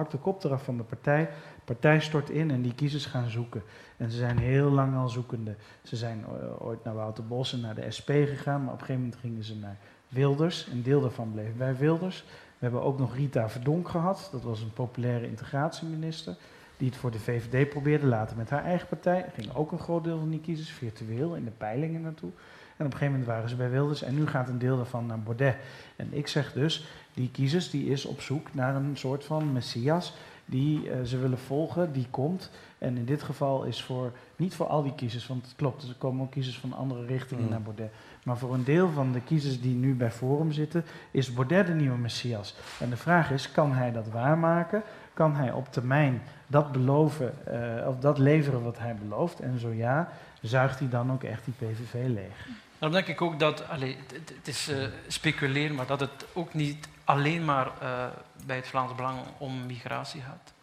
de 0.09 0.17
kop 0.17 0.43
eraf 0.43 0.63
van 0.63 0.77
de 0.77 0.83
partij. 0.83 1.25
De 1.55 1.61
partij 1.65 1.99
stort 1.99 2.29
in 2.29 2.51
en 2.51 2.61
die 2.61 2.75
kiezers 2.75 3.05
gaan 3.05 3.29
zoeken. 3.29 3.63
En 3.97 4.11
ze 4.11 4.17
zijn 4.17 4.37
heel 4.37 4.69
lang 4.69 4.95
al 4.95 5.09
zoekende. 5.09 5.55
Ze 5.83 5.95
zijn 5.95 6.19
uh, 6.19 6.65
ooit 6.67 6.83
naar 6.83 6.95
Wouter 6.95 7.27
Bos 7.27 7.53
en 7.53 7.61
naar 7.61 7.75
de 7.75 7.91
SP 7.97 8.09
gegaan, 8.09 8.63
maar 8.63 8.73
op 8.73 8.79
een 8.79 8.85
gegeven 8.85 9.01
moment 9.01 9.21
gingen 9.21 9.43
ze 9.43 9.55
naar 9.55 9.77
Wilders. 10.09 10.67
Een 10.67 10.83
deel 10.83 11.01
daarvan 11.01 11.31
bleef 11.31 11.53
bij 11.57 11.77
Wilders. 11.77 12.23
We 12.27 12.65
hebben 12.65 12.83
ook 12.83 12.99
nog 12.99 13.15
Rita 13.15 13.49
Verdonk 13.49 13.89
gehad. 13.89 14.29
Dat 14.31 14.43
was 14.43 14.61
een 14.61 14.73
populaire 14.73 15.27
integratieminister. 15.27 16.35
Die 16.77 16.87
het 16.87 16.97
voor 16.97 17.11
de 17.11 17.19
VVD 17.19 17.69
probeerde, 17.69 18.05
later 18.05 18.37
met 18.37 18.49
haar 18.49 18.63
eigen 18.63 18.87
partij. 18.87 19.25
Er 19.25 19.31
ging 19.33 19.55
ook 19.55 19.71
een 19.71 19.79
groot 19.79 20.03
deel 20.03 20.19
van 20.19 20.29
die 20.29 20.39
kiezers 20.39 20.69
virtueel 20.71 21.35
in 21.35 21.43
de 21.43 21.51
peilingen 21.51 22.01
naartoe. 22.01 22.29
En 22.77 22.85
op 22.85 22.91
een 22.91 22.97
gegeven 22.97 23.11
moment 23.11 23.25
waren 23.25 23.49
ze 23.49 23.55
bij 23.55 23.69
Wilders. 23.69 24.01
En 24.01 24.15
nu 24.15 24.27
gaat 24.27 24.49
een 24.49 24.57
deel 24.57 24.75
daarvan 24.75 25.05
naar 25.05 25.19
Baudet. 25.19 25.55
En 25.95 26.13
ik 26.13 26.27
zeg 26.27 26.53
dus, 26.53 26.87
die 27.13 27.31
kiezers 27.31 27.69
die 27.69 27.85
is 27.85 28.05
op 28.05 28.21
zoek 28.21 28.53
naar 28.53 28.75
een 28.75 28.97
soort 28.97 29.25
van 29.25 29.51
messias. 29.53 30.13
Die 30.45 30.83
uh, 30.83 31.03
ze 31.03 31.17
willen 31.17 31.37
volgen, 31.37 31.91
die 31.91 32.07
komt. 32.09 32.51
En 32.77 32.97
in 32.97 33.05
dit 33.05 33.23
geval 33.23 33.63
is 33.63 33.83
voor, 33.83 34.11
niet 34.35 34.55
voor 34.55 34.67
al 34.67 34.83
die 34.83 34.95
kiezers, 34.95 35.27
want 35.27 35.45
het 35.45 35.55
klopt, 35.55 35.83
er 35.83 35.95
komen 35.97 36.21
ook 36.21 36.31
kiezers 36.31 36.59
van 36.59 36.73
andere 36.73 37.05
richtingen 37.05 37.43
mm. 37.43 37.49
naar 37.49 37.61
Baudet. 37.61 37.91
Maar 38.29 38.37
voor 38.37 38.53
een 38.53 38.63
deel 38.63 38.89
van 38.89 39.11
de 39.11 39.21
kiezers 39.21 39.61
die 39.61 39.75
nu 39.75 39.95
bij 39.95 40.11
Forum 40.11 40.51
zitten, 40.51 40.85
is 41.11 41.33
Baudet 41.33 41.67
de 41.67 41.73
nieuwe 41.73 41.97
Messias. 41.97 42.55
En 42.79 42.89
de 42.89 42.97
vraag 42.97 43.31
is, 43.31 43.51
kan 43.51 43.73
hij 43.73 43.91
dat 43.91 44.07
waarmaken? 44.07 44.83
Kan 45.13 45.35
hij 45.35 45.51
op 45.51 45.71
termijn 45.71 46.21
dat 46.47 46.71
beloven, 46.71 47.33
uh, 47.47 47.87
of 47.87 47.99
dat 47.99 48.17
leveren 48.17 48.63
wat 48.63 48.77
hij 48.77 48.95
belooft? 48.95 49.39
En 49.39 49.59
zo 49.59 49.71
ja, 49.71 50.11
zuigt 50.41 50.79
hij 50.79 50.89
dan 50.89 51.11
ook 51.11 51.23
echt 51.23 51.45
die 51.45 51.53
PVV 51.53 52.07
leeg? 52.07 52.47
Dan 52.79 52.91
denk 52.91 53.07
ik 53.07 53.21
ook 53.21 53.39
dat, 53.39 53.69
allez, 53.69 53.95
het, 54.13 54.47
is 54.47 54.69
uh, 54.69 54.87
speculeren, 55.07 55.75
maar 55.75 55.87
dat 55.87 55.99
het 55.99 56.25
ook 56.33 56.53
niet 56.53 56.87
alleen 57.03 57.45
maar 57.45 57.65
uh, 57.81 58.05
bij 58.45 58.55
het 58.55 58.67
Vlaams 58.67 58.95
Belang 58.95 59.19
om 59.37 59.65
migratie 59.65 60.21
gaat. 60.21 60.53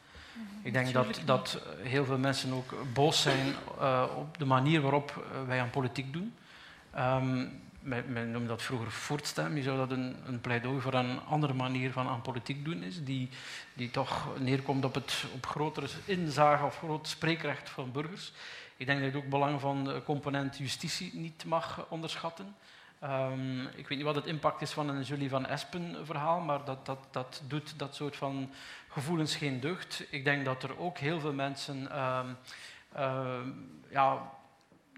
Ik 0.62 0.72
denk 0.72 0.92
dat, 0.92 1.20
dat 1.24 1.60
heel 1.82 2.04
veel 2.04 2.18
mensen 2.18 2.52
ook 2.52 2.74
boos 2.92 3.22
zijn 3.22 3.46
uh, 3.80 4.04
op 4.16 4.38
de 4.38 4.44
manier 4.44 4.80
waarop 4.80 5.24
wij 5.46 5.60
aan 5.60 5.70
politiek 5.70 6.12
doen. 6.12 6.34
Ehm, 6.96 7.46
men, 7.80 8.30
noemde 8.30 8.48
dat 8.48 8.62
vroeger 8.62 8.90
voortstem. 8.90 9.56
Je 9.56 9.62
zou 9.62 9.76
dat 9.76 9.90
een, 9.90 10.16
een 10.26 10.40
pleidooi 10.40 10.80
voor 10.80 10.94
een 10.94 11.20
andere 11.24 11.54
manier 11.54 11.92
van 11.92 12.08
aan 12.08 12.22
politiek 12.22 12.64
doen 12.64 12.82
is, 12.82 13.04
die, 13.04 13.28
die 13.74 13.90
toch 13.90 14.38
neerkomt 14.38 14.84
op 14.84 14.94
het 14.94 15.24
op 15.34 15.46
grotere 15.46 15.86
inzage 16.04 16.64
of 16.64 16.78
groot 16.78 17.08
spreekrecht 17.08 17.70
van 17.70 17.92
burgers. 17.92 18.32
Ik 18.76 18.86
denk 18.86 19.00
dat 19.00 19.10
je 19.10 19.16
ook 19.16 19.22
het 19.22 19.30
belang 19.30 19.60
van 19.60 19.84
de 19.84 20.02
component 20.04 20.58
justitie 20.58 21.10
niet 21.14 21.44
mag 21.44 21.86
onderschatten. 21.88 22.56
Um, 23.04 23.60
ik 23.60 23.88
weet 23.88 23.98
niet 23.98 24.06
wat 24.06 24.14
het 24.14 24.26
impact 24.26 24.62
is 24.62 24.70
van 24.70 24.88
een 24.88 25.02
Julie 25.02 25.28
van 25.28 25.46
Espen 25.46 26.06
verhaal, 26.06 26.40
maar 26.40 26.64
dat, 26.64 26.86
dat, 26.86 26.98
dat 27.10 27.42
doet 27.46 27.78
dat 27.78 27.94
soort 27.94 28.16
van 28.16 28.50
gevoelens 28.88 29.36
geen 29.36 29.60
deugd. 29.60 30.06
Ik 30.10 30.24
denk 30.24 30.44
dat 30.44 30.62
er 30.62 30.78
ook 30.78 30.98
heel 30.98 31.20
veel 31.20 31.32
mensen 31.32 32.00
um, 32.02 32.36
uh, 32.96 33.38
ja, 33.90 34.30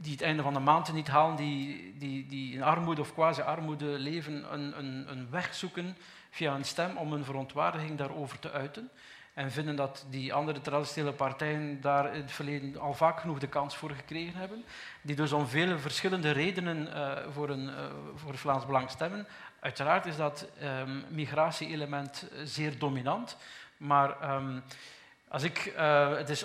die 0.00 0.12
het 0.12 0.22
einde 0.22 0.42
van 0.42 0.54
de 0.54 0.60
maand 0.60 0.92
niet 0.92 1.08
halen, 1.08 1.36
die, 1.36 1.94
die, 1.98 2.26
die 2.26 2.54
in 2.54 2.62
armoede 2.62 3.00
of 3.00 3.14
quasi-armoede 3.14 3.84
leven, 3.84 4.52
een, 4.52 4.78
een, 4.78 5.10
een 5.10 5.30
weg 5.30 5.54
zoeken 5.54 5.96
via 6.30 6.54
een 6.54 6.64
stem 6.64 6.96
om 6.96 7.12
hun 7.12 7.24
verontwaardiging 7.24 7.98
daarover 7.98 8.38
te 8.38 8.50
uiten. 8.50 8.90
En 9.34 9.50
vinden 9.50 9.76
dat 9.76 10.06
die 10.10 10.34
andere 10.34 10.60
traditionele 10.60 11.12
partijen 11.12 11.80
daar 11.80 12.14
in 12.14 12.20
het 12.20 12.32
verleden 12.32 12.80
al 12.80 12.94
vaak 12.94 13.20
genoeg 13.20 13.38
de 13.38 13.48
kans 13.48 13.76
voor 13.76 13.90
gekregen 13.90 14.38
hebben. 14.38 14.64
Die 15.02 15.16
dus 15.16 15.32
om 15.32 15.46
vele 15.46 15.78
verschillende 15.78 16.30
redenen 16.30 16.86
uh, 16.86 17.12
voor, 17.32 17.48
een, 17.48 17.68
uh, 17.68 17.74
voor 18.14 18.36
Vlaams 18.36 18.66
Belang 18.66 18.90
stemmen. 18.90 19.26
Uiteraard 19.60 20.06
is 20.06 20.16
dat 20.16 20.48
um, 20.62 21.04
migratie-element 21.08 22.26
zeer 22.44 22.78
dominant. 22.78 23.36
Maar 23.76 24.34
um, 24.34 24.62
als 25.28 25.42
ik, 25.42 25.72
het 26.16 26.28
is 26.28 26.44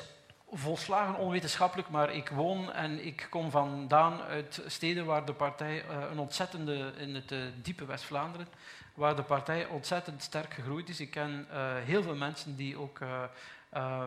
volslagen 0.54 1.16
onwetenschappelijk, 1.16 1.90
maar 1.90 2.14
ik 2.14 2.30
woon 2.30 2.72
en 2.72 3.06
ik 3.06 3.28
kom 3.30 3.52
vandaan 3.52 4.22
uit 4.22 4.62
steden 4.68 5.06
waar 5.06 5.26
de 5.26 5.34
partij 5.34 5.86
een 6.12 6.20
ontzettende, 6.20 6.94
in 6.98 7.16
het 7.16 7.34
diepe 7.62 7.86
West-Vlaanderen, 7.86 8.48
waar 8.94 9.16
de 9.16 9.24
partij 9.24 9.66
ontzettend 9.66 10.24
sterk 10.24 10.54
gegroeid 10.54 10.90
is. 10.90 11.00
Ik 11.00 11.12
ken 11.12 11.48
uh, 11.52 11.74
heel 11.84 12.04
veel 12.04 12.16
mensen 12.16 12.56
die 12.56 12.78
ook. 12.78 13.00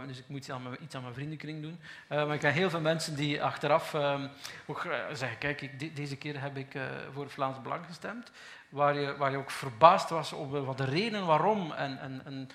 Dus 0.07 0.19
ik 0.19 0.25
moet 0.27 0.39
iets 0.39 0.51
aan, 0.51 0.63
mijn, 0.63 0.77
aan 0.93 1.03
mijn 1.03 1.15
vriendenkring 1.15 1.63
doen. 1.63 1.81
maar 2.09 2.35
ik 2.35 2.41
ken 2.41 2.53
heel 2.53 2.71
veel 2.71 2.81
mensen 2.81 3.15
die 3.15 3.43
achteraf 3.43 3.95
ook 4.67 4.89
zeggen: 5.13 5.39
Kijk, 5.39 5.61
ik, 5.61 5.79
de, 5.79 5.93
deze 5.93 6.17
keer 6.17 6.41
heb 6.41 6.57
ik 6.57 6.79
voor 7.13 7.31
Vlaams 7.31 7.63
Belang 7.63 7.87
gestemd. 7.87 8.31
Waar 8.69 8.99
je, 8.99 9.17
waar 9.17 9.31
je 9.31 9.37
ook 9.37 9.51
verbaasd 9.51 10.11
was 10.11 10.35
over 10.35 10.65
wat 10.65 10.79
de 10.79 10.85
redenen 10.85 11.27
waarom. 11.27 11.73
En, 11.73 12.01
en, 12.01 12.23
en 12.25 12.49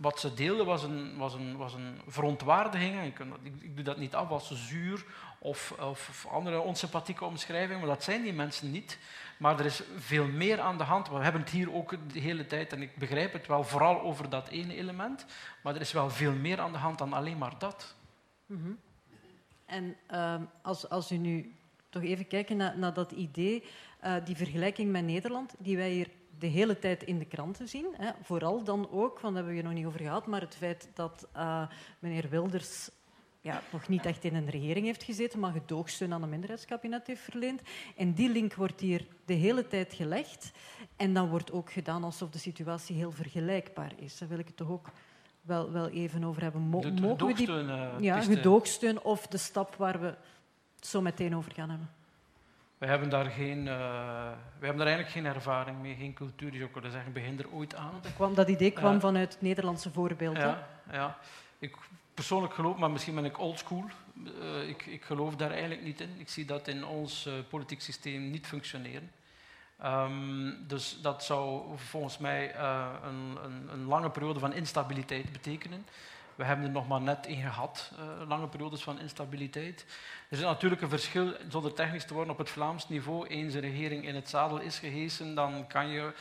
wat 0.00 0.20
ze 0.20 0.34
deelden 0.34 0.66
was 0.66 0.82
een, 0.82 1.16
was 1.16 1.34
een, 1.34 1.56
was 1.56 1.74
een 1.74 2.00
verontwaardiging. 2.06 3.04
Ik, 3.04 3.18
ik, 3.42 3.62
ik 3.62 3.74
doe 3.76 3.84
dat 3.84 3.96
niet 3.96 4.14
af 4.14 4.28
als 4.28 4.66
zuur 4.68 5.04
of, 5.38 5.74
of, 5.80 6.26
andere 6.30 6.60
onsympathieke 6.60 7.24
omschrijvingen, 7.24 7.78
maar 7.78 7.94
dat 7.94 8.04
zijn 8.04 8.22
die 8.22 8.32
mensen 8.32 8.70
niet. 8.70 8.98
Maar 9.36 9.58
er 9.58 9.64
is 9.64 9.82
veel 9.96 10.26
meer 10.26 10.60
aan 10.60 10.78
de 10.78 10.84
hand. 10.84 11.08
We 11.08 11.14
hebben 11.14 11.40
het 11.40 11.50
hier 11.50 11.74
ook 11.74 11.94
de 12.12 12.20
hele 12.20 12.46
tijd, 12.46 12.72
en 12.72 12.82
ik 12.82 12.96
begrijp 12.96 13.32
het 13.32 13.46
wel, 13.46 13.64
vooral 13.64 14.00
over 14.00 14.30
dat 14.30 14.48
ene 14.48 14.74
element. 14.74 15.26
Maar 15.62 15.74
er 15.74 15.80
is 15.80 15.92
wel 15.92 16.10
veel 16.10 16.32
meer 16.32 16.60
aan 16.60 16.72
de 16.72 16.78
hand 16.78 16.98
dan 16.98 17.12
alleen 17.12 17.38
maar 17.38 17.58
dat. 17.58 17.94
-hmm. 18.46 18.78
En 19.66 19.96
uh, 20.10 20.34
als, 20.62 20.88
als 20.88 21.12
u 21.12 21.16
nu 21.16 21.54
toch 21.88 22.02
even 22.02 22.26
kijken 22.26 22.56
naar, 22.56 22.78
naar 22.78 22.94
dat 22.94 23.12
idee, 23.12 23.64
uh, 24.04 24.14
die 24.24 24.36
vergelijking 24.36 24.90
met 24.90 25.04
Nederland, 25.04 25.54
die 25.58 25.76
wij 25.76 25.90
hier 25.90 26.08
de 26.38 26.46
hele 26.46 26.78
tijd 26.78 27.02
in 27.02 27.18
de 27.18 27.24
kranten 27.24 27.68
zien. 27.68 27.86
Hè. 27.96 28.10
Vooral 28.22 28.64
dan 28.64 28.90
ook, 28.90 29.20
want 29.20 29.34
daar 29.34 29.44
hebben 29.44 29.46
we 29.46 29.52
hier 29.52 29.62
nog 29.62 29.72
niet 29.72 29.86
over 29.86 30.00
gehad, 30.00 30.26
maar 30.26 30.40
het 30.40 30.56
feit 30.56 30.88
dat 30.94 31.28
uh, 31.36 31.66
meneer 31.98 32.28
Wilders 32.28 32.90
ja, 33.40 33.62
nog 33.72 33.88
niet 33.88 34.06
echt 34.06 34.24
in 34.24 34.34
een 34.34 34.50
regering 34.50 34.86
heeft 34.86 35.02
gezeten, 35.02 35.38
maar 35.38 35.52
gedoogsteun 35.52 36.12
aan 36.12 36.22
een 36.22 36.28
minderheidskabinet 36.28 37.06
heeft 37.06 37.20
verleend. 37.20 37.62
En 37.96 38.12
die 38.12 38.28
link 38.28 38.54
wordt 38.54 38.80
hier 38.80 39.06
de 39.24 39.34
hele 39.34 39.66
tijd 39.66 39.94
gelegd. 39.94 40.50
En 40.96 41.14
dan 41.14 41.28
wordt 41.28 41.52
ook 41.52 41.72
gedaan 41.72 42.04
alsof 42.04 42.30
de 42.30 42.38
situatie 42.38 42.96
heel 42.96 43.12
vergelijkbaar 43.12 43.92
is. 43.96 44.18
Daar 44.18 44.28
wil 44.28 44.38
ik 44.38 44.46
het 44.46 44.56
toch 44.56 44.70
ook 44.70 44.90
wel, 45.40 45.70
wel 45.70 45.88
even 45.88 46.24
over 46.24 46.42
hebben. 46.42 46.60
Mo 46.60 46.80
mogen 47.00 47.26
we 47.26 47.34
die, 47.34 47.48
uh, 47.48 47.90
ja, 48.00 48.20
gedoogsteun 48.20 49.02
of 49.02 49.26
de 49.26 49.38
stap 49.38 49.74
waar 49.74 50.00
we 50.00 50.14
het 50.76 50.86
zo 50.86 51.00
meteen 51.00 51.36
over 51.36 51.52
gaan 51.52 51.70
hebben? 51.70 51.90
We 52.82 52.88
hebben 52.88 53.08
daar, 53.08 53.24
geen, 53.24 53.58
uh, 53.58 53.66
we 54.58 54.66
hebben 54.66 54.76
daar 54.76 54.86
eigenlijk 54.86 55.08
geen 55.08 55.26
ervaring 55.26 55.80
mee, 55.80 55.94
geen 55.94 56.14
cultuur. 56.14 56.52
Je 56.52 56.68
zou 56.72 56.90
zeggen, 56.90 57.12
begin 57.12 57.38
er 57.38 57.50
ooit 57.52 57.74
aan. 57.74 57.92
Dat, 58.02 58.14
kwam, 58.14 58.34
dat 58.34 58.48
idee 58.48 58.70
kwam 58.70 58.94
uh, 58.94 59.00
vanuit 59.00 59.32
het 59.32 59.42
Nederlandse 59.42 59.90
voorbeeld. 59.90 60.36
Ja, 60.36 60.68
ja. 60.92 61.18
Ik 61.58 61.76
persoonlijk 62.14 62.54
geloof, 62.54 62.76
maar 62.76 62.90
misschien 62.90 63.14
ben 63.14 63.24
ik 63.24 63.38
oldschool. 63.38 63.84
Uh, 64.40 64.68
ik, 64.68 64.86
ik 64.86 65.02
geloof 65.02 65.36
daar 65.36 65.50
eigenlijk 65.50 65.82
niet 65.82 66.00
in. 66.00 66.10
Ik 66.18 66.28
zie 66.28 66.44
dat 66.44 66.68
in 66.68 66.84
ons 66.84 67.26
uh, 67.26 67.32
politiek 67.48 67.80
systeem 67.80 68.30
niet 68.30 68.46
functioneren. 68.46 69.10
Um, 69.84 70.64
dus 70.66 70.98
dat 71.02 71.24
zou 71.24 71.62
volgens 71.76 72.18
mij 72.18 72.56
een, 72.56 73.38
een, 73.44 73.68
een, 73.72 73.84
lange 73.84 74.10
periode 74.10 74.38
van 74.38 74.52
instabiliteit 74.52 75.32
betekenen. 75.32 75.86
We 76.34 76.44
hebben 76.44 76.66
er 76.66 76.72
nog 76.72 76.88
maar 76.88 77.00
net 77.00 77.26
in 77.26 77.42
gehad, 77.42 77.92
lange 78.28 78.48
periodes 78.48 78.82
van 78.82 78.98
instabiliteit. 78.98 79.84
Er 80.28 80.36
is 80.36 80.42
natuurlijk 80.42 80.82
een 80.82 80.88
verschil, 80.88 81.32
zonder 81.48 81.74
technisch 81.74 82.04
te 82.04 82.14
worden, 82.14 82.32
op 82.32 82.38
het 82.38 82.50
Vlaams 82.50 82.88
niveau. 82.88 83.26
Eens 83.26 83.54
een 83.54 83.60
regering 83.60 84.06
in 84.06 84.14
het 84.14 84.28
zadel 84.28 84.58
is 84.58 84.78
gehesen, 84.78 85.34
dan 85.34 85.66
kan 85.66 85.88
je 85.88 86.12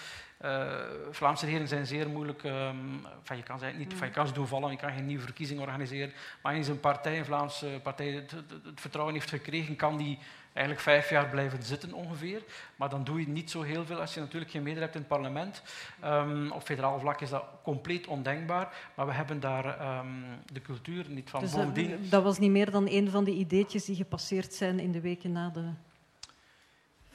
uh, 0.45 0.71
Vlaamse 1.11 1.45
regeringen 1.45 1.69
zijn 1.69 1.85
zeer 1.85 2.09
moeilijk. 2.09 2.43
Um, 2.43 3.05
enfin, 3.19 3.37
je, 3.37 3.43
kan 3.43 3.59
ze 3.59 3.65
niet, 3.65 3.91
enfin, 3.91 4.07
je 4.07 4.13
kan 4.13 4.29
doen 4.33 4.47
vallen, 4.47 4.71
je 4.71 4.77
kan 4.77 4.91
geen 4.91 5.05
nieuwe 5.05 5.23
verkiezingen 5.23 5.63
organiseren. 5.63 6.13
Maar 6.41 6.53
eens 6.53 6.67
een 6.67 6.79
partij, 6.79 7.17
een 7.17 7.25
Vlaamse 7.25 7.79
partij, 7.83 8.07
het, 8.07 8.31
het, 8.31 8.45
vertrouwen 8.75 9.15
heeft 9.15 9.29
gekregen, 9.29 9.75
kan 9.75 9.97
die 9.97 10.19
eigenlijk 10.53 10.85
vijf 10.85 11.09
jaar 11.09 11.29
blijven 11.29 11.63
zitten 11.63 11.93
ongeveer. 11.93 12.41
Maar 12.75 12.89
dan 12.89 13.03
doe 13.03 13.19
je 13.19 13.27
niet 13.27 13.51
zo 13.51 13.61
heel 13.61 13.85
veel 13.85 13.99
als 13.99 14.13
je 14.13 14.19
natuurlijk 14.19 14.51
geen 14.51 14.63
meerderheid 14.63 14.93
hebt 14.93 15.05
in 15.05 15.15
het 15.15 15.21
parlement. 15.21 15.61
Um, 16.03 16.51
op 16.51 16.63
federaal 16.63 16.99
vlak 16.99 17.21
is 17.21 17.29
dat 17.29 17.43
compleet 17.63 18.07
ondenkbaar. 18.07 18.73
Maar 18.95 19.05
we 19.05 19.13
hebben 19.13 19.39
daar 19.39 19.97
um, 19.99 20.23
de 20.53 20.61
cultuur 20.61 21.05
niet 21.09 21.29
van. 21.29 21.39
Dus 21.39 21.51
Bovendien... 21.51 22.09
dat, 22.09 22.23
was 22.23 22.39
niet 22.39 22.51
meer 22.51 22.71
dan 22.71 22.87
een 22.87 23.09
van 23.09 23.23
de 23.23 23.31
ideetjes 23.31 23.85
die 23.85 23.95
gepasseerd 23.95 24.53
zijn 24.53 24.79
in 24.79 24.91
de 24.91 25.01
weken 25.01 25.31
na 25.31 25.49
de 25.49 25.69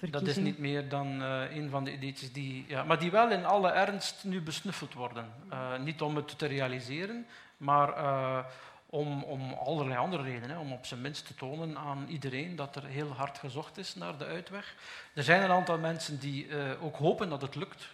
dat 0.01 0.27
is 0.27 0.37
niet 0.37 0.59
meer 0.59 0.89
dan 0.89 1.23
uh, 1.23 1.57
een 1.57 1.71
van 1.71 1.85
de 1.85 1.93
ideetjes 1.93 2.33
die... 2.33 2.65
Ja, 2.69 2.85
maar 2.85 2.99
die 2.99 3.11
wel 3.11 3.31
in 3.31 3.45
alle 3.45 3.71
ernst 3.71 4.25
nu 4.25 4.43
besnuffeld 4.43 4.95
worden. 4.95 5.27
Uh, 5.53 5.79
niet 5.79 6.01
om 6.01 6.17
het 6.17 6.39
te 6.39 6.47
realiseren, 6.47 7.27
maar 7.57 7.89
uh, 7.89 8.39
om, 8.87 9.23
om 9.23 9.53
allerlei 9.53 9.99
andere 9.99 10.23
redenen. 10.23 10.59
Om 10.59 10.73
op 10.73 10.87
zijn 10.87 11.01
minst 11.01 11.27
te 11.27 11.35
tonen 11.35 11.79
aan 11.79 12.07
iedereen 12.09 12.57
dat 12.57 12.77
er 12.77 12.85
heel 12.85 13.13
hard 13.13 13.39
gezocht 13.39 13.79
is 13.79 13.95
naar 13.95 14.19
de 14.19 14.25
uitweg. 14.25 14.75
Er 15.15 15.23
zijn 15.23 15.43
een 15.43 15.51
aantal 15.51 15.79
mensen 15.79 16.19
die 16.19 16.47
ook 16.81 16.97
hopen 16.97 17.29
dat 17.29 17.43
het 17.43 17.55
lukt 17.55 17.89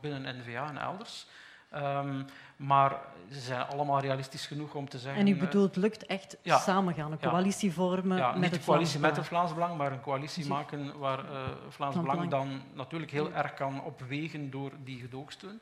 binnen 0.00 0.36
NVA 0.38 0.68
en 0.68 0.78
elders. 0.78 1.26
Um, 1.74 2.26
maar 2.56 2.98
ze 3.32 3.40
zijn 3.40 3.66
allemaal 3.66 4.00
realistisch 4.00 4.46
genoeg 4.46 4.74
om 4.74 4.88
te 4.88 4.98
zeggen... 4.98 5.20
En 5.20 5.28
u 5.28 5.36
bedoelt, 5.36 5.74
het 5.74 5.76
lukt 5.76 6.06
echt 6.06 6.36
ja, 6.42 6.58
samengaan, 6.58 7.12
een 7.12 7.18
coalitie 7.18 7.72
vormen 7.72 8.16
ja, 8.16 8.32
met 8.32 8.40
niet 8.40 8.52
een 8.52 8.64
coalitie 8.64 8.98
Vlaams 8.98 9.08
met 9.08 9.16
het 9.16 9.26
Vlaams 9.26 9.54
Belang, 9.54 9.76
maar 9.76 9.92
een 9.92 10.00
coalitie 10.00 10.46
maken 10.46 10.98
waar 10.98 11.18
uh, 11.18 11.40
Vlaams 11.68 11.96
Belang 11.96 12.12
Belang. 12.12 12.30
dan 12.30 12.62
natuurlijk 12.74 13.10
heel 13.10 13.32
erg 13.32 13.54
kan 13.54 13.82
opwegen 13.82 14.50
door 14.50 14.72
die 14.84 15.00
gedoogsteun. 15.00 15.60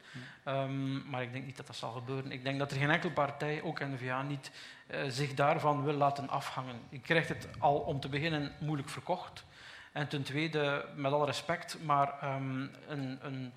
Um, 0.49 1.11
maar 1.11 1.23
ik 1.23 1.33
denk 1.33 1.45
niet 1.45 1.57
dat 1.57 1.67
dat 1.67 1.77
zal 1.77 1.93
gebeuren. 1.93 2.33
Ik 2.33 2.45
denk 2.45 2.59
dat 2.59 2.71
er 2.71 2.77
geen 2.77 2.91
enkele 2.91 3.13
partij, 3.13 3.63
ook 3.63 3.81
N-VA 3.81 4.23
niet, 4.23 4.51
uh, 4.91 4.99
zich 5.09 5.35
daarvan 5.35 5.85
wil 5.85 5.95
laten 5.95 6.29
afhangen. 6.29 6.77
Je 6.89 7.01
krijgt 7.01 7.29
het 7.29 7.49
al 7.59 7.77
om 7.77 8.01
te 8.01 8.09
beginnen 8.09 8.53
moeilijk 8.61 8.89
verkocht. 8.89 9.45
En 9.93 10.09
ten 10.09 10.23
tweede, 10.23 10.85
met 10.97 11.13
alle 11.13 11.27
respect, 11.27 11.79
maar 11.85 12.35
um, 12.37 12.71
een... 12.89 13.19
een 13.23 13.53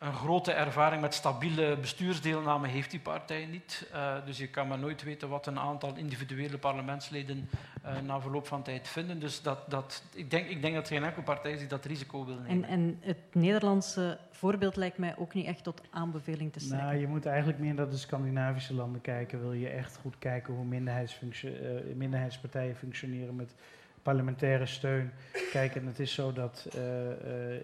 een 0.00 0.14
grote 0.14 0.52
ervaring 0.52 1.00
met 1.00 1.14
stabiele 1.14 1.76
bestuursdeelname 1.76 2.68
heeft 2.68 2.90
die 2.90 3.00
partij 3.00 3.46
niet. 3.46 3.88
Uh, 3.92 4.14
dus 4.24 4.38
je 4.38 4.48
kan 4.48 4.68
maar 4.68 4.78
nooit 4.78 5.02
weten 5.02 5.28
wat 5.28 5.46
een 5.46 5.58
aantal 5.58 5.96
individuele 5.96 6.58
parlementsleden 6.58 7.48
uh, 7.84 8.00
na 8.06 8.20
verloop 8.20 8.46
van 8.46 8.62
tijd 8.62 8.88
vinden. 8.88 9.20
Dus 9.20 9.42
dat, 9.42 9.70
dat, 9.70 10.02
ik, 10.14 10.30
denk, 10.30 10.48
ik 10.48 10.62
denk 10.62 10.74
dat 10.74 10.88
er 10.88 10.94
geen 10.94 11.04
enkele 11.04 11.24
partij 11.24 11.52
is 11.52 11.58
die 11.58 11.68
dat 11.68 11.84
risico 11.84 12.24
wil 12.24 12.34
nemen. 12.34 12.48
En, 12.48 12.64
en 12.64 12.98
het 13.00 13.18
Nederlandse 13.32 14.18
voorbeeld 14.30 14.76
lijkt 14.76 14.98
mij 14.98 15.16
ook 15.16 15.34
niet 15.34 15.46
echt 15.46 15.62
tot 15.62 15.82
aanbeveling 15.90 16.52
te 16.52 16.60
strekken. 16.60 16.86
Nou, 16.86 17.00
je 17.00 17.06
moet 17.06 17.26
eigenlijk 17.26 17.58
meer 17.58 17.74
naar 17.74 17.90
de 17.90 17.96
Scandinavische 17.96 18.74
landen 18.74 19.00
kijken. 19.00 19.40
Wil 19.40 19.52
je 19.52 19.68
echt 19.68 19.96
goed 19.96 20.18
kijken 20.18 20.54
hoe 20.54 20.64
uh, 20.64 21.50
minderheidspartijen 21.94 22.76
functioneren 22.76 23.36
met 23.36 23.54
parlementaire 24.02 24.66
steun. 24.66 25.10
Kijk, 25.50 25.74
en 25.74 25.86
het 25.86 25.98
is 25.98 26.14
zo 26.14 26.32
dat 26.32 26.68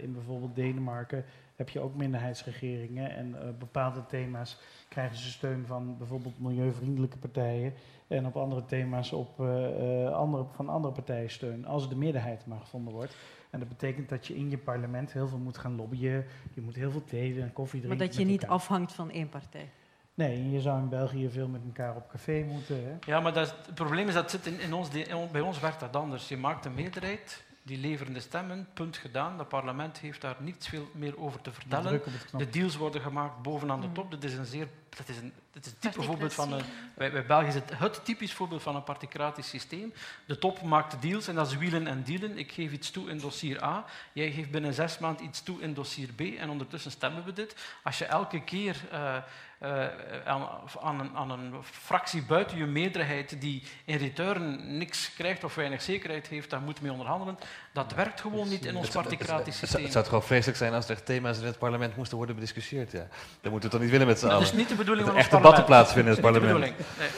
in 0.01 0.13
bijvoorbeeld 0.13 0.55
Denemarken 0.55 1.25
heb 1.57 1.69
je 1.69 1.81
ook 1.81 1.95
minderheidsregeringen 1.95 3.17
en 3.17 3.29
uh, 3.29 3.39
bepaalde 3.59 4.07
thema's 4.07 4.59
krijgen 4.89 5.17
ze 5.17 5.31
steun 5.31 5.67
van 5.67 5.99
bijvoorbeeld 5.99 6.41
milieuvriendelijke 6.41 7.17
partijen 7.17 7.75
en 8.07 8.27
op 8.27 8.37
andere 8.37 8.65
thema's 8.65 9.13
op, 9.13 9.41
uh, 9.41 9.47
uh, 9.81 10.13
andere, 10.13 10.45
van 10.53 10.69
andere 10.69 10.95
partijen 10.95 11.31
steun, 11.31 11.67
als 11.67 11.89
de 11.89 11.97
meerderheid 11.97 12.47
maar 12.47 12.61
gevonden 12.61 12.93
wordt. 12.93 13.17
En 13.51 13.59
dat 13.59 13.69
betekent 13.69 14.09
dat 14.09 14.27
je 14.27 14.37
in 14.37 14.51
je 14.51 14.59
parlement 14.59 15.13
heel 15.13 15.29
veel 15.29 15.39
moet 15.39 15.59
gaan 15.59 15.77
lobbyen, 15.77 16.25
je 16.55 16.61
moet 16.61 16.75
heel 16.75 16.91
veel 16.91 17.05
thee 17.05 17.41
en 17.41 17.53
koffie 17.53 17.81
drinken. 17.81 17.99
Maar 17.99 18.07
dat 18.07 18.17
je 18.17 18.25
niet 18.25 18.43
elkaar. 18.43 18.57
afhangt 18.57 18.93
van 18.93 19.11
één 19.11 19.29
partij. 19.29 19.69
Nee, 20.15 20.51
je 20.51 20.61
zou 20.61 20.81
in 20.81 20.89
België 20.89 21.31
veel 21.31 21.49
met 21.49 21.61
elkaar 21.67 21.97
op 21.97 22.09
café 22.09 22.45
moeten. 22.53 22.85
Hè? 22.85 23.13
Ja, 23.13 23.21
maar 23.21 23.33
dat 23.33 23.55
het 23.67 23.75
probleem 23.75 24.09
is 24.09 24.15
dat 24.15 24.31
zit 24.31 24.47
in, 24.47 24.61
in 24.61 24.73
ons, 24.73 24.89
in, 24.91 25.29
bij 25.33 25.41
ons 25.41 25.61
werkt 25.61 25.81
dat 25.81 25.97
anders. 25.97 26.29
Je 26.29 26.37
maakt 26.37 26.65
een 26.65 26.75
meerderheid 26.75 27.45
die 27.67 27.79
leveren 27.79 28.13
de 28.13 28.21
stemmen, 28.21 28.69
punt 28.75 28.97
gedaan. 28.97 29.39
Het 29.39 29.49
parlement 29.49 29.99
heeft 29.99 30.21
daar 30.21 30.37
niets 30.39 30.69
veel 30.69 30.91
meer 30.93 31.19
over 31.19 31.41
te 31.41 31.53
vertellen. 31.53 32.03
De 32.37 32.49
deals 32.49 32.77
worden 32.77 33.01
gemaakt 33.01 33.43
bovenaan 33.43 33.81
de 33.81 33.93
top. 33.93 34.11
Dit 34.11 34.25
is 34.25 34.35
een 34.35 34.45
zeer... 34.45 34.69
Dat 34.89 35.09
is 35.09 35.17
een, 35.17 35.33
het 35.53 35.67
is 35.67 35.73
een 35.73 35.79
type 35.79 36.03
voorbeeld 36.03 36.35
van 36.35 36.53
een... 36.53 36.63
Bij 36.95 37.27
België 37.27 37.47
is 37.47 37.55
het 37.55 37.79
het 37.79 38.05
typisch 38.05 38.33
voorbeeld 38.33 38.63
van 38.63 38.77
een 38.77 38.85
particratisch 38.85 39.49
systeem. 39.49 39.93
De 40.27 40.39
top 40.39 40.63
maakt 40.63 40.91
de 40.91 41.09
deals 41.09 41.29
en 41.29 41.35
dat 41.35 41.47
is 41.47 41.57
wielen 41.57 41.87
en 41.87 42.03
dealen. 42.03 42.39
Ik 42.39 42.53
geef 42.53 42.73
iets 42.73 42.91
toe 42.91 43.11
in 43.11 43.19
dossier 43.19 43.65
A, 43.65 43.85
jij 44.13 44.31
geeft 44.33 44.51
binnen 44.51 44.75
zes 44.75 44.99
maanden 44.99 45.25
iets 45.25 45.43
toe 45.43 45.61
in 45.61 45.75
dossier 45.75 46.13
B 46.13 46.21
en 46.21 46.51
ondertussen 46.51 46.91
stemmen 46.91 47.25
we 47.25 47.33
dit. 47.33 47.57
Als 47.83 47.99
je 47.99 48.05
elke 48.05 48.45
keer 48.45 48.77
eh, 48.91 49.17
eh, 49.59 49.85
aan, 50.25 50.47
aan, 50.83 51.01
een, 51.01 51.11
aan 51.17 51.31
een 51.31 51.53
fractie 51.63 52.23
buiten 52.23 52.57
je 52.59 52.67
meerderheid 52.67 53.41
die 53.41 53.63
in 53.85 53.97
return 53.97 54.77
niks 54.79 55.15
krijgt 55.15 55.45
of 55.45 55.55
weinig 55.55 55.83
zekerheid 55.83 56.27
heeft, 56.27 56.51
daar 56.51 56.61
moet 56.61 56.81
mee 56.81 56.91
onderhandelen. 56.93 57.39
Dat 57.73 57.95
werkt 57.95 58.21
gewoon 58.21 58.49
niet 58.49 58.65
in 58.65 58.75
ons 58.77 58.85
Het 58.85 58.93
zou- 58.93 59.05
particratisch 59.05 59.45
het, 59.47 59.55
zou- 59.55 59.59
systeem. 59.67 59.83
het 59.83 59.93
zou 59.93 60.05
toch 60.05 60.13
gewoon 60.13 60.29
vreselijk 60.29 60.59
zijn 60.59 60.73
als 60.73 60.89
er 60.89 61.03
thema's 61.03 61.39
in 61.39 61.45
het 61.45 61.59
parlement 61.59 61.97
moesten 61.97 62.17
worden 62.17 62.35
bediscussieerd. 62.35 62.93
Ja. 62.93 63.07
Dat 63.41 63.51
moeten 63.53 63.69
we 63.71 63.75
toch 63.75 63.81
niet 63.85 63.91
willen 63.91 64.07
met 64.07 64.19
z'n 64.19 64.25
Dat 64.25 64.35
allen. 64.35 64.47
is 64.47 64.53
niet 64.53 64.69
de 64.69 64.75
bedoeling 64.75 65.07
Dat 65.07 65.15
van 65.15 65.23
er 65.23 65.25
ons 65.25 65.33
echt 65.35 65.43
debatten 65.43 65.65
plaatsvinden 65.65 66.17
in 66.17 66.23
het 66.23 66.33
Dat 66.33 66.43
parlement. 66.43 66.77
Nee, 66.99 67.09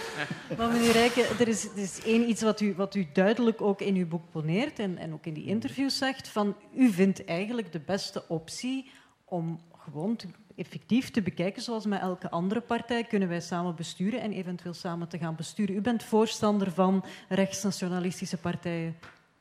nee. 0.47 0.56
Maar 0.59 0.69
meneer 0.69 0.93
Rijken, 0.93 1.24
er 1.39 1.48
is, 1.48 1.65
er 1.65 1.78
is 1.78 2.02
één 2.05 2.28
iets 2.28 2.43
wat 2.43 2.60
u, 2.60 2.74
wat 2.77 2.94
u 2.94 3.09
duidelijk 3.12 3.60
ook 3.60 3.81
in 3.81 3.94
uw 3.94 4.06
boek 4.09 4.31
poneert 4.31 4.78
en, 4.78 4.98
en 4.98 5.12
ook 5.12 5.27
in 5.27 5.35
die 5.35 5.47
interviews 5.47 5.98
zegt, 5.98 6.28
van 6.28 6.56
u 6.74 6.90
vindt 6.93 7.24
eigenlijk 7.24 7.73
de 7.73 7.81
beste 7.81 8.28
optie 8.28 8.90
om 9.24 9.60
gewoon 9.89 10.16
te- 10.16 10.28
effectief 10.59 11.11
te 11.11 11.23
bekijken, 11.23 11.63
zoals 11.63 11.87
met 11.87 12.01
elke 12.01 12.31
andere 12.31 12.61
partij, 12.61 13.05
kunnen 13.05 13.29
wij 13.29 13.41
samen 13.41 13.75
besturen 13.75 14.21
en 14.21 14.33
eventueel 14.33 14.75
samen 14.75 15.09
te 15.09 15.19
gaan 15.19 15.35
besturen. 15.37 15.75
U 15.75 15.81
bent 15.81 16.03
voorstander 16.03 16.71
van 16.71 17.05
rechtsnationalistische 17.29 18.37
partijen 18.37 18.95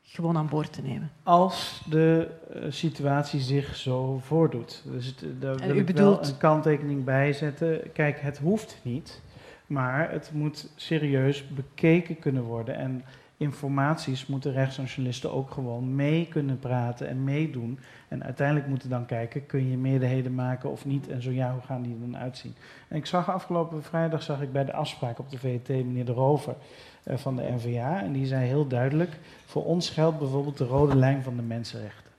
gewoon 0.03 0.37
aan 0.37 0.49
boord 0.49 0.73
te 0.73 0.81
nemen. 0.81 1.11
Als 1.23 1.81
de 1.89 2.27
eh, 2.53 2.61
situatie 2.69 3.39
zich 3.39 3.75
zo 3.75 4.19
voordoet. 4.23 4.83
Dus 4.85 5.05
het, 5.05 5.23
eh, 5.23 5.29
daar 5.39 5.55
wil 5.55 5.75
u 5.75 5.79
ik 5.79 5.85
bedoelt- 5.85 6.19
wel 6.19 6.29
een 6.29 6.37
kanttekening 6.37 7.03
bij 7.03 7.33
zetten. 7.33 7.91
Kijk, 7.93 8.19
het 8.19 8.37
hoeft 8.37 8.79
niet, 8.81 9.21
maar 9.67 10.11
het 10.11 10.31
moet 10.33 10.69
serieus 10.75 11.47
bekeken 11.47 12.19
kunnen 12.19 12.43
worden. 12.43 12.75
En 12.75 13.03
informaties 13.37 14.25
moeten 14.25 14.51
rechtsnationalisten 14.51 15.31
ook 15.31 15.51
gewoon 15.51 15.95
mee 15.95 16.27
kunnen 16.27 16.59
praten 16.59 17.07
en 17.07 17.23
meedoen. 17.23 17.79
En 18.07 18.23
uiteindelijk 18.23 18.67
moeten 18.67 18.89
dan 18.89 19.05
kijken, 19.05 19.45
kun 19.45 19.69
je 19.69 19.77
meerderheden 19.77 20.35
maken 20.35 20.71
of 20.71 20.85
niet? 20.85 21.07
En 21.07 21.21
zo 21.21 21.31
ja, 21.31 21.51
hoe 21.51 21.61
gaan 21.61 21.81
die 21.81 21.93
er 21.93 21.99
dan 21.99 22.17
uitzien? 22.17 22.55
En 22.87 22.97
ik 22.97 23.05
zag 23.05 23.29
afgelopen 23.29 23.83
vrijdag 23.83 24.23
zag 24.23 24.41
ik 24.41 24.51
bij 24.51 24.65
de 24.65 24.73
afspraak 24.73 25.19
op 25.19 25.29
de 25.29 25.37
VT 25.37 25.67
meneer 25.67 26.05
De 26.05 26.11
Rover 26.11 26.55
eh, 27.03 27.17
van 27.17 27.35
de 27.35 27.51
NVA. 27.55 28.01
En 28.01 28.11
die 28.11 28.25
zei 28.25 28.45
heel 28.45 28.67
duidelijk, 28.67 29.19
voor 29.45 29.65
ons 29.65 29.89
geldt 29.89 30.19
bijvoorbeeld 30.19 30.57
de 30.57 30.65
rode 30.65 30.95
lijn 30.95 31.23
van 31.23 31.35
de 31.35 31.41
mensenrechten. 31.41 32.11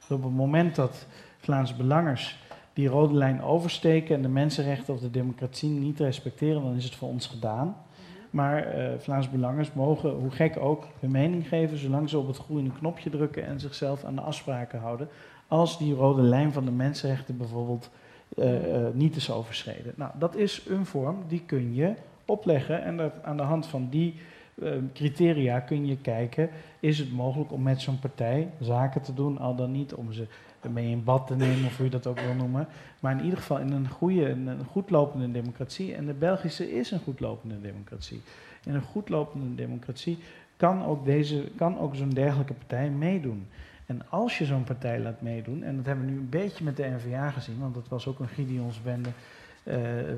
Dus 0.00 0.16
op 0.16 0.22
het 0.22 0.32
moment 0.32 0.74
dat 0.74 1.06
Vlaamse 1.38 1.74
belangers 1.74 2.42
die 2.72 2.88
rode 2.88 3.14
lijn 3.14 3.42
oversteken 3.42 4.14
en 4.14 4.22
de 4.22 4.28
mensenrechten 4.28 4.94
of 4.94 5.00
de 5.00 5.10
democratie 5.10 5.70
niet 5.70 6.00
respecteren, 6.00 6.62
dan 6.62 6.74
is 6.74 6.84
het 6.84 6.94
voor 6.94 7.08
ons 7.08 7.26
gedaan. 7.26 7.76
Maar 8.34 8.66
eh 8.66 8.98
Vlaamse 8.98 9.30
belangers 9.30 9.72
mogen, 9.72 10.10
hoe 10.10 10.30
gek 10.30 10.56
ook, 10.58 10.86
hun 11.00 11.10
mening 11.10 11.48
geven, 11.48 11.78
zolang 11.78 12.08
ze 12.08 12.18
op 12.18 12.26
het 12.26 12.36
groene 12.36 12.72
knopje 12.72 13.10
drukken 13.10 13.46
en 13.46 13.60
zichzelf 13.60 14.04
aan 14.04 14.14
de 14.14 14.20
afspraken 14.20 14.80
houden. 14.80 15.08
Als 15.48 15.78
die 15.78 15.94
rode 15.94 16.22
lijn 16.22 16.52
van 16.52 16.64
de 16.64 16.70
mensenrechten 16.70 17.36
bijvoorbeeld 17.36 17.90
eh, 18.36 18.86
eh, 18.86 18.94
niet 18.94 19.16
is 19.16 19.30
overschreden. 19.30 19.92
Nou, 19.96 20.10
dat 20.18 20.36
is 20.36 20.66
een 20.68 20.86
vorm 20.86 21.24
die 21.28 21.42
kun 21.46 21.74
je 21.74 21.94
opleggen 22.24 22.82
en 22.82 22.96
dat, 22.96 23.12
aan 23.22 23.36
de 23.36 23.42
hand 23.42 23.66
van 23.66 23.88
die 23.90 24.14
criteria 24.92 25.60
kun 25.60 25.86
je 25.86 25.96
kijken, 25.96 26.50
is 26.80 26.98
het 26.98 27.12
mogelijk 27.12 27.52
om 27.52 27.62
met 27.62 27.80
zo'n 27.80 27.98
partij 27.98 28.48
zaken 28.60 29.02
te 29.02 29.14
doen, 29.14 29.38
al 29.38 29.54
dan 29.54 29.72
niet 29.72 29.94
om 29.94 30.12
ze 30.12 30.26
mee 30.72 30.90
in 30.90 31.04
bad 31.04 31.26
te 31.26 31.36
nemen 31.36 31.64
of 31.64 31.76
hoe 31.76 31.84
je 31.84 31.90
dat 31.90 32.06
ook 32.06 32.20
wil 32.20 32.34
noemen. 32.34 32.66
Maar 33.00 33.18
in 33.18 33.24
ieder 33.24 33.38
geval 33.38 33.58
in 33.58 33.72
een 33.72 33.88
goede, 33.88 34.28
een, 34.28 34.46
een 34.46 34.64
goedlopende 34.64 35.30
democratie. 35.30 35.94
En 35.94 36.06
de 36.06 36.12
Belgische 36.12 36.72
is 36.72 36.90
een 36.90 37.00
goedlopende 37.00 37.60
democratie. 37.60 38.22
In 38.64 38.74
een 38.74 38.82
goedlopende 38.82 39.54
democratie 39.54 40.18
kan 40.56 40.84
ook, 40.84 41.04
deze, 41.04 41.50
kan 41.56 41.78
ook 41.78 41.94
zo'n 41.94 42.10
dergelijke 42.10 42.54
partij 42.54 42.90
meedoen. 42.90 43.46
En 43.86 44.10
als 44.10 44.38
je 44.38 44.44
zo'n 44.44 44.64
partij 44.64 45.00
laat 45.00 45.20
meedoen, 45.20 45.62
en 45.62 45.76
dat 45.76 45.86
hebben 45.86 46.04
we 46.04 46.10
nu 46.10 46.18
een 46.18 46.28
beetje 46.28 46.64
met 46.64 46.76
de 46.76 46.96
NVA 46.96 47.30
gezien, 47.30 47.58
want 47.60 47.74
dat 47.74 47.88
was 47.88 48.06
ook 48.06 48.18
een 48.18 48.28
Gideonsbende, 48.28 49.08
eh 49.08 50.10
eh, 50.10 50.16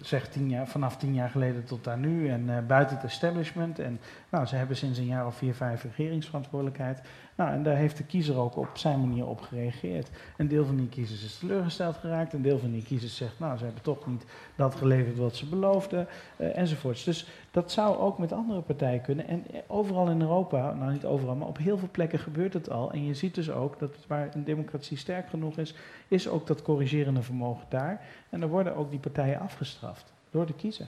zeg 0.00 0.28
tien 0.28 0.48
jaar, 0.48 0.68
vanaf 0.68 0.96
tien 0.96 1.14
jaar 1.14 1.30
geleden 1.30 1.64
tot 1.64 1.88
aan 1.88 2.00
nu, 2.00 2.28
en 2.28 2.56
eh, 2.56 2.66
buiten 2.66 2.96
het 2.96 3.04
establishment. 3.04 3.78
En 3.78 4.00
nou, 4.28 4.46
ze 4.46 4.56
hebben 4.56 4.76
sinds 4.76 4.98
een 4.98 5.06
jaar 5.06 5.26
of 5.26 5.36
vier, 5.36 5.54
vijf 5.54 5.82
regeringsverantwoordelijkheid. 5.82 7.00
Nou, 7.38 7.50
en 7.50 7.62
daar 7.62 7.76
heeft 7.76 7.96
de 7.96 8.04
kiezer 8.04 8.36
ook 8.36 8.56
op 8.56 8.68
zijn 8.72 9.00
manier 9.00 9.26
op 9.26 9.40
gereageerd. 9.40 10.10
Een 10.36 10.48
deel 10.48 10.64
van 10.64 10.76
die 10.76 10.88
kiezers 10.88 11.24
is 11.24 11.38
teleurgesteld 11.38 11.96
geraakt, 11.96 12.32
een 12.32 12.42
deel 12.42 12.58
van 12.58 12.70
die 12.70 12.82
kiezers 12.82 13.16
zegt, 13.16 13.38
nou, 13.38 13.58
ze 13.58 13.64
hebben 13.64 13.82
toch 13.82 14.06
niet 14.06 14.24
dat 14.56 14.74
geleverd 14.74 15.16
wat 15.16 15.36
ze 15.36 15.46
beloofden, 15.46 16.06
eh, 16.36 16.58
enzovoorts. 16.58 17.04
Dus 17.04 17.26
dat 17.50 17.72
zou 17.72 17.96
ook 17.96 18.18
met 18.18 18.32
andere 18.32 18.60
partijen 18.60 19.00
kunnen. 19.00 19.28
En 19.28 19.44
eh, 19.50 19.60
overal 19.66 20.08
in 20.08 20.20
Europa, 20.20 20.72
nou 20.72 20.92
niet 20.92 21.04
overal, 21.04 21.34
maar 21.34 21.48
op 21.48 21.58
heel 21.58 21.78
veel 21.78 21.88
plekken 21.90 22.18
gebeurt 22.18 22.52
het 22.52 22.70
al. 22.70 22.92
En 22.92 23.04
je 23.04 23.14
ziet 23.14 23.34
dus 23.34 23.50
ook 23.50 23.78
dat 23.78 24.06
waar 24.06 24.28
een 24.34 24.44
democratie 24.44 24.96
sterk 24.96 25.28
genoeg 25.28 25.58
is, 25.58 25.74
is 26.08 26.28
ook 26.28 26.46
dat 26.46 26.62
corrigerende 26.62 27.22
vermogen 27.22 27.66
daar. 27.68 28.06
En 28.28 28.40
dan 28.40 28.48
worden 28.48 28.76
ook 28.76 28.90
die 28.90 29.00
partijen 29.00 29.40
afgestraft 29.40 30.12
door 30.30 30.46
de 30.46 30.54
kiezer. 30.54 30.86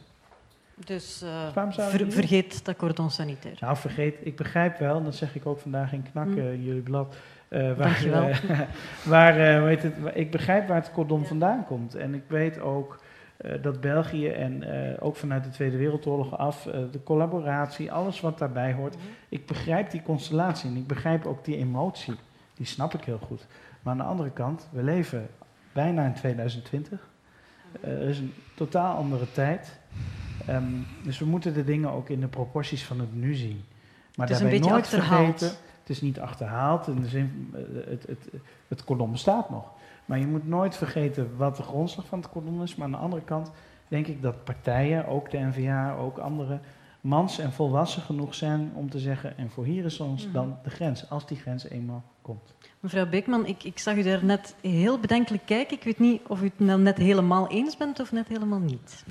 Dus 0.85 1.23
eh, 1.23 1.65
ver- 1.79 2.13
vergeet 2.13 2.65
dat 2.65 2.77
cordon 2.77 3.11
sanitair. 3.11 3.57
Nou, 3.61 3.77
vergeet, 3.77 4.15
ik 4.23 4.37
begrijp 4.37 4.79
wel, 4.79 5.03
dat 5.05 5.15
zeg 5.15 5.35
ik 5.35 5.47
ook 5.47 5.59
vandaag 5.59 5.93
in 5.93 6.03
Knak, 6.13 6.27
Hm. 6.29 6.39
eh, 6.39 6.65
jullie 6.65 6.83
blad. 6.83 7.17
eh, 7.49 7.61
waar, 7.61 7.77
Dankjewel. 7.77 8.31
waar, 9.05 9.35
heet 9.67 9.83
het, 9.83 9.95
ik 10.15 10.31
begrijp 10.31 10.69
waar 10.69 10.77
het 10.81 10.93
cordon 10.93 11.25
vandaan 11.27 11.65
komt. 11.67 11.95
En 11.95 12.15
ik 12.15 12.23
weet 12.27 12.61
ook 12.61 13.01
dat 13.63 13.81
België 13.81 14.29
en 14.29 14.65
ook 15.01 15.17
vanuit 15.17 15.45
de 15.45 15.51
Tweede 15.51 15.77
Wereldoorlog 15.77 16.39
af, 16.39 16.63
de 16.91 17.03
collaboratie, 17.05 17.93
alles 17.93 18.21
wat 18.21 18.39
daarbij 18.39 18.73
hoort. 18.73 18.97
Ik 19.29 19.47
begrijp 19.47 19.91
die 19.91 20.03
constellatie 20.03 20.71
en 20.71 20.77
ik 20.77 20.87
begrijp 20.87 21.27
ook 21.27 21.45
die 21.45 21.57
emotie. 21.57 22.15
Die 22.55 22.67
snap 22.67 22.95
ik 22.95 23.05
heel 23.05 23.19
goed. 23.19 23.47
Maar 23.83 23.93
aan 23.93 23.99
de 23.99 24.05
andere 24.05 24.31
kant, 24.31 24.69
we 24.73 24.83
leven 24.83 25.29
bijna 25.73 26.05
in 26.05 26.15
2020. 26.15 27.09
Eh, 27.81 27.91
er 27.93 28.09
is 28.09 28.19
een 28.19 28.35
totaal 28.55 28.97
andere 28.97 29.33
tijd. 29.33 29.79
Ehm, 30.47 30.65
dus 31.03 31.19
we 31.19 31.25
moeten 31.25 31.55
de 31.55 31.65
dingen 31.65 31.91
ook 31.91 32.09
in 32.09 32.21
de 32.21 32.27
proporties 32.29 32.85
van 32.85 33.01
het 33.01 33.15
nu 33.15 33.35
zien. 33.35 33.65
Maar 34.17 34.27
Het 34.27 34.37
is 34.37 34.43
een 34.43 34.51
daarbij 34.51 34.51
beetje 34.59 34.71
nooit 34.71 34.85
achterhaald. 34.85 35.39
vergeten, 35.39 35.59
het 35.81 35.91
is 35.91 36.01
niet 36.01 36.21
achterhaald, 36.21 36.87
in 36.89 37.01
de 37.01 37.09
zin, 37.09 37.51
eh, 37.55 37.61
het, 37.91 38.07
het, 38.07 38.29
het 38.69 38.85
cordon 38.85 39.11
bestaat 39.11 39.51
nog. 39.51 39.71
Maar 40.05 40.19
je 40.19 40.27
moet 40.27 40.49
nooit 40.49 40.77
vergeten 40.77 41.37
wat 41.37 41.57
de 41.57 41.63
grondslag 41.63 42.07
van 42.07 42.19
het 42.19 42.29
cordon 42.31 42.63
is. 42.63 42.75
Maar 42.77 42.87
aan 42.87 42.93
de 42.93 42.99
andere 42.99 43.23
kant 43.23 43.51
denk 43.89 44.07
ik 44.07 44.23
dat 44.23 44.45
partijen, 44.45 45.07
ook 45.07 45.31
de 45.31 45.39
NVA, 45.39 45.95
ook 45.95 46.19
andere, 46.19 46.59
mans 47.01 47.39
en 47.39 47.53
volwassen 47.53 48.03
genoeg 48.03 48.35
zijn 48.35 48.71
om 48.75 48.91
te 48.91 48.99
zeggen, 48.99 49.37
en 49.39 49.51
voor 49.51 49.65
hier 49.65 49.85
is 49.85 50.01
ons 50.01 50.25
Mhm. 50.25 50.33
dan 50.33 50.57
de 50.63 50.71
grens, 50.71 51.11
als 51.11 51.27
die 51.27 51.37
grens 51.37 51.69
eenmaal 51.69 52.03
komt. 52.23 52.55
Mevrouw 52.81 53.07
Beekman, 53.07 53.47
ik, 53.47 53.65
ik 53.65 53.79
zag 53.79 53.97
u 53.97 54.03
daar 54.03 54.25
net 54.25 54.55
heel 54.61 54.99
bedenkelijk 54.99 55.47
kijken. 55.47 55.77
Ik 55.77 55.83
weet 55.83 55.99
niet 55.99 56.21
of 56.27 56.41
u 56.41 56.45
het 56.45 56.59
nou 56.59 56.81
net 56.81 56.99
helemaal 56.99 57.49
eens 57.49 57.77
bent 57.77 58.01
of 58.01 58.13
net 58.13 58.29
helemaal 58.29 58.59
niet. 58.59 59.05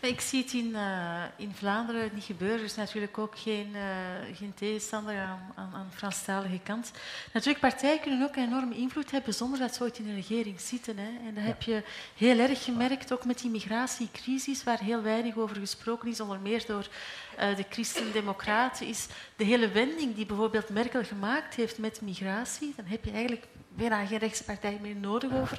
Ik 0.00 0.20
zie 0.20 0.42
het 0.42 0.52
in, 0.52 0.74
eh, 0.74 1.22
in 1.36 1.54
Vlaanderen 1.54 2.10
niet 2.14 2.24
gebeuren. 2.24 2.58
Er 2.58 2.64
is 2.64 2.74
natuurlijk 2.74 3.18
ook 3.18 3.38
geen, 3.38 3.74
eh, 3.74 4.36
geen 4.36 4.54
tegenstander 4.54 5.18
aan, 5.18 5.40
aan, 5.54 5.70
aan 5.74 5.86
de 5.90 5.96
Franstalige 5.96 6.60
kant. 6.62 6.90
Natuurlijk, 7.32 7.60
partijen 7.60 8.00
kunnen 8.00 8.22
ook 8.22 8.36
een 8.36 8.46
enorme 8.46 8.76
invloed 8.76 9.10
hebben 9.10 9.34
zonder 9.34 9.58
dat 9.58 9.74
ze 9.74 9.82
ooit 9.82 9.98
in 9.98 10.08
een 10.08 10.14
regering 10.14 10.60
zitten. 10.60 10.96
Hè. 10.98 11.28
En 11.28 11.34
dat 11.34 11.44
heb 11.44 11.62
je 11.62 11.82
heel 12.16 12.38
erg 12.38 12.64
gemerkt, 12.64 13.12
ook 13.12 13.24
met 13.24 13.38
die 13.38 13.50
migratiecrisis, 13.50 14.64
waar 14.64 14.80
heel 14.80 15.02
weinig 15.02 15.36
over 15.36 15.56
gesproken 15.56 16.08
is, 16.08 16.20
onder 16.20 16.40
meer 16.40 16.64
door 16.66 16.88
de 17.36 17.64
Christen-Democraten, 17.70 18.86
is 18.86 19.06
de 19.36 19.44
hele 19.44 19.68
wending 19.68 20.14
die 20.14 20.26
bijvoorbeeld 20.26 20.68
Merkel 20.68 21.04
gemaakt 21.04 21.54
heeft 21.54 21.78
met 21.78 22.00
migratie. 22.00 22.72
Dan 22.76 22.84
heb 22.84 23.04
je 23.04 23.10
eigenlijk 23.10 23.46
bijna 23.68 24.06
geen 24.06 24.18
rechtse 24.18 24.44
partij 24.44 24.78
meer 24.80 24.96
nodig 24.96 25.32
over. 25.32 25.58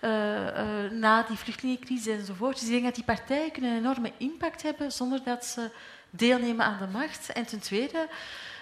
eh, 0.00 0.84
eh, 0.84 0.90
na 0.90 1.22
die 1.22 1.36
vluchtelingencrisis 1.36 2.18
enzovoort. 2.18 2.60
Dus 2.60 2.68
ik 2.68 2.82
dat 2.82 2.94
die 2.94 3.04
partijen 3.04 3.52
kunnen 3.52 3.70
een 3.70 3.76
enorme 3.76 4.12
impact 4.16 4.62
hebben 4.62 4.92
zonder 4.92 5.20
dat 5.24 5.44
ze 5.44 5.70
deelnemen 6.10 6.64
aan 6.64 6.78
de 6.78 6.86
macht. 6.86 7.32
En 7.32 7.46
ten 7.46 7.60
tweede, 7.60 8.08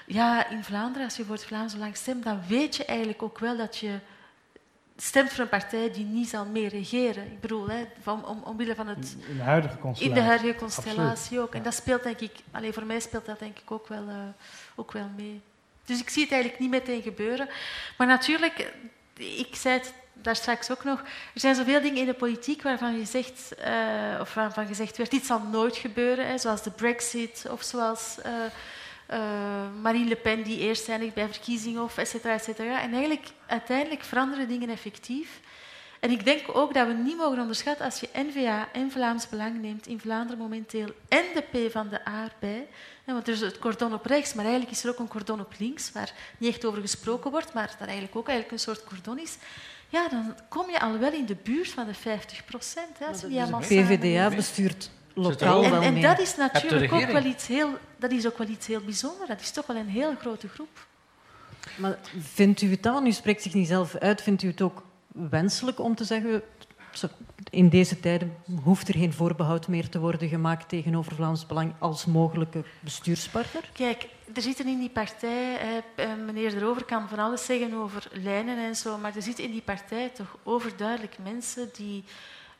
ja, 0.06 0.48
in 0.48 0.64
Vlaanderen, 0.64 1.04
als 1.04 1.16
je 1.16 1.24
voor 1.24 1.34
het 1.34 1.44
Vlaams 1.44 1.72
Belang 1.72 1.96
stemt, 1.96 2.24
dan 2.24 2.42
weet 2.48 2.76
je 2.76 2.84
eigenlijk 2.84 3.22
ook 3.22 3.38
wel 3.38 3.56
dat 3.56 3.76
je 3.76 3.98
stemt 5.02 5.30
voor 5.32 5.42
een 5.42 5.48
partij 5.48 5.90
die 5.92 6.04
niet 6.04 6.28
zal 6.28 6.44
meer 6.44 6.68
regeren. 6.68 7.24
Ik 7.32 7.40
bedoel, 7.40 7.68
hè, 7.68 7.86
van, 8.02 8.26
om, 8.26 8.42
omwille 8.42 8.74
van 8.74 8.86
het 8.86 9.16
In 9.28 9.36
de 9.36 9.42
huidige 9.42 9.74
in 9.74 9.80
constellatie. 9.80 10.14
de 10.22 10.28
huidige 10.28 10.54
constellatie 10.58 11.10
Absoluut. 11.10 11.42
ook. 11.42 11.54
En 11.54 11.62
dat 11.62 11.74
speelt 11.74 12.02
denk 12.02 12.20
ik, 12.20 12.32
alleen 12.50 12.72
voor 12.72 12.84
mij 12.86 13.00
speelt 13.00 13.26
dat 13.26 13.38
denk 13.38 13.58
ik 13.58 13.70
ook 13.70 13.88
wel, 13.88 14.08
eh, 14.08 14.16
ook 14.74 14.92
wel 14.92 15.08
mee. 15.16 15.40
Dus 15.84 16.00
ik 16.00 16.08
zie 16.08 16.22
het 16.22 16.32
eigenlijk 16.32 16.62
niet 16.62 16.70
meteen 16.70 17.02
gebeuren. 17.02 17.48
Maar 17.98 18.06
natuurlijk, 18.06 18.72
ik 19.14 19.48
zei 19.56 19.78
het 19.78 19.92
daar 20.12 20.36
straks 20.36 20.70
ook 20.70 20.84
nog, 20.84 21.00
er 21.34 21.40
zijn 21.40 21.54
zoveel 21.54 21.80
dingen 21.80 21.98
in 22.00 22.06
de 22.06 22.14
politiek 22.14 22.62
waarvan 22.62 22.98
je 22.98 23.04
zegt, 23.04 23.54
eh, 23.54 23.72
of 24.20 24.34
waarvan 24.34 24.66
gezegd 24.66 24.96
werd, 24.96 25.10
dit 25.10 25.26
zal 25.26 25.40
nooit 25.40 25.76
gebeuren, 25.76 26.26
hè, 26.26 26.38
zoals 26.38 26.62
de 26.62 26.70
brexit 26.70 27.46
of 27.50 27.62
zoals... 27.62 28.18
eh, 28.22 28.32
Marine 29.82 30.08
Le 30.08 30.16
Pen 30.16 30.42
die 30.42 30.58
eerst 30.58 30.88
eindigt 30.88 31.14
bij 31.14 31.28
verkiezingen 31.28 31.82
of 31.82 31.98
et 31.98 32.08
cetera, 32.08 32.32
et 32.34 32.44
cetera. 32.44 32.80
En 32.80 32.92
eigenlijk, 32.92 33.26
uiteindelijk 33.46 34.04
veranderen 34.04 34.48
dingen 34.48 34.68
effectief. 34.68 35.40
En 36.00 36.10
ik 36.10 36.24
denk 36.24 36.56
ook 36.56 36.74
dat 36.74 36.86
we 36.86 36.92
niet 36.92 37.16
mogen 37.16 37.40
onderschatten 37.40 37.84
als 37.84 38.00
je 38.00 38.08
N-VA 38.12 38.68
en 38.72 38.90
Vlaams 38.90 39.28
Belang 39.28 39.60
neemt 39.60 39.86
in 39.86 40.00
Vlaanderen 40.00 40.38
momenteel 40.38 40.88
en 41.08 41.24
de 41.34 41.40
P 41.40 41.72
van 41.72 41.88
de 41.88 42.08
A 42.08 42.22
erbij. 42.22 42.68
Want 43.04 43.28
er 43.28 43.34
is 43.34 43.40
het 43.40 43.58
cordon 43.58 43.94
op 43.94 44.06
rechts, 44.06 44.34
maar 44.34 44.44
eigenlijk 44.44 44.74
is 44.74 44.84
er 44.84 44.90
ook 44.90 44.98
een 44.98 45.08
cordon 45.08 45.40
op 45.40 45.54
links, 45.58 45.92
waar 45.92 46.12
niet 46.38 46.50
echt 46.50 46.64
over 46.64 46.80
gesproken 46.80 47.30
wordt, 47.30 47.52
maar 47.52 47.66
dat 47.78 47.88
eigenlijk 47.88 48.16
ook 48.16 48.28
eigenlijk 48.28 48.58
een 48.58 48.64
soort 48.64 48.84
cordon 48.84 49.18
is. 49.18 49.36
Ja, 49.88 50.08
dan 50.08 50.34
kom 50.48 50.70
je 50.70 50.80
al 50.80 50.98
wel 50.98 51.12
in 51.12 51.26
de 51.26 51.36
buurt 51.42 51.68
van 51.68 51.86
de 51.86 51.94
50 51.94 52.44
procent. 52.44 52.98
PVDA 53.60 54.28
bestuurt 54.28 54.90
lokaal 55.20 55.64
en, 55.64 56.00
dat 56.00 56.18
is 56.18 56.36
natuurlijk 56.36 56.92
ook 56.92 57.10
wel 57.10 57.24
iets 57.24 57.46
heel, 57.46 57.70
dat 57.96 58.10
is 58.10 58.26
ook 58.26 58.38
wel 58.38 58.48
iets 58.48 58.66
heel 58.66 58.80
bijzonders. 58.80 59.28
Dat 59.28 59.40
is 59.40 59.50
toch 59.50 59.66
wel 59.66 59.76
een 59.76 59.88
heel 59.88 60.14
grote 60.20 60.48
groep. 60.48 60.86
Maar 61.76 61.98
vindt 62.18 62.60
u 62.60 62.70
het 62.70 62.82
dan, 62.82 63.06
u 63.06 63.12
spreekt 63.12 63.42
zich 63.42 63.54
niet 63.54 63.68
zelf 63.68 63.96
uit, 63.96 64.22
vindt 64.22 64.42
u 64.42 64.48
het 64.48 64.62
ook 64.62 64.82
wenselijk 65.12 65.80
om 65.80 65.94
te 65.94 66.04
zeggen, 66.04 66.42
in 67.50 67.68
deze 67.68 68.00
tijden 68.00 68.36
hoeft 68.62 68.88
er 68.88 68.94
geen 68.94 69.12
voorbehoud 69.12 69.68
meer 69.68 69.88
te 69.88 69.98
worden 69.98 70.28
gemaakt 70.28 70.68
tegenover 70.68 71.14
Vlaams 71.14 71.46
Belang 71.46 71.72
als 71.78 72.04
mogelijke 72.04 72.64
bestuurspartner? 72.80 73.62
Kijk, 73.72 74.08
er 74.34 74.42
zitten 74.42 74.68
in 74.68 74.78
die 74.78 74.90
partij, 74.90 75.56
eh, 75.94 76.06
meneer 76.26 76.56
Erover 76.56 76.84
kan 76.84 77.08
van 77.08 77.18
alles 77.18 77.44
zeggen 77.44 77.74
over 77.74 78.08
lijnen 78.12 78.58
en 78.58 78.76
zo, 78.76 78.98
maar 78.98 79.16
er 79.16 79.22
zitten 79.22 79.44
in 79.44 79.50
die 79.50 79.62
partij 79.62 80.08
toch 80.08 80.36
overduidelijk 80.42 81.16
mensen 81.22 81.70
die, 81.72 82.04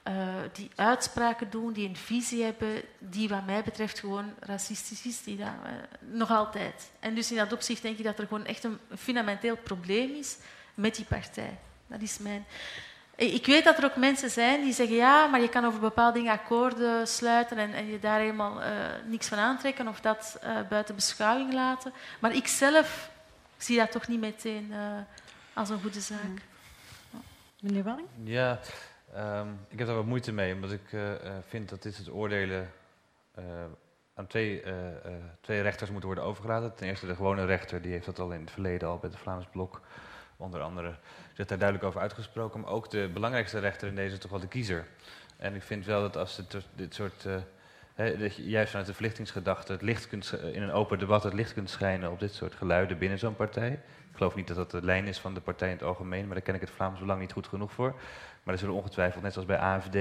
eh, 0.03 0.15
die 0.53 0.71
uitspraken 0.75 1.51
doen, 1.51 1.73
die 1.73 1.89
een 1.89 1.97
visie 1.97 2.43
hebben, 2.43 2.83
die 2.99 3.29
wat 3.29 3.47
mij 3.47 3.63
betreft 3.63 3.99
gewoon 3.99 4.35
racistisch 4.41 5.07
is, 5.07 5.23
die 5.23 5.37
dat, 5.37 5.47
eh, 5.65 5.73
nog 6.01 6.31
altijd. 6.31 6.91
En 7.01 7.15
dus 7.15 7.31
in 7.31 7.37
dat 7.37 7.53
opzicht 7.53 7.83
denk 7.83 7.99
ik 7.99 8.05
dat 8.05 8.19
er 8.19 8.27
gewoon 8.27 8.47
echt 8.47 8.65
een 8.65 8.79
fundamenteel 8.97 9.57
probleem 9.57 10.11
is 10.11 10.37
met 10.75 10.95
die 10.95 11.05
partij. 11.05 11.59
Dat 11.87 12.01
is 12.01 12.19
mijn... 12.19 12.47
Ik 13.17 13.47
weet 13.47 13.65
dat 13.65 13.79
er 13.79 13.85
ook 13.85 13.97
mensen 13.97 14.31
zijn 14.31 14.63
die 14.63 14.73
zeggen 14.73 14.97
ja, 14.97 15.27
maar 15.27 15.41
je 15.41 15.49
kan 15.49 15.65
over 15.65 15.81
bepaalde 15.81 16.19
dingen 16.19 16.33
akkoorden 16.33 17.09
sluiten 17.09 17.59
en, 17.59 17.73
en 17.73 17.87
je 17.87 17.99
daar 17.99 18.19
helemaal 18.19 18.63
eh, 18.63 18.73
niks 19.07 19.29
van 19.29 19.39
aantrekken 19.39 19.89
of 19.89 20.01
dat 20.01 20.39
eh, 20.43 20.57
buiten 20.69 20.95
beschouwing 20.95 21.53
laten. 21.53 21.93
Maar 22.21 22.35
ik 22.35 22.47
zelf 22.47 23.11
zie 23.57 23.77
dat 23.77 23.91
toch 23.91 24.09
niet 24.09 24.21
meteen 24.21 24.73
eh, 24.73 24.79
als 25.53 25.69
een 25.69 25.81
goede 25.81 26.01
zaak. 26.01 26.43
Meneer 27.61 27.85
Walling? 27.85 28.09
Ja, 28.25 28.59
ehm, 29.15 29.49
ik 29.69 29.79
heb 29.79 29.87
daar 29.87 29.97
wat 29.97 30.05
moeite 30.05 30.33
mee, 30.33 30.55
omdat 30.55 30.73
ik 30.73 30.93
eh, 30.93 31.15
eh, 31.15 31.33
vind 31.49 31.69
dat 31.69 31.83
dit 31.83 31.95
soort 31.95 32.11
oordelen 32.11 32.71
eh, 33.35 33.45
aan 34.15 34.27
twee, 34.27 34.63
twee 35.41 35.61
rechters 35.61 35.91
moeten 35.91 36.09
worden 36.09 36.29
overgelaten. 36.29 36.75
Ten 36.75 36.87
eerste 36.87 37.07
de 37.07 37.15
gewone 37.15 37.45
rechter, 37.45 37.83
die 37.83 37.93
heeft 37.93 38.05
dat 38.05 38.19
al 38.19 38.33
in 38.33 38.41
het 38.41 38.51
verleden 38.51 38.89
al 38.89 38.99
bij 38.99 39.11
het 39.11 39.19
Vlaams 39.19 39.47
Blok, 39.53 39.81
onder 40.37 40.61
andere, 40.61 40.95
zich 41.35 41.47
daar 41.47 41.59
duidelijk 41.59 41.89
over 41.89 42.01
uitgesproken. 42.01 42.61
Maar 42.61 42.71
ook 42.71 42.91
de 42.91 43.11
belangrijkste 43.13 43.59
rechter 43.59 43.89
in 43.89 43.95
deze 43.95 44.19
toch 44.19 44.31
wel 44.31 44.41
de 44.41 44.49
kiezer. 44.49 44.87
En 45.37 45.55
ik 45.55 45.63
vind 45.63 45.85
wel 45.85 46.01
dat 46.01 46.17
als 46.17 46.37
het 46.37 46.51
dus 46.51 46.69
dit 46.75 46.95
soort, 46.95 47.23
dat 47.95 48.37
je 48.37 48.49
juist 48.49 48.71
vanuit 48.71 48.89
de 48.89 48.95
verlichtingsgedachte 48.95 49.73
het 49.73 49.83
licht 49.83 50.09
kunt, 50.09 50.33
in 50.53 50.63
een 50.63 50.73
open 50.73 50.99
debat 50.99 51.23
het 51.23 51.35
licht 51.35 51.55
kunt 51.55 51.71
schijnen 51.71 52.11
op 52.11 52.21
dit 52.21 52.35
soort 52.35 52.55
geluiden 52.55 52.99
binnen 52.99 53.19
zo'n 53.19 53.37
partij. 53.37 53.81
Ik 54.11 54.17
geloof 54.17 54.35
niet 54.35 54.49
dat 54.49 54.57
dat 54.57 54.71
de 54.71 54.83
lijn 54.83 55.07
is 55.07 55.19
van 55.19 55.35
de 55.35 55.41
partij 55.41 55.69
in 55.69 55.75
het 55.75 55.85
algemeen, 55.85 56.25
maar 56.25 56.35
daar 56.35 56.45
ken 56.45 56.55
ik 56.55 56.61
het 56.61 56.71
Vlaams 56.71 57.01
Belang 57.01 57.21
niet 57.21 57.33
goed 57.33 57.47
genoeg 57.47 57.73
voor. 57.73 57.95
Maar 58.43 58.55
er 58.55 58.61
zullen 58.61 58.75
ongetwijfeld, 58.75 59.23
net 59.23 59.33
zoals 59.33 59.49
bij 59.49 59.59
AFD 59.59 59.97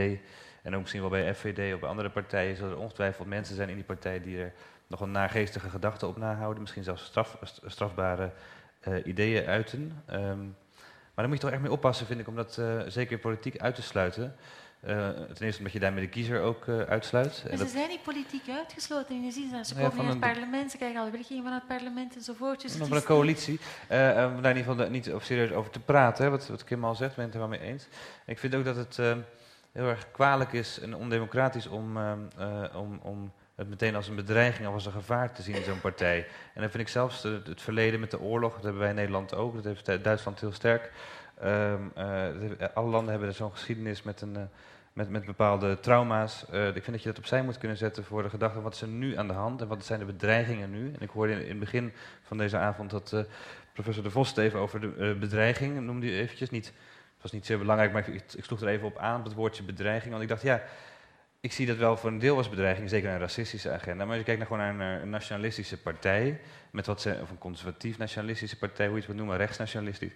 en 0.63 0.73
ook 0.73 0.79
misschien 0.79 1.01
wel 1.01 1.09
bij 1.09 1.35
FVD 1.35 1.73
of 1.73 1.79
bij 1.79 1.89
andere 1.89 2.09
partijen, 2.09 2.55
zullen 2.55 2.71
er 2.71 2.77
ongetwijfeld 2.77 3.27
mensen 3.27 3.55
zijn 3.55 3.69
in 3.69 3.75
die 3.75 3.83
partij 3.83 4.21
die 4.21 4.39
er 4.39 4.53
nog 4.87 5.01
een 5.01 5.11
naargeestige 5.11 5.69
gedachte 5.69 6.07
op 6.07 6.17
nahouden. 6.17 6.61
Misschien 6.61 6.83
zelfs 6.83 7.03
straf, 7.03 7.37
st- 7.43 7.61
strafbare 7.65 8.31
eh, 8.79 9.05
ideeën 9.05 9.45
uiten. 9.45 10.03
Ehm, 10.05 10.39
maar 11.13 11.27
daar 11.27 11.27
moet 11.27 11.37
je 11.37 11.43
toch 11.43 11.51
echt 11.51 11.61
mee 11.61 11.71
oppassen, 11.71 12.05
vind 12.05 12.19
ik, 12.19 12.27
om 12.27 12.35
dat 12.35 12.57
eh, 12.57 12.79
zeker 12.87 13.17
politiek 13.17 13.57
uit 13.57 13.75
te 13.75 13.81
sluiten. 13.81 14.35
Eh, 14.80 15.07
ten 15.10 15.45
eerste 15.45 15.57
omdat 15.57 15.73
je 15.73 15.80
daarmee 15.80 16.03
de 16.03 16.10
kiezer 16.10 16.41
ook 16.41 16.68
eh, 16.68 16.80
uitsluit. 16.81 17.43
En 17.49 17.57
dat- 17.57 17.68
ze 17.68 17.73
zijn 17.77 17.89
niet 17.89 18.03
politiek 18.03 18.49
uitgesloten. 18.49 19.15
En 19.15 19.23
je 19.26 19.31
ziet 19.31 19.51
dat 19.51 19.68
ze 19.68 19.76
ja, 19.76 19.81
komen 19.81 19.97
in 19.99 20.06
het 20.06 20.14
een- 20.14 20.19
parlement, 20.19 20.72
ze 20.72 20.77
krijgen 20.77 21.01
alle 21.01 21.11
werking 21.11 21.43
van 21.43 21.53
het 21.53 21.68
parlement 21.68 22.15
enzovoort. 22.15 22.61
Dus 22.61 22.76
van 22.76 22.91
een 22.95 23.03
coalitie. 23.03 23.60
eh, 23.88 23.99
om 24.35 24.41
daar 24.41 24.51
in 24.51 24.57
ieder 24.57 24.73
geval 24.73 24.89
niet 24.89 25.11
serieus 25.22 25.51
over 25.51 25.72
te 25.72 25.80
praten, 25.80 26.23
hè, 26.23 26.30
wat, 26.30 26.47
wat 26.47 26.64
Kim 26.64 26.85
al 26.85 26.95
zegt, 26.95 27.15
ben 27.15 27.26
ik 27.26 27.34
het 27.34 27.41
er 27.41 27.49
wel 27.49 27.57
mee 27.60 27.68
eens. 27.69 27.88
Ik 28.26 28.39
vind 28.39 28.56
ook 28.56 28.65
dat 28.65 28.76
het 28.76 28.95
heel 29.72 29.88
erg 29.88 30.11
kwalijk 30.11 30.53
is 30.53 30.80
en 30.80 30.95
ondemocratisch 30.95 31.68
om, 31.68 31.97
om, 32.76 32.99
om 33.01 33.31
het 33.56 33.69
meteen 33.69 33.95
als 33.95 34.07
een 34.07 34.15
bedreiging 34.15 34.68
of 34.68 34.73
als 34.73 34.85
een 34.85 34.91
gevaar 34.91 35.34
te 35.34 35.41
zien 35.41 35.56
in 35.56 35.64
zo'n 35.64 35.81
partij. 35.81 36.18
En 36.53 36.61
dan 36.61 36.69
vind 36.69 36.84
ik 36.84 36.89
zelfs 36.89 37.23
het, 37.23 37.47
het 37.47 37.61
verleden 37.61 37.99
met 37.99 38.11
de 38.11 38.19
oorlog, 38.19 38.53
dat 38.53 38.64
hebben 38.64 38.81
wij 38.81 38.89
in 38.89 38.95
Nederland 38.95 39.35
ook, 39.35 39.56
dat 39.56 39.64
heeft 39.64 39.85
Du- 39.85 40.01
Duitsland 40.01 40.39
heel 40.39 40.51
sterk. 40.53 40.91
Ehm, 41.39 41.81
eh, 41.95 42.05
heeft- 42.39 42.75
alle 42.75 42.89
landen 42.89 43.11
hebben 43.11 43.33
zo'n 43.33 43.51
geschiedenis 43.51 44.03
met 44.03 44.21
een. 44.21 44.35
eh, 44.35 44.41
met, 44.99 45.09
met 45.09 45.25
bepaalde 45.25 45.79
trauma's. 45.79 46.45
Eh, 46.49 46.67
ik 46.67 46.73
vind 46.73 46.91
dat 46.91 47.01
je 47.01 47.09
dat 47.09 47.17
opzij 47.17 47.43
moet 47.43 47.57
kunnen 47.57 47.77
zetten 47.77 48.03
voor 48.03 48.23
de 48.23 48.29
gedachte... 48.29 48.61
wat 48.61 48.73
is 48.73 48.81
er 48.81 48.87
nu 48.87 49.17
aan 49.17 49.27
de 49.27 49.33
hand 49.33 49.61
en 49.61 49.67
wat 49.67 49.85
zijn 49.85 49.99
de 49.99 50.05
bedreigingen 50.05 50.71
nu? 50.71 50.93
En 50.93 51.01
ik 51.01 51.09
hoorde 51.09 51.43
in, 51.43 51.49
het 51.49 51.59
begin 51.59 51.93
van 52.21 52.37
deze 52.37 52.57
avond 52.57 52.89
dat 52.89 53.13
eh, 53.13 53.19
professor 53.73 54.03
De 54.03 54.11
Vos 54.11 54.35
even 54.35 54.59
over 54.59 54.79
de 54.81 54.93
eh, 54.97 55.19
bedreiging 55.19 55.79
noemde 55.81 56.07
u 56.07 56.15
eventjes. 56.15 56.49
Niet, 56.49 56.65
het 56.65 57.21
was 57.21 57.31
niet 57.31 57.45
zeer 57.45 57.57
belangrijk, 57.57 57.91
maar 57.91 58.07
ik, 58.07 58.23
ik 58.33 58.43
sloeg 58.43 58.61
er 58.61 58.67
even 58.67 58.87
op 58.87 58.97
aan, 58.97 59.23
het 59.23 59.33
woordje 59.33 59.63
bedreiging. 59.63 60.11
Want 60.11 60.23
ik 60.23 60.29
dacht, 60.29 60.41
ja, 60.41 60.61
ik 61.39 61.51
zie 61.51 61.65
dat 61.65 61.77
wel 61.77 61.97
voor 61.97 62.09
een 62.09 62.19
deel 62.19 62.37
als 62.37 62.49
bedreiging, 62.49 62.89
zeker 62.89 63.09
een 63.09 63.19
racistische 63.19 63.71
agenda. 63.71 64.03
Maar 64.03 64.07
als 64.07 64.17
je 64.17 64.23
kijkt 64.23 64.39
naar 64.39 64.47
gewoon 64.49 64.77
naar 64.77 64.95
een, 64.95 65.01
een 65.01 65.09
nationalistische 65.09 65.77
partij... 65.77 66.39
met 66.71 66.85
wat 66.85 67.01
ze, 67.01 67.17
of 67.21 67.29
een 67.29 67.37
conservatief 67.37 67.97
nationalistische 67.97 68.57
partij, 68.57 68.85
hoe 68.85 68.93
je 68.95 69.01
het 69.01 69.07
wilt 69.11 69.19
noemen, 69.19 69.37
rechtsnationalistisch... 69.37 70.11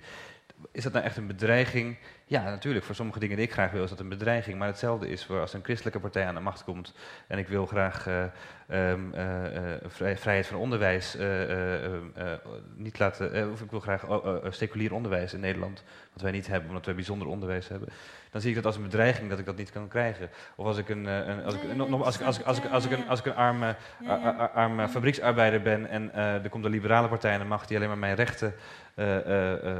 Is 0.71 0.84
dat 0.84 0.93
nou 0.93 1.05
echt 1.05 1.17
een 1.17 1.27
bedreiging? 1.27 1.97
Ja, 2.25 2.43
natuurlijk. 2.43 2.85
Voor 2.85 2.95
sommige 2.95 3.19
dingen 3.19 3.35
die 3.38 3.45
ik 3.45 3.51
graag 3.51 3.71
wil, 3.71 3.84
is 3.84 3.89
dat 3.89 3.99
een 3.99 4.09
bedreiging. 4.09 4.57
Maar 4.57 4.67
hetzelfde 4.67 5.09
is 5.09 5.25
voor 5.25 5.39
als 5.39 5.53
een 5.53 5.63
christelijke 5.63 5.99
partij 5.99 6.25
aan 6.25 6.34
de 6.35 6.39
macht 6.41 6.63
komt. 6.63 6.93
en 7.27 7.38
ik 7.38 7.47
wil 7.47 7.65
graag 7.65 8.07
eh, 8.07 8.23
ehm, 8.67 9.13
eh, 9.13 9.73
eh, 9.73 9.80
vrij- 9.88 10.17
vrijheid 10.17 10.47
van 10.47 10.57
onderwijs 10.57 11.15
eh, 11.15 11.43
eh, 11.43 11.85
eh, 11.85 11.93
eh, 12.15 12.39
niet 12.75 12.99
laten. 12.99 13.51
of 13.51 13.61
ik 13.61 13.71
wil 13.71 13.80
graag 13.80 14.07
oh, 14.09 14.45
seculier 14.49 14.93
onderwijs 14.93 15.34
in 15.34 15.39
Nederland. 15.39 15.84
wat 16.13 16.21
wij 16.21 16.31
niet 16.31 16.47
hebben, 16.47 16.69
omdat 16.69 16.85
wij 16.85 16.95
bijzonder 16.95 17.27
onderwijs 17.27 17.67
hebben. 17.67 17.89
Dan 18.31 18.41
zie 18.41 18.49
ik 18.49 18.55
dat 18.55 18.65
als 18.65 18.75
een 18.75 18.84
bedreiging 18.84 19.30
dat 19.30 19.39
ik 19.39 19.45
dat 19.45 19.57
niet 19.57 19.71
kan 19.71 19.88
krijgen. 19.88 20.30
Of 20.55 20.65
als 20.65 20.77
ik 20.77 20.89
een, 20.89 21.05
een, 21.05 21.43
als 21.43 21.53
ik, 21.53 21.63
Nee, 21.63 21.75
nog- 21.75 21.89
nog- 21.89 22.05
als 22.05 22.19
ik, 22.19 22.25
als 22.25 22.39
ik, 22.39 22.45
als 22.45 22.57
ik, 22.57 22.65
als 22.71 22.85
ik 22.85 22.91
een, 22.91 23.07
als 23.07 23.19
ik 23.19 23.25
een 23.25 23.35
arme, 23.35 24.88
fabrieksarbeider 24.89 25.61
ben 25.61 25.89
en 25.89 26.13
er 26.13 26.49
komt 26.49 26.65
een 26.65 26.71
liberale 26.71 27.07
partij 27.07 27.34
aan 27.34 27.39
de 27.39 27.45
macht 27.45 27.67
die 27.67 27.77
alleen 27.77 27.89
maar 27.89 27.97
mijn 27.97 28.15
rechten 28.15 28.53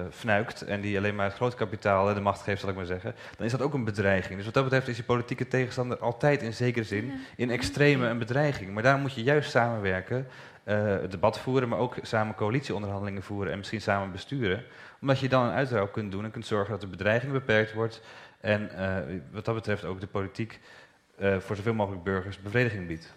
fnuikt 0.10 0.62
en 0.62 0.82
die 0.82 0.98
alleen 0.98 1.16
maar 1.16 1.26
het 1.26 1.36
groot 1.36 1.56
kapitaal 1.56 2.10
eh, 2.10 2.16
de 2.16 2.22
macht 2.22 2.42
geeft, 2.42 2.60
zal 2.60 2.70
ik 2.70 2.76
maar 2.76 2.86
zeggen, 2.86 3.16
dan 3.38 3.46
is 3.46 3.52
dat 3.52 3.62
ook 3.62 3.74
een 3.74 3.84
bedreiging. 3.84 4.36
Dus 4.36 4.46
wat 4.46 4.54
dat 4.54 4.64
betreft 4.64 4.88
is 4.88 4.98
je 4.98 5.04
politieke 5.04 5.48
tegenstander 5.48 5.98
altijd 5.98 6.42
in 6.42 6.54
zekere 6.54 6.86
zin, 6.86 7.12
in 7.36 7.50
extreme 7.50 8.08
een 8.08 8.18
bedreiging. 8.18 8.74
Maar 8.74 8.84
daar 8.84 8.98
moet 8.98 9.14
je 9.14 9.24
juist 9.24 9.52
samenwerken, 9.52 10.28
eh, 10.64 10.86
het 10.86 11.12
debat 11.12 11.40
voeren, 11.40 11.70
maar 11.70 11.80
ook 11.80 11.96
samen 12.02 12.36
coalitieonderhandelingen 12.36 13.24
voeren 13.24 13.52
en 13.52 13.58
misschien 13.58 13.82
samen 13.82 14.12
besturen. 14.12 14.64
Omdat 15.02 15.20
je 15.20 15.30
dan 15.30 15.46
een 15.46 15.54
uitruil 15.54 15.88
kunt 15.88 16.12
doen 16.12 16.24
en 16.24 16.32
kunt 16.32 16.46
zorgen 16.46 16.72
dat 16.72 16.82
de 16.82 16.88
bedreiging 16.88 17.32
beperkt 17.32 17.74
wordt 17.74 18.02
en 18.40 18.70
eh, 18.78 19.20
wat 19.32 19.46
dat 19.46 19.56
betreft 19.56 19.86
ook 19.86 20.00
de 20.00 20.08
politiek 20.08 20.60
eh, 21.18 21.40
voor 21.40 21.56
zoveel 21.56 21.74
mogelijk 21.74 22.04
burgers 22.04 22.42
bevrediging 22.42 22.88
biedt. 22.88 23.14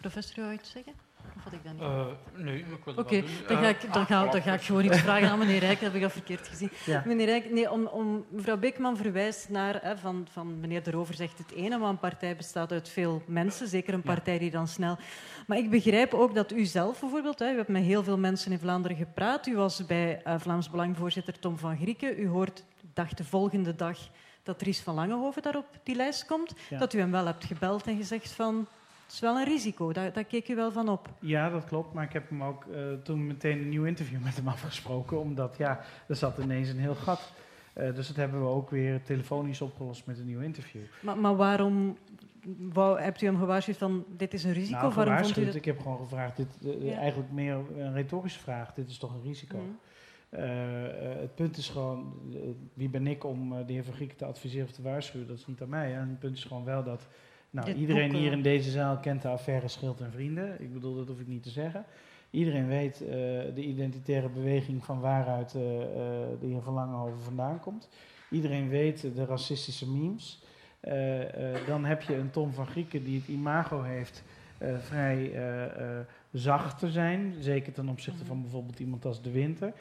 Professor, 0.00 0.34
wil 0.34 0.50
je 0.50 0.58
iets 0.58 0.70
zeggen? 0.70 1.03
Of 1.36 1.44
had 1.44 1.52
ik 1.52 1.64
dat 1.64 1.72
niet? 1.72 1.82
Eh, 1.82 2.06
nee, 2.44 2.58
ik 2.58 2.84
wil 2.84 2.94
Oké, 2.94 3.20
dan, 3.46 3.56
ga 3.56 3.62
Eh, 3.62 3.68
ik, 3.68 3.92
dan, 3.92 4.06
ga, 4.06 4.26
dan 4.26 4.42
ga 4.42 4.54
ik 4.54 4.62
gewoon 4.62 4.84
iets 4.84 5.00
vragen 5.00 5.28
aan 5.28 5.38
meneer 5.38 5.58
Rijk. 5.58 5.80
Dat 5.80 5.92
heb 5.92 5.94
ik 5.94 6.02
al 6.02 6.10
verkeerd 6.10 6.48
gezien. 6.48 6.70
Ja. 6.84 7.02
Meneer 7.06 7.26
Rijk, 7.26 7.50
nee, 7.50 7.70
om, 7.70 7.86
om, 7.86 8.24
mevrouw 8.28 8.56
Beekman 8.56 8.96
verwijst 8.96 9.48
naar, 9.48 9.78
hè, 9.82 9.96
van, 9.96 10.26
van 10.30 10.60
meneer 10.60 10.82
De 10.82 10.90
Rover 10.90 11.14
zegt 11.14 11.38
het 11.38 11.52
ene, 11.52 11.78
maar 11.78 11.88
een 11.88 11.98
partij 11.98 12.36
bestaat 12.36 12.72
uit 12.72 12.88
veel 12.88 13.22
mensen, 13.26 13.68
zeker 13.68 13.94
een 13.94 14.02
partij 14.02 14.38
die 14.38 14.50
dan 14.50 14.68
snel... 14.68 14.96
Maar 15.46 15.58
ik 15.58 15.70
begrijp 15.70 16.14
ook 16.14 16.34
dat 16.34 16.52
u 16.52 16.64
zelf 16.64 17.00
bijvoorbeeld, 17.00 17.38
hè, 17.38 17.52
u 17.52 17.56
hebt 17.56 17.68
met 17.68 17.82
heel 17.82 18.02
veel 18.02 18.18
mensen 18.18 18.52
in 18.52 18.58
Vlaanderen 18.58 18.96
gepraat, 18.96 19.46
u 19.46 19.56
was 19.56 19.86
bij 19.86 20.22
eh, 20.22 20.34
Vlaams 20.38 20.70
Belang-voorzitter 20.70 21.38
Tom 21.38 21.58
van 21.58 21.76
Grieken, 21.76 22.20
u 22.20 22.28
hoort, 22.28 22.58
ik 22.82 22.88
dacht 22.94 23.16
de 23.16 23.24
volgende 23.24 23.74
dag 23.74 23.98
dat 24.42 24.58
Dries 24.58 24.80
van 24.80 24.94
Langehoven 24.94 25.42
daar 25.42 25.56
op 25.56 25.66
die 25.82 25.94
lijst 25.94 26.26
komt, 26.26 26.54
Ja. 26.68 26.78
dat 26.78 26.92
u 26.92 26.98
hem 26.98 27.10
wel 27.10 27.26
hebt 27.26 27.44
gebeld 27.44 27.86
en 27.86 27.96
gezegd 27.96 28.32
van... 28.32 28.66
Is 29.14 29.20
wel 29.20 29.36
een 29.36 29.44
risico, 29.44 29.92
daar, 29.92 30.12
daar 30.12 30.24
keek 30.24 30.48
u 30.48 30.54
wel 30.54 30.72
van 30.72 30.88
op. 30.88 31.08
Ja, 31.20 31.50
dat 31.50 31.64
klopt. 31.64 31.92
Maar 31.92 32.04
ik 32.04 32.12
heb 32.12 32.28
hem 32.28 32.42
ook 32.42 32.64
eh, 32.64 32.92
toen 33.02 33.26
meteen 33.26 33.58
een 33.58 33.68
nieuw 33.68 33.84
interview 33.84 34.22
met 34.22 34.36
hem 34.36 34.48
afgesproken. 34.56 35.20
Omdat, 35.20 35.54
ja, 35.58 35.80
er 36.08 36.16
zat 36.16 36.38
ineens 36.38 36.68
een 36.68 36.78
heel 36.78 36.94
gat. 36.94 37.32
Eh, 37.72 37.94
dus 37.94 38.06
dat 38.06 38.16
hebben 38.16 38.40
we 38.40 38.46
ook 38.46 38.70
weer 38.70 39.02
telefonisch 39.02 39.60
opgelost 39.60 40.06
met 40.06 40.18
een 40.18 40.26
nieuw 40.26 40.40
interview. 40.40 40.80
Maar, 41.00 41.18
maar 41.18 41.36
waarom 41.36 41.98
wou, 42.72 43.00
hebt 43.00 43.22
u 43.22 43.26
hem 43.26 43.38
gewaarschuwd 43.38 43.76
van 43.76 44.04
dit 44.16 44.34
is 44.34 44.44
een 44.44 44.52
risico? 44.52 44.78
Nou, 44.80 44.94
waarom 44.94 45.18
vond 45.18 45.36
u 45.36 45.44
dat? 45.44 45.54
Ik 45.54 45.64
heb 45.64 45.80
gewoon 45.80 45.98
gevraagd, 45.98 46.36
dit, 46.36 46.58
eh, 46.64 46.84
Ja. 46.84 46.96
eigenlijk 46.96 47.32
meer 47.32 47.58
een 47.76 47.92
retorische 47.92 48.40
vraag. 48.40 48.74
Dit 48.74 48.88
is 48.88 48.98
toch 48.98 49.14
een 49.14 49.22
risico? 49.22 49.56
Mhm. 49.56 49.68
Het 51.20 51.34
punt 51.34 51.56
is 51.56 51.68
gewoon, 51.68 52.14
wie 52.74 52.88
ben 52.88 53.06
ik 53.06 53.24
om 53.24 53.66
de 53.66 53.72
heer 53.72 53.84
Van 53.84 53.94
Grieken 53.94 54.16
te 54.16 54.24
adviseren 54.24 54.66
of 54.66 54.72
te 54.72 54.82
waarschuwen? 54.82 55.28
Dat 55.28 55.38
is 55.38 55.46
niet 55.46 55.62
aan 55.62 55.68
mij. 55.68 55.94
En 55.94 56.08
het 56.08 56.18
punt 56.18 56.36
is 56.36 56.44
gewoon 56.44 56.64
wel 56.64 56.84
dat 56.84 57.06
Nou, 57.54 57.66
Dit 57.66 57.76
iedereen 57.76 58.14
hier 58.14 58.30
eh, 58.30 58.36
in 58.36 58.42
deze 58.42 58.70
zaal 58.70 58.96
kent 58.96 59.22
de 59.22 59.28
affaire 59.28 59.68
Schild 59.68 60.00
en 60.00 60.12
Vrienden. 60.12 60.62
Ik 60.62 60.72
bedoel, 60.72 60.94
dat 60.94 61.08
hoef 61.08 61.20
ik 61.20 61.26
niet 61.26 61.42
te 61.42 61.50
zeggen. 61.50 61.84
Iedereen 62.30 62.66
weet 62.66 63.00
eh, 63.00 63.08
de 63.54 63.62
identitaire 63.62 64.28
beweging 64.28 64.84
van 64.84 65.00
waaruit 65.00 65.54
eh, 65.54 65.60
de 66.40 66.46
heer 66.46 66.62
Van 66.62 66.74
Langenhoven 66.74 67.20
vandaan 67.20 67.60
komt. 67.60 67.88
Iedereen 68.30 68.68
weet 68.68 69.00
de 69.14 69.24
racistische 69.24 69.90
memes. 69.90 70.42
Dan 71.66 71.84
heb 71.84 72.02
je 72.02 72.16
een 72.16 72.30
Tom 72.30 72.52
van 72.52 72.66
Grieken 72.66 73.04
die 73.04 73.18
het 73.18 73.28
imago 73.28 73.82
heeft 73.82 74.24
vrij 74.78 75.32
zacht 76.32 76.78
te 76.78 76.90
zijn. 76.90 77.34
Zeker 77.38 77.72
ten 77.72 77.88
opzichte 77.88 78.24
van 78.24 78.40
bijvoorbeeld 78.40 78.80
iemand 78.80 79.04
als 79.04 79.22
De 79.22 79.30
Winter. 79.30 79.72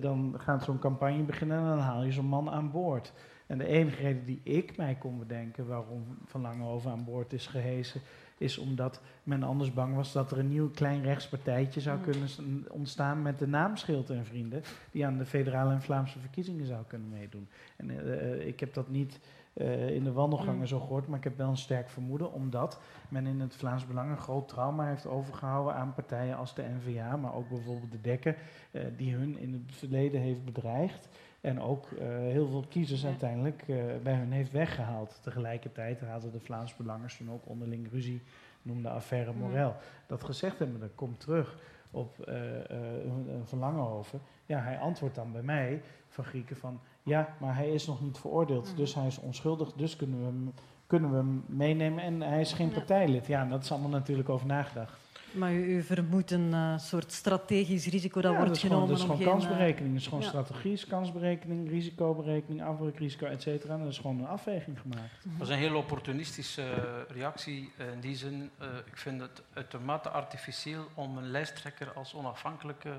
Dan 0.00 0.34
gaat 0.38 0.64
zo'n 0.64 0.78
campagne 0.78 1.22
beginnen 1.22 1.58
en 1.58 1.68
dan 1.68 1.78
haal 1.78 2.04
je 2.04 2.12
zo'n 2.12 2.26
man 2.26 2.50
aan 2.50 2.70
boord. 2.70 3.12
En 3.48 3.58
de 3.58 3.66
enige 3.66 4.02
reden 4.02 4.24
die 4.24 4.40
ik 4.42 4.76
mij 4.76 4.94
kon 4.94 5.18
bedenken 5.18 5.66
waarom 5.66 6.04
Van 6.24 6.40
Langenhoven 6.40 6.90
aan 6.90 7.04
boord 7.04 7.32
is 7.32 7.46
gehesen, 7.46 8.00
is 8.38 8.58
omdat 8.58 9.00
men 9.22 9.42
anders 9.42 9.72
bang 9.72 9.94
was 9.94 10.12
dat 10.12 10.30
er 10.30 10.38
een 10.38 10.48
nieuw 10.48 10.70
klein 10.70 11.02
rechtspartijtje 11.02 11.80
zou 11.80 11.98
kunnen 12.00 12.28
ontstaan 12.70 13.22
met 13.22 13.38
de 13.38 13.46
naam 13.46 13.76
Schild 13.76 14.10
en 14.10 14.24
Vrienden, 14.24 14.62
die 14.90 15.06
aan 15.06 15.18
de 15.18 15.26
federale 15.26 15.72
en 15.72 15.82
Vlaamse 15.82 16.18
verkiezingen 16.18 16.66
zou 16.66 16.84
kunnen 16.86 17.08
meedoen. 17.08 17.48
En 17.76 17.90
eh, 17.90 18.32
eh, 18.32 18.46
ik 18.46 18.60
heb 18.60 18.74
dat 18.74 18.88
niet 18.88 19.20
eh, 19.58 19.90
in 19.90 20.04
de 20.04 20.12
wandelgangen 20.12 20.58
Mm. 20.58 20.66
zo 20.66 20.80
gehoord, 20.80 21.06
maar 21.06 21.18
ik 21.18 21.24
heb 21.24 21.36
wel 21.36 21.48
een 21.48 21.56
sterk 21.56 21.88
vermoeden, 21.88 22.32
omdat 22.32 22.80
men 23.08 23.26
in 23.26 23.40
het 23.40 23.56
Vlaams 23.56 23.86
Belang 23.86 24.10
een 24.10 24.16
groot 24.16 24.48
trauma 24.48 24.86
heeft 24.86 25.06
overgehouden 25.06 25.74
aan 25.74 25.94
partijen 25.94 26.36
als 26.36 26.54
de 26.54 26.62
NVA, 26.62 27.16
maar 27.16 27.34
ook 27.34 27.48
bijvoorbeeld 27.48 27.92
de 27.92 28.00
Dekken, 28.00 28.36
eh, 28.70 28.82
die 28.96 29.14
hun 29.14 29.38
in 29.38 29.52
het 29.52 29.76
verleden 29.76 30.20
heeft 30.20 30.44
bedreigd. 30.44 31.08
En 31.40 31.60
ook 31.60 31.90
eh, 31.90 32.06
heel 32.08 32.48
veel 32.48 32.64
kiezers 32.68 33.00
Ja. 33.02 33.08
uiteindelijk 33.08 33.62
eh, 33.68 33.76
bij 34.02 34.14
hun 34.14 34.32
heeft 34.32 34.52
weggehaald. 34.52 35.20
Tegelijkertijd 35.22 36.00
hadden 36.00 36.32
de 36.32 36.40
Vlaams 36.40 36.76
Belangers 36.76 37.16
toen 37.16 37.30
ook 37.30 37.42
onderling 37.48 37.90
ruzie, 37.90 38.22
noemde 38.62 38.88
affaire 38.88 39.32
Mm. 39.32 39.38
Morel. 39.38 39.74
Dat 40.06 40.24
gezegd 40.24 40.58
hebben, 40.58 40.80
dat 40.80 40.94
komt 40.94 41.20
terug 41.20 41.58
op 41.90 42.20
eh 42.20 42.60
eh, 42.70 43.04
een- 43.04 43.28
een 43.34 43.46
Van 43.46 43.58
Langenhoven. 43.58 44.20
Ja, 44.46 44.58
hij 44.60 44.78
antwoordt 44.78 45.14
dan 45.14 45.32
bij 45.32 45.42
mij, 45.42 45.82
van 46.08 46.24
Grieken, 46.24 46.56
van 46.56 46.80
ja, 47.02 47.28
maar 47.40 47.54
hij 47.56 47.68
is 47.72 47.86
nog 47.86 48.00
niet 48.02 48.18
veroordeeld, 48.18 48.70
Mm. 48.70 48.76
dus 48.76 48.94
hij 48.94 49.06
is 49.06 49.18
onschuldig, 49.18 49.72
dus 49.72 49.96
kunnen 49.96 50.18
we 50.18 50.24
hem, 50.24 50.52
kunnen 50.86 51.10
we 51.10 51.16
hem 51.16 51.44
meenemen 51.46 52.02
en 52.04 52.20
hij 52.20 52.40
is 52.40 52.52
geen 52.52 52.70
partijlid. 52.70 53.26
Ja, 53.26 53.40
en 53.42 53.48
dat 53.48 53.62
is 53.62 53.70
allemaal 53.72 53.90
natuurlijk 53.90 54.28
over 54.28 54.46
nagedacht. 54.46 54.98
Maar 55.32 55.52
u, 55.52 55.76
u 55.76 55.82
vermoedt 55.82 56.30
een 56.30 56.52
eh, 56.54 56.78
soort 56.78 57.12
strategisch 57.12 57.86
risico 57.86 58.20
dat 58.20 58.30
Ja, 58.32 58.36
wordt 58.36 58.46
dat 58.54 58.56
is 58.56 58.62
gewoon, 58.62 58.86
genomen 58.86 59.08
dat 59.08 59.16
is 59.16 59.24
gewoon 59.24 59.34
eh, 59.40 59.46
kansberekening. 59.48 59.92
Dat 59.92 60.00
is 60.02 60.08
gewoon 60.08 60.22
ja. 60.22 60.28
strategie, 60.28 60.72
is 60.72 60.86
kansberekening, 60.86 61.68
risicoberekening, 61.68 62.62
afbreukrisico, 62.62 63.26
et 63.26 63.42
cetera. 63.42 63.74
En 63.74 63.80
dat 63.80 63.88
is 63.88 63.98
gewoon 63.98 64.18
een 64.18 64.26
afweging 64.26 64.80
gemaakt. 64.80 65.12
Dat 65.22 65.48
is 65.48 65.54
een 65.54 65.60
heel 65.60 65.76
opportunistische 65.76 66.62
eh, 66.62 67.16
reactie 67.16 67.72
eh, 67.76 67.92
in 67.92 68.00
die 68.00 68.16
zin. 68.16 68.50
eh, 68.58 68.66
ik 68.86 68.96
vind 68.96 69.20
het 69.20 69.42
uitermate 69.52 70.08
artificieel 70.08 70.88
om 70.94 71.16
een 71.18 71.30
lijsttrekker 71.30 71.92
als 71.92 72.14
onafhankelijke 72.14 72.90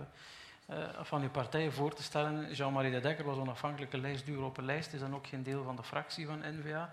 eh, 0.66 0.78
van 1.02 1.22
uw 1.22 1.30
partij 1.30 1.72
voor 1.72 1.94
te 1.94 2.04
stellen. 2.04 2.54
Jean-Marie 2.54 2.92
de 2.92 3.00
Dekker 3.00 3.26
was 3.26 3.38
onafhankelijke 3.38 3.98
lijstduur 3.98 4.44
op 4.44 4.58
een 4.58 4.66
lijst, 4.66 4.94
is 4.94 5.00
dan 5.00 5.16
ook 5.16 5.28
geen 5.28 5.44
deel 5.44 5.64
van 5.64 5.76
de 5.76 5.84
fractie 5.84 6.26
van 6.28 6.40
N-VA. 6.40 6.90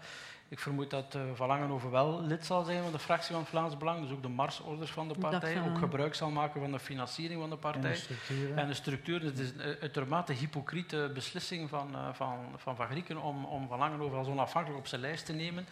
Ik 0.48 0.58
vermoed 0.58 0.90
dat 0.90 1.14
uh, 1.14 1.22
Van 1.34 1.48
Langenhoven 1.48 1.90
wel 1.90 2.22
lid 2.22 2.46
zal 2.46 2.64
zijn 2.64 2.82
van 2.82 2.92
de 2.92 2.98
fractie 2.98 3.34
van 3.34 3.46
Vlaams 3.46 3.76
Belang, 3.76 4.02
dus 4.02 4.10
ook 4.10 4.22
de 4.22 4.28
marsorders 4.28 4.90
van 4.90 5.08
de 5.08 5.14
partij, 5.14 5.54
van, 5.54 5.68
ook 5.68 5.74
eh, 5.74 5.78
gebruik 5.78 6.14
zal 6.14 6.30
maken 6.30 6.60
van 6.60 6.72
de 6.72 6.78
financiering 6.78 7.40
van 7.40 7.50
de 7.50 7.54
En 7.54 7.60
partij. 7.60 7.98
de. 8.28 8.52
En 8.54 8.68
de 8.68 8.74
structuur, 8.74 9.22
het 9.22 9.38
is 9.38 9.50
een 9.50 9.76
uitermate 9.80 10.32
hypocriete 10.32 11.10
beslissing 11.14 11.68
van 11.68 11.90
uh, 11.92 12.08
Van, 12.12 12.38
van, 12.56 12.76
van 12.76 12.86
Grieken 12.86 13.22
om, 13.22 13.44
om 13.44 13.68
Van 13.68 13.78
Langenhoven 13.78 14.18
als 14.18 14.28
onafhankelijk 14.28 14.80
op 14.80 14.86
zijn 14.86 15.00
lijst 15.00 15.26
te 15.26 15.32
nemen. 15.32 15.66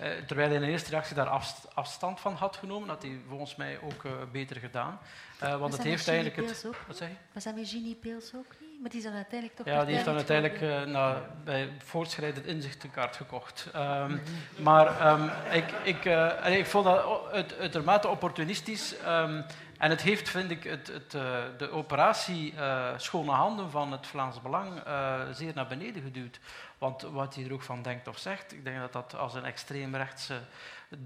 Uh, 0.00 0.08
terwijl 0.26 0.48
hij 0.48 0.56
in 0.56 0.64
de 0.64 0.70
eerste 0.70 0.90
reactie 0.90 1.16
daar 1.16 1.28
afst 1.28 1.74
afstand 1.74 2.20
van 2.20 2.34
had 2.34 2.56
genomen, 2.56 2.88
dat 2.88 3.02
hij 3.02 3.20
volgens 3.28 3.56
mij 3.56 3.80
ook 3.80 4.04
uh, 4.04 4.12
beter 4.32 4.56
gedaan. 4.56 4.98
Uh, 5.42 5.58
want 5.58 5.72
het 5.72 5.82
heeft 5.82 6.08
eigenlijk 6.08 6.48
het. 6.48 6.64
Ook, 6.66 6.84
wat 6.86 6.96
zei 6.96 7.10
je? 7.10 7.16
Was 7.32 7.44
dat 7.44 7.54
met 7.54 7.68
Ginny 7.68 7.94
Peels 7.94 8.34
ook? 8.34 8.54
Maar 8.80 8.90
die 8.90 8.98
is 8.98 9.04
dan 9.04 9.14
uiteindelijk 9.14 9.58
toch. 9.58 9.66
Ja, 9.66 9.84
die 9.84 9.94
heeft 9.94 10.04
dan 10.04 10.16
uiteindelijk 10.16 10.60
uh, 10.60 10.82
nou, 10.82 11.18
bij 11.44 11.72
voortschrijdend 11.78 12.46
inzicht 12.46 12.84
een 12.84 12.90
kaart 12.90 13.16
gekocht. 13.16 13.68
Um, 13.76 14.22
maar 14.56 15.12
um, 15.12 15.30
ik, 15.50 15.64
ik, 15.82 16.04
uh, 16.04 16.58
ik 16.58 16.66
vond 16.66 16.84
dat 16.84 17.30
uit, 17.32 17.58
uitermate 17.58 18.08
opportunistisch. 18.08 18.94
Um, 19.06 19.44
en 19.78 19.90
het 19.90 20.02
heeft, 20.02 20.28
vind 20.28 20.50
ik, 20.50 20.64
het, 20.64 20.86
het, 20.86 21.14
uh, 21.14 21.22
de 21.58 21.70
operatie 21.70 22.52
uh, 22.52 22.88
Schone 22.96 23.30
Handen 23.30 23.70
van 23.70 23.92
het 23.92 24.06
Vlaams 24.06 24.42
Belang 24.42 24.86
uh, 24.86 25.20
zeer 25.32 25.52
naar 25.54 25.66
beneden 25.66 26.02
geduwd. 26.02 26.40
Want 26.78 27.02
wat 27.02 27.34
hij 27.34 27.44
er 27.44 27.52
ook 27.52 27.62
van 27.62 27.82
denkt 27.82 28.08
of 28.08 28.18
zegt, 28.18 28.52
ik 28.52 28.64
denk 28.64 28.78
dat 28.78 28.92
dat 28.92 29.16
als 29.16 29.34
een 29.34 29.44
extreemrechtse 29.44 30.40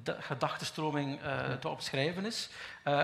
gedachtenstroming 0.04 1.22
uh, 1.22 1.52
te 1.60 1.68
opschrijven 1.68 2.26
is. 2.26 2.50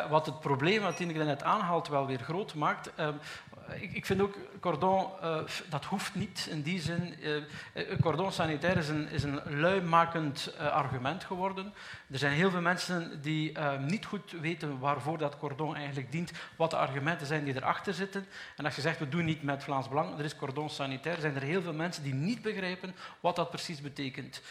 Wat 0.08 0.26
het 0.26 0.40
probleem, 0.40 0.82
wat 0.82 0.96
Tineke 0.96 1.24
net 1.24 1.42
aanhaalt, 1.42 1.88
wel 1.88 2.06
weer 2.06 2.18
groot 2.18 2.54
maakt. 2.54 2.90
Uh, 3.74 3.94
ik, 3.94 4.06
vind 4.06 4.20
ook, 4.20 4.36
cordon, 4.60 5.06
uh, 5.22 5.38
dat 5.68 5.84
hoeft 5.84 6.14
niet 6.14 6.46
in 6.50 6.62
die 6.62 6.80
zin. 6.80 7.14
Uh, 7.74 7.84
cordon 8.00 8.32
sanitair 8.32 8.76
is 8.76 8.88
een, 8.88 9.08
is 9.08 9.22
een 9.22 9.40
luimakend 9.60 10.54
argument 10.58 11.24
geworden. 11.24 11.72
Er 12.10 12.18
zijn 12.18 12.32
heel 12.32 12.50
veel 12.50 12.60
mensen 12.60 13.22
die 13.22 13.58
niet 13.78 14.06
goed 14.06 14.34
weten 14.40 14.78
waarvoor 14.78 15.18
dat 15.18 15.36
cordon 15.36 15.76
eigenlijk 15.76 16.12
dient, 16.12 16.32
wat 16.56 16.70
de 16.70 16.76
argumenten 16.76 17.26
zijn 17.26 17.44
die 17.44 17.56
erachter 17.56 17.94
zitten. 17.94 18.26
En 18.56 18.64
als 18.64 18.74
je 18.74 18.80
zegt, 18.80 18.98
we 18.98 19.08
doen 19.08 19.24
niet 19.24 19.42
met 19.42 19.64
Vlaams 19.64 19.88
Belang, 19.88 20.18
er 20.18 20.24
is 20.24 20.36
cordon 20.36 20.70
sanitair, 20.70 21.20
zijn 21.20 21.34
er 21.34 21.42
heel 21.42 21.62
veel 21.62 21.72
mensen 21.72 22.02
die 22.02 22.14
niet 22.14 22.42
begrijpen 22.42 22.94
wat 23.20 23.36
dat 23.36 23.50
precies 23.50 23.80
betekent. 23.80 24.42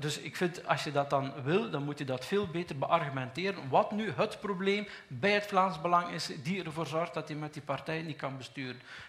dus 0.00 0.18
ik 0.18 0.36
vind, 0.36 0.66
als 0.66 0.84
je 0.84 0.92
dat 0.92 1.10
dan 1.10 1.32
wil, 1.42 1.70
dan 1.70 1.84
moet 1.84 1.98
je 1.98 2.04
dat 2.04 2.24
veel 2.24 2.46
beter 2.46 2.78
beargumenteren. 2.78 3.68
Wat 3.68 3.90
nu 3.90 4.12
het 4.16 4.40
probleem 4.40 4.86
bij 5.08 5.32
het 5.32 5.46
Vlaams 5.46 5.80
Belang 5.80 6.08
is, 6.08 6.30
die 6.42 6.64
ervoor 6.64 6.86
zorgt 6.86 7.14
dat 7.14 7.28
hij 7.28 7.36
met 7.36 7.52
die 7.52 7.62
partij 7.62 8.02
niet 8.02 8.16
kan 8.16 8.36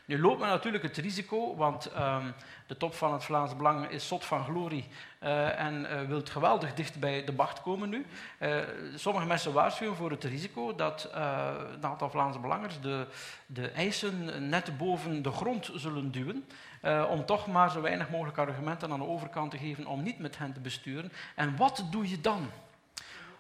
Nu 0.05 0.19
loopt 0.19 0.39
men 0.39 0.49
natuurlijk 0.49 0.83
het 0.83 0.97
risico, 0.97 1.55
want 1.55 1.91
um, 1.97 2.33
de 2.67 2.77
top 2.77 2.95
van 2.95 3.13
het 3.13 3.23
Vlaams 3.23 3.55
Belang 3.55 3.89
is 3.89 4.07
zot 4.07 4.25
van 4.25 4.43
glorie 4.43 4.87
uh, 5.23 5.59
en 5.59 5.81
uh, 5.81 6.01
wil 6.01 6.21
geweldig 6.23 6.73
dicht 6.73 6.99
bij 6.99 7.23
de 7.23 7.31
macht 7.31 7.61
komen 7.61 7.89
nu. 7.89 8.05
Uh, 8.39 8.57
sommige 8.95 9.25
mensen 9.25 9.53
waarschuwen 9.53 9.95
voor 9.95 10.11
het 10.11 10.23
risico 10.23 10.75
dat 10.75 11.09
een 11.13 11.85
aantal 11.85 12.09
Vlaamse 12.09 12.39
belangers 12.39 12.81
de, 12.81 13.05
de 13.45 13.69
eisen 13.69 14.49
net 14.49 14.77
boven 14.77 15.21
de 15.21 15.31
grond 15.31 15.69
zullen 15.73 16.11
duwen. 16.11 16.45
Om 17.09 17.25
toch 17.25 17.47
maar 17.47 17.71
zo 17.71 17.81
weinig 17.81 18.09
mogelijk 18.09 18.37
argumenten 18.37 18.91
aan 18.91 18.99
de 18.99 19.07
overkant 19.07 19.51
te 19.51 19.57
geven 19.57 19.85
om 19.85 20.03
niet 20.03 20.19
met 20.19 20.37
hen 20.37 20.53
te 20.53 20.59
besturen. 20.59 21.11
En 21.35 21.57
wat 21.57 21.83
doe 21.91 22.09
je 22.09 22.21
dan? 22.21 22.49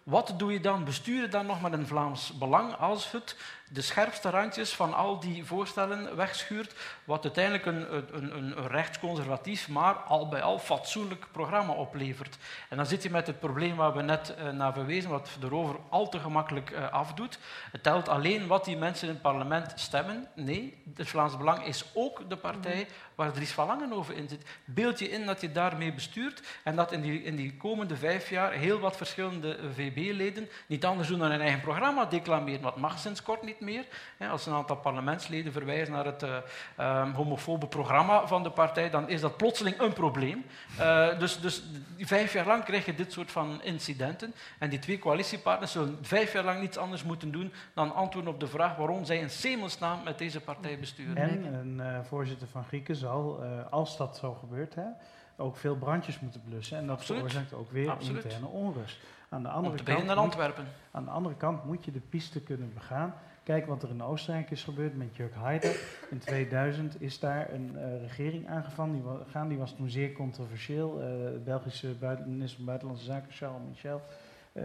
Wat 0.03 0.33
doe 0.37 0.51
je 0.51 0.59
dan? 0.59 0.83
Besturen 0.83 1.29
dan 1.29 1.45
nog 1.45 1.61
met 1.61 1.73
een 1.73 1.87
Vlaams 1.87 2.37
belang 2.37 2.75
als 2.75 3.11
het 3.11 3.37
de 3.71 3.81
scherpste 3.81 4.29
randjes 4.29 4.73
van 4.73 4.93
al 4.93 5.19
die 5.19 5.45
voorstellen 5.45 6.15
wegschuurt, 6.15 6.73
wat 7.03 7.23
uiteindelijk 7.23 7.65
een, 7.65 7.95
een, 8.15 8.37
een 8.37 8.67
rechtsconservatief, 8.67 9.67
maar 9.67 9.93
al 9.93 10.27
bij 10.27 10.41
al 10.41 10.59
fatsoenlijk 10.59 11.25
programma 11.31 11.73
oplevert. 11.73 12.37
En 12.69 12.77
dan 12.77 12.85
zit 12.85 13.03
je 13.03 13.09
met 13.09 13.27
het 13.27 13.39
probleem 13.39 13.75
waar 13.75 13.93
we 13.93 14.01
net 14.01 14.35
uh, 14.37 14.49
naar 14.49 14.73
verwezen, 14.73 15.09
wat 15.09 15.29
erover 15.43 15.75
al 15.89 16.09
te 16.09 16.19
gemakkelijk 16.19 16.69
uh, 16.69 16.91
afdoet. 16.91 17.39
Het 17.71 17.83
telt 17.83 18.09
alleen 18.09 18.47
wat 18.47 18.65
die 18.65 18.77
mensen 18.77 19.07
in 19.07 19.13
het 19.13 19.23
parlement 19.23 19.73
stemmen. 19.75 20.27
Nee, 20.35 20.83
het 20.95 21.09
Vlaams 21.09 21.37
Belang 21.37 21.65
is 21.65 21.85
ook 21.93 22.29
de 22.29 22.37
partij 22.37 22.87
waar 23.15 23.31
Dries 23.31 23.51
van 23.51 23.67
Langenhoven 23.67 24.15
in 24.15 24.29
zit. 24.29 24.45
Beeld 24.65 24.99
je 24.99 25.09
in 25.09 25.25
dat 25.25 25.41
je 25.41 25.51
daarmee 25.51 25.93
bestuurt 25.93 26.43
en 26.63 26.75
dat 26.75 26.91
in 26.91 27.01
die, 27.01 27.23
in 27.23 27.35
die 27.35 27.57
komende 27.57 27.95
vijf 27.95 28.29
jaar 28.29 28.51
heel 28.51 28.79
wat 28.79 28.97
verschillende 28.97 29.59
VB-leden 29.73 30.49
niet 30.67 30.85
anders 30.85 31.07
doen 31.07 31.19
dan 31.19 31.31
hun 31.31 31.41
eigen 31.41 31.61
programma 31.61 32.05
declameren. 32.05 32.61
Wat 32.61 32.77
mag 32.77 32.99
sinds 32.99 33.23
kort 33.23 33.43
niet 33.43 33.58
meer. 33.59 33.85
Als 34.31 34.45
een 34.45 34.53
aantal 34.53 34.75
parlementsleden 34.75 35.51
verwijzen 35.51 35.93
naar 35.93 36.05
het 36.05 36.23
uh, 36.23 37.13
homofobe 37.15 37.67
programma 37.67 38.27
van 38.27 38.43
de 38.43 38.51
partij, 38.51 38.89
dan 38.89 39.09
is 39.09 39.21
dat 39.21 39.37
plotseling 39.37 39.79
een 39.79 39.93
probleem. 39.93 40.45
Uh, 40.79 41.19
dus, 41.19 41.39
dus 41.39 41.63
vijf 41.97 42.33
jaar 42.33 42.45
lang 42.45 42.63
krijg 42.63 42.85
je 42.85 42.95
dit 42.95 43.11
soort 43.11 43.31
van 43.31 43.63
incidenten. 43.63 44.33
En 44.59 44.69
die 44.69 44.79
twee 44.79 44.99
coalitiepartners 44.99 45.71
zullen 45.71 45.97
vijf 46.01 46.33
jaar 46.33 46.43
lang 46.43 46.59
niets 46.59 46.77
anders 46.77 47.03
moeten 47.03 47.31
doen 47.31 47.53
dan 47.73 47.93
antwoorden 47.93 48.33
op 48.33 48.39
de 48.39 48.47
vraag 48.47 48.75
waarom 48.75 49.05
zij 49.05 49.17
in 49.17 49.29
Semelsnaam 49.29 50.03
met 50.03 50.17
deze 50.17 50.41
partij 50.41 50.79
besturen. 50.79 51.17
En 51.17 51.53
een 51.53 51.77
uh, 51.77 51.99
voorzitter 52.03 52.47
van 52.47 52.63
Grieken 52.63 52.95
zal, 52.95 53.43
als 53.69 53.97
dat 53.97 54.17
zo 54.17 54.33
gebeurt, 54.33 54.75
hè, 54.75 54.85
ook 55.37 55.57
veel 55.57 55.75
brandjes 55.75 56.19
moeten 56.19 56.41
blussen. 56.43 56.77
En 56.77 56.87
dat 56.87 57.05
veroorzaakt 57.05 57.53
ook 57.53 57.71
weer 57.71 57.89
Absoluut. 57.89 58.23
interne 58.23 58.47
onrust. 58.47 58.97
Aan 59.29 59.43
de 59.43 59.49
andere 59.49 59.69
Om 59.69 59.77
te 59.77 59.83
kant 59.83 59.95
beginnen 59.97 60.15
in 60.15 60.21
Antwerpen. 60.21 60.63
Moet, 60.63 60.73
aan 60.91 61.03
de 61.03 61.11
andere 61.11 61.35
kant 61.35 61.65
moet 61.65 61.85
je 61.85 61.91
de 61.91 61.99
piste 61.99 62.41
kunnen 62.41 62.73
begaan. 62.73 63.13
Kijk 63.49 63.65
wat 63.65 63.83
er 63.83 63.89
in 63.89 64.03
Oostenrijk 64.03 64.51
is 64.51 64.63
gebeurd 64.63 64.97
met 64.97 65.15
Jörg 65.15 65.33
Haider. 65.33 65.75
In 66.09 66.19
2000 66.19 67.01
is 67.01 67.19
daar 67.19 67.53
een 67.53 67.71
uh, 67.75 68.01
regering 68.01 68.47
aangegaan. 68.47 68.91
Die, 68.91 69.01
wa 69.01 69.45
die 69.47 69.57
was 69.57 69.75
toen 69.75 69.89
zeer 69.89 70.11
controversieel. 70.11 70.93
De 70.95 71.41
Belgische 71.43 71.95
buiten, 71.99 72.29
minister 72.29 72.55
van 72.57 72.65
Buitenlandse 72.65 73.05
Zaken, 73.05 73.31
Charles 73.31 73.61
Michel, 73.67 74.01
uh, 74.53 74.63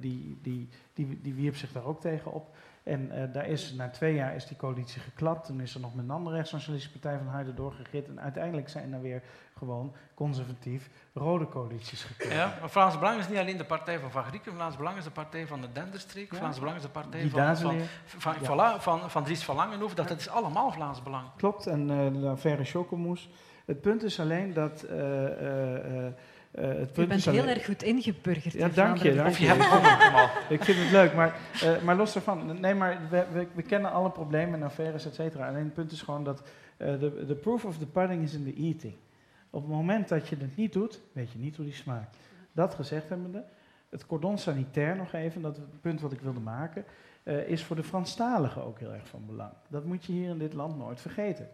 die, 0.00 0.38
die, 0.42 0.68
die, 0.92 1.20
die 1.22 1.34
wierp 1.34 1.56
zich 1.56 1.72
daar 1.72 1.84
ook 1.84 2.00
tegen 2.00 2.32
op. 2.32 2.56
En 2.84 3.10
uh, 3.12 3.32
daar 3.32 3.46
is, 3.46 3.72
na 3.72 3.88
twee 3.88 4.14
jaar 4.14 4.34
is 4.34 4.46
die 4.46 4.56
coalitie 4.56 5.00
geklapt. 5.00 5.46
Toen 5.46 5.60
is 5.60 5.74
er 5.74 5.80
nog 5.80 5.94
met 5.94 6.04
een 6.04 6.10
andere 6.10 6.36
rechtssocialistische 6.36 6.98
partij 6.98 7.18
van 7.18 7.32
Harder 7.32 7.54
doorgegit. 7.54 8.08
En 8.08 8.20
uiteindelijk 8.20 8.68
zijn 8.68 8.92
er 8.92 9.00
weer 9.00 9.22
gewoon 9.58 9.94
conservatief 10.14 10.90
rode 11.12 11.48
coalities 11.48 12.04
gekomen. 12.04 12.36
Ja, 12.36 12.54
maar 12.60 12.70
Vlaams 12.70 12.98
Belang 12.98 13.18
is 13.18 13.28
niet 13.28 13.38
alleen 13.38 13.56
de 13.56 13.64
partij 13.64 13.98
van 13.98 14.10
Van 14.10 14.24
Grieken. 14.24 14.52
Vlaams 14.52 14.76
Belang 14.76 14.96
is 14.96 15.04
de 15.04 15.10
partij 15.10 15.46
van 15.46 15.60
de 15.60 15.72
Denderstreek. 15.72 16.30
Ja. 16.30 16.36
Vlaams 16.36 16.58
Belang 16.58 16.76
is 16.76 16.82
de 16.82 16.88
partij 16.88 17.28
van, 17.28 17.56
van, 18.04 18.34
van, 18.34 18.56
ja. 18.56 18.80
van, 18.80 19.10
van 19.10 19.24
Dries 19.24 19.44
van 19.44 19.56
Langenhoef. 19.56 19.94
Dat, 19.94 20.08
dat 20.08 20.18
is 20.18 20.28
allemaal 20.28 20.72
Vlaams 20.72 21.02
Belang. 21.02 21.26
Klopt, 21.36 21.66
en 21.66 21.90
uh, 21.90 22.20
de 22.20 22.28
affaire 22.28 22.64
Chocomousse. 22.64 23.28
Het 23.64 23.80
punt 23.80 24.02
is 24.02 24.20
alleen 24.20 24.52
dat... 24.52 24.86
Uh, 24.90 26.06
uh, 26.58 26.68
het 26.68 26.92
punt 26.92 26.96
je 26.96 27.06
bent 27.06 27.24
heel 27.24 27.46
erg 27.46 27.64
goed 27.64 27.82
ingeburgerd. 27.82 28.54
Ja, 28.54 28.68
dank 28.68 28.96
je. 28.96 29.14
Dank 29.14 29.34
je. 29.34 29.46
ik 30.54 30.64
vind 30.64 30.78
het 30.78 30.90
leuk. 30.90 31.14
Maar, 31.14 31.36
uh, 31.64 31.82
maar 31.82 31.96
los 31.96 32.12
daarvan, 32.12 32.60
nee, 32.60 32.74
maar 32.74 32.98
we, 33.10 33.24
we, 33.32 33.46
we, 33.54 33.62
kennen 33.62 33.92
alle 33.92 34.10
problemen 34.10 34.60
en 34.60 34.66
affaires, 34.66 35.06
et 35.06 35.14
cetera. 35.14 35.48
Alleen 35.48 35.64
het 35.64 35.74
punt 35.74 35.92
is 35.92 36.02
gewoon 36.02 36.24
dat 36.24 36.42
de 36.76 37.26
uh, 37.28 37.40
proof 37.40 37.64
of 37.64 37.78
the 37.78 37.86
pudding 37.86 38.22
is 38.22 38.34
in 38.34 38.44
the 38.44 38.62
eating. 38.62 38.94
Op 39.50 39.62
het 39.62 39.70
moment 39.70 40.08
dat 40.08 40.28
je 40.28 40.36
het 40.36 40.56
niet 40.56 40.72
doet, 40.72 41.00
weet 41.12 41.32
je 41.32 41.38
niet 41.38 41.56
hoe 41.56 41.64
die 41.64 41.74
smaakt. 41.74 42.16
Dat 42.52 42.74
gezegd 42.74 43.08
hebbende, 43.08 43.44
het 43.88 44.06
cordon 44.06 44.38
sanitair 44.38 44.96
nog 44.96 45.12
even, 45.12 45.42
dat 45.42 45.56
het 45.56 45.80
punt 45.80 46.00
wat 46.00 46.12
ik 46.12 46.20
wilde 46.20 46.40
maken, 46.40 46.84
is 47.46 47.64
voor 47.64 47.76
de 47.76 47.82
Franstaligen 47.82 48.64
ook 48.64 48.78
heel 48.78 48.92
erg 48.92 49.08
van 49.08 49.26
belang. 49.26 49.52
Dat 49.68 49.84
moet 49.84 50.04
je 50.04 50.12
hier 50.12 50.28
in 50.28 50.38
dit 50.38 50.54
land 50.54 50.78
nooit 50.78 51.00
vergeten. 51.00 51.48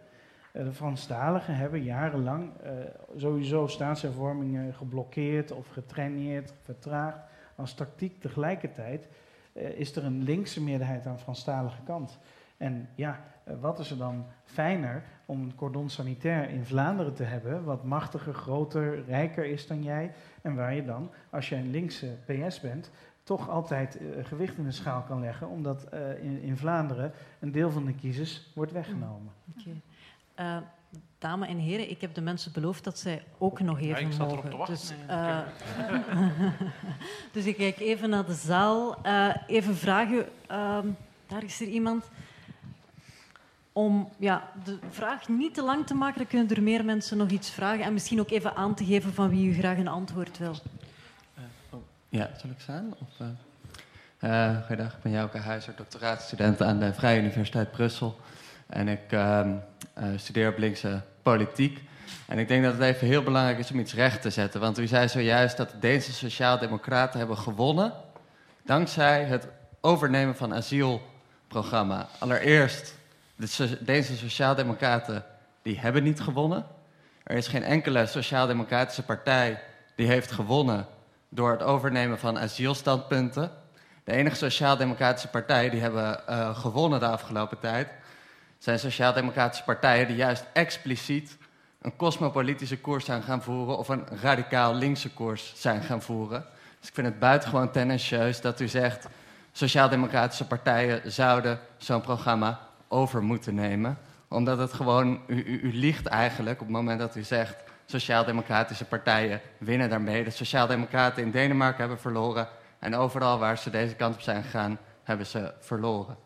Eh, 0.51 0.63
de 0.63 0.71
Franstaligen 0.71 1.55
hebben 1.55 1.83
jarenlang 1.83 2.51
uh, 2.63 2.69
sowieso 3.15 3.67
staatshervormingen 3.67 4.73
geblokkeerd 4.73 5.51
of 5.51 5.67
getraineerd, 5.67 6.53
vertraagd. 6.61 7.19
Als 7.55 7.73
tactiek 7.73 8.19
tegelijkertijd 8.19 9.07
uh, 9.53 9.69
is 9.69 9.95
er 9.95 10.03
een 10.03 10.23
linkse 10.23 10.61
meerderheid 10.61 11.05
aan 11.05 11.15
de 11.15 11.21
Franstalige 11.21 11.81
kant. 11.83 12.19
En 12.57 12.89
ja, 12.95 13.19
wat 13.59 13.79
is 13.79 13.91
er 13.91 13.97
dan 13.97 14.25
fijner 14.43 15.03
om 15.25 15.41
een 15.41 15.55
cordon 15.55 15.89
sanitair 15.89 16.49
in 16.49 16.65
Vlaanderen 16.65 17.13
te 17.13 17.23
hebben, 17.23 17.63
wat 17.63 17.83
machtiger, 17.83 18.33
groter, 18.33 19.05
rijker 19.05 19.45
is 19.45 19.67
dan 19.67 19.83
jij, 19.83 20.11
en 20.41 20.55
waar 20.55 20.73
je 20.73 20.85
dan, 20.85 21.09
als 21.29 21.49
je 21.49 21.55
een 21.55 21.69
linkse 21.69 22.17
PS 22.25 22.59
bent, 22.59 22.91
toch 23.23 23.49
altijd 23.49 23.99
gewicht 24.21 24.57
in 24.57 24.63
de 24.63 24.71
schaal 24.71 25.01
kan 25.01 25.19
leggen, 25.19 25.47
omdat 25.47 25.87
in, 26.21 26.57
Vlaanderen 26.57 27.11
een 27.39 27.51
deel 27.51 27.71
van 27.71 27.85
de 27.85 27.95
kiezers 27.95 28.51
wordt 28.55 28.71
weggenomen. 28.71 29.31
Uh, 30.39 30.57
dames 31.21 31.47
en 31.47 31.57
heren, 31.57 31.89
ik 31.89 32.01
heb 32.01 32.13
de 32.13 32.21
mensen 32.21 32.51
beloofd 32.51 32.83
dat 32.83 32.99
zij 32.99 33.23
ook 33.37 33.59
nog 33.59 33.79
even 33.79 34.01
ja, 34.01 34.07
ik 34.07 34.17
mogen. 34.17 34.65
Dus, 34.65 34.93
uh, 35.09 35.39
dus 37.33 37.45
ik 37.45 37.57
kijk 37.57 37.79
even 37.79 38.09
naar 38.09 38.25
de 38.25 38.33
zaal. 38.33 38.97
Uh, 39.05 39.35
even 39.47 39.75
vragen, 39.75 40.25
ehm, 40.47 40.87
daar 41.27 41.43
is 41.43 41.61
er 41.61 41.67
iemand. 41.67 42.09
Om 43.73 44.09
ja, 44.17 44.51
de 44.63 44.79
vraag 44.89 45.27
niet 45.27 45.53
te 45.53 45.63
lang 45.63 45.87
te 45.87 45.93
maken, 45.93 46.17
dan 46.17 46.27
kunnen 46.27 46.49
er 46.49 46.63
meer 46.63 46.85
mensen 46.85 47.17
nog 47.17 47.29
iets 47.29 47.49
vragen. 47.49 47.83
En 47.83 47.93
misschien 47.93 48.19
ook 48.19 48.29
even 48.29 48.55
aan 48.55 48.75
te 48.75 48.85
geven 48.85 49.13
van 49.13 49.29
wie 49.29 49.49
u 49.49 49.53
graag 49.53 49.77
een 49.77 49.87
antwoord 49.87 50.37
wil. 50.37 50.55
Oh, 51.69 51.79
ja, 52.09 52.29
zal 52.37 52.49
ik 52.49 52.59
staan? 52.59 52.93
Of, 52.99 53.27
goedendag, 54.67 54.95
ik 54.95 55.01
ben 55.01 55.11
Jouke 55.11 55.37
Huizer, 55.37 55.75
doctoraatstudent 55.75 56.61
aan 56.61 56.79
de 56.79 56.93
Vrije 56.93 57.19
Universiteit 57.19 57.71
Brussel. 57.71 58.19
En 58.71 58.87
ik 58.87 59.11
ehm, 59.11 59.49
uh, 59.97 60.05
studeer 60.15 60.49
op 60.49 60.57
linkse 60.57 61.01
politiek. 61.21 61.79
En 62.27 62.37
ik 62.37 62.47
denk 62.47 62.63
dat 62.63 62.73
het 62.73 62.81
even 62.81 63.07
heel 63.07 63.23
belangrijk 63.23 63.59
is 63.59 63.71
om 63.71 63.79
iets 63.79 63.93
recht 63.93 64.21
te 64.21 64.29
zetten. 64.29 64.59
Want 64.59 64.79
u 64.79 64.87
zei 64.87 65.07
zojuist 65.07 65.57
dat 65.57 65.69
de 65.69 65.79
Deense 65.79 66.13
Sociaaldemocraten 66.13 67.19
hebben 67.19 67.37
gewonnen. 67.37 67.93
dankzij 68.63 69.23
het 69.23 69.47
overnemen 69.81 70.35
van 70.35 70.53
asielprogramma. 70.53 72.07
Allereerst, 72.19 72.95
de 73.35 73.77
Deense 73.81 74.17
Sociaaldemocraten 74.17 75.25
die 75.61 75.79
hebben 75.79 76.03
niet 76.03 76.21
gewonnen. 76.21 76.65
Er 77.23 77.35
is 77.35 77.47
geen 77.47 77.63
enkele 77.63 78.05
Sociaaldemocratische 78.05 79.03
partij 79.03 79.61
die 79.95 80.07
heeft 80.07 80.31
gewonnen 80.31 80.85
door 81.29 81.51
het 81.51 81.63
overnemen 81.63 82.19
van 82.19 82.39
asielstandpunten. 82.39 83.51
De 84.03 84.11
enige 84.11 84.35
Sociaaldemocratische 84.35 85.27
partij 85.27 85.69
die 85.69 85.81
hebben 85.81 86.21
uh, 86.29 86.55
gewonnen 86.57 86.99
de 86.99 87.07
afgelopen 87.07 87.59
tijd 87.59 87.87
zijn 88.61 88.79
sociaal-democratische 88.79 89.63
partijen 89.63 90.07
die 90.07 90.15
juist 90.15 90.45
expliciet 90.53 91.37
een 91.81 91.95
cosmopolitische 91.95 92.79
koers 92.79 93.05
zijn 93.05 93.23
gaan 93.23 93.41
voeren 93.41 93.77
of 93.77 93.89
een 93.89 94.05
radicaal 94.21 94.73
linkse 94.73 95.09
koers 95.09 95.53
zijn 95.55 95.83
gaan 95.83 96.01
voeren. 96.01 96.45
Dus 96.79 96.87
ik 96.89 96.93
vind 96.93 97.07
het 97.07 97.19
buitengewoon 97.19 97.71
tendentieus 97.71 98.41
dat 98.41 98.59
u 98.59 98.67
zegt 98.67 99.07
sociaal-democratische 99.51 100.47
partijen 100.47 101.11
zouden 101.11 101.59
zo'n 101.77 102.01
programma 102.01 102.59
over 102.87 103.23
moeten 103.23 103.55
nemen. 103.55 103.97
Omdat 104.27 104.57
het 104.57 104.73
gewoon, 104.73 105.21
u, 105.27 105.43
u, 105.43 105.59
u 105.61 105.73
liegt 105.73 106.05
eigenlijk 106.05 106.59
op 106.61 106.67
het 106.67 106.75
moment 106.75 106.99
dat 106.99 107.15
u 107.15 107.23
zegt 107.23 107.55
sociaal-democratische 107.85 108.85
partijen 108.85 109.41
winnen 109.57 109.89
daarmee. 109.89 110.23
De 110.23 110.29
sociaal-democraten 110.29 111.23
in 111.23 111.31
Denemarken 111.31 111.79
hebben 111.79 111.99
verloren 111.99 112.47
en 112.79 112.95
overal 112.95 113.39
waar 113.39 113.57
ze 113.57 113.69
deze 113.69 113.95
kant 113.95 114.15
op 114.15 114.21
zijn 114.21 114.43
gegaan 114.43 114.77
hebben 115.03 115.25
ze 115.25 115.53
verloren. 115.59 116.17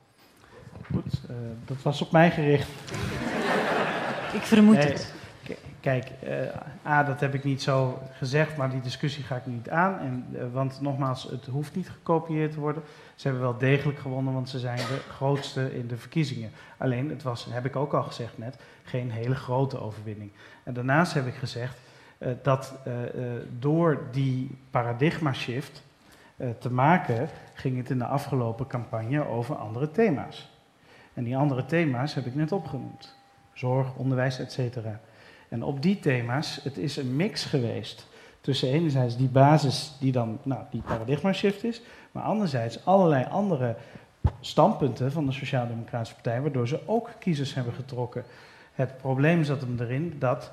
Uh, 1.30 1.36
dat 1.66 1.82
was 1.82 2.02
op 2.02 2.12
mij 2.12 2.32
gericht. 2.32 2.70
Ik 4.34 4.42
vermoed 4.42 4.84
het. 4.84 5.14
Kijk, 5.80 6.12
uh, 6.24 6.92
A, 6.92 7.04
dat 7.04 7.20
heb 7.20 7.34
ik 7.34 7.44
niet 7.44 7.62
zo 7.62 8.02
gezegd, 8.12 8.58
maar 8.58 8.70
die 8.70 8.82
discussie 8.82 9.24
ga 9.24 9.36
ik 9.36 9.46
niet 9.46 9.70
aan. 9.70 10.00
En, 10.00 10.26
uh, 10.32 10.44
want 10.54 10.82
nogmaals, 10.82 11.24
het 11.24 11.46
hoeft 11.46 11.76
niet 11.76 11.90
gekopieerd 11.90 12.52
te 12.52 12.60
worden. 12.60 12.84
Ze 13.16 13.28
hebben 13.28 13.46
wel 13.46 13.58
degelijk 13.58 14.00
gewonnen, 14.00 14.34
want 14.34 14.50
ze 14.50 14.60
zijn 14.60 14.78
de 14.78 15.00
grootste 15.10 15.78
in 15.78 15.88
de 15.88 15.98
verkiezingen. 15.98 16.52
Alleen, 16.78 17.10
het 17.10 17.24
was, 17.24 17.48
heb 17.50 17.66
ik 17.66 17.76
ook 17.76 17.94
al 17.94 18.04
gezegd 18.04 18.38
net, 18.38 18.58
geen 18.84 19.12
hele 19.12 19.36
grote 19.36 19.80
overwinning. 19.80 20.32
En 20.64 20.74
daarnaast 20.74 21.14
heb 21.14 21.28
ik 21.28 21.36
gezegd 21.36 21.78
dat 22.42 22.74
door 23.60 24.02
die 24.12 24.58
paradigma 24.72 25.34
shift 25.34 25.84
te 26.60 26.72
maken, 26.72 27.30
ging 27.54 27.78
het 27.78 27.90
in 27.90 27.98
de 27.98 28.06
afgelopen 28.06 28.68
campagne 28.68 29.28
over 29.28 29.56
andere 29.56 29.92
thema's. 29.92 30.50
En 31.16 31.24
die 31.24 31.38
andere 31.38 31.66
thema's 31.66 32.14
heb 32.14 32.26
ik 32.26 32.36
net 32.36 32.52
opgenoemd. 32.52 33.16
Zorg, 33.54 33.96
onderwijs, 33.96 34.40
etc. 34.40 34.78
En 35.50 35.64
op 35.64 35.82
die 35.82 36.00
thema's, 36.00 36.60
het 36.64 36.78
is 36.78 36.98
een 36.98 37.16
mix 37.16 37.46
geweest 37.46 38.08
tussen 38.42 38.70
enerzijds 38.70 39.18
die 39.18 39.28
basis 39.28 39.96
die 40.00 40.12
dan 40.12 40.40
nou, 40.44 40.64
die 40.70 40.82
paradigma 40.82 41.34
shift 41.34 41.64
is, 41.64 41.82
maar 42.12 42.24
anderzijds 42.24 42.86
allerlei 42.86 43.26
andere 43.30 43.76
standpunten 44.40 45.12
van 45.12 45.26
de 45.26 45.32
Sociaal-Democratische 45.32 46.14
Partij, 46.14 46.42
waardoor 46.42 46.68
ze 46.68 46.80
ook 46.86 47.10
kiezers 47.20 47.54
hebben 47.54 47.74
getrokken. 47.74 48.24
Het 48.74 48.98
probleem 48.98 49.44
zat 49.44 49.62
hem 49.62 49.76
erin 49.80 50.16
dat 50.20 50.52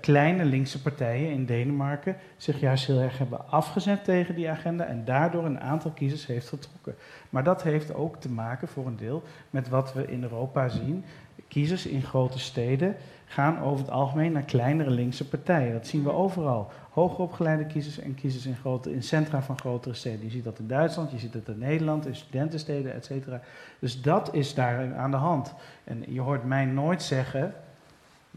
kleine 0.00 0.44
linkse 0.44 0.82
partijen 0.82 1.30
in 1.30 1.44
Denemarken 1.44 2.16
zich 2.36 2.60
juist 2.60 2.86
heel 2.86 3.00
erg 3.00 3.18
hebben 3.18 3.48
afgezet 3.50 4.04
tegen 4.04 4.34
die 4.34 4.50
agenda 4.50 4.84
en 4.84 5.04
daardoor 5.04 5.44
een 5.44 5.60
aantal 5.60 5.90
kiezers 5.90 6.26
heeft 6.26 6.48
getrokken. 6.48 6.94
Maar 7.30 7.44
dat 7.44 7.62
heeft 7.62 7.94
ook 7.94 8.16
te 8.16 8.30
maken 8.30 8.68
voor 8.68 8.86
een 8.86 8.96
deel 8.96 9.22
met 9.50 9.68
wat 9.68 9.92
we 9.92 10.06
in 10.06 10.22
Europa 10.22 10.68
zien. 10.68 11.04
Kiezers 11.48 11.86
in 11.86 12.02
grote 12.02 12.38
steden 12.38 12.96
gaan 13.26 13.60
over 13.60 13.78
het 13.78 13.90
algemeen 13.90 14.32
naar 14.32 14.42
kleinere 14.42 14.90
linkse 14.90 15.28
partijen. 15.28 15.72
Dat 15.72 15.86
zien 15.86 16.02
we 16.02 16.12
overal. 16.12 16.70
Hoger 16.90 17.18
opgeleide 17.18 17.66
kiezers 17.66 17.98
en 17.98 18.14
kiezers 18.14 18.46
in, 18.46 18.56
grote, 18.56 18.92
in 18.92 19.02
centra 19.02 19.42
van 19.42 19.58
grotere 19.58 19.94
steden. 19.94 20.24
Je 20.24 20.30
ziet 20.30 20.44
dat 20.44 20.58
in 20.58 20.66
Duitsland, 20.66 21.10
je 21.10 21.18
ziet 21.18 21.32
dat 21.32 21.48
in 21.48 21.58
Nederland, 21.58 22.06
in 22.06 22.14
studentensteden, 22.14 22.94
et 22.94 23.04
cetera. 23.04 23.40
Dus 23.78 24.02
dat 24.02 24.34
is 24.34 24.54
daar 24.54 24.94
aan 24.94 25.10
de 25.10 25.16
hand. 25.16 25.54
En 25.84 26.04
je 26.06 26.20
hoort 26.20 26.44
mij 26.44 26.64
nooit 26.64 27.02
zeggen, 27.02 27.54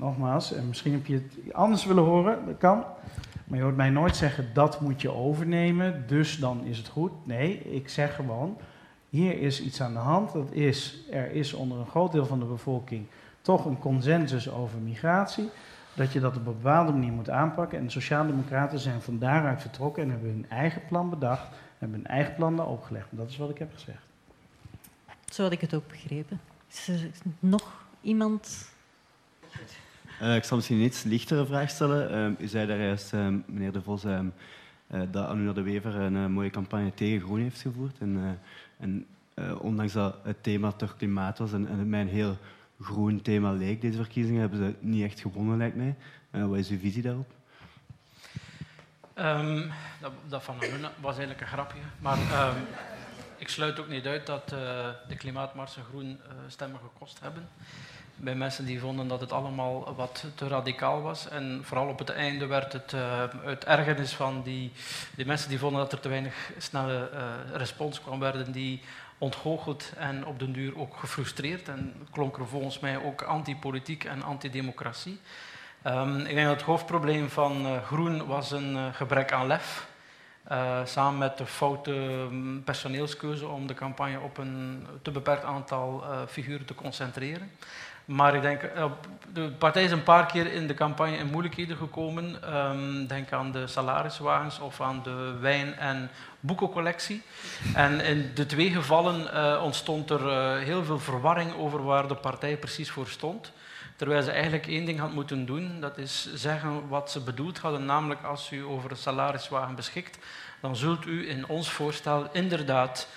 nogmaals, 0.02 0.54
en 0.54 0.68
misschien 0.68 0.92
heb 0.92 1.06
je 1.06 1.14
het 1.14 1.54
anders 1.54 1.86
willen 1.86 2.04
horen, 2.04 2.46
dat 2.46 2.58
kan. 2.58 2.84
Maar 3.44 3.58
je 3.58 3.64
hoort 3.64 3.76
mij 3.76 3.90
nooit 3.90 4.16
zeggen, 4.16 4.50
dat 4.54 4.82
moet 4.82 5.02
je 5.02 5.12
overnemen, 5.12 6.04
dus 6.08 6.40
dan 6.40 6.66
is 6.66 6.78
het 6.78 6.88
goed. 6.88 7.12
Nee, 7.24 7.60
ik 7.60 7.90
zeg 7.90 8.16
gewoon, 8.16 8.58
hier 9.10 9.40
is 9.40 9.62
iets 9.62 9.82
aan 9.82 9.94
de 9.94 10.00
hand. 10.00 10.34
Dat 10.34 10.52
is, 10.52 11.06
er 11.12 11.32
is 11.32 11.54
onder 11.54 11.78
een 11.78 11.88
groot 11.88 12.12
deel 12.12 12.26
van 12.26 12.40
de 12.40 12.46
bevolking 12.46 13.06
toch 13.42 13.66
een 13.66 13.80
consensus 13.80 14.50
over 14.50 14.80
migratie. 14.80 15.50
Dat 15.94 16.14
je 16.14 16.20
dat 16.20 16.38
op 16.38 16.46
een 16.46 16.54
bepaalde 16.54 16.92
manier 16.92 17.12
moet 17.12 17.30
aanpakken. 17.30 17.78
En 17.78 17.86
de 17.86 17.92
Sociaaldemocraten 17.92 18.80
zijn 18.80 19.02
van 19.02 19.20
daaruit 19.20 19.62
vertrokken 19.62 20.04
en 20.04 20.10
hebben 20.10 20.30
hun 20.30 20.46
eigen 20.50 20.82
plan 20.88 21.10
bedacht. 21.10 21.48
Hebben 21.78 21.98
hun 21.98 22.08
eigen 22.08 22.36
plan 22.36 22.56
daar 22.56 22.68
opgelegd. 22.68 23.08
dat 23.10 23.30
is 23.30 23.38
wat 23.38 23.50
ik 23.50 23.58
heb 23.58 23.74
gezegd. 23.74 24.04
Zo 25.26 25.44
had 25.44 25.52
ik 25.52 25.62
het 25.62 25.74
ook 25.74 25.88
begrepen. 25.88 26.40
Is 26.70 26.88
er 26.88 27.12
nog 27.40 27.86
iemand 28.02 28.70
uh, 30.22 30.36
ik 30.36 30.44
zal 30.44 30.58
misschien 30.58 30.78
een 30.78 30.84
iets 30.84 31.04
lichtere 31.04 31.46
vraag 31.46 31.70
stellen. 31.70 32.34
Uh, 32.38 32.46
u 32.46 32.48
zei 32.48 32.68
daar 32.68 32.80
juist, 32.80 33.14
uh, 33.14 33.28
meneer 33.46 33.72
De 33.72 33.82
Vos, 33.82 34.06
uh, 34.06 34.20
dat 35.12 35.28
Anuna 35.28 35.54
de 35.54 35.62
Wever 35.62 35.96
een 35.96 36.32
mooie 36.32 36.50
campagne 36.50 36.94
tegen 36.94 37.22
groen 37.22 37.40
heeft 37.40 37.62
gevoerd. 37.62 37.98
En, 38.00 38.40
en 38.78 39.06
ondanks 39.60 39.94
dat 39.94 40.16
het 40.24 40.44
thema 40.44 40.72
toch 40.72 40.96
klimaat 40.96 41.38
was 41.38 41.54
en, 41.54 41.68
en 41.68 41.78
het 41.78 41.88
mij 41.88 42.02
een 42.02 42.08
heel 42.08 42.38
groen 42.82 43.22
thema 43.22 43.52
leek, 43.52 43.82
deze 43.82 43.98
verkiezingen, 43.98 44.42
hebben 44.42 44.60
ze 44.60 44.74
niet 44.80 45.04
echt 45.04 45.20
gewonnen, 45.20 45.58
lijkt 45.58 45.76
mij. 45.76 45.96
wat 46.32 46.58
is 46.58 46.70
uw 46.70 46.80
visie 46.80 47.02
daarop? 47.02 47.32
Dat, 50.00 50.12
dat, 50.28 50.44
van 50.44 50.56
Anuna 50.56 50.92
was 51.00 51.18
eigenlijk 51.18 51.42
een 51.42 51.48
grapje. 51.48 51.80
Maar 52.00 52.18
ik 53.38 53.50
sluit 53.50 53.80
ook 53.80 53.88
niet 53.88 54.06
uit 54.06 54.26
dat 54.26 54.50
de 54.50 55.16
klimaatmarsen 55.18 55.84
groen 55.84 56.20
stemmen 56.48 56.80
gekost 56.80 57.20
hebben. 57.20 57.48
Bij 58.24 58.36
mensen 58.36 58.66
die 58.66 58.80
vonden 58.80 59.08
dat 59.08 59.20
het 59.20 59.32
allemaal 59.32 59.96
wat 59.96 60.26
te 60.36 60.48
radicaal 60.48 61.02
was. 61.02 61.28
En 61.28 61.62
vooral 61.64 61.88
op 61.88 62.00
het 62.00 62.10
einde 62.10 62.46
werd 62.46 62.74
het 62.74 62.92
uh, 62.94 63.24
uit 63.46 63.66
ergernis 63.66 64.14
van 64.14 64.42
die, 64.42 64.72
die 65.16 65.26
mensen 65.26 65.50
die 65.50 65.60
vonden 65.60 65.80
dat 65.80 65.92
er 65.92 66.00
te 66.00 66.10
weinig 66.10 66.52
snelle 66.58 67.10
respons 67.54 68.02
kwam, 68.02 68.20
werden 68.20 68.52
die 68.52 68.82
ontgoocheld 69.18 69.92
en 69.98 70.26
op 70.26 70.40
den 70.40 70.52
duur 70.52 70.78
ook 70.78 70.98
gefrustreerd. 70.98 71.68
En 71.68 72.08
klonk 72.12 72.38
er 72.38 72.48
volgens 72.48 72.80
mij 72.80 73.04
ook 73.04 73.22
antipolitiek 73.22 74.04
en 74.04 74.24
antidemocratie. 74.24 75.20
Um, 75.88 76.20
ik 76.20 76.36
denk 76.36 76.48
dat 76.48 76.56
het 76.56 76.66
hoofdprobleem 76.66 77.30
van 77.30 77.82
groen 77.86 78.26
was 78.26 78.52
een 78.52 78.94
gebrek 78.94 79.32
aan 79.32 79.48
lef 79.48 79.90
samen 80.84 81.18
met 81.18 81.38
de 81.38 81.46
foute 81.46 81.92
mm, 82.30 82.64
personeelskeuze 82.64 83.48
om 83.48 83.68
de 83.68 83.74
campagne 83.74 84.20
op 84.20 84.38
een 84.38 84.88
te 85.02 85.12
beperkt 85.12 85.44
aantal 85.44 86.04
figuren 86.28 86.66
te 86.66 86.76
concentreren. 86.76 87.52
Maar 88.06 88.36
ik 88.36 88.42
denk, 88.42 88.64
uh, 88.64 88.86
de 89.34 89.52
partij 89.52 89.84
is 89.84 89.92
een 89.92 90.04
paar 90.04 90.26
keer 90.26 90.54
in 90.54 90.68
de 90.68 90.74
campagne 90.74 91.18
in 91.18 91.28
moeilijkheden 91.28 91.78
gekomen. 91.78 92.56
Um, 92.56 93.08
denk 93.08 93.32
aan 93.32 93.52
de 93.52 93.68
salariswagens 93.68 94.60
of 94.60 94.82
aan 94.82 95.04
de 95.04 95.38
wijn- 95.40 95.76
en 95.76 96.10
boekencollectie. 96.40 97.22
En 97.74 98.02
in 98.02 98.32
de 98.34 98.46
twee 98.46 98.70
gevallen 98.72 99.62
ontstond 99.62 100.10
er 100.10 100.58
heel 100.58 100.84
veel 100.84 101.00
verwarring 101.00 101.56
over 101.56 101.84
waar 101.84 102.08
de 102.08 102.16
partij 102.16 102.58
precies 102.58 102.92
voor 102.92 103.08
stond. 103.08 103.52
Terwijl 103.96 104.22
ze 104.22 104.32
eigenlijk 104.32 104.68
één 104.68 104.86
ding 104.86 105.00
had 105.00 105.14
moeten 105.14 105.46
doen, 105.46 105.80
dat 105.80 105.98
is 105.98 106.34
zeggen 106.34 106.88
wat 106.88 107.12
ze 107.12 107.20
bedoeld 107.20 107.60
hadden. 107.60 107.86
Namelijk, 107.86 108.24
als 108.24 108.52
u 108.52 108.64
over 108.64 108.92
een 108.92 108.98
salariswagen 108.98 109.76
beschikt, 109.76 110.18
dan 110.62 110.76
zult 110.76 111.06
u 111.06 111.30
in 111.30 111.48
ons 111.48 111.72
voorstel 111.72 112.30
inderdaad, 112.32 113.08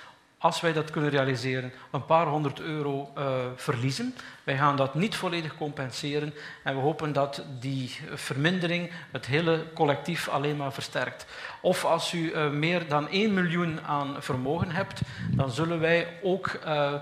als 0.45 0.61
wij 0.61 0.73
dat 0.73 0.91
kunnen 0.91 1.11
realiseren, 1.11 1.73
een 1.91 2.05
paar 2.05 2.27
honderd 2.27 2.61
euro 2.61 3.11
uh, 3.19 3.25
verliezen. 3.57 4.15
Wij 4.43 4.57
gaan 4.57 4.77
dat 4.77 4.95
niet 4.95 5.16
volledig 5.16 5.57
compenseren 5.57 6.35
en 6.62 6.75
we 6.75 6.81
hopen 6.81 7.12
dat 7.12 7.43
die 7.61 7.97
vermindering 8.15 8.91
het 9.11 9.27
hele 9.27 9.65
collectief 9.75 10.29
alleen 10.29 10.57
maar 10.57 10.73
versterkt. 10.73 11.27
Of 11.61 11.85
als 11.85 12.12
u 12.12 12.19
uh, 12.19 12.51
meer 12.51 12.89
dan 12.89 13.09
1 13.09 13.35
miljoen 13.35 13.81
aan 13.87 14.16
vermogen 14.19 14.71
hebt, 14.71 15.01
dan 15.31 15.51
zullen 15.51 15.81
wij 15.81 16.09
ook, 16.23 16.59
uh, 16.66 16.93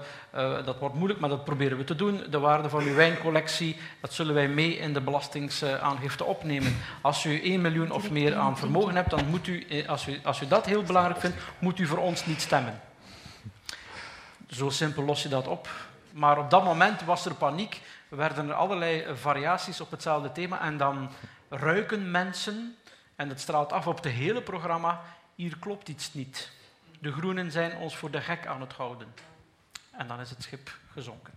dat 0.65 0.79
wordt 0.79 0.95
moeilijk, 0.95 1.21
maar 1.21 1.31
dat 1.31 1.45
proberen 1.45 1.79
we 1.79 1.85
te 1.85 1.97
doen, 1.97 2.23
de 2.31 2.39
waarde 2.39 2.69
van 2.69 2.83
uw 2.83 2.95
wijncollectie, 2.95 3.77
dat 4.01 4.13
zullen 4.13 4.35
wij 4.35 4.49
mee 4.49 4.77
in 4.77 4.93
de 4.93 5.01
belastingsaangifte 5.01 6.25
opnemen. 6.25 6.77
Als 7.01 7.25
u 7.25 7.43
1 7.43 7.61
miljoen 7.61 7.91
of 7.91 8.11
meer 8.11 8.35
aan 8.35 8.59
vermogen 8.59 8.95
hebt, 8.95 9.11
dan 9.11 9.27
moet 9.27 9.47
u, 9.47 9.67
als 9.87 10.09
u, 10.09 10.21
als 10.25 10.43
u 10.43 10.49
dat 10.49 10.67
heel 10.67 10.83
belangrijk 10.83 11.21
vindt, 11.21 11.37
moet 11.59 11.79
u 11.79 11.87
voor 11.87 11.99
ons 11.99 12.27
niet 12.27 12.41
stemmen. 12.41 12.81
Zo 14.53 14.71
simpel 14.71 15.05
los 15.05 15.23
je 15.23 15.29
dat 15.29 15.47
op. 15.47 15.69
Maar 16.13 16.39
op 16.39 16.51
dat 16.51 16.65
moment 16.65 17.03
was 17.03 17.25
er 17.25 17.35
paniek. 17.35 17.81
Er 18.09 18.17
werden 18.17 18.49
er 18.49 18.55
allerlei 18.55 19.17
variaties 19.17 19.81
op 19.81 19.91
hetzelfde 19.91 20.33
thema. 20.33 20.61
En 20.61 20.77
dan 20.77 21.11
ruiken 21.49 22.11
mensen, 22.11 22.77
en 23.17 23.29
het 23.29 23.41
straalt 23.41 23.73
af 23.73 23.87
op 23.87 23.97
het 23.97 24.13
hele 24.13 24.43
programma, 24.43 25.01
hier 25.35 25.59
klopt 25.59 25.89
iets 25.89 26.15
niet. 26.15 26.51
De 26.99 27.13
groenen 27.13 27.51
zijn 27.51 27.77
ons 27.77 27.97
voor 27.97 28.11
de 28.11 28.21
gek 28.21 28.47
aan 28.47 28.61
het 28.61 28.73
houden. 28.73 29.15
En 29.91 30.07
dan 30.07 30.21
is 30.21 30.31
het 30.31 30.43
schip 30.43 30.71
gezonken. 30.93 31.35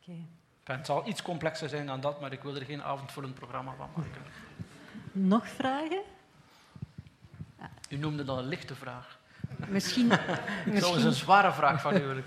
Okay. 0.00 0.76
Het 0.76 0.86
zal 0.86 1.06
iets 1.06 1.22
complexer 1.22 1.68
zijn 1.68 1.86
dan 1.86 2.00
dat, 2.00 2.20
maar 2.20 2.32
ik 2.32 2.42
wil 2.42 2.56
er 2.56 2.64
geen 2.64 2.82
avondvullend 2.82 3.34
programma 3.34 3.74
van 3.76 3.90
maken. 3.94 4.22
Nog 5.12 5.48
vragen? 5.48 6.02
U 7.88 7.96
noemde 7.96 8.24
dat 8.24 8.38
een 8.38 8.46
lichte 8.46 8.74
vraag. 8.74 9.18
Misschien, 9.68 10.08
Dat 10.80 10.96
is 10.96 11.04
een 11.04 11.12
zware 11.12 11.52
vraag 11.52 11.80
van 11.80 11.96
u. 11.96 12.22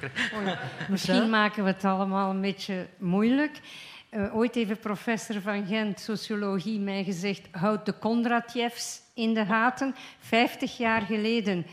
misschien 0.89 1.29
maken 1.29 1.63
we 1.63 1.69
het 1.69 1.85
allemaal 1.85 2.29
een 2.29 2.41
beetje 2.41 2.87
moeilijk. 2.97 3.59
Uh, 4.11 4.35
ooit 4.35 4.55
heeft 4.55 4.79
professor 4.79 5.41
van 5.41 5.65
Gent, 5.65 5.99
sociologie, 5.99 6.79
mij 6.79 7.03
gezegd... 7.03 7.47
houd 7.51 7.85
de 7.85 7.91
Kondratjevs 7.93 9.01
in 9.13 9.33
de 9.33 9.45
gaten. 9.45 9.95
Vijftig 10.19 10.77
jaar 10.77 11.01
geleden, 11.01 11.65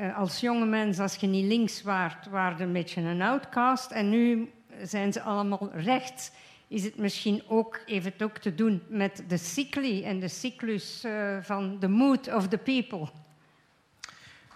uh, 0.00 0.18
als 0.18 0.40
jonge 0.40 0.66
mens, 0.66 0.98
als 0.98 1.14
je 1.14 1.26
niet 1.26 1.44
links 1.44 1.82
waart... 1.82 2.26
waren 2.26 2.60
een 2.60 2.72
beetje 2.72 3.00
een 3.00 3.22
outcast. 3.22 3.90
En 3.90 4.10
nu 4.10 4.50
zijn 4.82 5.12
ze 5.12 5.22
allemaal 5.22 5.70
rechts. 5.74 6.30
Is 6.68 6.84
het 6.84 6.96
misschien 6.96 7.42
ook, 7.48 7.80
even 7.86 8.12
het 8.12 8.22
ook 8.22 8.38
te 8.38 8.54
doen 8.54 8.82
met 8.88 9.24
de 9.28 9.36
cycli 9.36 10.04
en 10.04 10.20
de 10.20 10.28
cyclus 10.28 11.04
uh, 11.04 11.36
van 11.40 11.76
the 11.80 11.88
mood 11.88 12.34
of 12.34 12.48
the 12.48 12.58
people... 12.58 13.08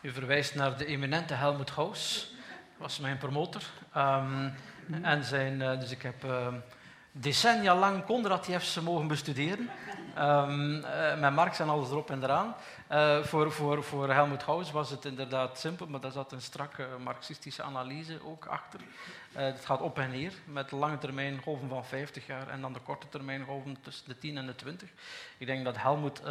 U 0.04 0.10
verwijst 0.10 0.54
naar 0.54 0.76
de 0.78 0.86
eminente 0.86 1.34
Helmut 1.34 1.70
Gauss, 1.70 2.32
was 2.76 2.98
mijn 2.98 3.18
promotor. 3.18 3.62
Um, 3.96 4.54
en 5.02 5.24
zijn, 5.24 5.60
uh, 5.60 5.80
dus 5.80 5.90
ik 5.90 6.02
heb 6.02 6.24
uh, 6.24 6.46
decennia 7.12 7.74
lang 7.76 8.04
Kondratjevs 8.04 8.80
mogen 8.80 9.06
bestuderen. 9.06 9.70
Um, 10.18 10.80
met 11.20 11.34
Marx 11.34 11.58
en 11.58 11.68
alles 11.68 11.90
erop 11.90 12.10
en 12.10 12.22
eraan. 12.22 12.54
voor, 13.24 13.52
voor, 13.52 13.84
voor 13.84 14.12
Helmut 14.12 14.42
Gauss 14.42 14.70
was 14.70 14.90
het 14.90 15.04
inderdaad 15.04 15.58
simpel, 15.58 15.86
maar 15.86 16.00
daar 16.00 16.10
zat 16.10 16.32
een 16.32 16.40
strakke 16.40 16.86
marxistische 17.04 17.62
analyse 17.62 18.18
ook 18.24 18.46
achter. 18.46 18.80
het 19.32 19.64
gaat 19.64 19.80
op 19.80 19.98
en 19.98 20.10
neer, 20.10 20.32
met 20.44 20.70
lange 20.70 20.98
termijn 20.98 21.42
golven 21.42 21.68
van 21.68 21.84
50 21.84 22.26
jaar 22.26 22.48
en 22.48 22.60
dan 22.60 22.72
de 22.72 22.80
korte 22.80 23.08
termijn 23.08 23.44
golven 23.44 23.76
tussen 23.80 24.08
de 24.08 24.18
10 24.18 24.36
en 24.36 24.46
de 24.46 24.54
20. 24.54 24.88
Ik 25.38 25.46
denk 25.46 25.64
dat 25.64 25.76
Helmut 25.76 26.22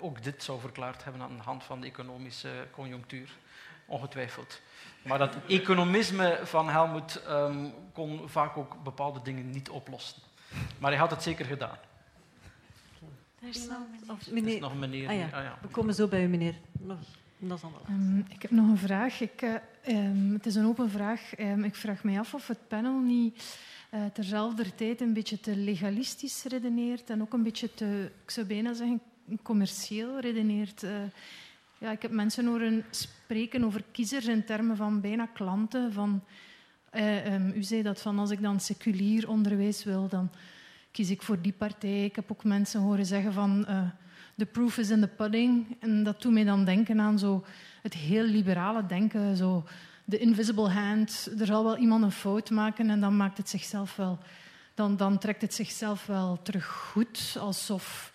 ook 0.00 0.22
dit 0.22 0.42
zou 0.42 0.60
verklaard 0.60 1.04
hebben 1.04 1.22
aan 1.22 1.36
de 1.36 1.42
hand 1.42 1.64
van 1.64 1.80
de 1.80 1.86
economische 1.86 2.50
conjunctuur. 2.70 3.30
Ongetwijfeld. 3.86 4.60
Maar 5.02 5.18
dat 5.18 5.36
economisme 5.46 6.40
van 6.42 6.68
Helmut 6.68 7.22
um, 7.28 7.74
kon 7.92 8.28
vaak 8.28 8.56
ook 8.56 8.82
bepaalde 8.82 9.22
dingen 9.22 9.50
niet 9.50 9.70
oplossen. 9.70 10.22
Maar 10.78 10.90
hij 10.90 11.00
had 11.00 11.10
het 11.10 11.22
zeker 11.22 11.44
gedaan. 11.44 11.78
Er 13.40 13.48
is 13.48 13.66
nog 14.06 14.30
meneer. 14.30 14.54
Is 14.54 14.60
nog 14.60 14.72
een 14.72 14.78
meneer. 14.78 15.08
Ah, 15.08 15.16
ja. 15.16 15.24
Ah, 15.24 15.30
ja. 15.30 15.58
We 15.62 15.68
komen 15.68 15.94
zo 15.94 16.08
bij 16.08 16.24
u, 16.24 16.28
meneer. 16.28 16.54
Nog. 16.80 16.98
Um, 17.88 18.26
ik 18.28 18.42
heb 18.42 18.50
nog 18.50 18.68
een 18.68 18.78
vraag. 18.78 19.20
Ik, 19.20 19.42
uh, 19.42 19.54
um, 19.88 20.32
het 20.32 20.46
is 20.46 20.54
een 20.54 20.66
open 20.66 20.90
vraag. 20.90 21.38
Um, 21.38 21.64
ik 21.64 21.74
vraag 21.74 22.04
me 22.04 22.18
af 22.18 22.34
of 22.34 22.46
het 22.46 22.68
panel 22.68 22.98
niet 22.98 23.58
uh, 23.94 24.04
terzelfde 24.12 24.74
tijd 24.74 25.00
een 25.00 25.12
beetje 25.12 25.40
te 25.40 25.56
legalistisch 25.56 26.44
redeneert 26.44 27.10
en 27.10 27.22
ook 27.22 27.32
een 27.32 27.42
beetje 27.42 27.74
te, 27.74 28.10
ik 28.22 28.30
zou 28.30 28.46
bijna 28.46 28.72
zeggen, 28.72 29.00
commercieel 29.42 30.18
redeneert. 30.18 30.82
Uh, 30.82 30.90
ja, 31.78 31.90
ik 31.90 32.02
heb 32.02 32.10
mensen 32.10 32.46
horen 32.46 32.84
spreken 32.90 33.64
over 33.64 33.84
kiezers 33.92 34.26
in 34.26 34.44
termen 34.44 34.76
van 34.76 35.00
bijna 35.00 35.26
klanten. 35.26 35.92
Van, 35.92 36.24
um, 37.26 37.52
u 37.54 37.62
zei 37.62 37.82
dat 37.82 38.00
van 38.00 38.18
als 38.18 38.30
ik 38.30 38.42
dan 38.42 38.60
seculier 38.60 39.28
onderwijs 39.28 39.84
wil, 39.84 40.08
dan 40.08 40.30
kies 40.90 41.10
ik 41.10 41.22
voor 41.22 41.40
die 41.40 41.52
partij. 41.52 42.04
Ik 42.04 42.16
heb 42.16 42.32
ook 42.32 42.44
mensen 42.44 42.80
horen 42.80 43.06
zeggen 43.06 43.32
van 43.32 43.66
the 44.36 44.46
proof 44.46 44.78
is 44.78 44.90
in 44.90 45.00
the 45.00 45.08
pudding. 45.08 45.76
En 45.80 46.04
dat 46.04 46.22
doet 46.22 46.32
mij 46.32 46.44
dan 46.44 46.64
denken 46.64 47.00
aan 47.00 47.18
zo 47.18 47.44
het 47.82 47.94
heel 47.94 48.24
liberale 48.24 48.86
denken. 48.86 49.36
Zo 49.36 49.64
de 50.04 50.18
invisible 50.18 50.68
hand. 50.68 51.32
Er 51.38 51.46
zal 51.46 51.64
wel 51.64 51.76
iemand 51.76 52.02
een 52.02 52.12
fout 52.12 52.50
maken 52.50 52.90
en 52.90 53.00
dan 53.00 53.16
maakt 53.16 53.38
het 53.38 53.48
zichzelf 53.48 53.96
wel... 53.96 54.18
Dan, 54.74 54.96
dan 54.96 55.18
trekt 55.18 55.42
het 55.42 55.54
zichzelf 55.54 56.06
wel 56.06 56.42
terug 56.42 56.66
goed. 56.66 57.36
Alsof, 57.38 58.12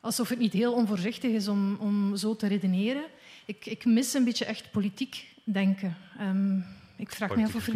alsof 0.00 0.28
het 0.28 0.38
niet 0.38 0.52
heel 0.52 0.72
onvoorzichtig 0.72 1.30
is 1.30 1.48
om, 1.48 1.76
om 1.80 2.16
zo 2.16 2.36
te 2.36 2.46
redeneren. 2.46 3.04
Ik, 3.44 3.66
ik 3.66 3.84
mis 3.84 4.14
een 4.14 4.24
beetje 4.24 4.44
echt 4.44 4.70
politiek 4.70 5.26
denken. 5.44 5.96
Um, 6.20 6.64
ik 6.96 7.12
vraag 7.12 7.36
me 7.36 7.44
af 7.44 7.54
of... 7.54 7.68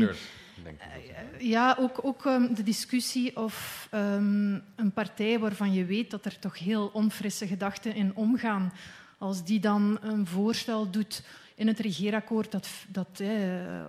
Uh, 0.63 1.41
ja, 1.41 1.77
ook, 1.81 2.05
ook 2.05 2.25
um, 2.25 2.55
de 2.55 2.63
discussie 2.63 3.37
of 3.37 3.89
um, 3.95 4.63
een 4.77 4.93
partij 4.95 5.39
waarvan 5.39 5.73
je 5.73 5.85
weet 5.85 6.11
dat 6.11 6.25
er 6.25 6.39
toch 6.39 6.59
heel 6.59 6.91
onfrisse 6.93 7.47
gedachten 7.47 7.95
in 7.95 8.15
omgaan, 8.15 8.73
als 9.19 9.45
die 9.45 9.61
dan 9.61 9.99
een 10.01 10.27
voorstel 10.27 10.91
doet 10.91 11.23
in 11.55 11.67
het 11.67 11.79
regeerakkoord 11.79 12.53
dat, 12.53 12.69
dat 12.89 13.21
eh, 13.21 13.29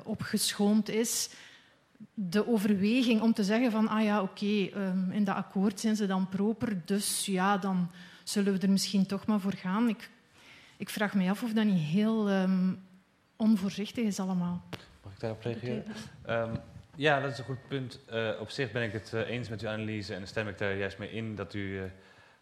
opgeschoond 0.03 0.89
is, 0.89 1.29
de 2.13 2.47
overweging 2.47 3.21
om 3.21 3.33
te 3.33 3.43
zeggen 3.43 3.71
van 3.71 3.87
ah 3.87 4.03
ja, 4.03 4.21
oké, 4.21 4.45
okay, 4.45 4.87
um, 4.87 5.11
in 5.11 5.23
dat 5.23 5.35
akkoord 5.35 5.79
zijn 5.79 5.95
ze 5.95 6.05
dan 6.05 6.29
proper, 6.29 6.81
dus 6.85 7.25
ja, 7.25 7.57
dan 7.57 7.91
zullen 8.23 8.53
we 8.53 8.59
er 8.59 8.69
misschien 8.69 9.05
toch 9.05 9.25
maar 9.25 9.39
voor 9.39 9.53
gaan. 9.53 9.89
Ik, 9.89 10.09
ik 10.77 10.89
vraag 10.89 11.13
me 11.13 11.29
af 11.29 11.43
of 11.43 11.53
dat 11.53 11.65
niet 11.65 11.83
heel 11.83 12.31
um, 12.31 12.79
onvoorzichtig 13.35 14.03
is 14.03 14.19
allemaal. 14.19 14.63
Ik 15.15 15.21
daarop 15.21 15.41
reageren? 15.41 15.85
Um, 16.29 16.51
ja, 16.95 17.19
dat 17.19 17.31
is 17.31 17.37
een 17.37 17.45
goed 17.45 17.67
punt. 17.67 17.99
Uh, 18.13 18.31
op 18.39 18.49
zich 18.49 18.71
ben 18.71 18.83
ik 18.83 18.93
het 18.93 19.11
uh, 19.13 19.29
eens 19.29 19.49
met 19.49 19.61
uw 19.61 19.69
analyse 19.69 20.13
en 20.13 20.27
stem 20.27 20.47
ik 20.47 20.57
daar 20.57 20.75
juist 20.75 20.97
mee 20.97 21.11
in 21.11 21.35
dat 21.35 21.53
u 21.53 21.59
uh, 21.59 21.83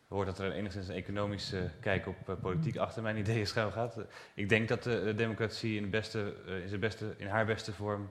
hoort 0.08 0.28
dat 0.28 0.40
er 0.40 0.52
enigszins 0.52 0.88
een 0.88 0.96
economische 0.96 1.70
kijk 1.80 2.08
op 2.08 2.38
politiek 2.42 2.78
achter 2.78 3.02
mijn 3.02 3.18
ideeën 3.18 3.48
schuil 3.48 3.72
gaat. 3.72 3.98
ik 4.34 4.50
denk 4.50 4.68
dat 4.68 4.84
de, 4.84 5.04
de 5.04 5.16
democratie 5.16 5.78
in, 5.78 5.90
beste, 5.90 6.36
in, 6.46 6.68
zijn 6.68 6.80
beste, 6.80 7.14
in 7.18 7.28
haar 7.28 7.46
beste 7.46 7.74
vorm 7.74 8.10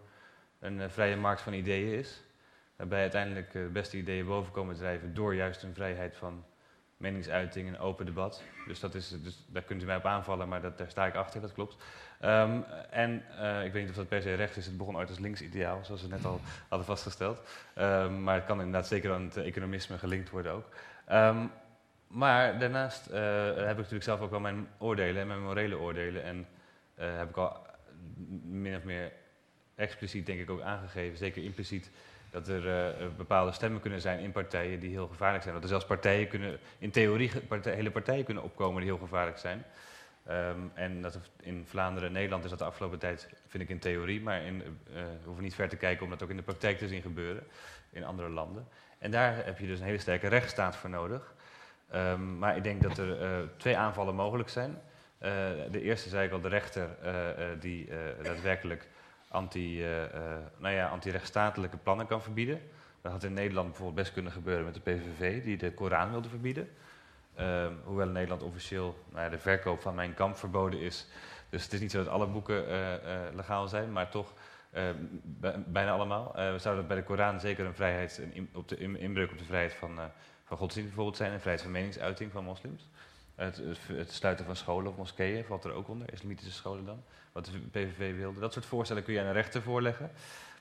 een 0.58 0.90
vrije 0.90 1.16
markt 1.16 1.40
van 1.40 1.52
ideeën 1.52 1.98
is. 1.98 2.22
Waarbij 2.76 3.00
uiteindelijk 3.00 3.52
de 3.52 3.68
beste 3.72 3.96
ideeën 3.96 4.26
boven 4.26 4.52
komen 4.52 4.76
drijven 4.76 5.14
door 5.14 5.34
juist 5.34 5.62
een 5.62 5.74
vrijheid 5.74 6.16
van 6.16 6.44
meningsuiting 7.02 7.68
en 7.68 7.78
open 7.78 8.06
debat. 8.06 8.42
Dus, 8.66 8.80
dat 8.80 8.94
is, 8.94 9.08
dus 9.22 9.44
daar 9.46 9.62
kunt 9.62 9.82
u 9.82 9.86
mij 9.86 9.96
op 9.96 10.06
aanvallen, 10.06 10.48
maar 10.48 10.62
dat, 10.62 10.78
daar 10.78 10.90
sta 10.90 11.06
ik 11.06 11.14
achter, 11.14 11.40
dat 11.40 11.52
klopt. 11.52 11.76
Ehm, 12.20 12.60
en 12.90 13.22
uh, 13.40 13.64
ik 13.64 13.72
weet 13.72 13.82
niet 13.82 13.90
of 13.90 13.96
dat 13.96 14.08
per 14.08 14.22
se 14.22 14.34
rechts 14.34 14.56
is. 14.56 14.66
Het 14.66 14.76
begon 14.76 14.96
ooit 14.96 15.08
als 15.08 15.18
links-ideaal, 15.18 15.84
zoals 15.84 16.02
we 16.02 16.08
net 16.08 16.24
al 16.24 16.40
hadden 16.68 16.86
vastgesteld. 16.86 17.42
Um, 17.78 18.22
maar 18.22 18.34
het 18.34 18.44
kan 18.44 18.58
inderdaad 18.58 18.86
zeker 18.86 19.12
aan 19.12 19.24
het 19.24 19.36
economisme 19.36 19.98
gelinkt 19.98 20.30
worden 20.30 20.52
ook. 20.52 20.68
Um, 21.12 21.50
maar 22.06 22.58
daarnaast 22.58 23.10
uh, 23.10 23.14
heb 23.54 23.70
ik 23.70 23.76
natuurlijk 23.76 24.02
zelf 24.02 24.20
ook 24.20 24.30
wel 24.30 24.40
mijn 24.40 24.68
oordelen 24.78 25.20
en 25.20 25.26
mijn 25.26 25.42
morele 25.42 25.78
oordelen. 25.78 26.22
En 26.22 26.46
uh, 26.98 27.16
heb 27.16 27.28
ik 27.28 27.36
al 27.36 27.66
min 28.44 28.76
of 28.76 28.84
meer 28.84 29.12
expliciet 29.74 30.26
denk 30.26 30.40
ik 30.40 30.50
ook 30.50 30.60
aangegeven, 30.60 31.18
zeker 31.18 31.44
impliciet, 31.44 31.90
dat 32.32 32.48
er 32.48 32.66
uh, 32.66 33.06
bepaalde 33.16 33.52
stemmen 33.52 33.80
kunnen 33.80 34.00
zijn 34.00 34.18
in 34.18 34.32
partijen 34.32 34.80
die 34.80 34.90
heel 34.90 35.06
gevaarlijk 35.06 35.42
zijn. 35.42 35.54
Dat 35.54 35.62
er 35.62 35.68
zelfs 35.68 35.84
partijen 35.84 36.28
kunnen, 36.28 36.58
in 36.78 36.90
theorie 36.90 37.30
hele 37.62 37.90
partijen 37.90 38.24
kunnen 38.24 38.42
opkomen 38.42 38.80
die 38.80 38.90
heel 38.90 39.00
gevaarlijk 39.00 39.38
zijn. 39.38 39.64
Um, 40.30 40.70
en 40.74 41.02
dat 41.02 41.18
in 41.40 41.64
Vlaanderen 41.68 42.08
en 42.08 42.14
Nederland 42.14 42.44
is 42.44 42.50
dat 42.50 42.58
de 42.58 42.64
afgelopen 42.64 42.98
tijd, 42.98 43.28
vind 43.46 43.62
ik 43.62 43.68
in 43.68 43.78
theorie, 43.78 44.20
maar 44.20 44.42
in, 44.42 44.54
uh, 44.54 44.94
we 44.94 45.24
hoeven 45.24 45.42
niet 45.42 45.54
ver 45.54 45.68
te 45.68 45.76
kijken 45.76 46.04
om 46.04 46.10
dat 46.10 46.22
ook 46.22 46.30
in 46.30 46.36
de 46.36 46.42
praktijk 46.42 46.78
te 46.78 46.88
zien 46.88 47.02
gebeuren 47.02 47.46
in 47.90 48.04
andere 48.04 48.28
landen. 48.28 48.68
En 48.98 49.10
daar 49.10 49.44
heb 49.44 49.58
je 49.58 49.66
dus 49.66 49.78
een 49.78 49.84
hele 49.84 49.98
sterke 49.98 50.28
rechtsstaat 50.28 50.76
voor 50.76 50.90
nodig. 50.90 51.34
Um, 51.94 52.38
maar 52.38 52.56
ik 52.56 52.62
denk 52.62 52.82
dat 52.82 52.98
er 52.98 53.22
uh, 53.22 53.48
twee 53.56 53.76
aanvallen 53.76 54.14
mogelijk 54.14 54.48
zijn. 54.48 54.80
De 55.70 55.80
eerste 55.80 56.08
zei 56.08 56.26
ik 56.26 56.32
al, 56.32 56.40
de 56.40 56.48
rechter 56.48 56.88
die 57.60 57.88
daadwerkelijk 58.22 58.86
anti, 59.32 59.84
nou 60.58 60.74
ja, 60.74 60.88
anti-rechtsstatelijke 60.88 61.76
plannen 61.76 62.06
kan 62.06 62.22
verbieden. 62.22 62.60
Dat 63.02 63.12
had 63.12 63.24
in 63.24 63.32
Nederland 63.32 63.66
bijvoorbeeld 63.66 63.96
best 63.96 64.12
kunnen 64.12 64.32
gebeuren 64.32 64.64
met 64.64 64.74
de 64.74 64.80
PVV, 64.80 65.44
die 65.44 65.56
de 65.56 65.72
Koran 65.74 66.10
wilde 66.10 66.28
verbieden. 66.28 66.68
Uh, 67.40 67.66
hoewel 67.84 68.06
in 68.06 68.12
Nederland 68.12 68.42
officieel 68.42 69.04
nou 69.10 69.24
ja, 69.24 69.28
de 69.28 69.38
verkoop 69.38 69.80
van 69.80 69.94
mijn 69.94 70.14
kamp 70.14 70.36
verboden 70.36 70.80
is. 70.80 71.06
Dus 71.48 71.64
het 71.64 71.72
is 71.72 71.80
niet 71.80 71.90
zo 71.90 71.98
dat 71.98 72.12
alle 72.12 72.26
boeken 72.26 72.68
uh, 72.68 72.92
uh, 72.92 72.98
legaal 73.34 73.68
zijn, 73.68 73.92
maar 73.92 74.08
toch 74.10 74.32
bijna 75.66 75.90
allemaal. 75.90 76.32
we 76.34 76.58
zouden 76.58 76.86
bij 76.86 76.96
de 76.96 77.02
Koran 77.02 77.40
zeker 77.40 77.66
een 77.66 77.74
vrijheid, 77.74 78.18
een 78.18 78.34
in, 78.34 78.50
op 78.54 78.68
de 78.68 78.76
in, 78.76 78.96
inbreuk 78.96 79.30
op 79.30 79.38
de 79.38 79.44
vrijheid 79.44 79.74
van, 79.74 79.98
van 80.44 80.56
godsdienst 80.56 80.88
bijvoorbeeld 80.88 81.16
zijn, 81.16 81.32
en 81.32 81.40
vrijheid 81.40 81.62
van 81.62 81.72
meningsuiting 81.72 82.32
van 82.32 82.44
moslims. 82.44 82.88
Het, 83.34 83.62
het, 83.86 84.12
sluiten 84.12 84.44
van 84.44 84.56
scholen 84.56 84.90
of 84.90 84.96
moskeeën 84.96 85.44
valt 85.44 85.64
er 85.64 85.72
ook 85.72 85.88
onder, 85.88 86.12
islamitische 86.12 86.52
scholen 86.52 86.84
dan, 86.84 87.02
wat 87.32 87.44
de 87.44 87.58
PVV 87.70 88.16
wilde. 88.16 88.40
Dat 88.40 88.52
soort 88.52 88.66
voorstellen 88.66 89.02
kun 89.02 89.12
je 89.14 89.20
aan 89.20 89.26
de 89.26 89.32
rechter 89.32 89.62
voorleggen. 89.62 90.10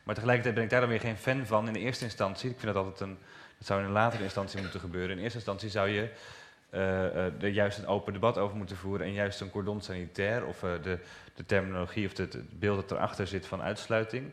Maar 0.03 0.15
tegelijkertijd 0.15 0.55
ben 0.55 0.63
ik 0.63 0.69
daar 0.69 0.79
dan 0.79 0.89
weer 0.89 0.99
geen 0.99 1.17
fan 1.17 1.45
van 1.45 1.67
in 1.67 1.73
de 1.73 1.79
eerste 1.79 2.03
instantie. 2.03 2.49
Ik 2.49 2.59
vind 2.59 2.73
dat 2.73 2.83
altijd 2.83 3.09
een, 3.09 3.17
dat 3.57 3.67
zou 3.67 3.79
in 3.79 3.85
een 3.85 3.91
latere 3.91 4.23
instantie 4.23 4.61
moeten 4.61 4.79
gebeuren. 4.79 5.17
In 5.17 5.21
eerste 5.23 5.37
instantie 5.37 5.69
zou 5.69 5.89
je 5.89 6.09
uh, 6.71 6.79
uh, 6.79 7.43
er 7.43 7.47
juist 7.47 7.77
een 7.77 7.87
open 7.87 8.13
debat 8.13 8.37
over 8.37 8.57
moeten 8.57 8.77
voeren 8.77 9.05
en 9.05 9.13
juist 9.13 9.41
een 9.41 9.49
cordon 9.49 9.81
sanitair 9.81 10.45
of 10.45 10.63
uh, 10.63 10.71
de, 10.83 10.99
de, 11.33 11.45
terminologie 11.45 12.05
of 12.05 12.17
het, 12.17 12.59
beeld 12.59 12.75
dat 12.75 12.97
erachter 12.97 13.27
zit 13.27 13.45
van 13.45 13.61
uitsluiting, 13.61 14.31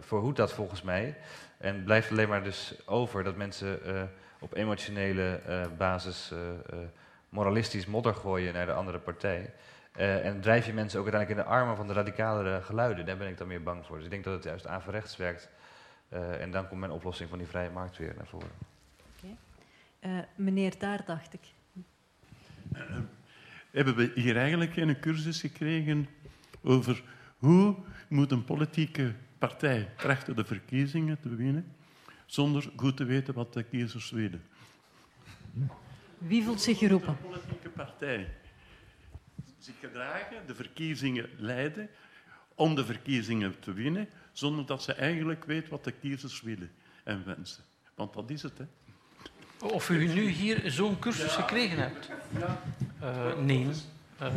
verhoedt 0.00 0.36
dat 0.36 0.52
volgens 0.52 0.82
mij. 0.82 1.16
En 1.58 1.84
blijft 1.84 2.10
alleen 2.10 2.28
maar 2.28 2.42
dus 2.42 2.74
over 2.84 3.24
dat 3.24 3.36
mensen 3.36 3.80
op 4.38 4.54
emotionele 4.54 5.40
basis 5.76 6.32
moralistisch 7.28 7.86
modder 7.86 8.14
gooien 8.14 8.52
naar 8.52 8.66
de 8.66 8.72
andere 8.72 8.98
partij. 8.98 9.52
En 9.92 10.40
drijf 10.40 10.66
je 10.66 10.72
mensen 10.72 10.98
ook 10.98 11.04
uiteindelijk 11.04 11.40
in 11.40 11.50
de 11.50 11.56
armen 11.56 11.76
van 11.76 11.86
de 11.86 11.92
radicalere 11.92 12.62
geluiden. 12.62 13.06
Daar 13.06 13.16
ben 13.16 13.28
ik 13.28 13.38
dan 13.38 13.46
meer 13.46 13.62
bang 13.62 13.86
voor. 13.86 13.96
Dus 13.96 14.04
ik 14.04 14.10
denk 14.10 14.24
dat 14.24 14.34
het 14.34 14.44
juist 14.44 14.66
averechts 14.66 15.16
werkt. 15.16 15.48
en 16.40 16.50
dan 16.50 16.68
komt 16.68 16.80
mijn 16.80 16.92
oplossing 16.92 17.28
van 17.28 17.38
die 17.38 17.46
vrije 17.46 17.70
markt 17.70 17.98
weer 17.98 18.14
naar 18.16 18.26
voren. 18.26 18.50
Uh, 20.06 20.18
meneer 20.34 20.74
daar, 20.78 21.04
dacht 21.04 21.34
ik. 21.34 21.40
Uh, 22.74 22.80
hebben 23.70 23.94
we 23.96 24.12
hier 24.14 24.36
eigenlijk 24.36 24.76
een 24.76 25.00
cursus 25.00 25.40
gekregen 25.40 26.08
over 26.62 27.02
hoe 27.38 27.76
moet 28.08 28.30
een 28.30 28.44
politieke 28.44 29.14
partij 29.38 29.88
trachten 29.96 30.36
de 30.36 30.44
verkiezingen 30.44 31.20
te 31.20 31.36
winnen, 31.36 31.74
zonder 32.26 32.70
goed 32.76 32.96
te 32.96 33.04
weten 33.04 33.34
wat 33.34 33.52
de 33.52 33.62
kiezers 33.62 34.10
willen? 34.10 34.42
Wie 36.18 36.44
voelt 36.44 36.60
zich 36.60 36.78
geroepen? 36.78 37.08
Een 37.08 37.30
politieke 37.30 37.68
partij 37.68 38.28
zich 39.64 39.74
gedragen, 39.80 40.36
de 40.46 40.54
verkiezingen 40.54 41.28
leiden, 41.36 41.88
om 42.54 42.74
de 42.74 42.84
verkiezingen 42.84 43.58
te 43.60 43.72
winnen, 43.72 44.08
zonder 44.32 44.66
dat 44.66 44.82
ze 44.82 44.92
eigenlijk 44.92 45.44
weet 45.44 45.68
wat 45.68 45.84
de 45.84 45.92
kiezers 45.92 46.40
willen 46.40 46.70
en 47.04 47.22
wensen. 47.24 47.64
Want 47.94 48.14
dat 48.14 48.30
is 48.30 48.42
het, 48.42 48.58
hè. 48.58 48.64
Of 49.66 49.90
u 49.90 50.06
nu 50.06 50.28
hier 50.28 50.70
zo'n 50.70 50.98
cursus 50.98 51.34
gekregen 51.34 51.78
hebt? 51.78 52.08
Uh, 53.02 53.36
nee. 53.38 53.66
Uh, 54.22 54.34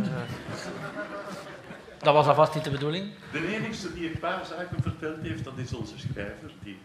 dat 1.98 2.14
was 2.14 2.28
alvast 2.28 2.56
niet 2.56 2.64
de 2.64 2.70
bedoeling. 2.70 3.12
De 3.32 3.56
enige 3.56 3.94
die 3.94 4.14
een 4.14 4.20
paar 4.20 4.46
zaken 4.46 4.82
verteld 4.82 5.22
heeft, 5.22 5.44
dat 5.44 5.58
is 5.58 5.74
onze 5.74 6.00
schrijver, 6.00 6.52
die, 6.64 6.78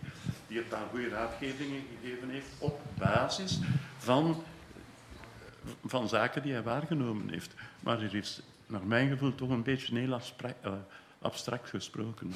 die 0.47 0.59
een 0.59 0.69
paar 0.69 0.87
goede 0.91 1.09
raadgevingen 1.09 1.83
gegeven 2.01 2.31
heeft 2.31 2.49
op 2.59 2.81
basis 2.99 3.59
van, 3.99 4.45
van 5.85 6.09
zaken 6.09 6.43
die 6.43 6.53
hij 6.53 6.63
waargenomen 6.63 7.31
heeft. 7.31 7.55
Maar 7.81 8.03
er 8.03 8.15
is, 8.15 8.43
naar 8.67 8.87
mijn 8.87 9.09
gevoel, 9.09 9.35
toch 9.35 9.49
een 9.49 9.63
beetje 9.63 9.93
een 9.93 10.01
heel 10.01 10.15
abstract, 10.15 10.67
uh, 10.67 10.73
abstract 11.23 11.69
gesproken. 11.69 12.33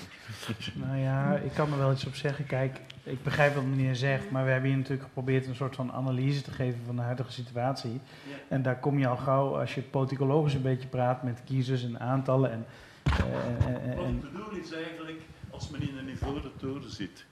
Nou 0.75 0.99
ja, 0.99 1.37
ik 1.37 1.53
kan 1.53 1.73
er 1.73 1.79
wel 1.79 1.93
iets 1.93 2.07
op 2.07 2.15
zeggen. 2.15 2.47
Kijk, 2.47 2.81
ik 3.03 3.23
begrijp 3.23 3.55
wat 3.55 3.65
meneer 3.65 3.97
zegt, 3.97 4.31
maar 4.31 4.45
we 4.45 4.51
hebben 4.51 4.69
hier 4.69 4.79
natuurlijk 4.79 5.09
geprobeerd 5.09 5.47
een 5.47 5.55
soort 5.55 5.75
van 5.77 5.93
analyse 5.93 6.43
te 6.43 6.51
geven 6.51 6.81
van 6.87 6.97
de 6.97 7.03
huidige 7.03 7.33
situatie. 7.33 8.01
En 8.49 8.63
daar 8.63 8.79
kom 8.79 8.99
je 8.99 9.07
al 9.07 9.17
gauw, 9.17 9.59
als 9.59 9.75
je 9.75 9.83
politicologisch 9.83 10.55
een 10.55 10.63
beetje 10.63 10.89
praat 10.89 11.23
met 11.23 11.41
kiezers 11.45 11.85
en 11.85 12.01
aantallen. 12.01 12.51
En, 12.51 12.67
uh, 13.05 13.91
en, 13.91 13.97
wat 13.97 14.07
ik 14.07 14.21
bedoel 14.21 14.51
is 14.51 14.73
eigenlijk, 14.73 15.21
als 15.51 15.69
men 15.69 15.89
in 15.89 15.99
een 15.99 16.09
ivoren 16.09 16.53
toren 16.57 16.91
zit, 16.91 17.25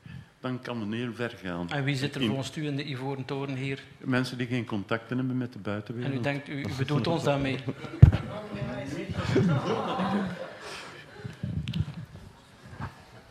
dan 0.43 0.61
kan 0.61 0.79
men 0.79 0.93
heel 0.93 1.13
ver 1.15 1.35
gaan. 1.43 1.71
En 1.71 1.85
wie 1.85 1.97
zit 1.97 2.15
er 2.15 2.27
volgens 2.27 2.57
u 2.57 2.67
in 2.67 2.77
de 2.77 2.85
ivoren 2.85 3.25
toren 3.25 3.57
hier? 3.57 3.83
Mensen 3.99 4.39
die 4.39 4.47
geen 4.47 4.65
contacten 4.65 5.17
hebben 5.17 5.37
met 5.37 5.53
de 5.53 5.59
buitenwereld. 5.59 6.13
En 6.13 6.19
u 6.19 6.23
denkt, 6.23 6.49
u, 6.49 6.53
u 6.53 6.75
bedoelt 6.79 7.07
ons 7.07 7.23
daarmee? 7.23 7.59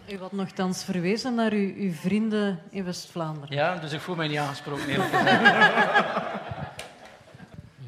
U 0.10 0.18
had 0.20 0.32
nogthans 0.32 0.84
verwezen 0.84 1.36
naar 1.36 1.52
uw, 1.52 1.74
uw 1.76 1.92
vrienden 1.92 2.60
in 2.70 2.84
West-Vlaanderen. 2.84 3.56
Ja, 3.56 3.76
dus 3.76 3.92
ik 3.92 4.00
voel 4.00 4.16
mij 4.16 4.28
niet 4.28 4.38
aangesproken. 4.38 4.90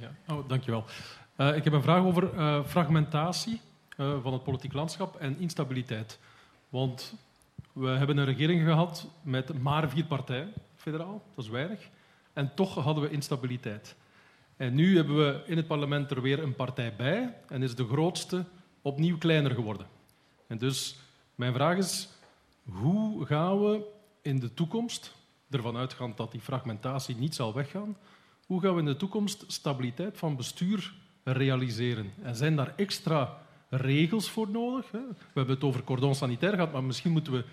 ja. 0.01 0.11
Oh, 0.27 0.47
dankjewel. 0.47 0.85
Uh, 1.37 1.55
ik 1.55 1.63
heb 1.63 1.73
een 1.73 1.81
vraag 1.81 2.03
over 2.03 2.33
uh, 2.33 2.59
fragmentatie 2.65 3.61
uh, 3.97 4.13
van 4.21 4.33
het 4.33 4.43
politiek 4.43 4.73
landschap 4.73 5.15
en 5.15 5.39
instabiliteit. 5.39 6.19
Want 6.69 7.13
we 7.73 7.87
hebben 7.87 8.17
een 8.17 8.25
regering 8.25 8.63
gehad 8.63 9.07
met 9.21 9.61
maar 9.61 9.89
vier 9.89 10.05
partijen, 10.05 10.53
federaal, 10.75 11.23
dat 11.35 11.45
is 11.45 11.51
weinig. 11.51 11.89
En 12.33 12.51
toch 12.55 12.75
hadden 12.75 13.03
we 13.03 13.09
instabiliteit. 13.09 13.95
En 14.57 14.75
nu 14.75 14.95
hebben 14.95 15.15
we 15.15 15.41
in 15.45 15.57
het 15.57 15.67
parlement 15.67 16.11
er 16.11 16.21
weer 16.21 16.43
een 16.43 16.55
partij 16.55 16.95
bij 16.95 17.33
en 17.47 17.63
is 17.63 17.75
de 17.75 17.87
grootste 17.87 18.45
opnieuw 18.81 19.17
kleiner 19.17 19.51
geworden. 19.51 19.87
En 20.47 20.57
dus 20.57 20.97
mijn 21.35 21.53
vraag 21.53 21.77
is, 21.77 22.09
hoe 22.63 23.25
gaan 23.25 23.61
we 23.61 23.85
in 24.21 24.39
de 24.39 24.53
toekomst, 24.53 25.15
ervan 25.49 25.77
uitgaan 25.77 26.13
dat 26.15 26.31
die 26.31 26.41
fragmentatie 26.41 27.15
niet 27.15 27.35
zal 27.35 27.53
weggaan, 27.53 27.97
hoe 28.45 28.61
gaan 28.61 28.73
we 28.73 28.79
in 28.79 28.85
de 28.85 28.95
toekomst 28.95 29.43
stabiliteit 29.47 30.17
van 30.17 30.35
bestuur 30.35 30.93
realiseren? 31.23 32.13
En 32.21 32.35
zijn 32.35 32.55
daar 32.55 32.73
extra 32.75 33.37
regels 33.69 34.29
voor 34.29 34.49
nodig? 34.49 34.91
We 34.91 35.15
hebben 35.33 35.55
het 35.55 35.63
over 35.63 35.83
cordon 35.83 36.15
sanitair 36.15 36.53
gehad, 36.53 36.71
maar 36.71 36.83
misschien 36.83 37.11
moeten 37.11 37.33
we 37.33 37.43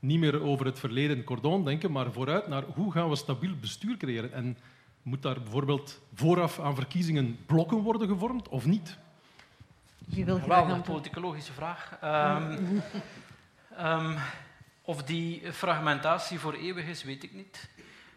niet 0.00 0.18
meer 0.18 0.42
over 0.42 0.66
het 0.66 0.78
verleden 0.78 1.24
cordon 1.24 1.64
denken, 1.64 1.92
maar 1.92 2.12
vooruit 2.12 2.48
naar 2.48 2.62
hoe 2.62 2.92
gaan 2.92 3.08
we 3.08 3.16
stabiel 3.16 3.54
bestuur 3.60 3.96
creëren? 3.96 4.32
En 4.32 4.58
moet 5.02 5.22
daar 5.22 5.42
bijvoorbeeld 5.42 6.00
vooraf 6.14 6.60
aan 6.60 6.74
verkiezingen 6.74 7.38
blokken 7.46 7.78
worden 7.78 8.08
gevormd 8.08 8.48
of 8.48 8.66
niet? 8.66 8.98
Wie 10.06 10.24
wil 10.24 10.38
graag 10.38 10.68
een 10.68 10.82
politicologische 10.82 11.52
vraag. 11.52 11.98
Um, 12.04 12.82
um, 13.80 14.16
of 14.82 15.02
die 15.02 15.52
fragmentatie 15.52 16.38
voor 16.38 16.54
eeuwig 16.54 16.86
is, 16.86 17.04
weet 17.04 17.22
ik 17.22 17.32
niet. 17.32 17.68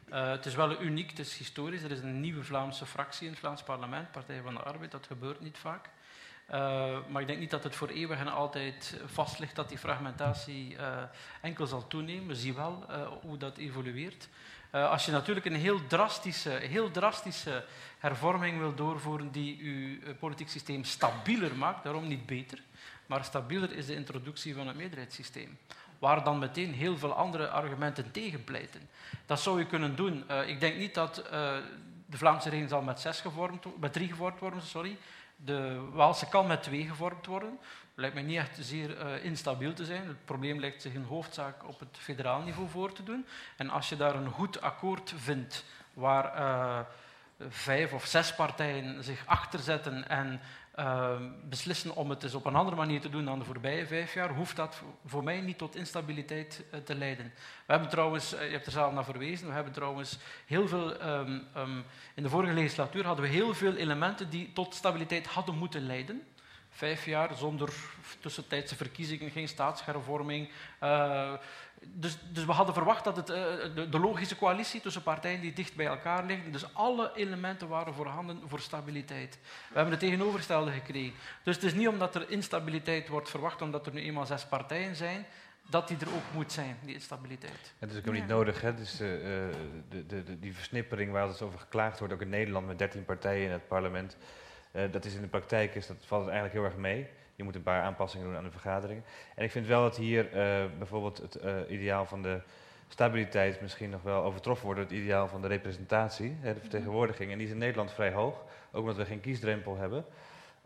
Uh, 0.10 0.30
het 0.30 0.46
is 0.46 0.56
wel 0.56 0.82
uniek, 0.82 1.10
het 1.10 1.20
is 1.20 1.38
historisch. 1.38 1.84
Er 1.84 1.92
is 1.92 2.00
een 2.00 2.20
nieuwe 2.20 2.44
Vlaamse 2.44 2.86
fractie 2.86 3.26
in 3.26 3.32
het 3.32 3.40
Vlaams 3.40 3.64
parlement, 3.64 4.12
Partij 4.12 4.42
van 4.42 4.54
de 4.54 4.60
Arbeid. 4.60 4.92
Dat 4.92 5.08
gebeurt 5.08 5.42
niet 5.42 5.58
vaak. 5.58 5.90
Uh, 6.52 6.98
maar 7.08 7.22
ik 7.22 7.28
denk 7.28 7.40
niet 7.40 7.52
dat 7.52 7.64
het 7.64 7.76
voor 7.76 7.88
eeuwig 7.88 8.20
en 8.20 8.34
altijd 8.34 9.02
vast 9.06 9.40
ligt 9.40 9.56
dat 9.56 9.70
die 9.70 9.78
fragmentatie 9.78 10.74
uh, 10.74 10.98
enkel 11.42 11.66
zal 11.66 11.88
toenemen. 11.88 12.28
We 12.28 12.36
zien 12.36 12.56
wel 12.56 12.86
hoe 13.22 13.38
dat 13.38 13.58
evolueert. 13.58 14.30
als 14.72 15.06
je 15.06 15.12
natuurlijk 15.12 15.46
een 15.46 15.56
heel 15.56 15.88
drastische, 15.88 16.50
heel 16.50 16.92
drastische 16.92 17.66
hervorming 18.00 18.58
wil 18.58 18.76
doorvoeren 18.76 19.32
die 19.32 19.60
uw 19.62 20.16
politiek 20.16 20.50
systeem 20.50 20.84
stabieler 20.84 21.56
maakt, 21.56 21.84
daarom 21.84 22.08
niet 22.08 22.26
beter, 22.26 22.60
maar 23.06 23.24
stabieler 23.24 23.72
is 23.72 23.86
de 23.86 23.96
introductie 23.96 24.56
van 24.56 24.68
het 24.68 24.76
meerderheidssysteem 24.76 25.58
waar 26.00 26.24
dan 26.24 26.40
meteen 26.40 26.74
heel 26.74 26.98
veel 26.98 27.14
andere 27.14 27.50
argumenten 27.50 28.12
tegen 28.12 28.44
pleiten. 28.44 28.90
Dat 29.26 29.40
zou 29.40 29.60
je 29.60 29.66
kunnen 29.66 29.96
doen. 29.96 30.24
Ik 30.46 30.60
denk 30.60 30.78
niet 30.78 30.94
dat 30.94 31.16
de 32.06 32.18
Vlaamse 32.18 32.50
regering 32.50 32.70
zal 32.70 32.82
met, 32.82 33.00
zes 33.00 33.22
gevormd, 33.22 33.80
met 33.80 33.94
drie 33.94 34.08
gevormd 34.08 34.40
worden. 34.40 34.62
Sorry. 34.62 34.98
De 35.46 35.90
Waalse 35.92 36.30
kan 36.30 36.48
met 36.48 36.64
twee 36.64 36.88
gevormd 36.88 37.26
worden. 37.26 37.60
Lijkt 37.96 38.16
mij 38.16 38.24
niet 38.24 38.38
echt 38.38 38.58
zeer 38.60 39.06
uh, 39.06 39.26
instabiel 39.26 39.74
te 39.74 39.86
zijn. 39.86 40.08
Het 40.08 40.26
probleem 40.26 40.60
lijkt 40.60 40.82
zich 40.82 40.94
in 40.94 41.04
hoofdzaak 41.04 41.68
op 41.68 41.80
het 41.80 41.98
federaal 41.98 42.42
niveau 42.42 42.70
voor 42.70 42.94
te 42.94 43.04
doen. 43.04 43.26
En 43.58 43.70
als 43.70 43.90
je 43.90 43.96
daar 43.96 44.16
een 44.16 44.30
goed 44.30 44.62
akkoord 44.62 45.14
vindt 45.18 45.66
waar 45.94 46.38
uh, 46.38 46.80
vijf 47.50 47.94
of 47.94 48.06
zes 48.06 48.36
partijen 48.36 49.04
zich 49.04 49.26
achter 49.26 49.60
zetten 49.60 50.10
en 50.10 50.42
uh, 50.80 51.16
beslissen 51.50 51.96
om 51.96 52.10
het 52.10 52.24
eens 52.24 52.34
op 52.34 52.46
een 52.46 52.56
andere 52.56 52.76
manier 52.76 53.02
te 53.02 53.10
doen 53.10 53.26
dan 53.26 53.40
de 53.40 53.46
voorbije 53.46 53.86
vijf 53.86 54.14
jaar, 54.14 54.34
hoeft 54.34 54.56
dat 54.56 54.82
voor 55.06 55.24
mij 55.24 55.42
niet 55.42 55.58
tot 55.58 55.76
instabiliteit 55.76 56.64
uh, 56.74 56.80
te 56.80 56.96
leiden. 56.96 57.26
We 57.66 57.72
hebben 57.72 57.90
trouwens, 57.90 58.34
uh, 58.34 58.46
je 58.46 58.52
hebt 58.52 58.66
er 58.66 58.72
zelf 58.72 58.94
naar 58.94 59.04
verwezen, 59.04 59.48
we 59.48 59.54
hebben 59.54 59.74
trouwens 59.74 60.18
heel 60.46 60.68
veel, 60.68 61.02
um, 61.02 61.48
um, 61.58 61.86
in 62.14 62.24
de 62.24 62.30
vorige 62.30 62.54
legislatuur 62.54 63.06
hadden 63.06 63.26
we 63.26 63.32
heel 63.32 63.54
veel 63.54 63.76
elementen 63.76 64.30
die 64.30 64.54
tot 64.54 64.76
stabiliteit 64.76 65.28
hadden 65.28 65.58
moeten 65.58 65.86
leiden. 65.86 66.24
Vijf 66.70 67.06
jaar 67.06 67.36
zonder 67.36 67.74
tussentijdse 68.20 68.76
verkiezingen, 68.76 69.32
geen 69.32 69.48
staatshervorming. 69.48 70.50
Uh, 70.84 71.34
dus, 71.94 72.18
dus, 72.32 72.46
we 72.46 72.52
hadden 72.52 72.74
verwacht 72.74 73.04
dat 73.04 73.16
het, 73.16 73.30
uh, 73.30 73.36
de, 73.76 73.90
de, 73.90 74.00
logische 74.00 74.36
coalitie 74.36 74.82
tussen 74.82 75.04
partijen 75.04 75.42
die 75.42 75.54
dicht 75.54 75.76
bij 75.76 75.86
elkaar 75.86 76.26
liggen, 76.26 76.52
dus 76.52 76.74
alle 76.74 77.12
elementen 77.16 77.68
waren 77.68 77.94
voorhanden 77.94 78.40
voor 78.46 78.60
stabiliteit. 78.60 79.40
We 79.68 79.76
hebben 79.76 79.92
het 79.92 80.00
tegenovergestelde 80.00 80.72
gekregen. 80.72 81.14
Dus 81.44 81.56
het 81.56 81.64
is 81.64 81.74
niet 81.74 81.88
omdat 81.88 82.16
er 82.16 82.30
instabiliteit 82.30 83.08
wordt 83.08 83.30
verwacht, 83.30 83.62
omdat 83.62 83.86
er 83.86 83.94
nu 83.94 84.02
eenmaal 84.02 84.26
zes 84.26 84.46
partijen 84.46 84.96
zijn, 84.96 85.26
dat 85.70 85.88
die 85.88 85.98
er 86.00 86.14
ook 86.16 86.34
moet 86.34 86.52
zijn, 86.52 86.78
die 86.86 86.94
instabiliteit. 86.94 87.74
Het 87.80 87.92
is 87.92 87.98
ook 87.98 88.06
ja. 88.06 88.12
niet 88.12 88.28
nodig, 88.28 88.62
hè? 88.62 88.74
Dus, 88.74 89.02
uh, 89.02 89.08
de, 89.90 90.06
de, 90.08 90.24
de, 90.24 90.40
die 90.40 90.54
versnippering 90.54 91.12
waar 91.12 91.28
het 91.28 91.42
over 91.42 91.60
geklaagd 91.60 92.00
wordt, 92.00 92.14
ook 92.14 92.22
in 92.22 92.30
Nederland 92.30 92.68
met 92.68 92.78
dertien 92.78 93.06
partijen 93.06 93.46
in 93.46 93.52
het 93.52 93.68
parlement. 93.68 94.18
Uh, 94.72 94.92
dat 94.92 95.06
is 95.06 95.16
in 95.16 95.22
de 95.22 95.28
praktijk 95.28 95.76
is, 95.76 95.88
dat 95.88 95.98
valt 96.06 96.26
het 96.26 96.34
eigenlijk 96.34 96.62
heel 96.62 96.72
erg 96.72 96.82
mee. 96.82 97.08
Je 97.36 97.44
moet 97.44 97.56
een 97.56 97.64
paar 97.64 97.82
aanpassingen 97.82 98.28
doen 98.28 98.36
aan 98.36 98.44
de 98.44 98.52
vergaderingen. 98.52 99.04
En 99.36 99.44
ik 99.44 99.52
vind 99.52 99.68
wel 99.68 99.82
dat 99.82 99.98
hier 99.98 100.26
uh, 100.26 100.66
bijvoorbeeld 100.78 101.18
het 101.18 101.44
uh, 101.44 101.56
ideaal 101.70 102.06
van 102.06 102.22
de 102.22 102.42
stabiliteit 102.88 103.62
misschien 103.62 103.90
nog 103.90 104.02
wel 104.02 104.24
overtroffen 104.24 104.66
wordt 104.66 104.80
door 104.80 104.90
het 104.90 105.00
ideaal 105.00 105.28
van 105.28 105.42
de 105.42 105.48
representatie, 105.48 106.38
hè, 106.40 106.54
de 106.54 106.60
vertegenwoordiging. 106.60 107.32
En 107.32 107.38
die 107.38 107.48
is 107.48 107.54
in 107.54 107.60
Nederland 107.60 107.92
vrij 107.92 108.12
hoog, 108.12 108.44
ook 108.72 108.82
omdat 108.82 108.96
we 108.96 109.06
geen 109.06 109.22
kiesdrempel 109.22 109.78
hebben. 109.78 110.06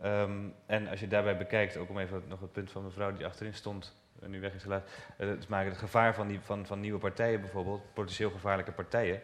Um, 0.05 0.53
en 0.65 0.87
als 0.87 0.99
je 0.99 1.07
daarbij 1.07 1.37
bekijkt, 1.37 1.77
ook 1.77 1.89
om 1.89 1.99
even 1.99 2.23
nog 2.27 2.39
het 2.39 2.51
punt 2.51 2.71
van 2.71 2.83
mevrouw 2.83 3.13
die 3.13 3.25
achterin 3.25 3.53
stond, 3.53 3.95
en 4.21 4.29
nu 4.29 4.39
weg 4.39 4.53
is 4.53 4.63
gelaten, 4.63 4.89
te 5.17 5.45
maken 5.49 5.69
het 5.69 5.79
gevaar 5.79 6.13
van, 6.15 6.27
die, 6.27 6.39
van, 6.39 6.65
van 6.65 6.79
nieuwe 6.79 6.99
partijen 6.99 7.41
bijvoorbeeld, 7.41 7.93
potentieel 7.93 8.29
gevaarlijke 8.29 8.71
partijen, 8.71 9.21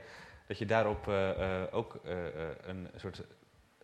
dat 0.48 0.58
je 0.58 0.66
daarop 0.66 1.08
ook 1.72 2.00
een 2.66 2.90
soort 2.96 3.24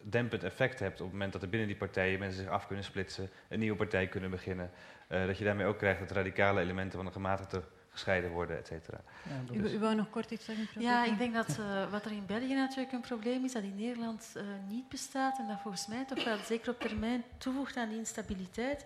dempend 0.02 0.44
effect 0.44 0.80
hebt 0.80 1.00
op 1.00 1.06
het 1.06 1.12
moment 1.12 1.34
dat 1.34 1.42
er 1.42 1.50
binnen 1.50 1.68
die 1.68 1.78
partijen 1.78 2.20
mensen 2.20 2.42
zich 2.42 2.52
af 2.52 2.68
kunnen 2.68 2.86
splitsen, 2.86 3.30
een 3.48 3.60
nieuwe 3.60 3.78
partij 3.78 4.08
kunnen 4.08 4.30
beginnen. 4.30 4.72
Uh, 5.10 5.26
dat 5.26 5.38
je 5.38 5.44
daarmee 5.44 5.66
ook 5.66 5.78
krijgt 5.78 6.00
dat 6.00 6.12
radicale 6.12 6.62
elementen 6.62 6.98
van 6.98 7.06
de 7.06 7.12
gematigde 7.12 7.64
gescheiden 7.90 8.30
worden, 8.30 8.58
et 8.58 8.68
cetera. 8.68 9.02
Ja, 9.24 9.56
u, 9.56 9.74
u 9.74 9.80
wou 9.80 9.96
nog 9.96 10.10
kort 10.10 10.32
iets 10.32 10.46
zeggen? 10.46 10.82
Ja, 10.82 11.06
ik 11.06 11.18
denk 11.18 11.34
dat 11.34 11.58
uh, 11.60 11.92
wat 11.92 12.06
er 12.06 12.12
in 12.12 12.26
België 12.26 12.54
natuurlijk 12.54 12.92
een 12.92 13.02
probleem 13.02 13.44
is, 13.44 13.52
dat 13.52 13.64
in 13.64 13.76
Nederland 13.76 14.34
uh, 14.38 14.44
niet 14.68 14.90
bestaat 14.90 15.40
en 15.40 15.48
dat 15.48 15.60
volgens 15.62 15.88
mij 15.88 16.06
toch 16.06 16.24
wel 16.24 16.38
zeker 16.38 16.70
op 16.70 16.80
termijn 16.80 17.24
toevoegt 17.38 17.78
aan 17.78 17.90
die 17.90 17.98
instabiliteit, 17.98 18.86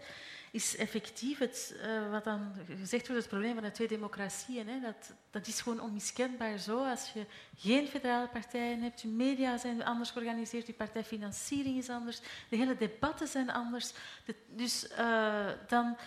is 0.54 0.76
effectief 0.76 1.38
het, 1.38 1.76
uh, 1.86 2.12
wat 2.12 2.24
dan 2.24 2.54
gezegd 2.80 3.08
wordt, 3.08 3.22
het 3.22 3.32
probleem 3.32 3.54
van 3.54 3.64
de 3.64 3.72
twee 3.72 3.88
democratieën. 3.88 4.68
Hè. 4.68 4.80
Dat, 4.80 5.14
dat 5.32 5.48
is 5.48 5.62
gewoon 5.62 5.80
onmiskenbaar 5.80 6.58
zo. 6.58 6.90
Als 6.90 7.12
je 7.14 7.26
geen 7.58 7.88
federale 7.88 8.28
partijen 8.28 8.82
hebt, 8.82 9.02
je 9.02 9.08
media 9.08 9.58
zijn 9.58 9.84
anders 9.84 10.10
georganiseerd, 10.12 10.68
je 10.68 10.74
partijfinanciering 10.74 11.78
is 11.78 11.90
anders, 11.90 12.20
de 12.50 12.56
hele 12.56 12.78
debatten 12.78 13.28
zijn 13.28 13.52
anders. 13.52 13.94
De, 14.26 14.36
dus 14.48 14.88
uh, 15.00 15.50
dan 15.68 15.98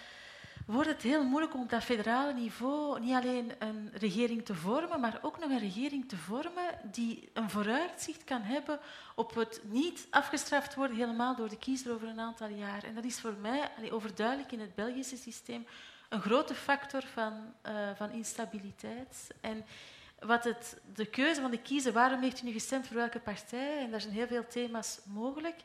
wordt 0.66 0.88
het 0.88 1.02
heel 1.02 1.24
moeilijk 1.24 1.54
om 1.54 1.60
op 1.60 1.70
dat 1.70 1.82
federale 1.82 2.32
niveau 2.32 3.00
niet 3.00 3.14
alleen 3.14 3.52
een 3.58 3.90
regering 3.94 4.44
te 4.44 4.54
vormen, 4.54 5.00
maar 5.00 5.18
ook 5.22 5.38
nog 5.38 5.50
een 5.50 5.58
regering 5.58 6.08
te 6.08 6.16
vormen 6.16 6.78
die 6.82 7.30
een 7.32 7.50
vooruitzicht 7.50 8.24
kan 8.24 8.42
hebben 8.42 8.78
op 9.14 9.34
het 9.34 9.60
niet 9.64 10.06
afgestraft 10.10 10.74
worden 10.74 10.96
helemaal 10.96 11.36
door 11.36 11.48
de 11.48 11.58
kiezer 11.58 11.92
over 11.92 12.08
een 12.08 12.20
aantal 12.20 12.48
jaar. 12.48 12.84
En 12.84 12.94
dat 12.94 13.04
is 13.04 13.20
voor 13.20 13.34
mij 13.40 13.70
overduidelijk 13.90 14.52
in 14.52 14.60
het 14.60 14.74
Belgische 14.74 15.16
systeem 15.16 15.66
een 16.08 16.20
grote 16.20 16.54
factor 16.54 17.02
van, 17.02 17.54
uh, 17.66 17.72
van 17.94 18.10
instabiliteit. 18.10 19.26
En 19.40 19.64
wat 20.18 20.44
het, 20.44 20.80
de 20.94 21.06
keuze 21.06 21.40
van 21.40 21.50
de 21.50 21.62
kiezer, 21.62 21.92
waarom 21.92 22.22
heeft 22.22 22.42
u 22.42 22.44
nu 22.44 22.52
gestemd 22.52 22.86
voor 22.86 22.96
welke 22.96 23.20
partij? 23.20 23.78
En 23.78 23.90
daar 23.90 24.00
zijn 24.00 24.14
heel 24.14 24.26
veel 24.26 24.46
thema's 24.46 25.00
mogelijk. 25.04 25.60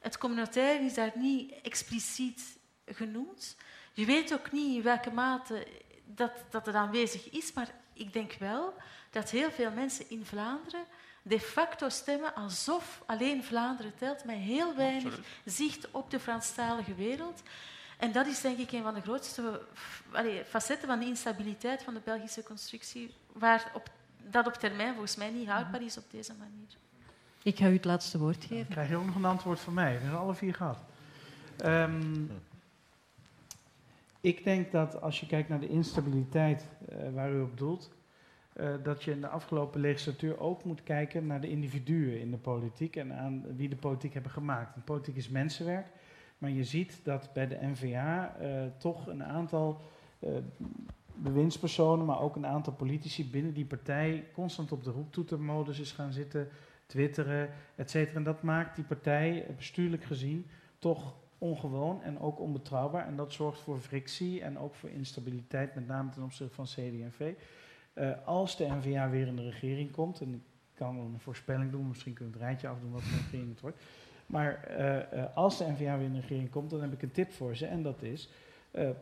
Het 0.00 0.18
communautaire 0.18 0.84
is 0.84 0.94
daar 0.94 1.12
niet 1.14 1.52
expliciet 1.62 2.58
genoemd. 2.86 3.56
Je 3.92 4.04
weet 4.04 4.32
ook 4.32 4.52
niet 4.52 4.76
in 4.76 4.82
welke 4.82 5.10
mate 5.10 5.66
dat, 6.04 6.32
dat 6.50 6.66
het 6.66 6.74
aanwezig 6.74 7.30
is, 7.30 7.52
maar 7.52 7.68
ik 7.92 8.12
denk 8.12 8.32
wel 8.38 8.74
dat 9.10 9.30
heel 9.30 9.50
veel 9.50 9.70
mensen 9.70 10.10
in 10.10 10.24
Vlaanderen 10.24 10.84
de 11.22 11.40
facto 11.40 11.88
stemmen 11.88 12.34
alsof 12.34 13.02
alleen 13.06 13.44
Vlaanderen 13.44 13.94
telt, 13.94 14.24
met 14.24 14.36
heel 14.36 14.76
weinig 14.76 15.04
Absoluut. 15.04 15.26
zicht 15.44 15.90
op 15.90 16.10
de 16.10 16.20
Franstalige 16.20 16.94
wereld. 16.94 17.42
En 17.98 18.12
dat 18.12 18.26
is 18.26 18.40
denk 18.40 18.58
ik 18.58 18.72
een 18.72 18.82
van 18.82 18.94
de 18.94 19.00
grootste 19.00 19.60
allee, 20.10 20.44
facetten 20.44 20.88
van 20.88 20.98
de 20.98 21.06
instabiliteit 21.06 21.82
van 21.82 21.94
de 21.94 22.00
Belgische 22.04 22.42
constructie, 22.42 23.14
waar 23.32 23.70
op, 23.74 23.90
dat 24.22 24.46
op 24.46 24.54
termijn 24.54 24.92
volgens 24.92 25.16
mij 25.16 25.30
niet 25.30 25.48
houdbaar 25.48 25.82
is 25.82 25.96
op 25.96 26.10
deze 26.10 26.32
manier. 26.38 26.68
Ik 27.42 27.56
ga 27.56 27.68
u 27.68 27.72
het 27.72 27.84
laatste 27.84 28.18
woord 28.18 28.42
geven. 28.42 28.56
Dan 28.56 28.66
krijg 28.66 28.88
je 28.88 28.96
ook 28.96 29.06
nog 29.06 29.14
een 29.14 29.24
antwoord 29.24 29.60
van 29.60 29.74
mij. 29.74 29.94
We 29.94 30.00
hebben 30.00 30.20
alle 30.20 30.34
vier 30.34 30.54
gehad. 30.54 30.78
Um, 31.64 32.30
ik 34.22 34.44
denk 34.44 34.72
dat 34.72 35.00
als 35.00 35.20
je 35.20 35.26
kijkt 35.26 35.48
naar 35.48 35.60
de 35.60 35.68
instabiliteit 35.68 36.68
uh, 36.88 37.12
waar 37.14 37.32
u 37.32 37.40
op 37.40 37.58
doelt, 37.58 37.90
uh, 38.56 38.74
dat 38.82 39.02
je 39.02 39.10
in 39.10 39.20
de 39.20 39.28
afgelopen 39.28 39.80
legislatuur 39.80 40.40
ook 40.40 40.64
moet 40.64 40.82
kijken 40.82 41.26
naar 41.26 41.40
de 41.40 41.48
individuen 41.48 42.20
in 42.20 42.30
de 42.30 42.36
politiek 42.36 42.96
en 42.96 43.12
aan 43.12 43.56
wie 43.56 43.68
de 43.68 43.76
politiek 43.76 44.12
hebben 44.12 44.32
gemaakt. 44.32 44.84
Politiek 44.84 45.16
is 45.16 45.28
mensenwerk, 45.28 45.86
maar 46.38 46.50
je 46.50 46.64
ziet 46.64 47.00
dat 47.02 47.30
bij 47.32 47.48
de 47.48 47.58
NVA 47.60 48.36
uh, 48.40 48.62
toch 48.78 49.06
een 49.06 49.24
aantal 49.24 49.80
bewindspersonen, 51.14 52.06
maar 52.06 52.20
ook 52.20 52.36
een 52.36 52.46
aantal 52.46 52.72
politici 52.72 53.30
binnen 53.30 53.54
die 53.54 53.64
partij 53.64 54.24
constant 54.32 54.72
op 54.72 54.84
de 54.84 54.90
roeptoetermodus 54.90 55.80
is 55.80 55.92
gaan 55.92 56.12
zitten, 56.12 56.48
twitteren, 56.86 57.48
et 57.74 57.90
cetera. 57.90 58.16
En 58.16 58.22
dat 58.22 58.42
maakt 58.42 58.76
die 58.76 58.84
partij 58.84 59.46
bestuurlijk 59.56 60.04
gezien 60.04 60.46
toch 60.78 61.14
ongewoon 61.42 62.02
en 62.02 62.20
ook 62.20 62.40
onbetrouwbaar. 62.40 63.06
En 63.06 63.16
dat 63.16 63.32
zorgt 63.32 63.60
voor 63.60 63.78
frictie 63.78 64.42
en 64.42 64.58
ook 64.58 64.74
voor 64.74 64.88
instabiliteit, 64.88 65.74
met 65.74 65.86
name 65.86 66.10
ten 66.10 66.22
opzichte 66.22 66.54
van 66.54 66.64
CD&V. 66.64 67.32
Uh, 67.94 68.10
als 68.24 68.56
de 68.56 68.66
NVA 68.66 69.10
weer 69.10 69.26
in 69.26 69.36
de 69.36 69.42
regering 69.42 69.90
komt, 69.90 70.20
en 70.20 70.34
ik 70.34 70.40
kan 70.74 70.98
een 70.98 71.20
voorspelling 71.20 71.70
doen, 71.70 71.88
misschien 71.88 72.12
kunnen 72.12 72.32
we 72.32 72.38
het 72.38 72.48
rijtje 72.48 72.68
afdoen 72.68 72.92
wat 72.92 73.02
de 73.02 73.20
regering 73.22 73.48
het 73.48 73.60
wordt. 73.60 73.82
Maar 74.26 74.68
uh, 74.70 74.96
uh, 74.96 75.36
als 75.36 75.58
de 75.58 75.64
NVA 75.64 75.96
weer 75.96 76.06
in 76.06 76.12
de 76.12 76.20
regering 76.20 76.50
komt, 76.50 76.70
dan 76.70 76.80
heb 76.80 76.92
ik 76.92 77.02
een 77.02 77.12
tip 77.12 77.32
voor 77.32 77.56
ze. 77.56 77.66
En 77.66 77.82
dat 77.82 78.02
is, 78.02 78.28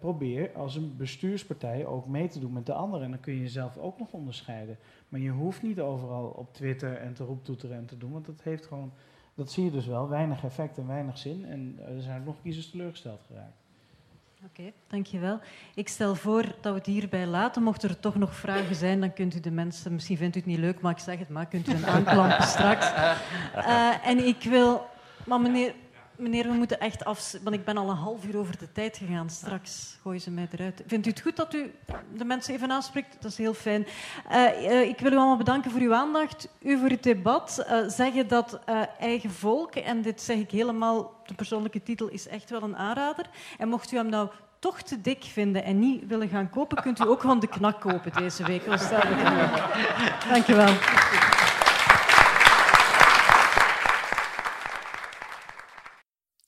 probeer 0.01 0.53
als 0.53 0.77
een 0.77 0.97
bestuurspartij 0.97 1.87
ook 1.87 2.07
mee 2.07 2.29
te 2.29 2.39
doen 2.39 2.53
met 2.53 2.67
de 2.67 2.73
anderen. 2.73 3.05
En 3.05 3.11
dan 3.11 3.21
kun 3.21 3.35
je 3.35 3.41
jezelf 3.41 3.79
ook 3.79 3.99
nog 3.99 4.13
onderscheiden. 4.13 4.79
Maar 5.09 5.21
je 5.21 5.31
hoeft 5.31 5.63
niet 5.63 5.81
overal 5.81 6.27
op 6.27 6.55
Twitter 6.55 6.97
en 6.97 7.15
te 7.15 7.25
roeptoeteren 7.25 7.77
en 7.77 7.87
te 7.87 7.99
doen, 7.99 8.13
want 8.13 8.27
dat 8.27 8.43
heeft 8.43 8.67
gewoon 8.67 8.93
dat 9.41 9.51
zie 9.51 9.65
je 9.65 9.71
dus 9.71 9.87
wel. 9.87 10.09
Weinig 10.09 10.45
effect 10.45 10.79
en 10.79 10.87
weinig 10.87 11.19
zin. 11.19 11.45
En 11.45 11.79
er 11.97 12.03
zijn 12.03 12.23
nog 12.25 12.37
kiezers 12.43 12.71
teleurgesteld 12.71 13.21
geraakt. 13.27 13.59
Oké, 14.45 14.61
okay, 14.61 14.73
dankjewel. 14.87 15.41
Ik 15.75 15.89
stel 15.89 16.15
voor 16.15 16.43
dat 16.43 16.73
we 16.73 16.79
het 16.79 16.87
hierbij 16.87 17.27
laten. 17.27 17.63
Mochten 17.63 17.89
er 17.89 18.01
toch 18.01 18.15
nog 18.15 18.35
vragen 18.35 18.75
zijn, 18.75 19.01
dan 19.01 19.13
kunt 19.13 19.35
u 19.35 19.41
de 19.41 19.51
mensen... 19.51 19.93
Misschien 19.93 20.17
vindt 20.17 20.37
u 20.37 20.39
het 20.39 20.49
niet 20.49 20.59
leuk, 20.59 20.81
maar 20.81 20.93
ik 20.93 20.99
zeg 20.99 21.19
het 21.19 21.29
maar. 21.29 21.47
Kunt 21.47 21.69
u 21.69 21.73
een 21.73 21.87
aanklampen 21.87 22.47
straks. 22.47 22.93
Uh, 23.57 24.07
en 24.11 24.27
ik 24.27 24.43
wil... 24.43 24.87
Maar 25.27 25.41
meneer, 25.41 25.75
meneer, 26.21 26.47
we 26.47 26.53
moeten 26.53 26.81
echt 26.81 27.05
af... 27.05 27.35
Want 27.43 27.57
ik 27.57 27.65
ben 27.65 27.77
al 27.77 27.91
een 27.91 27.97
half 27.97 28.25
uur 28.25 28.37
over 28.37 28.59
de 28.59 28.73
tijd 28.73 28.97
gegaan. 28.97 29.31
Straks 29.31 29.99
gooien 30.03 30.21
ze 30.21 30.31
mij 30.31 30.49
eruit. 30.51 30.83
Vindt 30.87 31.07
u 31.07 31.11
het 31.11 31.21
goed 31.21 31.37
dat 31.37 31.55
u 31.55 31.73
de 32.15 32.25
mensen 32.25 32.55
even 32.55 32.71
aanspreekt? 32.71 33.17
Dat 33.21 33.31
is 33.31 33.39
heel 33.39 33.55
fijn. 33.55 33.87
Uh, 34.33 34.63
uh, 34.63 34.81
ik 34.81 34.99
wil 34.99 35.13
u 35.13 35.17
allemaal 35.17 35.37
bedanken 35.37 35.71
voor 35.71 35.81
uw 35.81 35.95
aandacht. 35.95 36.49
U 36.63 36.79
voor 36.79 36.89
het 36.89 37.03
debat. 37.03 37.65
Uh, 37.69 37.89
zeggen 37.89 38.29
dat 38.29 38.61
eigen 38.99 39.31
volk, 39.31 39.75
en 39.75 40.03
dit 40.03 40.23
zeg 40.23 40.37
ik 40.37 40.51
helemaal... 40.51 41.19
De 41.27 41.35
persoonlijke 41.35 41.83
titel 41.83 42.09
is 42.09 42.29
echt 42.29 42.51
wel 42.51 42.63
een 42.63 42.77
aanrader. 42.77 43.27
En 43.59 43.69
mocht 43.69 43.93
u 43.93 43.97
hem 43.97 44.09
nou 44.09 44.29
toch 44.59 44.83
te 44.83 45.01
dik 45.01 45.25
vinden 45.25 45.65
en 45.65 45.79
niet 45.79 46.07
willen 46.07 46.29
gaan 46.29 46.51
kopen, 46.51 46.83
kunt 46.83 47.01
u 47.01 47.09
ook 47.09 47.21
gewoon 47.21 47.41
de 47.41 47.47
knak 47.47 47.81
kopen 47.81 48.13
deze 48.13 48.45
week. 48.45 48.65
Dank 50.29 50.47
je 50.47 50.55
wel. 50.55 50.75